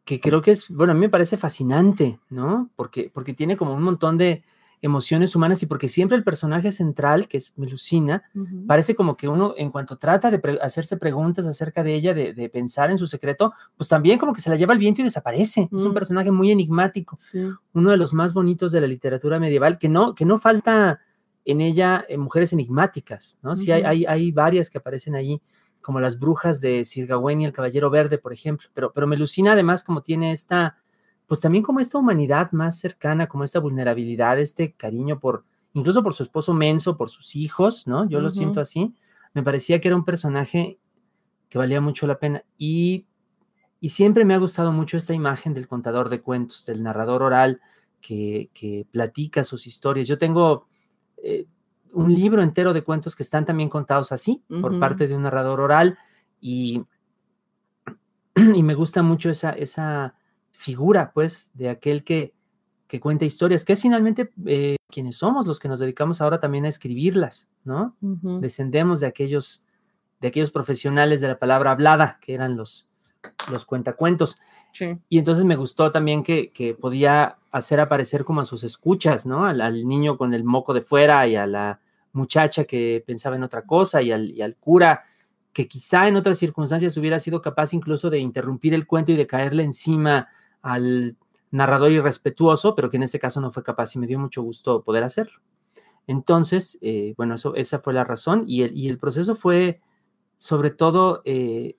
que 0.05 0.19
creo 0.19 0.41
que 0.41 0.51
es, 0.51 0.69
bueno, 0.69 0.91
a 0.91 0.95
mí 0.95 1.01
me 1.01 1.09
parece 1.09 1.37
fascinante, 1.37 2.19
¿no? 2.29 2.69
Porque, 2.75 3.09
porque 3.13 3.33
tiene 3.33 3.57
como 3.57 3.73
un 3.73 3.83
montón 3.83 4.17
de, 4.17 4.43
emociones 4.81 5.35
humanas 5.35 5.61
y 5.61 5.67
porque 5.67 5.87
siempre 5.87 6.17
el 6.17 6.23
personaje 6.23 6.71
central, 6.71 7.27
que 7.27 7.37
es 7.37 7.53
Melusina, 7.55 8.23
uh 8.33 8.39
-huh. 8.39 8.67
parece 8.67 8.95
como 8.95 9.15
que 9.15 9.27
uno, 9.27 9.53
en 9.55 9.69
cuanto 9.69 9.95
trata 9.95 10.31
de 10.31 10.39
pre 10.39 10.57
hacerse 10.61 10.97
preguntas 10.97 11.45
acerca 11.45 11.83
de 11.83 11.93
ella, 11.93 12.13
de, 12.13 12.33
de, 12.33 12.49
pensar 12.49 12.89
en 12.89 12.97
su 12.97 13.05
secreto, 13.05 13.53
pues 13.77 13.87
también 13.87 14.17
como 14.17 14.33
que 14.33 14.41
se 14.41 14.49
la 14.49 14.55
lleva 14.55 14.73
el 14.73 14.79
viento 14.79 15.01
y 15.01 15.03
desaparece. 15.03 15.61
Uh 15.71 15.75
-huh. 15.75 15.79
Es 15.79 15.85
un 15.85 15.93
personaje 15.93 16.31
muy 16.31 16.49
enigmático, 16.51 17.15
sí. 17.17 17.47
uno 17.73 17.91
de 17.91 17.97
los 17.97 18.13
más 18.13 18.33
bonitos 18.33 18.71
de 18.71 18.81
la 18.81 18.87
literatura 18.87 19.39
medieval, 19.39 19.77
que 19.77 19.87
no, 19.87 20.15
que 20.15 20.25
no 20.25 20.39
falta 20.39 20.99
en 21.45 21.61
ella 21.61 22.03
eh, 22.09 22.17
mujeres 22.17 22.51
enigmáticas, 22.53 23.37
¿no? 23.43 23.55
Sí, 23.55 23.69
uh 23.69 23.75
-huh. 23.75 23.75
hay, 23.75 23.83
hay, 23.83 24.05
hay 24.05 24.31
varias 24.31 24.69
que 24.69 24.79
aparecen 24.79 25.15
ahí, 25.15 25.41
como 25.81 25.99
las 25.99 26.19
brujas 26.19 26.61
de 26.61 26.85
Sir 26.85 27.07
Gawain 27.07 27.41
y 27.41 27.45
el 27.45 27.51
Caballero 27.51 27.89
Verde, 27.89 28.17
por 28.17 28.33
ejemplo, 28.33 28.69
pero, 28.73 28.91
pero 28.93 29.07
Melusina 29.07 29.53
además 29.53 29.83
como 29.83 30.01
tiene 30.01 30.31
esta 30.31 30.77
pues 31.31 31.39
también 31.39 31.63
como 31.63 31.79
esta 31.79 31.97
humanidad 31.97 32.51
más 32.51 32.77
cercana, 32.77 33.27
como 33.27 33.45
esta 33.45 33.61
vulnerabilidad, 33.61 34.37
este 34.37 34.73
cariño 34.73 35.21
por, 35.21 35.45
incluso 35.71 36.03
por 36.03 36.13
su 36.13 36.23
esposo 36.23 36.53
Menso, 36.53 36.97
por 36.97 37.09
sus 37.09 37.37
hijos, 37.37 37.87
¿no? 37.87 38.03
Yo 38.09 38.17
uh 38.17 38.19
-huh. 38.19 38.23
lo 38.25 38.29
siento 38.29 38.59
así. 38.59 38.93
Me 39.33 39.41
parecía 39.41 39.79
que 39.79 39.87
era 39.87 39.95
un 39.95 40.03
personaje 40.03 40.77
que 41.47 41.57
valía 41.57 41.79
mucho 41.79 42.05
la 42.05 42.19
pena. 42.19 42.43
Y, 42.57 43.05
y 43.79 43.91
siempre 43.91 44.25
me 44.25 44.33
ha 44.33 44.39
gustado 44.39 44.73
mucho 44.73 44.97
esta 44.97 45.13
imagen 45.13 45.53
del 45.53 45.67
contador 45.67 46.09
de 46.09 46.19
cuentos, 46.21 46.65
del 46.65 46.83
narrador 46.83 47.23
oral 47.23 47.61
que, 48.01 48.49
que 48.53 48.85
platica 48.91 49.45
sus 49.45 49.67
historias. 49.67 50.09
Yo 50.09 50.17
tengo 50.17 50.67
eh, 51.23 51.45
un 51.93 52.13
libro 52.13 52.43
entero 52.43 52.73
de 52.73 52.83
cuentos 52.83 53.15
que 53.15 53.23
están 53.23 53.45
también 53.45 53.69
contados 53.69 54.11
así, 54.11 54.43
uh 54.49 54.55
-huh. 54.55 54.61
por 54.61 54.77
parte 54.79 55.07
de 55.07 55.15
un 55.15 55.21
narrador 55.21 55.61
oral, 55.61 55.97
y, 56.41 56.83
y 58.35 58.63
me 58.63 58.73
gusta 58.73 59.01
mucho 59.01 59.29
esa, 59.29 59.51
esa 59.51 60.15
figura, 60.51 61.11
pues, 61.13 61.51
de 61.53 61.69
aquel 61.69 62.03
que, 62.03 62.33
que 62.87 62.99
cuenta 62.99 63.25
historias, 63.25 63.65
que 63.65 63.73
es 63.73 63.81
finalmente 63.81 64.31
eh, 64.45 64.75
quienes 64.89 65.17
somos 65.17 65.47
los 65.47 65.59
que 65.59 65.67
nos 65.67 65.79
dedicamos 65.79 66.21
ahora 66.21 66.39
también 66.39 66.65
a 66.65 66.69
escribirlas, 66.69 67.49
¿no? 67.63 67.95
Uh 68.01 68.15
-huh. 68.17 68.39
Descendemos 68.39 68.99
de 68.99 69.07
aquellos, 69.07 69.63
de 70.19 70.27
aquellos 70.27 70.51
profesionales 70.51 71.21
de 71.21 71.29
la 71.29 71.39
palabra 71.39 71.71
hablada, 71.71 72.19
que 72.21 72.33
eran 72.33 72.57
los, 72.57 72.87
los 73.49 73.65
cuentacuentos. 73.65 74.37
Sí. 74.73 74.99
Y 75.09 75.19
entonces 75.19 75.45
me 75.45 75.55
gustó 75.55 75.91
también 75.91 76.23
que, 76.23 76.51
que, 76.51 76.73
podía 76.73 77.37
hacer 77.51 77.79
aparecer 77.79 78.23
como 78.23 78.41
a 78.41 78.45
sus 78.45 78.63
escuchas, 78.63 79.25
¿no? 79.25 79.45
Al, 79.45 79.61
al, 79.61 79.87
niño 79.87 80.17
con 80.17 80.33
el 80.33 80.43
moco 80.43 80.73
de 80.73 80.81
fuera 80.81 81.27
y 81.27 81.35
a 81.35 81.47
la 81.47 81.81
muchacha 82.13 82.65
que 82.65 83.03
pensaba 83.05 83.35
en 83.35 83.43
otra 83.43 83.63
cosa 83.63 84.01
y 84.01 84.11
al, 84.11 84.31
y 84.31 84.41
al 84.41 84.55
cura 84.55 85.03
que 85.53 85.67
quizá 85.67 86.07
en 86.07 86.15
otras 86.15 86.37
circunstancias 86.37 86.95
hubiera 86.97 87.19
sido 87.19 87.41
capaz 87.41 87.73
incluso 87.73 88.09
de 88.09 88.19
interrumpir 88.19 88.73
el 88.73 88.87
cuento 88.87 89.11
y 89.11 89.15
de 89.15 89.27
caerle 89.27 89.63
encima 89.63 90.29
al 90.61 91.17
narrador 91.51 91.91
irrespetuoso, 91.91 92.75
pero 92.75 92.89
que 92.89 92.97
en 92.97 93.03
este 93.03 93.19
caso 93.19 93.41
no 93.41 93.51
fue 93.51 93.63
capaz 93.63 93.95
y 93.95 93.99
me 93.99 94.07
dio 94.07 94.19
mucho 94.19 94.41
gusto 94.41 94.83
poder 94.83 95.03
hacerlo. 95.03 95.39
Entonces, 96.07 96.77
eh, 96.81 97.13
bueno, 97.17 97.35
eso, 97.35 97.55
esa 97.55 97.79
fue 97.79 97.93
la 97.93 98.03
razón 98.03 98.43
y 98.47 98.63
el, 98.63 98.75
y 98.75 98.89
el 98.89 98.97
proceso 98.97 99.35
fue 99.35 99.81
sobre 100.37 100.71
todo 100.71 101.21
eh, 101.25 101.77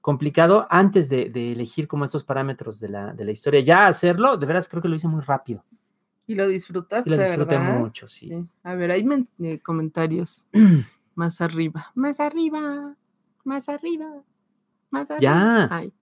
complicado 0.00 0.66
antes 0.70 1.08
de, 1.08 1.28
de, 1.30 1.52
elegir 1.52 1.86
como 1.88 2.04
estos 2.04 2.24
parámetros 2.24 2.80
de 2.80 2.88
la, 2.88 3.12
de 3.12 3.24
la, 3.24 3.32
historia. 3.32 3.60
Ya 3.60 3.86
hacerlo, 3.86 4.36
de 4.36 4.46
veras 4.46 4.68
creo 4.68 4.82
que 4.82 4.88
lo 4.88 4.96
hice 4.96 5.08
muy 5.08 5.20
rápido. 5.20 5.64
Y 6.26 6.34
lo 6.34 6.48
disfrutaste, 6.48 7.08
y 7.08 7.12
lo 7.12 7.18
disfruté 7.18 7.58
¿verdad? 7.58 7.78
mucho, 7.80 8.08
sí. 8.08 8.28
sí. 8.28 8.46
A 8.62 8.74
ver, 8.74 8.90
hay 8.90 9.06
eh, 9.40 9.60
comentarios 9.60 10.48
más 11.14 11.40
arriba, 11.40 11.90
más 11.94 12.20
arriba, 12.20 12.96
más 13.44 13.68
arriba, 13.68 14.22
más 14.90 15.10
arriba. 15.10 15.20
Ya. 15.20 15.68
Ay. 15.70 15.92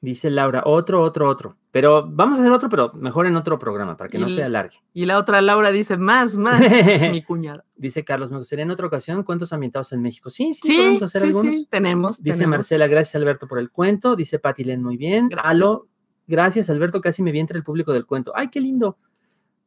Dice 0.00 0.30
Laura, 0.30 0.62
otro, 0.64 1.02
otro, 1.02 1.28
otro. 1.28 1.56
Pero 1.72 2.08
vamos 2.08 2.38
a 2.38 2.42
hacer 2.42 2.52
otro, 2.52 2.68
pero 2.68 2.92
mejor 2.94 3.26
en 3.26 3.34
otro 3.34 3.58
programa, 3.58 3.96
para 3.96 4.08
que 4.08 4.16
y 4.16 4.20
no 4.20 4.28
se 4.28 4.44
alargue. 4.44 4.78
Y 4.94 5.06
la 5.06 5.18
otra 5.18 5.42
Laura 5.42 5.72
dice, 5.72 5.96
más, 5.96 6.36
más, 6.36 6.60
mi 7.10 7.22
cuñada. 7.22 7.64
Dice 7.76 8.04
Carlos, 8.04 8.30
me 8.30 8.38
gustaría 8.38 8.62
en 8.62 8.70
otra 8.70 8.86
ocasión 8.86 9.24
cuentos 9.24 9.52
ambientados 9.52 9.92
en 9.92 10.00
México. 10.00 10.30
Sí, 10.30 10.54
sí, 10.54 10.60
sí 10.62 10.76
podemos 10.76 11.02
hacer 11.02 11.22
sí, 11.22 11.26
algunos. 11.26 11.52
Sí, 11.52 11.68
tenemos. 11.68 12.22
Dice 12.22 12.36
tenemos. 12.36 12.58
Marcela, 12.58 12.86
gracias 12.86 13.16
Alberto 13.16 13.48
por 13.48 13.58
el 13.58 13.70
cuento. 13.70 14.14
Dice 14.14 14.38
Pati 14.38 14.62
Len, 14.62 14.82
muy 14.84 14.96
bien. 14.96 15.28
Gracias. 15.28 15.50
Alo, 15.50 15.88
gracias 16.28 16.70
Alberto, 16.70 17.00
casi 17.00 17.22
me 17.22 17.32
vi 17.32 17.40
entre 17.40 17.58
el 17.58 17.64
público 17.64 17.92
del 17.92 18.06
cuento. 18.06 18.32
Ay, 18.36 18.48
qué 18.50 18.60
lindo. 18.60 18.98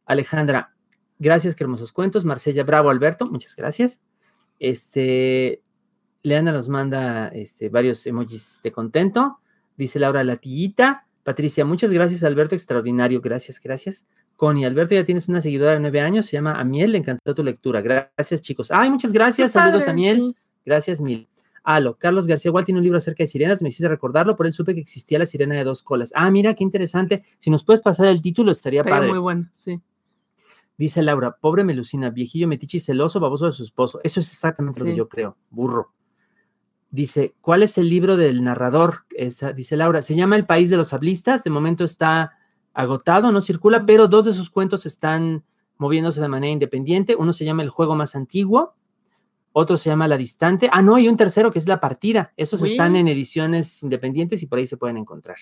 Alejandra, 0.06 0.74
gracias, 1.20 1.56
qué 1.56 1.66
hermosos 1.66 1.92
cuentos. 1.92 2.24
Marcella, 2.24 2.64
bravo 2.64 2.90
Alberto, 2.90 3.26
muchas 3.26 3.54
gracias. 3.58 4.02
Este, 4.60 5.62
Leana 6.24 6.54
nos 6.54 6.70
manda 6.70 7.28
este, 7.30 7.68
varios 7.68 8.06
emojis 8.08 8.62
de 8.64 8.72
contento. 8.72 9.41
Dice 9.78 9.99
Laura 9.99 10.24
Latillita. 10.24 11.07
Patricia, 11.24 11.65
muchas 11.65 11.91
gracias, 11.91 12.24
Alberto, 12.24 12.55
extraordinario. 12.55 13.22
Gracias, 13.22 13.59
gracias. 13.59 14.05
Connie, 14.36 14.65
Alberto, 14.65 14.95
ya 14.95 15.05
tienes 15.05 15.28
una 15.28 15.39
seguidora 15.41 15.74
de 15.74 15.80
nueve 15.80 16.01
años, 16.01 16.26
se 16.26 16.32
llama 16.34 16.59
Amiel, 16.59 16.93
le 16.93 16.97
encantó 16.97 17.36
tu 17.36 17.43
lectura. 17.43 17.82
Gracias, 17.82 18.41
chicos. 18.41 18.72
Ay, 18.72 18.89
muchas 18.89 19.13
gracias. 19.13 19.51
Saludos 19.51 19.84
padre, 19.84 19.91
a 19.91 19.93
Miel. 19.93 20.17
sí. 20.17 20.36
Gracias, 20.65 20.99
Mil. 21.01 21.28
Alo, 21.63 21.95
Carlos 21.99 22.26
García 22.26 22.49
igual 22.49 22.65
tiene 22.65 22.80
un 22.80 22.84
libro 22.84 22.97
acerca 22.97 23.24
de 23.24 23.28
sirenas, 23.28 23.61
me 23.61 23.69
hiciste 23.69 23.88
recordarlo, 23.88 24.36
por 24.36 24.47
él 24.47 24.53
supe 24.53 24.74
que 24.74 24.82
existía 24.82 25.19
la 25.19 25.28
sirena 25.28 25.53
de 25.53 25.63
dos 25.63 25.84
colas. 25.84 26.11
Ah, 26.15 26.32
mira, 26.32 26.55
qué 26.55 26.63
interesante. 26.63 27.24
Si 27.38 27.51
nos 27.51 27.63
puedes 27.63 27.82
pasar 27.82 28.07
el 28.07 28.22
título, 28.22 28.51
estaría, 28.51 28.82
Estaría 28.82 28.97
padre. 28.97 29.09
muy 29.11 29.19
bueno, 29.19 29.47
sí. 29.51 29.80
Dice 30.78 31.03
Laura, 31.03 31.38
pobre 31.39 31.63
Melusina, 31.63 32.09
viejillo 32.09 32.47
metiche 32.47 32.78
y 32.78 32.80
celoso, 32.80 33.19
baboso 33.19 33.45
de 33.45 33.51
su 33.51 33.63
esposo. 33.63 33.99
Eso 34.03 34.19
es 34.19 34.32
exactamente 34.32 34.80
lo 34.80 34.86
que 34.88 34.95
yo 34.95 35.07
creo, 35.07 35.38
burro. 35.51 35.93
Dice, 36.92 37.34
¿cuál 37.39 37.64
es 37.64 37.78
el 37.78 37.89
libro 37.89 38.18
del 38.18 38.44
narrador? 38.44 39.06
Esa- 39.12 39.54
dice 39.54 39.78
Laura, 39.78 40.02
se 40.02 40.16
llama 40.16 40.36
El 40.36 40.46
País 40.46 40.70
de 40.70 40.76
los 40.78 40.92
Hablistas, 40.94 41.44
de 41.44 41.50
momento 41.50 41.86
está 41.86 42.34
agotado, 42.74 43.32
no 43.32 43.39
circula, 43.42 43.86
pero 43.86 44.08
dos 44.08 44.26
de 44.26 44.34
sus 44.34 44.50
cuentos 44.50 44.86
están 44.86 45.44
moviéndose 45.78 46.20
de 46.22 46.28
manera 46.28 46.52
independiente. 46.52 47.16
Uno 47.16 47.32
se 47.34 47.46
llama 47.46 47.64
El 47.64 47.70
Juego 47.70 47.96
Más 47.96 48.16
Antiguo, 48.16 48.76
otro 49.54 49.78
se 49.78 49.89
llama 49.89 50.08
La 50.08 50.18
Distante. 50.18 50.70
Ah, 50.72 50.82
no, 50.82 51.00
y 51.00 51.08
un 51.08 51.18
tercero 51.18 51.52
que 51.52 51.60
es 51.60 51.68
La 51.68 51.80
Partida. 51.80 52.34
Esos 52.38 52.62
Uy. 52.62 52.72
están 52.72 52.96
en 52.98 53.08
ediciones 53.08 53.82
independientes 53.84 54.44
y 54.44 54.48
por 54.48 54.60
ahí 54.60 54.68
se 54.68 54.78
pueden 54.78 54.98
encontrar. 54.98 55.38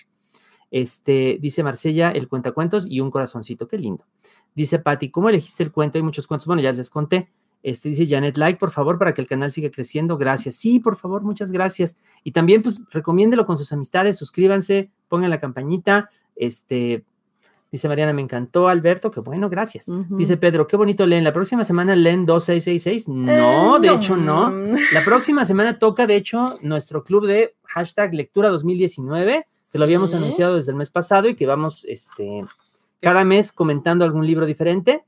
Este, 0.70 1.38
dice 1.40 1.64
Marcella, 1.64 2.10
el 2.12 2.28
cuentacuentos 2.28 2.86
y 2.88 3.00
un 3.00 3.10
corazoncito, 3.10 3.66
qué 3.66 3.76
lindo. 3.76 4.06
Dice 4.54 4.78
Patti, 4.78 5.10
¿cómo 5.10 5.28
elegiste 5.28 5.64
el 5.64 5.72
cuento? 5.72 5.98
Hay 5.98 6.02
muchos 6.02 6.26
cuentos. 6.28 6.46
Bueno, 6.46 6.62
ya 6.62 6.70
les 6.72 6.90
conté. 6.90 7.28
Este 7.62 7.90
dice 7.90 8.06
Janet, 8.06 8.36
like, 8.36 8.58
por 8.58 8.70
favor, 8.70 8.98
para 8.98 9.12
que 9.12 9.20
el 9.20 9.26
canal 9.26 9.52
siga 9.52 9.70
creciendo. 9.70 10.16
Gracias. 10.16 10.54
Sí, 10.56 10.80
por 10.80 10.96
favor, 10.96 11.22
muchas 11.22 11.50
gracias. 11.52 12.00
Y 12.24 12.32
también, 12.32 12.62
pues, 12.62 12.80
recomiéndelo 12.90 13.46
con 13.46 13.58
sus 13.58 13.72
amistades, 13.72 14.16
suscríbanse, 14.16 14.90
pongan 15.08 15.30
la 15.30 15.40
campañita. 15.40 16.08
Este, 16.36 17.04
dice 17.70 17.88
Mariana, 17.88 18.14
me 18.14 18.22
encantó, 18.22 18.68
Alberto, 18.68 19.10
qué 19.10 19.20
bueno, 19.20 19.50
gracias. 19.50 19.86
Dice 20.08 20.38
Pedro, 20.38 20.66
qué 20.66 20.76
bonito 20.76 21.04
leen. 21.06 21.22
La 21.22 21.34
próxima 21.34 21.64
semana 21.64 21.94
leen 21.94 22.24
2666. 22.24 23.08
No, 23.08 23.78
de 23.78 23.88
hecho, 23.88 24.16
no. 24.16 24.50
La 24.92 25.04
próxima 25.04 25.44
semana 25.44 25.78
toca, 25.78 26.06
de 26.06 26.16
hecho, 26.16 26.58
nuestro 26.62 27.04
club 27.04 27.26
de 27.26 27.54
hashtag 27.64 28.14
lectura 28.14 28.48
2019, 28.48 29.46
que 29.70 29.78
lo 29.78 29.84
habíamos 29.84 30.14
anunciado 30.14 30.56
desde 30.56 30.72
el 30.72 30.78
mes 30.78 30.90
pasado 30.90 31.28
y 31.28 31.34
que 31.34 31.46
vamos, 31.46 31.84
este, 31.88 32.44
cada 33.00 33.24
mes 33.24 33.52
comentando 33.52 34.04
algún 34.04 34.26
libro 34.26 34.46
diferente. 34.46 35.04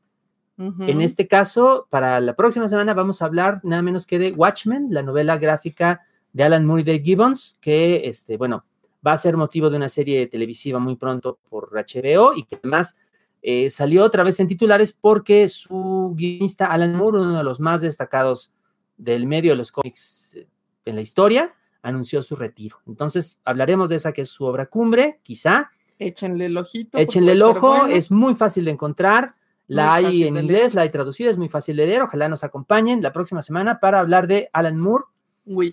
En 0.86 1.00
este 1.00 1.26
caso, 1.26 1.86
para 1.90 2.20
la 2.20 2.36
próxima 2.36 2.68
semana 2.68 2.94
vamos 2.94 3.20
a 3.20 3.24
hablar 3.24 3.60
nada 3.64 3.82
menos 3.82 4.06
que 4.06 4.18
de 4.18 4.32
Watchmen, 4.32 4.88
la 4.90 5.02
novela 5.02 5.36
gráfica 5.38 6.02
de 6.32 6.44
Alan 6.44 6.64
Moore 6.64 6.82
y 6.82 6.84
Dave 6.84 7.02
Gibbons, 7.04 7.58
que, 7.60 8.02
este, 8.04 8.36
bueno, 8.36 8.64
va 9.06 9.12
a 9.12 9.16
ser 9.16 9.36
motivo 9.36 9.70
de 9.70 9.76
una 9.76 9.88
serie 9.88 10.26
televisiva 10.26 10.78
muy 10.78 10.96
pronto 10.96 11.38
por 11.48 11.70
HBO 11.72 12.34
y 12.36 12.44
que 12.44 12.56
además 12.56 12.96
eh, 13.42 13.70
salió 13.70 14.04
otra 14.04 14.22
vez 14.22 14.38
en 14.40 14.46
titulares 14.46 14.92
porque 14.92 15.48
su 15.48 16.12
guionista 16.16 16.66
Alan 16.66 16.94
Moore, 16.94 17.18
uno 17.18 17.38
de 17.38 17.44
los 17.44 17.58
más 17.58 17.82
destacados 17.82 18.52
del 18.96 19.26
medio 19.26 19.52
de 19.52 19.56
los 19.56 19.72
cómics 19.72 20.34
eh, 20.36 20.46
en 20.84 20.94
la 20.94 21.00
historia, 21.00 21.54
anunció 21.82 22.22
su 22.22 22.36
retiro. 22.36 22.78
Entonces, 22.86 23.40
hablaremos 23.44 23.88
de 23.88 23.96
esa 23.96 24.12
que 24.12 24.22
es 24.22 24.30
su 24.30 24.44
obra 24.44 24.66
cumbre, 24.66 25.18
quizá. 25.22 25.70
Échenle 25.98 26.46
el 26.46 26.56
ojito. 26.56 26.98
Échenle 26.98 27.32
el 27.32 27.42
ojo, 27.42 27.86
es 27.86 28.10
muy 28.10 28.36
fácil 28.36 28.64
de 28.64 28.70
encontrar. 28.70 29.34
La 29.68 29.94
hay 29.94 30.24
en 30.24 30.36
inglés, 30.36 30.74
la 30.74 30.82
hay 30.82 30.90
traducida, 30.90 31.30
es 31.30 31.38
muy 31.38 31.48
fácil 31.48 31.76
de 31.76 31.86
leer. 31.86 32.02
Ojalá 32.02 32.28
nos 32.28 32.44
acompañen 32.44 33.02
la 33.02 33.12
próxima 33.12 33.42
semana 33.42 33.80
para 33.80 34.00
hablar 34.00 34.26
de 34.26 34.50
Alan 34.52 34.78
Moore 34.78 35.04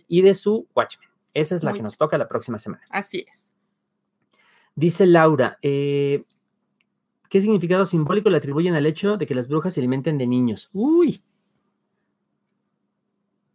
y 0.08 0.22
de 0.22 0.34
su 0.34 0.68
Watchmen. 0.76 1.10
Esa 1.34 1.56
es 1.56 1.64
la 1.64 1.74
que 1.74 1.82
nos 1.82 1.98
toca 1.98 2.18
la 2.18 2.28
próxima 2.28 2.60
semana. 2.60 2.84
Así 2.90 3.26
es. 3.30 3.52
Dice 4.76 5.06
Laura, 5.06 5.58
eh, 5.62 6.24
¿qué 7.30 7.42
significado 7.42 7.86
simbólico 7.86 8.30
le 8.30 8.38
atribuyen 8.38 8.76
al 8.76 8.86
hecho 8.86 9.18
de 9.18 9.28
que 9.28 9.36
las 9.36 9.48
brujas 9.48 9.74
se 9.74 9.80
alimenten 9.82 10.18
de 10.18 10.28
niños? 10.28 10.70
Uy. 10.74 11.22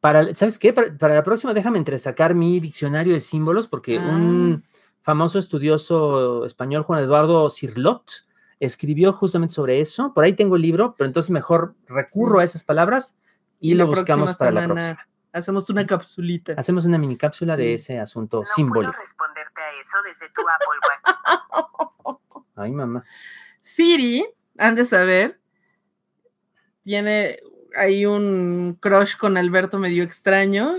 Para, 0.01 0.35
¿Sabes 0.35 0.59
qué? 0.59 0.73
Para, 0.73 1.15
la 1.15 1.23
próxima 1.23 1.55
déjame 1.55 1.79
entresacar 1.79 2.35
mi 2.35 2.61
diccionario 2.61 3.15
de 3.15 3.21
símbolos 3.21 3.69
porque 3.69 3.99
un 3.99 4.63
ah. 4.63 4.69
famoso 5.01 5.39
estudioso 5.39 6.45
español, 6.45 6.83
Juan 6.83 7.03
Eduardo 7.03 7.49
Cirlot, 7.49 8.27
escribió 8.61 9.13
justamente 9.13 9.55
sobre 9.55 9.81
eso. 9.81 10.13
Por 10.15 10.25
ahí 10.25 10.33
tengo 10.33 10.57
el 10.57 10.63
libro, 10.63 10.95
pero 10.97 11.07
entonces 11.07 11.31
mejor 11.31 11.75
recurro 11.87 12.41
a 12.41 12.45
esas 12.45 12.65
palabras 12.65 13.17
y, 13.61 13.75
lo 13.75 13.87
buscamos 13.87 14.35
para 14.35 14.51
la 14.51 14.65
próxima. 14.65 15.07
Hacemos 15.33 15.69
una 15.69 15.85
capsulita. 15.85 16.55
Hacemos 16.57 16.85
una 16.85 16.97
mini 16.97 17.17
cápsula 17.17 17.57
de 17.57 17.75
ese 17.75 17.99
asunto 17.99 18.41
no 18.41 18.47
símbolo. 18.47 18.91
Puedo 18.91 19.03
responderte 19.03 19.61
a 19.61 19.81
eso 19.81 19.99
desde 20.05 20.29
tu 20.33 20.43
Apple 20.43 20.79
Watch. 22.07 22.21
Ay, 22.57 22.71
mamá. 22.71 23.03
Siri, 23.61 24.25
han 24.59 24.77
de 24.77 24.85
saber, 24.85 25.41
tiene 26.83 27.41
ahí 27.75 28.07
un 28.07 28.79
crush 28.81 29.17
con 29.17 29.37
Alberto 29.37 29.79
medio 29.79 30.05
extraño 30.05 30.77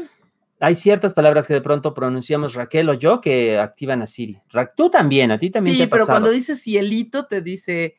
hay 0.65 0.75
ciertas 0.75 1.13
palabras 1.13 1.45
que 1.45 1.53
de 1.53 1.61
pronto 1.61 1.93
pronunciamos 1.93 2.55
Raquel 2.55 2.89
o 2.89 2.95
yo 2.95 3.21
que 3.21 3.59
activan 3.59 4.01
a 4.01 4.07
Siri. 4.07 4.41
Tú 4.75 4.89
también, 4.89 5.29
a 5.29 5.37
ti 5.37 5.51
también. 5.51 5.75
Sí, 5.75 5.85
pero 5.85 6.07
cuando 6.07 6.31
dices 6.31 6.59
cielito 6.59 7.27
te 7.27 7.43
dice, 7.43 7.95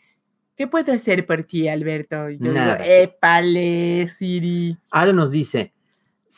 ¿qué 0.56 0.66
puede 0.66 0.90
hacer 0.90 1.26
por 1.26 1.44
ti, 1.44 1.68
Alberto? 1.68 2.28
yo 2.28 2.52
digo, 2.52 2.72
épale, 2.84 4.08
Siri. 4.08 4.76
Ahora 4.90 5.12
nos 5.12 5.30
dice, 5.30 5.74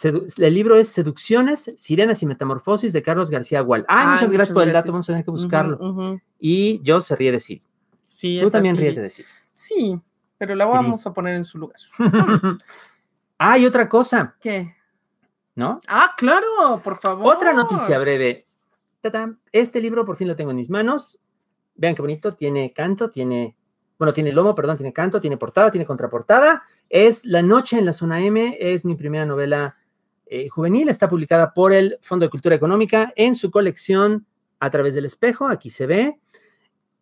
el 0.04 0.52
libro 0.52 0.76
es 0.76 0.90
Seducciones, 0.90 1.72
Sirenas 1.78 2.22
y 2.22 2.26
Metamorfosis 2.26 2.92
de 2.92 3.02
Carlos 3.02 3.30
García 3.30 3.62
Gual. 3.62 3.86
Ah, 3.88 4.12
muchas 4.12 4.30
gracias 4.30 4.52
por 4.52 4.64
el 4.64 4.72
dato, 4.74 4.92
vamos 4.92 5.08
a 5.08 5.12
tener 5.14 5.24
que 5.24 5.30
buscarlo. 5.30 6.20
Y 6.38 6.82
yo 6.82 7.00
se 7.00 7.16
ríe 7.16 7.32
de 7.32 7.40
Siri. 7.40 7.62
Sí, 8.06 8.38
Tú 8.42 8.50
también 8.50 8.76
ríete 8.76 9.00
de 9.00 9.08
Siri. 9.08 9.28
Sí, 9.50 9.98
pero 10.36 10.54
la 10.54 10.66
vamos 10.66 11.06
a 11.06 11.14
poner 11.14 11.36
en 11.36 11.44
su 11.44 11.56
lugar. 11.56 11.80
ah, 13.38 13.56
y 13.56 13.64
otra 13.64 13.88
cosa. 13.88 14.36
¿Qué? 14.42 14.76
¿No? 15.58 15.80
Ah, 15.88 16.14
claro, 16.16 16.80
por 16.84 16.98
favor. 16.98 17.34
Otra 17.34 17.52
noticia 17.52 17.98
breve. 17.98 18.46
Este 19.50 19.80
libro 19.80 20.06
por 20.06 20.16
fin 20.16 20.28
lo 20.28 20.36
tengo 20.36 20.52
en 20.52 20.56
mis 20.56 20.70
manos. 20.70 21.20
Vean 21.74 21.96
qué 21.96 22.02
bonito, 22.02 22.34
tiene 22.34 22.72
canto, 22.72 23.10
tiene, 23.10 23.56
bueno, 23.98 24.12
tiene 24.12 24.30
lomo, 24.30 24.54
perdón, 24.54 24.76
tiene 24.76 24.92
canto, 24.92 25.20
tiene 25.20 25.36
portada, 25.36 25.72
tiene 25.72 25.84
contraportada. 25.84 26.62
Es 26.88 27.24
La 27.24 27.42
Noche 27.42 27.76
en 27.76 27.86
la 27.86 27.92
Zona 27.92 28.20
M, 28.20 28.56
es 28.60 28.84
mi 28.84 28.94
primera 28.94 29.26
novela 29.26 29.76
eh, 30.26 30.48
juvenil, 30.48 30.88
está 30.90 31.08
publicada 31.08 31.52
por 31.52 31.72
el 31.72 31.98
Fondo 32.02 32.24
de 32.24 32.30
Cultura 32.30 32.54
Económica 32.54 33.12
en 33.16 33.34
su 33.34 33.50
colección 33.50 34.26
A 34.60 34.70
través 34.70 34.94
del 34.94 35.06
espejo, 35.06 35.48
aquí 35.48 35.70
se 35.70 35.88
ve. 35.88 36.20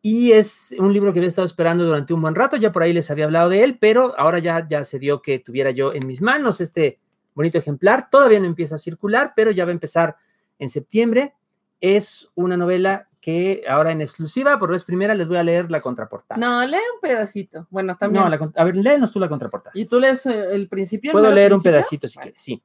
Y 0.00 0.32
es 0.32 0.74
un 0.78 0.94
libro 0.94 1.12
que 1.12 1.18
había 1.18 1.28
estado 1.28 1.46
esperando 1.46 1.84
durante 1.84 2.14
un 2.14 2.22
buen 2.22 2.34
rato, 2.34 2.56
ya 2.56 2.72
por 2.72 2.82
ahí 2.82 2.94
les 2.94 3.10
había 3.10 3.26
hablado 3.26 3.50
de 3.50 3.64
él, 3.64 3.76
pero 3.78 4.18
ahora 4.18 4.38
ya, 4.38 4.66
ya 4.66 4.82
se 4.84 4.98
dio 4.98 5.20
que 5.20 5.40
tuviera 5.40 5.72
yo 5.72 5.92
en 5.92 6.06
mis 6.06 6.22
manos 6.22 6.62
este 6.62 7.00
bonito 7.36 7.58
ejemplar. 7.58 8.10
Todavía 8.10 8.40
no 8.40 8.46
empieza 8.46 8.74
a 8.74 8.78
circular, 8.78 9.34
pero 9.36 9.52
ya 9.52 9.64
va 9.64 9.70
a 9.70 9.74
empezar 9.74 10.16
en 10.58 10.68
septiembre. 10.68 11.34
Es 11.80 12.28
una 12.34 12.56
novela 12.56 13.08
que 13.20 13.62
ahora 13.68 13.92
en 13.92 14.00
exclusiva, 14.00 14.58
por 14.58 14.70
vez 14.70 14.84
primera, 14.84 15.14
les 15.14 15.28
voy 15.28 15.36
a 15.36 15.44
leer 15.44 15.70
la 15.70 15.80
contraportada. 15.80 16.40
No, 16.40 16.66
lee 16.66 16.76
un 16.94 17.00
pedacito. 17.00 17.66
Bueno, 17.70 17.96
también. 17.96 18.24
No, 18.24 18.52
a 18.56 18.64
ver, 18.64 18.76
léenos 18.76 19.12
tú 19.12 19.20
la 19.20 19.28
contraportada. 19.28 19.72
¿Y 19.74 19.84
tú 19.84 20.00
lees 20.00 20.24
eh, 20.26 20.54
el 20.54 20.68
principio? 20.68 21.12
Puedo 21.12 21.30
leer 21.30 21.52
un 21.52 21.62
pedacito 21.62 22.08
si 22.08 22.18
quieres, 22.18 22.40
sí. 22.40 22.62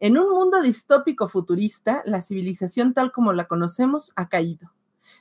En 0.00 0.16
un 0.16 0.30
mundo 0.30 0.62
distópico 0.62 1.28
futurista, 1.28 2.02
la 2.04 2.22
civilización 2.22 2.94
tal 2.94 3.12
como 3.12 3.32
la 3.32 3.46
conocemos 3.46 4.12
ha 4.16 4.28
caído. 4.28 4.72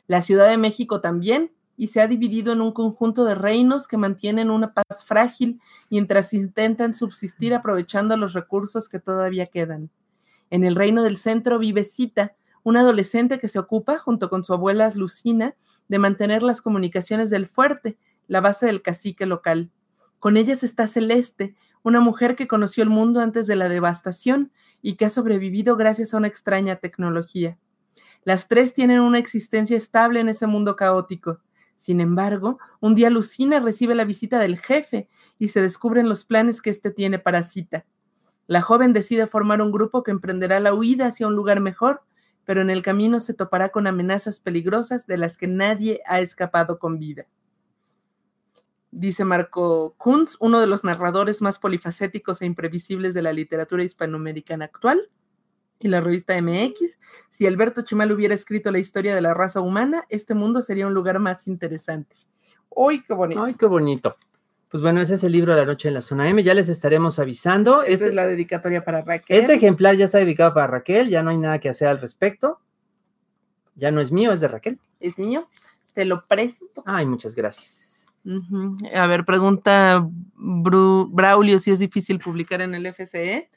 La 0.05 0.21
Ciudad 0.21 0.47
de 0.47 0.57
México 0.57 1.01
también, 1.01 1.51
y 1.77 1.87
se 1.87 2.01
ha 2.01 2.07
dividido 2.07 2.51
en 2.51 2.61
un 2.61 2.71
conjunto 2.71 3.23
de 3.23 3.35
reinos 3.35 3.87
que 3.87 3.97
mantienen 3.97 4.49
una 4.49 4.73
paz 4.73 5.05
frágil 5.05 5.61
mientras 5.89 6.33
intentan 6.33 6.95
subsistir 6.95 7.53
aprovechando 7.53 8.17
los 8.17 8.33
recursos 8.33 8.89
que 8.89 8.99
todavía 8.99 9.45
quedan. 9.45 9.91
En 10.49 10.65
el 10.65 10.75
reino 10.75 11.03
del 11.03 11.17
centro 11.17 11.59
vive 11.59 11.83
Cita, 11.83 12.35
una 12.63 12.81
adolescente 12.81 13.39
que 13.39 13.47
se 13.47 13.59
ocupa, 13.59 13.99
junto 13.99 14.29
con 14.29 14.43
su 14.43 14.53
abuela 14.53 14.91
Lucina, 14.95 15.55
de 15.87 15.99
mantener 15.99 16.43
las 16.43 16.61
comunicaciones 16.61 17.29
del 17.29 17.47
fuerte, 17.47 17.97
la 18.27 18.41
base 18.41 18.65
del 18.65 18.81
cacique 18.81 19.25
local. 19.25 19.71
Con 20.19 20.35
ellas 20.35 20.63
está 20.63 20.87
Celeste, 20.87 21.55
una 21.83 22.01
mujer 22.01 22.35
que 22.35 22.47
conoció 22.47 22.83
el 22.83 22.89
mundo 22.89 23.21
antes 23.21 23.47
de 23.47 23.55
la 23.55 23.69
devastación 23.69 24.51
y 24.81 24.95
que 24.95 25.05
ha 25.05 25.09
sobrevivido 25.09 25.77
gracias 25.77 26.13
a 26.13 26.17
una 26.17 26.27
extraña 26.27 26.77
tecnología. 26.77 27.57
Las 28.23 28.47
tres 28.47 28.73
tienen 28.73 28.99
una 28.99 29.19
existencia 29.19 29.77
estable 29.77 30.19
en 30.19 30.27
ese 30.27 30.47
mundo 30.47 30.75
caótico. 30.75 31.39
Sin 31.77 32.01
embargo, 32.01 32.59
un 32.79 32.95
día 32.95 33.09
Lucina 33.09 33.59
recibe 33.59 33.95
la 33.95 34.03
visita 34.03 34.39
del 34.39 34.57
jefe 34.57 35.07
y 35.39 35.49
se 35.49 35.61
descubren 35.61 36.09
los 36.09 36.25
planes 36.25 36.61
que 36.61 36.69
éste 36.69 36.91
tiene 36.91 37.19
para 37.19 37.43
Cita. 37.43 37.85
La 38.47 38.61
joven 38.61 38.93
decide 38.93 39.27
formar 39.27 39.61
un 39.61 39.71
grupo 39.71 40.03
que 40.03 40.11
emprenderá 40.11 40.59
la 40.59 40.73
huida 40.73 41.07
hacia 41.07 41.27
un 41.27 41.35
lugar 41.35 41.59
mejor, 41.59 42.01
pero 42.45 42.61
en 42.61 42.69
el 42.69 42.81
camino 42.81 43.19
se 43.19 43.33
topará 43.33 43.69
con 43.69 43.87
amenazas 43.87 44.39
peligrosas 44.39 45.05
de 45.05 45.17
las 45.17 45.37
que 45.37 45.47
nadie 45.47 46.01
ha 46.07 46.21
escapado 46.21 46.79
con 46.79 46.97
vida. 46.97 47.27
Dice 48.89 49.25
Marco 49.25 49.95
Kunz, 49.97 50.37
uno 50.39 50.59
de 50.61 50.67
los 50.67 50.83
narradores 50.83 51.41
más 51.41 51.59
polifacéticos 51.59 52.41
e 52.41 52.45
imprevisibles 52.45 53.13
de 53.13 53.21
la 53.21 53.33
literatura 53.33 53.83
hispanoamericana 53.83 54.65
actual 54.65 55.09
y 55.79 55.87
la 55.87 56.01
revista 56.01 56.39
MX, 56.41 56.97
si 57.29 57.45
Alberto 57.45 57.81
Chimal 57.81 58.11
hubiera 58.11 58.33
escrito 58.33 58.71
la 58.71 58.79
historia 58.79 59.13
de 59.13 59.21
la 59.21 59.33
raza 59.33 59.61
humana, 59.61 60.05
este 60.09 60.33
mundo 60.33 60.61
sería 60.61 60.87
un 60.87 60.93
lugar 60.93 61.19
más 61.19 61.47
interesante. 61.47 62.15
¡Uy, 62.69 63.03
qué 63.03 63.13
bonito! 63.13 63.43
¡Ay, 63.43 63.53
qué 63.53 63.65
bonito! 63.65 64.17
Pues 64.69 64.83
bueno, 64.83 64.99
ese 64.99 65.13
es 65.13 65.23
el 65.23 65.31
libro 65.31 65.53
de 65.53 65.61
la 65.61 65.65
noche 65.65 65.87
en 65.87 65.93
la 65.93 66.01
zona 66.01 66.27
M, 66.29 66.43
ya 66.43 66.53
les 66.53 66.67
estaremos 66.67 67.19
avisando. 67.19 67.83
Esta 67.83 67.93
este, 67.93 68.07
es 68.07 68.13
la 68.15 68.27
dedicatoria 68.27 68.83
para 68.83 69.01
Raquel. 69.01 69.39
Este 69.39 69.53
ejemplar 69.53 69.95
ya 69.95 70.05
está 70.05 70.17
dedicado 70.17 70.53
para 70.53 70.67
Raquel, 70.67 71.09
ya 71.09 71.23
no 71.23 71.29
hay 71.29 71.37
nada 71.37 71.59
que 71.59 71.69
hacer 71.69 71.87
al 71.87 72.01
respecto. 72.01 72.59
Ya 73.75 73.91
no 73.91 74.01
es 74.01 74.11
mío, 74.11 74.33
es 74.33 74.41
de 74.41 74.47
Raquel. 74.47 74.79
Es 74.99 75.17
mío, 75.17 75.47
te 75.93 76.03
lo 76.03 76.25
presto. 76.27 76.83
Ay, 76.85 77.05
muchas 77.05 77.35
gracias. 77.35 78.11
A 78.93 79.07
ver, 79.07 79.23
pregunta 79.23 80.05
Braulio 80.35 81.59
si 81.59 81.71
es 81.71 81.79
difícil 81.79 82.19
publicar 82.19 82.59
en 82.59 82.75
el 82.75 82.93
FCE. 82.93 83.49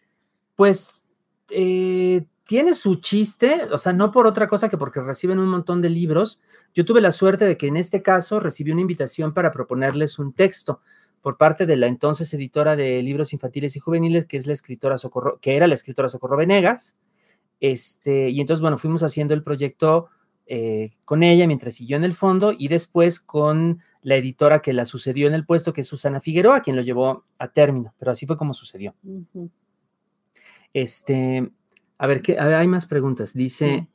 Pues 0.55 1.05
eh, 1.51 2.25
tiene 2.45 2.75
su 2.75 2.97
chiste, 2.97 3.69
o 3.73 3.79
sea, 3.79 3.93
no 3.93 4.11
por 4.11 4.27
otra 4.27 4.49
cosa 4.49 4.69
que 4.69 4.77
porque 4.77 5.01
reciben 5.01 5.39
un 5.39 5.49
montón 5.49 5.81
de 5.83 5.89
libros. 5.91 6.41
Yo 6.75 6.85
tuve 6.85 7.01
la 7.01 7.13
suerte 7.13 7.45
de 7.45 7.57
que 7.57 7.69
en 7.69 7.77
este 7.77 8.03
caso 8.03 8.41
recibí 8.41 8.73
una 8.73 8.81
invitación 8.81 9.33
para 9.33 9.53
proponerles 9.53 10.19
un 10.19 10.33
texto 10.33 10.81
por 11.21 11.37
parte 11.37 11.67
de 11.67 11.77
la 11.77 11.87
entonces 11.87 12.33
editora 12.35 12.77
de 12.77 13.03
libros 13.03 13.33
infantiles 13.33 13.77
y 13.77 13.79
juveniles, 13.79 14.27
que 14.27 14.37
es 14.37 14.47
la 14.47 14.53
escritora 14.53 14.99
Socorro, 14.99 15.39
que 15.41 15.57
era 15.57 15.67
la 15.67 15.75
escritora 15.75 16.09
Socorro 16.09 16.37
Venegas. 16.37 16.97
Este, 17.61 18.31
y 18.31 18.41
entonces, 18.41 18.63
bueno, 18.63 18.79
fuimos 18.79 19.03
haciendo 19.03 19.35
el 19.35 19.43
proyecto 19.43 20.09
eh, 20.47 20.91
con 21.05 21.23
ella 21.23 21.47
mientras 21.47 21.75
siguió 21.75 21.97
en 21.97 22.05
el 22.05 22.15
fondo 22.15 22.53
y 22.57 22.69
después 22.69 23.21
con 23.21 23.81
la 24.03 24.17
editora 24.17 24.61
que 24.61 24.73
la 24.73 24.87
sucedió 24.87 25.29
en 25.29 25.35
el 25.35 25.47
puesto, 25.47 25.73
que 25.73 25.83
es 25.83 25.89
Susana 25.89 26.21
Figueroa, 26.21 26.63
quien 26.63 26.75
lo 26.75 26.83
llevó 26.83 27.25
a 27.39 27.49
término, 27.53 27.95
pero 27.99 28.11
así 28.11 28.27
fue 28.27 28.37
como 28.37 28.55
sucedió. 28.55 28.95
Este, 30.73 31.51
a 31.99 32.07
ver, 32.07 32.23
¿qué, 32.23 32.39
hay 32.39 32.69
más 32.69 32.87
preguntas. 32.87 33.35
Dice 33.35 33.89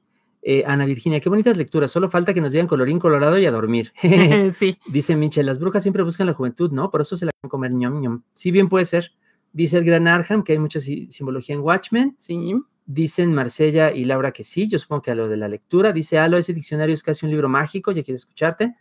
eh, 0.47 0.63
Ana 0.67 0.85
Virginia, 0.85 1.19
qué 1.19 1.27
bonitas 1.27 1.57
lecturas, 1.57 1.89
solo 1.89 2.11
falta 2.11 2.31
que 2.31 2.39
nos 2.39 2.51
digan 2.51 2.67
colorín 2.67 2.99
colorado 2.99 3.39
y 3.39 3.45
a 3.47 3.51
dormir. 3.51 3.91
sí. 4.53 4.77
Dice 4.87 5.15
Michelle, 5.15 5.47
las 5.47 5.57
brujas 5.57 5.83
siempre 5.83 6.03
buscan 6.03 6.27
la 6.27 6.33
juventud, 6.33 6.71
¿no? 6.71 6.91
Por 6.91 7.01
eso 7.01 7.17
se 7.17 7.25
la 7.25 7.31
van 7.41 7.47
a 7.47 7.49
comer 7.49 7.71
ñom 7.71 7.99
ñom. 7.99 8.21
Sí, 8.35 8.51
bien 8.51 8.69
puede 8.69 8.85
ser. 8.85 9.11
Dice 9.53 9.77
el 9.77 9.85
gran 9.85 10.07
Arham 10.07 10.43
que 10.43 10.51
hay 10.51 10.59
mucha 10.59 10.79
simbología 10.79 11.55
en 11.55 11.61
Watchmen. 11.61 12.15
Sí. 12.19 12.55
Dicen 12.85 13.33
Marsella 13.33 13.91
y 13.91 14.05
Laura 14.05 14.31
que 14.31 14.43
sí, 14.43 14.67
yo 14.67 14.77
supongo 14.77 15.01
que 15.01 15.11
a 15.11 15.15
lo 15.15 15.27
de 15.27 15.37
la 15.37 15.47
lectura. 15.47 15.91
Dice 15.91 16.19
Alo, 16.19 16.37
ese 16.37 16.53
diccionario 16.53 16.93
es 16.93 17.01
casi 17.01 17.25
un 17.25 17.31
libro 17.31 17.49
mágico, 17.49 17.91
ya 17.91 18.03
quiero 18.03 18.17
escucharte. 18.17 18.75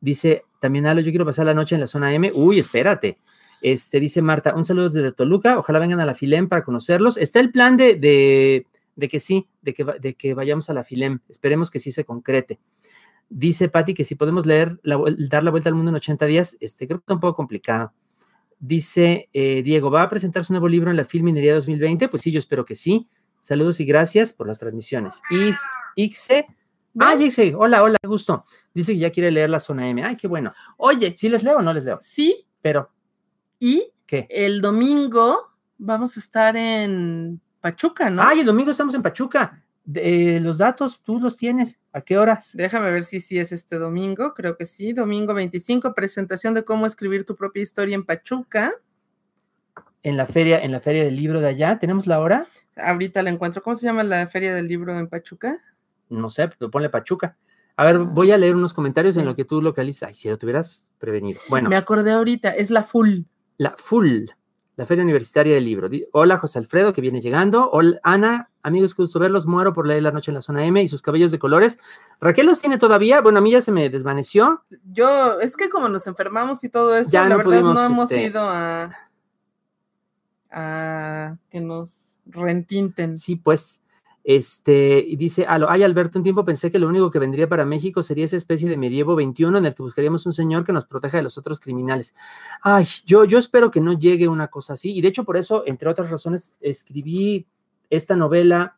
Dice 0.00 0.42
también 0.60 0.86
Alo, 0.86 1.00
yo 1.00 1.10
quiero 1.10 1.24
pasar 1.24 1.46
la 1.46 1.54
noche 1.54 1.76
en 1.76 1.80
la 1.80 1.86
zona 1.86 2.12
M. 2.12 2.30
Uy, 2.34 2.58
espérate. 2.58 3.18
Este, 3.62 4.00
dice 4.00 4.22
Marta, 4.22 4.54
un 4.54 4.64
saludo 4.64 4.88
desde 4.88 5.12
Toluca, 5.12 5.58
ojalá 5.58 5.78
vengan 5.78 6.00
a 6.00 6.06
la 6.06 6.14
Filem 6.14 6.48
para 6.48 6.64
conocerlos. 6.64 7.16
Está 7.16 7.40
el 7.40 7.50
plan 7.50 7.76
de, 7.76 7.96
de, 7.96 9.08
que 9.08 9.20
sí, 9.20 9.48
de 9.62 9.74
que, 9.74 9.84
de 9.84 10.14
que 10.14 10.34
vayamos 10.34 10.70
a 10.70 10.74
la 10.74 10.84
Filem, 10.84 11.20
esperemos 11.28 11.70
que 11.70 11.80
sí 11.80 11.92
se 11.92 12.04
concrete. 12.04 12.58
Dice 13.28 13.68
Patti 13.68 13.94
que 13.94 14.04
si 14.04 14.14
podemos 14.14 14.46
leer, 14.46 14.78
dar 14.84 15.42
la 15.42 15.50
vuelta 15.50 15.68
al 15.68 15.74
mundo 15.74 15.90
en 15.90 15.96
80 15.96 16.26
días, 16.26 16.56
este, 16.60 16.86
creo 16.86 16.98
que 16.98 17.02
está 17.02 17.14
un 17.14 17.20
poco 17.20 17.34
complicado. 17.34 17.92
Dice 18.58 19.28
eh, 19.32 19.62
Diego, 19.62 19.90
¿va 19.90 20.02
a 20.02 20.08
presentar 20.08 20.44
su 20.44 20.52
nuevo 20.52 20.68
libro 20.68 20.90
en 20.90 20.96
la 20.96 21.04
Filminería 21.04 21.54
2020? 21.54 22.08
Pues 22.08 22.22
sí, 22.22 22.30
yo 22.32 22.38
espero 22.38 22.64
que 22.64 22.74
sí. 22.74 23.08
Saludos 23.40 23.80
y 23.80 23.84
gracias 23.84 24.32
por 24.32 24.46
las 24.46 24.58
transmisiones. 24.58 25.20
Y 25.30 25.52
Ixe, 26.02 26.46
ah, 26.98 27.14
Ixe, 27.14 27.54
hola, 27.54 27.82
hola, 27.82 27.98
gusto. 28.02 28.44
Dice 28.72 28.92
que 28.92 28.98
ya 28.98 29.10
quiere 29.10 29.30
leer 29.30 29.50
la 29.50 29.60
zona 29.60 29.88
M. 29.88 30.02
Ay, 30.02 30.16
qué 30.16 30.26
bueno. 30.26 30.52
Oye. 30.78 31.14
¿Sí 31.16 31.28
les 31.28 31.42
leo 31.42 31.58
o 31.58 31.62
no 31.62 31.72
les 31.72 31.84
leo? 31.84 31.98
Sí. 32.00 32.46
Pero. 32.62 32.90
Y 33.58 33.92
¿Qué? 34.06 34.26
el 34.30 34.60
domingo 34.60 35.50
vamos 35.78 36.16
a 36.16 36.20
estar 36.20 36.56
en 36.56 37.40
Pachuca, 37.60 38.10
¿no? 38.10 38.22
Ay, 38.22 38.40
el 38.40 38.46
domingo 38.46 38.70
estamos 38.70 38.94
en 38.94 39.02
Pachuca. 39.02 39.62
De, 39.84 40.40
los 40.40 40.58
datos, 40.58 41.00
tú 41.02 41.20
los 41.20 41.36
tienes. 41.36 41.78
¿A 41.92 42.00
qué 42.00 42.18
horas? 42.18 42.50
Déjame 42.54 42.90
ver 42.90 43.04
si 43.04 43.20
sí 43.20 43.38
es 43.38 43.52
este 43.52 43.76
domingo. 43.76 44.34
Creo 44.34 44.56
que 44.56 44.66
sí. 44.66 44.92
Domingo 44.92 45.32
25, 45.32 45.94
presentación 45.94 46.54
de 46.54 46.64
cómo 46.64 46.86
escribir 46.86 47.24
tu 47.24 47.36
propia 47.36 47.62
historia 47.62 47.94
en 47.94 48.04
Pachuca. 48.04 48.74
En 50.02 50.16
la 50.16 50.26
feria, 50.26 50.62
en 50.62 50.72
la 50.72 50.80
feria 50.80 51.04
del 51.04 51.16
libro 51.16 51.40
de 51.40 51.48
allá. 51.48 51.78
¿Tenemos 51.78 52.06
la 52.06 52.20
hora? 52.20 52.48
Ahorita 52.76 53.22
la 53.22 53.30
encuentro. 53.30 53.62
¿Cómo 53.62 53.76
se 53.76 53.86
llama 53.86 54.02
la 54.02 54.26
feria 54.26 54.54
del 54.54 54.66
libro 54.66 54.96
en 54.98 55.08
Pachuca? 55.08 55.58
No 56.08 56.30
sé, 56.30 56.48
pero 56.48 56.70
ponle 56.70 56.88
Pachuca. 56.88 57.36
A 57.76 57.84
ver, 57.84 57.98
voy 57.98 58.32
a 58.32 58.38
leer 58.38 58.56
unos 58.56 58.72
comentarios 58.72 59.16
en 59.16 59.24
lo 59.24 59.36
que 59.36 59.44
tú 59.44 59.60
localizas. 59.60 60.08
Ay, 60.08 60.14
si 60.14 60.28
lo 60.28 60.38
tuvieras 60.38 60.90
prevenido. 60.98 61.40
Bueno. 61.48 61.68
Me 61.68 61.76
acordé 61.76 62.12
ahorita, 62.12 62.50
es 62.50 62.70
la 62.70 62.82
full. 62.82 63.22
La 63.58 63.74
FUL, 63.78 64.30
la 64.76 64.84
Feria 64.86 65.02
Universitaria 65.04 65.54
del 65.54 65.64
Libro. 65.64 65.88
Hola, 66.12 66.38
José 66.38 66.58
Alfredo, 66.58 66.92
que 66.92 67.00
viene 67.00 67.20
llegando. 67.20 67.70
Hola, 67.70 67.98
Ana, 68.02 68.50
amigos, 68.62 68.94
qué 68.94 69.02
gusto 69.02 69.18
verlos. 69.18 69.46
Muero 69.46 69.72
por 69.72 69.86
leer 69.86 70.02
La 70.02 70.10
Noche 70.12 70.30
en 70.30 70.34
la 70.34 70.42
Zona 70.42 70.64
M 70.66 70.82
y 70.82 70.88
sus 70.88 71.00
cabellos 71.02 71.30
de 71.30 71.38
colores. 71.38 71.78
Raquel 72.20 72.46
los 72.46 72.60
tiene 72.60 72.76
todavía. 72.76 73.20
Bueno, 73.22 73.38
a 73.38 73.40
mí 73.42 73.50
ya 73.52 73.62
se 73.62 73.72
me 73.72 73.88
desvaneció. 73.88 74.62
Yo, 74.92 75.40
es 75.40 75.56
que 75.56 75.70
como 75.70 75.88
nos 75.88 76.06
enfermamos 76.06 76.62
y 76.64 76.68
todo 76.68 76.94
eso, 76.94 77.10
Ya 77.10 77.22
la 77.22 77.30
no 77.30 77.36
verdad 77.38 77.50
pudimos, 77.50 77.74
no 77.74 77.84
hemos 77.86 78.10
este- 78.10 78.24
ido 78.24 78.40
a, 78.42 78.94
a 80.50 81.36
que 81.50 81.60
nos 81.60 82.18
rentinten. 82.26 83.16
Sí, 83.16 83.36
pues. 83.36 83.80
Este, 84.28 84.98
y 85.06 85.14
dice, 85.14 85.46
Alo, 85.46 85.70
ay 85.70 85.84
Alberto, 85.84 86.18
un 86.18 86.24
tiempo 86.24 86.44
pensé 86.44 86.72
que 86.72 86.80
lo 86.80 86.88
único 86.88 87.12
que 87.12 87.20
vendría 87.20 87.48
para 87.48 87.64
México 87.64 88.02
sería 88.02 88.24
esa 88.24 88.34
especie 88.34 88.68
de 88.68 88.76
medievo 88.76 89.14
21 89.14 89.56
en 89.58 89.66
el 89.66 89.72
que 89.72 89.84
buscaríamos 89.84 90.26
un 90.26 90.32
señor 90.32 90.64
que 90.64 90.72
nos 90.72 90.84
proteja 90.84 91.18
de 91.18 91.22
los 91.22 91.38
otros 91.38 91.60
criminales. 91.60 92.12
Ay, 92.60 92.84
yo, 93.06 93.24
yo 93.24 93.38
espero 93.38 93.70
que 93.70 93.80
no 93.80 93.92
llegue 93.92 94.26
una 94.26 94.48
cosa 94.48 94.72
así. 94.72 94.92
Y 94.92 95.00
de 95.00 95.06
hecho, 95.06 95.22
por 95.22 95.36
eso, 95.36 95.62
entre 95.64 95.88
otras 95.88 96.10
razones, 96.10 96.58
escribí 96.60 97.46
esta 97.88 98.16
novela 98.16 98.76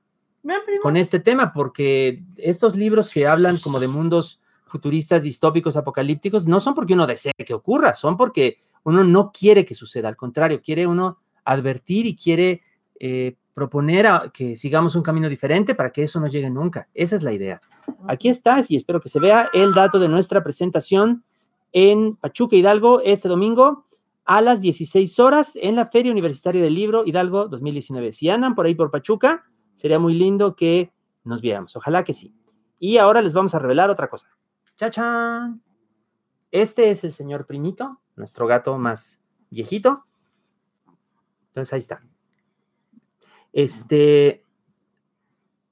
con 0.83 0.99
este 0.99 1.19
tema, 1.19 1.55
porque 1.55 2.23
estos 2.37 2.77
libros 2.77 3.11
que 3.11 3.27
hablan 3.27 3.57
como 3.57 3.81
de 3.81 3.89
mundos 3.89 4.43
futuristas, 4.66 5.23
distópicos, 5.23 5.79
apocalípticos, 5.79 6.47
no 6.47 6.61
son 6.61 6.75
porque 6.75 6.93
uno 6.93 7.07
desee 7.07 7.33
que 7.39 7.55
ocurra, 7.55 7.95
son 7.95 8.19
porque 8.19 8.59
uno 8.85 9.03
no 9.03 9.33
quiere 9.33 9.65
que 9.65 9.75
suceda, 9.75 10.09
al 10.09 10.16
contrario, 10.16 10.61
quiere 10.62 10.87
uno 10.87 11.20
advertir 11.43 12.05
y 12.05 12.15
quiere 12.15 12.61
eh, 13.01 13.37
proponer 13.59 14.07
a- 14.07 14.31
que 14.33 14.57
sigamos 14.57 14.95
un 14.95 15.03
camino 15.03 15.29
diferente 15.29 15.75
para 15.75 15.91
que 15.91 16.05
eso 16.05 16.21
no 16.21 16.29
llegue 16.29 16.49
nunca. 16.49 16.89
Esa 16.95 17.17
es 17.17 17.23
la 17.23 17.33
idea. 17.33 17.61
Aquí 18.07 18.29
está, 18.29 18.65
y 18.69 18.77
espero 18.77 19.01
que 19.01 19.09
se 19.09 19.19
vea 19.21 19.51
el 19.53 19.75
dato 19.75 19.99
de 19.99 20.09
nuestra 20.09 20.43
presentación 20.43 21.25
en 21.73 22.17
Pachuca 22.17 22.57
Hidalgo 22.57 23.01
este 23.03 23.29
domingo 23.29 23.87
a 24.25 24.41
las 24.41 24.61
16 24.61 25.19
horas 25.19 25.53
en 25.57 25.75
la 25.77 25.87
Feria 25.87 26.13
Universitaria 26.13 26.63
del 26.63 26.75
Libro 26.75 27.03
Hidalgo 27.05 27.49
2019. 27.49 28.13
Si 28.13 28.31
andan 28.31 28.55
por 28.55 28.67
ahí 28.67 28.75
por 28.75 28.91
Pachuca, 28.91 29.45
sería 29.75 29.99
muy 29.99 30.15
lindo 30.15 30.55
que 30.55 30.93
nos 31.25 31.41
viéramos. 31.41 31.75
Ojalá 31.77 32.05
que 32.05 32.15
sí. 32.15 32.35
Y 32.79 32.99
ahora 32.99 33.21
les 33.23 33.33
vamos 33.35 33.55
a 33.55 33.59
revelar 33.59 33.91
otra 33.91 34.09
cosa. 34.09 34.29
¡Chachán! 34.77 35.63
Este 36.51 36.91
es 36.91 37.05
el 37.05 37.13
señor 37.13 37.45
Primito, 37.47 38.01
nuestro 38.17 38.47
gato 38.47 38.79
más 38.79 39.21
viejito. 39.51 40.05
Entonces 41.49 41.73
ahí 41.73 41.81
está. 41.81 42.03
Este, 43.59 44.45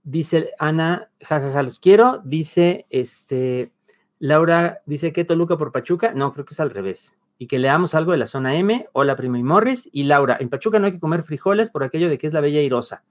dice 0.03 0.51
Ana, 0.59 1.09
jajaja, 1.21 1.63
los 1.63 1.79
quiero. 1.79 2.21
Dice, 2.25 2.85
este, 2.91 3.71
Laura, 4.19 4.81
dice 4.87 5.13
que 5.13 5.25
Toluca 5.25 5.57
por 5.57 5.71
Pachuca. 5.71 6.13
No, 6.13 6.33
creo 6.33 6.45
que 6.45 6.55
es 6.55 6.59
al 6.59 6.71
revés. 6.71 7.17
Y 7.39 7.47
que 7.47 7.61
leamos 7.61 7.95
algo 7.95 8.11
de 8.11 8.19
la 8.19 8.27
zona 8.27 8.57
M. 8.57 8.89
Hola, 8.93 9.15
primo 9.15 9.37
y 9.37 9.45
Morris. 9.45 9.89
Y 9.93 10.03
Laura, 10.03 10.37
en 10.41 10.49
Pachuca 10.49 10.81
no 10.81 10.87
hay 10.87 10.93
que 10.95 10.99
comer 10.99 11.23
frijoles 11.23 11.71
por 11.71 11.85
aquello 11.85 12.09
de 12.09 12.19
que 12.19 12.27
es 12.27 12.33
la 12.33 12.41
bella 12.41 12.61
irosa. 12.61 13.05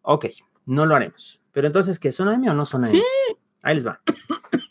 Ok, 0.00 0.28
no 0.64 0.86
lo 0.86 0.96
haremos. 0.96 1.42
Pero 1.52 1.66
entonces, 1.66 1.98
¿qué? 1.98 2.10
¿Zona 2.10 2.36
M 2.36 2.48
o 2.48 2.54
no 2.54 2.64
zona 2.64 2.88
M? 2.88 2.96
Sí. 2.96 3.04
Ahí 3.62 3.74
les 3.74 3.86
va. 3.86 4.00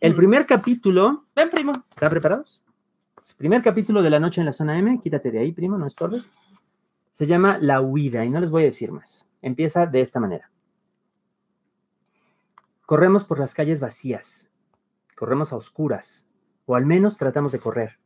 El 0.02 0.16
primer 0.16 0.48
capítulo, 0.48 1.26
Ven, 1.36 1.52
primo. 1.52 1.86
¿están 1.92 2.10
preparados? 2.10 2.64
Primer 3.38 3.62
capítulo 3.62 4.02
de 4.02 4.10
La 4.10 4.20
Noche 4.20 4.42
en 4.42 4.46
la 4.46 4.54
Zona 4.54 4.76
M, 4.80 5.00
quítate 5.00 5.30
de 5.30 5.38
ahí, 5.38 5.52
primo, 5.52 5.78
no 5.78 5.86
estorbes. 5.86 6.28
Se 7.12 7.28
llama 7.28 7.60
La 7.62 7.80
Huida 7.80 8.26
y 8.26 8.30
no 8.32 8.42
les 8.42 8.50
voy 8.50 8.64
a 8.64 8.66
decir 8.66 8.92
más. 8.92 9.28
Empieza 9.46 9.86
de 9.86 10.02
esta 10.02 10.20
manera. 10.20 10.50
Corremos 12.88 13.26
por 13.26 13.38
las 13.38 13.54
calles 13.54 13.80
vacías, 13.80 14.52
corremos 15.16 15.54
a 15.54 15.56
oscuras, 15.56 16.28
o 16.66 16.74
al 16.74 16.88
menos 16.88 17.20
tratamos 17.20 17.52
de 17.52 17.60
correr. 17.60 18.00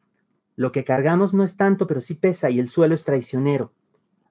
Lo 0.57 0.73
que 0.73 0.83
cargamos 0.83 1.33
no 1.33 1.45
es 1.45 1.55
tanto, 1.55 1.87
pero 1.87 2.01
sí 2.01 2.15
pesa 2.15 2.49
y 2.49 2.59
el 2.59 2.67
suelo 2.67 2.93
es 2.93 3.05
traicionero. 3.05 3.71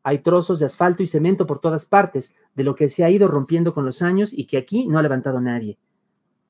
Hay 0.02 0.18
trozos 0.18 0.58
de 0.58 0.66
asfalto 0.66 1.02
y 1.02 1.06
cemento 1.06 1.46
por 1.46 1.62
todas 1.62 1.86
partes, 1.86 2.34
de 2.54 2.64
lo 2.64 2.74
que 2.74 2.90
se 2.90 3.04
ha 3.04 3.10
ido 3.10 3.26
rompiendo 3.26 3.72
con 3.72 3.86
los 3.86 4.02
años 4.02 4.34
y 4.34 4.44
que 4.44 4.58
aquí 4.58 4.86
no 4.86 4.98
ha 4.98 5.02
levantado 5.02 5.40
nadie. 5.40 5.78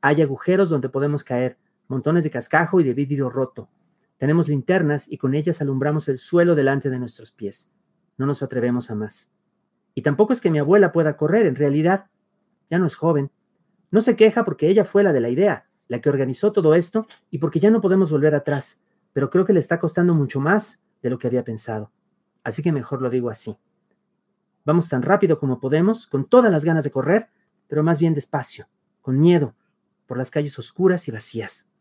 Hay 0.00 0.22
agujeros 0.22 0.70
donde 0.70 0.88
podemos 0.88 1.22
caer, 1.22 1.56
montones 1.86 2.24
de 2.24 2.30
cascajo 2.30 2.80
y 2.80 2.82
de 2.82 2.94
vidrio 2.94 3.30
roto. 3.30 3.70
Tenemos 4.16 4.48
linternas 4.48 5.06
y 5.08 5.18
con 5.18 5.36
ellas 5.36 5.62
alumbramos 5.62 6.08
el 6.08 6.18
suelo 6.18 6.56
delante 6.56 6.90
de 6.90 6.98
nuestros 6.98 7.30
pies. 7.30 7.70
No 8.16 8.26
nos 8.26 8.42
atrevemos 8.42 8.90
a 8.90 8.96
más. 8.96 9.37
Y 9.98 10.02
tampoco 10.02 10.32
es 10.32 10.40
que 10.40 10.52
mi 10.52 10.60
abuela 10.60 10.92
pueda 10.92 11.16
correr, 11.16 11.44
en 11.46 11.56
realidad. 11.56 12.06
Ya 12.70 12.78
no 12.78 12.86
es 12.86 12.94
joven. 12.94 13.32
No 13.90 14.00
se 14.00 14.14
queja 14.14 14.44
porque 14.44 14.68
ella 14.68 14.84
fue 14.84 15.02
la 15.02 15.12
de 15.12 15.20
la 15.20 15.28
idea, 15.28 15.66
la 15.88 16.00
que 16.00 16.08
organizó 16.08 16.52
todo 16.52 16.76
esto 16.76 17.08
y 17.32 17.38
porque 17.38 17.58
ya 17.58 17.72
no 17.72 17.80
podemos 17.80 18.08
volver 18.08 18.36
atrás. 18.36 18.80
Pero 19.12 19.28
creo 19.28 19.44
que 19.44 19.52
le 19.52 19.58
está 19.58 19.80
costando 19.80 20.14
mucho 20.14 20.38
más 20.38 20.84
de 21.02 21.10
lo 21.10 21.18
que 21.18 21.26
había 21.26 21.42
pensado. 21.42 21.90
Así 22.44 22.62
que 22.62 22.70
mejor 22.70 23.02
lo 23.02 23.10
digo 23.10 23.28
así. 23.28 23.56
Vamos 24.64 24.88
tan 24.88 25.02
rápido 25.02 25.40
como 25.40 25.58
podemos, 25.58 26.06
con 26.06 26.28
todas 26.28 26.52
las 26.52 26.64
ganas 26.64 26.84
de 26.84 26.92
correr, 26.92 27.30
pero 27.66 27.82
más 27.82 27.98
bien 27.98 28.14
despacio, 28.14 28.68
con 29.02 29.18
miedo, 29.18 29.56
por 30.06 30.16
las 30.16 30.30
calles 30.30 30.56
oscuras 30.60 31.08
y 31.08 31.10
vacías. 31.10 31.72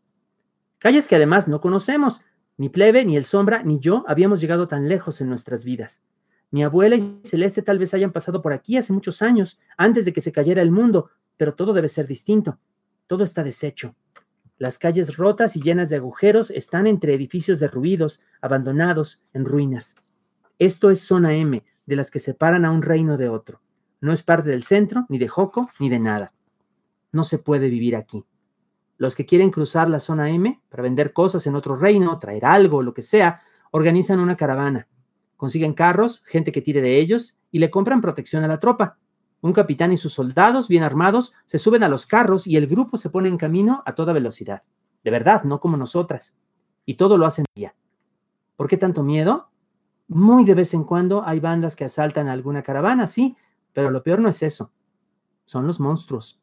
Calles 0.78 1.06
que 1.06 1.14
además 1.14 1.46
no 1.46 1.60
conocemos. 1.60 2.20
Ni 2.56 2.68
Plebe, 2.68 3.04
ni 3.04 3.16
el 3.16 3.26
Sombra, 3.26 3.62
ni 3.62 3.78
yo 3.78 4.02
habíamos 4.08 4.40
llegado 4.40 4.66
tan 4.66 4.88
lejos 4.88 5.20
en 5.20 5.28
nuestras 5.28 5.64
vidas. 5.64 6.02
Mi 6.50 6.62
abuela 6.62 6.96
y 6.96 7.20
Celeste 7.24 7.62
tal 7.62 7.78
vez 7.78 7.92
hayan 7.94 8.12
pasado 8.12 8.40
por 8.40 8.52
aquí 8.52 8.76
hace 8.76 8.92
muchos 8.92 9.20
años, 9.20 9.58
antes 9.76 10.04
de 10.04 10.12
que 10.12 10.20
se 10.20 10.32
cayera 10.32 10.62
el 10.62 10.70
mundo, 10.70 11.10
pero 11.36 11.54
todo 11.54 11.72
debe 11.72 11.88
ser 11.88 12.06
distinto. 12.06 12.58
Todo 13.06 13.24
está 13.24 13.42
deshecho. 13.42 13.94
Las 14.56 14.78
calles 14.78 15.16
rotas 15.16 15.56
y 15.56 15.62
llenas 15.62 15.88
de 15.88 15.96
agujeros 15.96 16.50
están 16.50 16.86
entre 16.86 17.14
edificios 17.14 17.60
derruidos, 17.60 18.20
abandonados, 18.40 19.22
en 19.32 19.44
ruinas. 19.44 19.96
Esto 20.58 20.90
es 20.90 21.00
zona 21.00 21.34
M, 21.34 21.64
de 21.86 21.96
las 21.96 22.10
que 22.10 22.18
separan 22.18 22.64
a 22.64 22.72
un 22.72 22.82
reino 22.82 23.16
de 23.16 23.28
otro. 23.28 23.60
No 24.00 24.12
es 24.12 24.22
parte 24.22 24.50
del 24.50 24.64
centro, 24.64 25.06
ni 25.08 25.18
de 25.18 25.28
Joco, 25.28 25.70
ni 25.78 25.88
de 25.88 26.00
nada. 26.00 26.32
No 27.12 27.24
se 27.24 27.38
puede 27.38 27.68
vivir 27.68 27.94
aquí. 27.94 28.24
Los 28.96 29.14
que 29.14 29.26
quieren 29.26 29.50
cruzar 29.50 29.88
la 29.88 30.00
zona 30.00 30.30
M 30.30 30.60
para 30.68 30.82
vender 30.82 31.12
cosas 31.12 31.46
en 31.46 31.54
otro 31.54 31.76
reino, 31.76 32.18
traer 32.18 32.44
algo, 32.44 32.82
lo 32.82 32.92
que 32.92 33.02
sea, 33.02 33.40
organizan 33.70 34.18
una 34.18 34.36
caravana. 34.36 34.88
Consiguen 35.38 35.72
carros, 35.72 36.20
gente 36.26 36.50
que 36.50 36.60
tire 36.60 36.82
de 36.82 36.98
ellos 36.98 37.38
y 37.52 37.60
le 37.60 37.70
compran 37.70 38.00
protección 38.00 38.42
a 38.42 38.48
la 38.48 38.58
tropa. 38.58 38.98
Un 39.40 39.52
capitán 39.52 39.92
y 39.92 39.96
sus 39.96 40.12
soldados, 40.12 40.66
bien 40.66 40.82
armados, 40.82 41.32
se 41.46 41.58
suben 41.58 41.84
a 41.84 41.88
los 41.88 42.06
carros 42.06 42.44
y 42.48 42.56
el 42.56 42.66
grupo 42.66 42.96
se 42.96 43.08
pone 43.08 43.28
en 43.28 43.38
camino 43.38 43.84
a 43.86 43.94
toda 43.94 44.12
velocidad. 44.12 44.64
De 45.04 45.12
verdad, 45.12 45.44
no 45.44 45.60
como 45.60 45.76
nosotras. 45.76 46.36
Y 46.84 46.94
todo 46.94 47.16
lo 47.16 47.24
hacen 47.24 47.44
día. 47.54 47.76
¿Por 48.56 48.66
qué 48.66 48.76
tanto 48.76 49.04
miedo? 49.04 49.48
Muy 50.08 50.44
de 50.44 50.54
vez 50.54 50.74
en 50.74 50.82
cuando 50.82 51.24
hay 51.24 51.38
bandas 51.38 51.76
que 51.76 51.84
asaltan 51.84 52.26
a 52.26 52.32
alguna 52.32 52.64
caravana, 52.64 53.06
sí, 53.06 53.36
pero 53.72 53.92
lo 53.92 54.02
peor 54.02 54.18
no 54.18 54.28
es 54.28 54.42
eso. 54.42 54.72
Son 55.44 55.68
los 55.68 55.78
monstruos. 55.78 56.42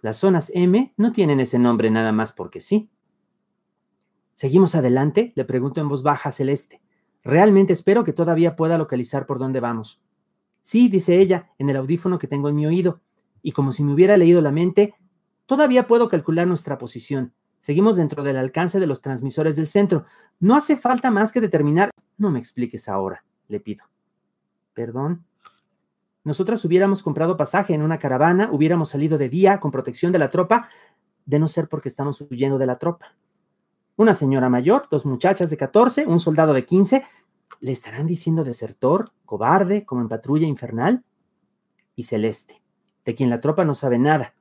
Las 0.00 0.16
zonas 0.16 0.50
M 0.52 0.92
no 0.96 1.12
tienen 1.12 1.38
ese 1.38 1.60
nombre 1.60 1.88
nada 1.88 2.10
más 2.10 2.32
porque 2.32 2.60
sí. 2.60 2.90
¿Seguimos 4.34 4.74
adelante? 4.74 5.32
Le 5.36 5.44
pregunto 5.44 5.80
en 5.80 5.88
voz 5.88 6.02
baja 6.02 6.30
a 6.30 6.32
Celeste. 6.32 6.82
Realmente 7.24 7.72
espero 7.72 8.04
que 8.04 8.12
todavía 8.12 8.56
pueda 8.56 8.78
localizar 8.78 9.26
por 9.26 9.38
dónde 9.38 9.60
vamos. 9.60 10.00
Sí, 10.62 10.88
dice 10.88 11.18
ella, 11.18 11.50
en 11.58 11.70
el 11.70 11.76
audífono 11.76 12.18
que 12.18 12.26
tengo 12.26 12.48
en 12.48 12.56
mi 12.56 12.66
oído, 12.66 13.00
y 13.42 13.52
como 13.52 13.72
si 13.72 13.84
me 13.84 13.92
hubiera 13.92 14.16
leído 14.16 14.40
la 14.40 14.52
mente, 14.52 14.94
todavía 15.46 15.86
puedo 15.86 16.08
calcular 16.08 16.46
nuestra 16.46 16.78
posición. 16.78 17.32
Seguimos 17.60 17.96
dentro 17.96 18.22
del 18.22 18.36
alcance 18.36 18.80
de 18.80 18.86
los 18.86 19.00
transmisores 19.00 19.54
del 19.54 19.68
centro. 19.68 20.04
No 20.40 20.56
hace 20.56 20.76
falta 20.76 21.10
más 21.10 21.32
que 21.32 21.40
determinar. 21.40 21.90
No 22.18 22.30
me 22.30 22.40
expliques 22.40 22.88
ahora, 22.88 23.24
le 23.48 23.60
pido. 23.60 23.84
Perdón. 24.74 25.24
Nosotras 26.24 26.64
hubiéramos 26.64 27.02
comprado 27.02 27.36
pasaje 27.36 27.74
en 27.74 27.82
una 27.82 27.98
caravana, 27.98 28.48
hubiéramos 28.52 28.90
salido 28.90 29.18
de 29.18 29.28
día 29.28 29.60
con 29.60 29.70
protección 29.70 30.12
de 30.12 30.18
la 30.18 30.28
tropa, 30.28 30.68
de 31.24 31.38
no 31.38 31.48
ser 31.48 31.68
porque 31.68 31.88
estamos 31.88 32.20
huyendo 32.20 32.58
de 32.58 32.66
la 32.66 32.76
tropa. 32.76 33.14
Una 34.02 34.14
señora 34.14 34.48
mayor, 34.48 34.88
dos 34.90 35.06
muchachas 35.06 35.48
de 35.48 35.56
14, 35.56 36.06
un 36.08 36.18
soldado 36.18 36.52
de 36.54 36.66
15, 36.66 37.04
¿Le 37.60 37.70
estarán 37.70 38.08
diciendo 38.08 38.42
desertor, 38.42 39.12
cobarde, 39.24 39.86
como 39.86 40.00
en 40.00 40.08
patrulla 40.08 40.44
infernal? 40.44 41.04
Y 41.94 42.02
Celeste, 42.02 42.60
de 43.04 43.14
quien 43.14 43.30
la 43.30 43.40
tropa 43.40 43.64
no 43.64 43.76
sabe 43.76 44.00
nada. 44.00 44.34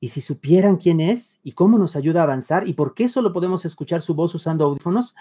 Y 0.00 0.08
si 0.08 0.20
supieran 0.20 0.78
quién 0.78 0.98
es 0.98 1.38
y 1.44 1.52
cómo 1.52 1.78
nos 1.78 1.94
ayuda 1.94 2.22
a 2.22 2.24
avanzar 2.24 2.66
y 2.66 2.72
por 2.72 2.92
qué 2.92 3.08
solo 3.08 3.32
podemos 3.32 3.64
escuchar 3.64 4.02
su 4.02 4.16
voz 4.16 4.34
usando 4.34 4.64
audífonos, 4.64 5.14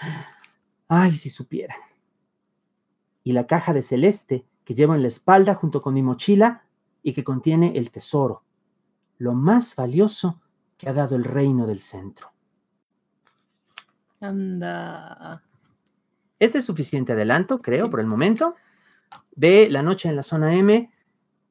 ay, 0.88 1.12
si 1.12 1.30
supieran. 1.30 1.78
Y 3.24 3.34
la 3.34 3.46
caja 3.46 3.74
de 3.74 3.84
Celeste 3.84 4.48
que 4.66 4.74
llevo 4.74 4.96
en 4.96 5.04
la 5.04 5.08
espalda 5.08 5.54
junto 5.54 5.82
con 5.82 5.94
mi 5.94 6.02
mochila 6.02 6.66
y 7.04 7.14
que 7.14 7.24
contiene 7.24 7.78
el 7.78 7.92
tesoro, 7.92 8.44
lo 9.20 9.36
más 9.36 9.76
valioso 9.76 10.42
que 10.80 10.90
ha 10.90 10.94
dado 10.94 11.16
el 11.16 11.26
reino 11.26 11.68
del 11.68 11.82
centro. 11.82 12.32
Anda. 14.22 15.44
Este 16.40 16.60
es 16.60 16.66
suficiente 16.66 17.14
adelanto, 17.14 17.62
creo, 17.62 17.90
por 17.90 18.00
el 18.00 18.06
momento, 18.06 18.56
de 19.36 19.70
La 19.70 19.84
Noche 19.84 20.10
en 20.10 20.16
la 20.16 20.24
Zona 20.24 20.56
M. 20.56 20.92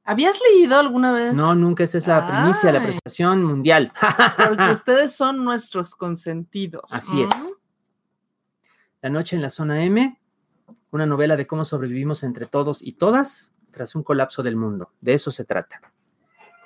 ¿Habías 0.04 0.40
leído 0.40 0.78
alguna 0.78 1.12
vez? 1.12 1.34
No, 1.34 1.54
nunca. 1.54 1.84
Esta 1.84 1.98
es 1.98 2.06
la 2.06 2.26
primicia, 2.26 2.72
la 2.72 2.80
apreciación 2.80 3.44
mundial. 3.44 3.92
Porque 4.48 4.70
ustedes 4.72 5.12
son 5.14 5.44
nuestros 5.44 5.94
consentidos. 5.94 6.92
Así 6.92 7.22
es. 7.22 7.30
La 9.02 9.10
Noche 9.10 9.36
en 9.36 9.42
la 9.42 9.50
Zona 9.50 9.84
M, 9.84 10.18
una 10.90 11.06
novela 11.06 11.36
de 11.36 11.46
cómo 11.46 11.64
sobrevivimos 11.64 12.22
entre 12.22 12.46
todos 12.46 12.82
y 12.82 12.92
todas 12.92 13.54
tras 13.70 13.94
un 13.94 14.02
colapso 14.02 14.42
del 14.42 14.56
mundo. 14.56 14.92
De 15.00 15.14
eso 15.14 15.30
se 15.30 15.44
trata. 15.44 15.80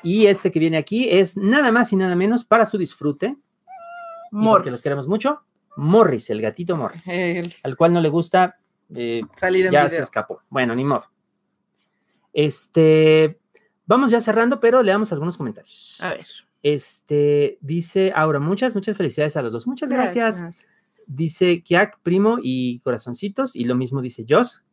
Y 0.02 0.26
este 0.26 0.50
que 0.50 0.60
viene 0.60 0.76
aquí 0.76 1.08
es 1.10 1.36
nada 1.36 1.72
más 1.72 1.92
y 1.92 1.96
nada 1.96 2.16
menos 2.16 2.44
para 2.44 2.64
su 2.64 2.78
disfrute. 2.78 3.36
Porque 4.30 4.70
los 4.70 4.82
queremos 4.82 5.06
mucho. 5.06 5.44
Morris, 5.76 6.30
el 6.30 6.40
gatito 6.40 6.76
Morris, 6.76 7.04
al 7.62 7.76
cual 7.76 7.92
no 7.92 8.00
le 8.00 8.08
gusta 8.08 8.56
eh, 8.94 9.22
salir 9.36 9.66
en 9.66 9.72
ya 9.72 9.90
se 9.90 10.02
escapó. 10.02 10.42
Bueno, 10.48 10.74
ni 10.74 10.84
modo. 10.84 11.04
Este, 12.32 13.38
vamos 13.86 14.10
ya 14.10 14.20
cerrando, 14.20 14.60
pero 14.60 14.82
leamos 14.82 15.12
algunos 15.12 15.36
comentarios. 15.36 15.98
A 16.00 16.10
ver. 16.10 16.26
Este, 16.62 17.58
dice 17.60 18.12
Aura, 18.14 18.40
muchas, 18.40 18.74
muchas 18.74 18.96
felicidades 18.96 19.36
a 19.36 19.42
los 19.42 19.52
dos. 19.52 19.66
Muchas 19.66 19.90
gracias. 19.90 20.64
Dice 21.06 21.62
Kiak, 21.62 22.00
primo 22.02 22.38
y 22.42 22.80
corazoncitos, 22.80 23.54
y 23.54 23.64
lo 23.64 23.74
mismo 23.74 24.00
dice 24.00 24.24
Joss. 24.28 24.64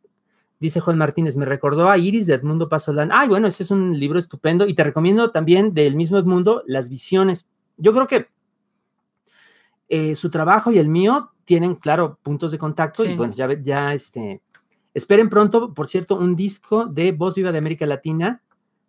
Dice 0.58 0.80
Juan 0.80 0.96
Martínez, 0.96 1.36
me 1.36 1.44
recordó 1.44 1.90
a 1.90 1.98
Iris 1.98 2.26
de 2.26 2.34
Edmundo 2.34 2.68
Pasolán. 2.68 3.10
Ay, 3.12 3.28
bueno, 3.28 3.48
ese 3.48 3.64
es 3.64 3.70
un 3.70 3.98
libro 3.98 4.18
estupendo 4.18 4.66
y 4.66 4.74
te 4.74 4.84
recomiendo 4.84 5.32
también 5.32 5.74
del 5.74 5.96
mismo 5.96 6.18
Edmundo, 6.18 6.62
Las 6.66 6.88
Visiones. 6.88 7.46
Yo 7.76 7.92
creo 7.92 8.06
que 8.06 8.28
eh, 9.94 10.14
su 10.14 10.30
trabajo 10.30 10.72
y 10.72 10.78
el 10.78 10.88
mío 10.88 11.32
tienen, 11.44 11.74
claro, 11.74 12.18
puntos 12.22 12.50
de 12.50 12.56
contacto 12.56 13.04
y 13.04 13.14
bueno, 13.14 13.34
ya, 13.34 13.52
ya 13.60 13.92
este, 13.92 14.40
esperen 14.94 15.28
pronto, 15.28 15.74
por 15.74 15.86
cierto, 15.86 16.16
un 16.16 16.34
disco 16.34 16.86
de 16.86 17.12
Voz 17.12 17.34
Viva 17.34 17.52
de 17.52 17.58
América 17.58 17.84
Latina 17.84 18.42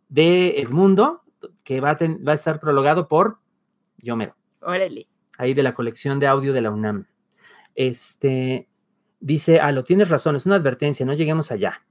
de 0.08 0.62
Edmundo, 0.62 1.24
que 1.66 1.82
va 1.82 1.90
a, 1.90 1.98
va 2.26 2.32
a 2.32 2.36
estar 2.36 2.62
prologado 2.62 3.10
por 3.10 3.40
Yomero. 3.98 4.38
Órale. 4.62 5.10
Ahí 5.38 5.54
de 5.54 5.64
la 5.64 5.74
colección 5.74 6.22
de 6.22 6.28
audio 6.28 6.54
de 6.54 6.62
la 6.62 6.72
UNAM. 6.72 7.06
Este, 7.76 8.70
dice, 9.20 9.60
lo 9.74 9.84
tienes 9.84 10.08
razón, 10.08 10.38
es 10.38 10.46
una 10.46 10.56
advertencia, 10.56 11.06
no 11.06 11.16
lleguemos 11.16 11.52
allá. 11.52 11.84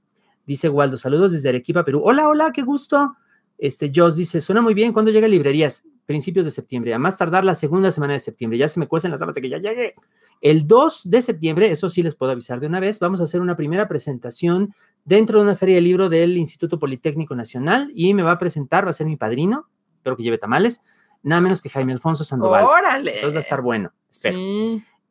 Dice 0.47 0.69
Waldo, 0.69 0.97
saludos 0.97 1.33
desde 1.33 1.49
Arequipa, 1.49 1.85
Perú. 1.85 2.01
Hola, 2.03 2.27
hola, 2.27 2.51
qué 2.51 2.63
gusto. 2.63 3.15
Este, 3.63 3.93
Joss 3.95 4.17
dice, 4.17 4.41
suena 4.41 4.61
muy 4.61 4.73
bien, 4.73 4.91
¿cuándo 4.91 5.09
llega 5.09 5.25
a 5.25 5.29
librerías? 5.29 5.85
principios 6.05 6.43
de 6.43 6.51
septiembre, 6.51 6.93
a 6.93 6.99
más 6.99 7.17
tardar 7.17 7.45
la 7.45 7.55
segunda 7.55 7.89
semana 7.89 8.11
de 8.11 8.19
septiembre. 8.19 8.57
Ya 8.57 8.67
se 8.67 8.77
me 8.77 8.87
cuecen 8.87 9.09
las 9.09 9.21
habas 9.21 9.35
de 9.35 9.41
que 9.41 9.47
ya 9.47 9.57
llegue. 9.57 9.95
El 10.41 10.67
2 10.67 11.09
de 11.09 11.21
septiembre, 11.21 11.71
eso 11.71 11.89
sí 11.89 12.03
les 12.03 12.13
puedo 12.13 12.33
avisar 12.33 12.59
de 12.59 12.67
una 12.67 12.81
vez, 12.81 12.99
vamos 12.99 13.21
a 13.21 13.23
hacer 13.23 13.39
una 13.39 13.55
primera 13.55 13.87
presentación 13.87 14.75
dentro 15.05 15.39
de 15.39 15.45
una 15.45 15.55
feria 15.55 15.75
de 15.75 15.81
libro 15.81 16.09
del 16.09 16.35
Instituto 16.35 16.77
Politécnico 16.77 17.35
Nacional 17.35 17.89
y 17.95 18.13
me 18.13 18.21
va 18.21 18.31
a 18.31 18.37
presentar, 18.37 18.85
va 18.85 18.89
a 18.89 18.93
ser 18.93 19.07
mi 19.07 19.15
padrino, 19.15 19.69
espero 19.95 20.17
que 20.17 20.23
lleve 20.23 20.37
tamales, 20.37 20.81
nada 21.21 21.39
menos 21.39 21.61
que 21.61 21.69
Jaime 21.69 21.93
Alfonso 21.93 22.25
Sandoval. 22.25 22.65
¡Órale! 22.65 23.15
Entonces 23.15 23.33
va 23.33 23.39
a 23.39 23.43
estar 23.43 23.61
bueno, 23.61 23.93
espero. 24.11 24.37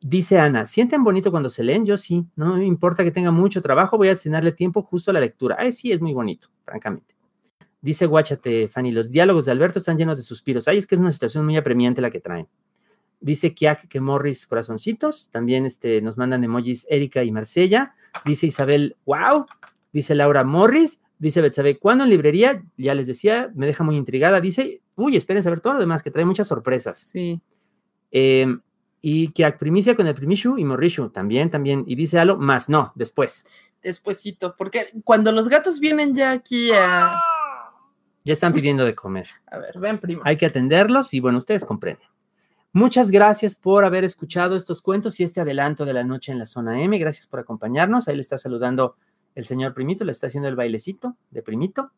Dice 0.03 0.39
Ana, 0.39 0.67
¿sienten 0.67 1.03
bonito 1.03 1.31
cuando 1.31 1.49
se 1.49 1.65
leen? 1.65 1.87
Yo 1.87 1.97
sí, 1.97 2.27
no 2.37 2.57
me 2.57 2.67
importa 2.67 3.03
que 3.03 3.11
tenga 3.11 3.31
mucho 3.31 3.63
trabajo, 3.63 3.97
voy 3.97 4.09
a 4.09 4.11
destinarle 4.11 4.53
tiempo 4.53 4.83
justo 4.83 5.11
a 5.11 5.15
la 5.15 5.21
lectura. 5.21 5.57
Ay, 5.59 5.73
sí, 5.73 5.91
es 5.91 6.03
muy 6.03 6.13
bonito, 6.13 6.49
francamente. 6.67 7.22
Dice 7.83 8.07
Guáchate, 8.07 8.69
Fanny, 8.69 8.93
los 8.93 9.11
diálogos 9.11 9.45
de 9.45 9.51
Alberto 9.51 9.81
están 9.81 9.99
llenos 9.99 10.17
de 10.17 10.23
suspiros. 10.23 10.69
Ay, 10.69 10.79
es 10.79 10.87
que 10.87 10.95
es 10.95 11.01
una 11.01 11.11
situación 11.11 11.45
muy 11.45 11.57
apremiante 11.57 12.01
la 12.01 12.11
que 12.11 12.21
traen. 12.21 12.47
Dice 13.21 13.55
Kiak 13.55 13.89
que 13.89 14.01
Morris 14.01 14.47
corazoncitos. 14.47 15.31
También 15.33 15.67
este, 15.67 16.01
nos 16.01 16.17
mandan 16.17 16.45
emojis 16.45 16.87
Erika 16.89 17.25
y 17.25 17.33
Marsella. 17.33 17.95
Dice 18.25 18.47
Isabel, 18.47 18.97
wow. 19.05 19.47
Dice 19.93 20.15
Laura 20.15 20.45
Morris. 20.45 21.01
Dice 21.19 21.41
Betsabe, 21.41 21.79
¿cuándo 21.79 22.05
en 22.05 22.11
librería? 22.11 22.63
Ya 22.77 22.95
les 22.95 23.09
decía, 23.09 23.51
me 23.55 23.67
deja 23.67 23.83
muy 23.83 23.97
intrigada. 23.97 24.41
Dice, 24.41 24.81
uy, 24.95 25.17
esperen 25.17 25.43
saber 25.43 25.61
todo 25.61 25.75
lo 25.75 25.81
demás, 25.81 26.05
que 26.05 26.11
trae 26.13 26.25
muchas 26.25 26.47
sorpresas. 26.47 26.99
Sí. 26.99 27.41
Em, 28.13 28.61
y 29.01 29.29
Kiak 29.29 29.59
primicia 29.59 29.97
con 29.97 30.07
el 30.07 30.15
primishu 30.15 30.57
y 30.57 30.65
Morrishu 30.65 31.11
también, 31.11 31.51
también. 31.51 31.83
Y 31.89 31.97
dice 31.97 32.21
Alo, 32.21 32.39
más, 32.39 32.69
no, 32.69 32.93
después. 32.95 33.45
Despuésito, 33.83 34.55
porque 34.57 34.93
cuando 35.03 35.33
los 35.33 35.49
gatos 35.49 35.81
vienen 35.81 36.15
ya 36.15 36.31
aquí 36.31 36.71
a 36.73 37.21
ya 38.25 38.33
están 38.33 38.53
pidiendo 38.53 38.85
de 38.85 38.95
comer. 38.95 39.29
A 39.47 39.59
ver, 39.59 39.79
ven, 39.79 39.99
primo. 39.99 40.23
Hay 40.25 40.37
que 40.37 40.47
atenderlos 40.47 41.13
y 41.15 41.21
bueno, 41.21 41.39
ustedes 41.39 41.65
comprenden. 41.65 42.09
Muchas 42.73 43.11
gracias 43.11 43.55
por 43.55 43.85
haber 43.85 44.05
escuchado 44.05 44.57
estos 44.57 44.81
cuentos 44.81 45.21
y 45.21 45.25
este 45.25 45.41
adelanto 45.41 45.85
de 45.85 45.93
la 45.93 46.05
noche 46.05 46.33
en 46.33 46.39
la 46.39 46.47
zona 46.47 46.83
M. 46.83 46.97
Gracias 46.99 47.27
por 47.27 47.41
acompañarnos. 47.41 48.09
Ahí 48.09 48.15
le 48.15 48.23
está 48.23 48.39
saludando 48.39 48.97
el 49.35 49.45
señor 49.45 49.75
Primito, 49.75 50.05
le 50.05 50.13
está 50.13 50.29
haciendo 50.29 50.49
el 50.49 50.57
bailecito 50.57 51.17
de 51.31 51.43
Primito. 51.43 51.93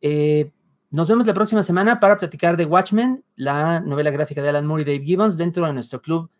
Eh, 0.00 0.50
nos 0.90 1.08
vemos 1.08 1.26
la 1.26 1.34
próxima 1.34 1.62
semana 1.62 2.00
para 2.00 2.18
platicar 2.18 2.56
de 2.56 2.64
Watchmen, 2.64 3.24
la 3.36 3.80
novela 3.80 4.10
gráfica 4.10 4.42
de 4.42 4.48
Alan 4.48 4.66
Moore 4.66 4.82
y 4.82 4.84
Dave 4.84 5.04
Gibbons 5.04 5.36
dentro 5.36 5.64
de 5.66 5.72
nuestro 5.72 6.02
club 6.02 6.30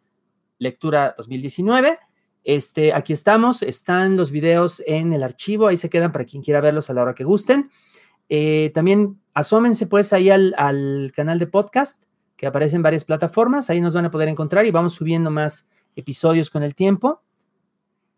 Lectura 0.58 1.14
2019. 1.16 1.98
Este, 2.44 2.92
aquí 2.92 3.12
estamos, 3.12 3.62
están 3.62 4.16
los 4.16 4.30
videos 4.30 4.82
en 4.86 5.12
el 5.12 5.22
archivo, 5.22 5.68
ahí 5.68 5.76
se 5.76 5.88
quedan 5.88 6.12
para 6.12 6.24
quien 6.24 6.42
quiera 6.42 6.60
verlos 6.60 6.90
a 6.90 6.94
la 6.94 7.02
hora 7.02 7.14
que 7.14 7.24
gusten. 7.24 7.70
Eh, 8.28 8.70
también 8.74 9.20
asómense 9.34 9.86
pues 9.86 10.12
ahí 10.12 10.30
al, 10.30 11.12
canal 11.14 11.38
de 11.38 11.46
podcast 11.46 12.04
que 12.36 12.46
aparece 12.46 12.76
en 12.76 12.82
varias 12.82 13.04
plataformas, 13.04 13.70
ahí 13.70 13.80
nos 13.80 13.94
van 13.94 14.06
a 14.06 14.10
poder 14.10 14.28
encontrar 14.28 14.66
y 14.66 14.70
vamos 14.70 14.94
subiendo 14.94 15.30
más 15.30 15.68
episodios 15.94 16.50
con 16.50 16.62
el 16.62 16.74
tiempo. 16.74 17.22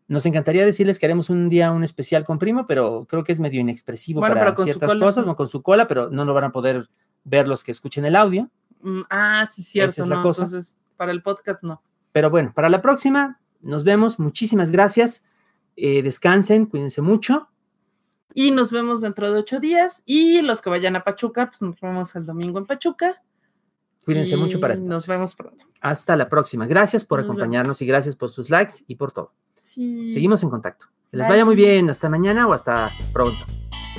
Nos 0.06 0.24
encantaría 0.26 0.64
decirles 0.64 0.98
que 0.98 1.06
haremos 1.06 1.30
un 1.30 1.48
día 1.48 1.72
un 1.72 1.84
especial 1.84 2.24
con 2.24 2.38
Primo, 2.38 2.66
pero 2.66 3.06
creo 3.08 3.24
que 3.24 3.32
es 3.32 3.40
medio 3.40 3.60
inexpresivo 3.60 4.20
para 4.20 4.54
ciertas 4.56 4.96
cosas, 4.96 5.24
con 5.34 5.46
su 5.46 5.62
cola, 5.62 5.86
pero 5.86 6.10
no 6.10 6.24
lo 6.24 6.32
van 6.32 6.44
a 6.44 6.52
poder 6.52 6.88
ver 7.24 7.48
los 7.48 7.64
que 7.64 7.72
escuchen 7.72 8.04
el 8.04 8.16
audio. 8.16 8.50
Mm, 8.82 9.00
ah, 9.10 9.48
sí, 9.50 9.62
cierto, 9.62 10.06
no, 10.06 10.16
entonces 10.16 10.76
para 10.96 11.12
el 11.12 11.22
podcast 11.22 11.62
no. 11.62 11.82
Pero 12.12 12.30
bueno, 12.30 12.52
para 12.54 12.68
la 12.68 12.80
próxima, 12.80 13.40
nos 13.60 13.84
vemos, 13.84 14.18
muchísimas 14.18 14.70
gracias, 14.70 15.24
eh, 15.76 16.02
descansen, 16.02 16.66
cuídense 16.66 17.02
mucho 17.02 17.48
y 18.32 18.52
nos 18.52 18.72
vemos 18.72 19.02
dentro 19.02 19.30
de 19.32 19.40
ocho 19.40 19.60
días. 19.60 20.02
Y 20.06 20.40
los 20.42 20.62
que 20.62 20.70
vayan 20.70 20.96
a 20.96 21.04
Pachuca, 21.04 21.50
pues 21.50 21.62
nos 21.62 21.78
vemos 21.80 22.16
el 22.16 22.26
domingo 22.26 22.58
en 22.58 22.66
Pachuca. 22.66 23.22
Cuídense 24.04 24.36
mucho 24.36 24.60
para 24.60 24.74
entonces. 24.74 24.90
Nos 24.90 25.06
vemos 25.06 25.34
pronto. 25.34 25.64
Hasta 25.80 26.14
la 26.16 26.28
próxima. 26.28 26.66
Gracias 26.66 27.04
por 27.04 27.20
acompañarnos 27.20 27.80
y 27.82 27.86
gracias 27.86 28.16
por 28.16 28.30
sus 28.30 28.50
likes 28.50 28.74
y 28.86 28.96
por 28.96 29.12
todo. 29.12 29.32
Sí. 29.62 30.12
Seguimos 30.12 30.42
en 30.42 30.50
contacto. 30.50 30.88
Que 31.10 31.16
les 31.18 31.28
vaya 31.28 31.44
muy 31.44 31.54
bien. 31.56 31.90
Hasta 31.90 32.08
mañana 32.08 32.46
o 32.46 32.52
hasta 32.52 32.92
pronto. 33.12 33.44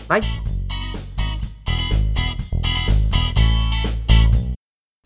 Bye. 0.07 0.22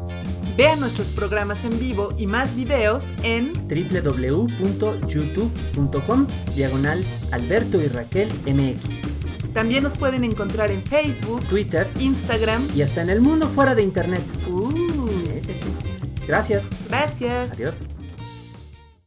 Vea 0.58 0.76
nuestros 0.76 1.12
programas 1.12 1.64
en 1.64 1.80
vivo 1.80 2.14
y 2.18 2.26
más 2.28 2.56
videos 2.56 3.14
en 3.24 3.54
www.youtube.com 3.54 6.28
diagonal 6.56 7.04
Alberto 7.32 7.82
y 7.82 7.88
Raquel 7.88 8.28
MX. 8.46 9.54
También 9.54 9.84
nos 9.84 9.98
pueden 9.98 10.24
encontrar 10.24 10.70
en 10.72 10.82
Facebook, 10.84 11.44
Twitter 11.48 11.90
Instagram 12.00 12.66
y 12.76 12.82
hasta 12.84 13.02
en 13.02 13.10
el 13.10 13.20
mundo 13.22 13.48
fuera 13.48 13.74
de 13.76 13.84
internet. 13.84 14.22
Uh, 14.50 14.72
Sí, 14.72 15.42
sí, 15.46 15.54
sí. 15.56 15.66
Gracias. 16.28 16.68
gracias. 16.88 17.52
Adiós. 17.54 17.76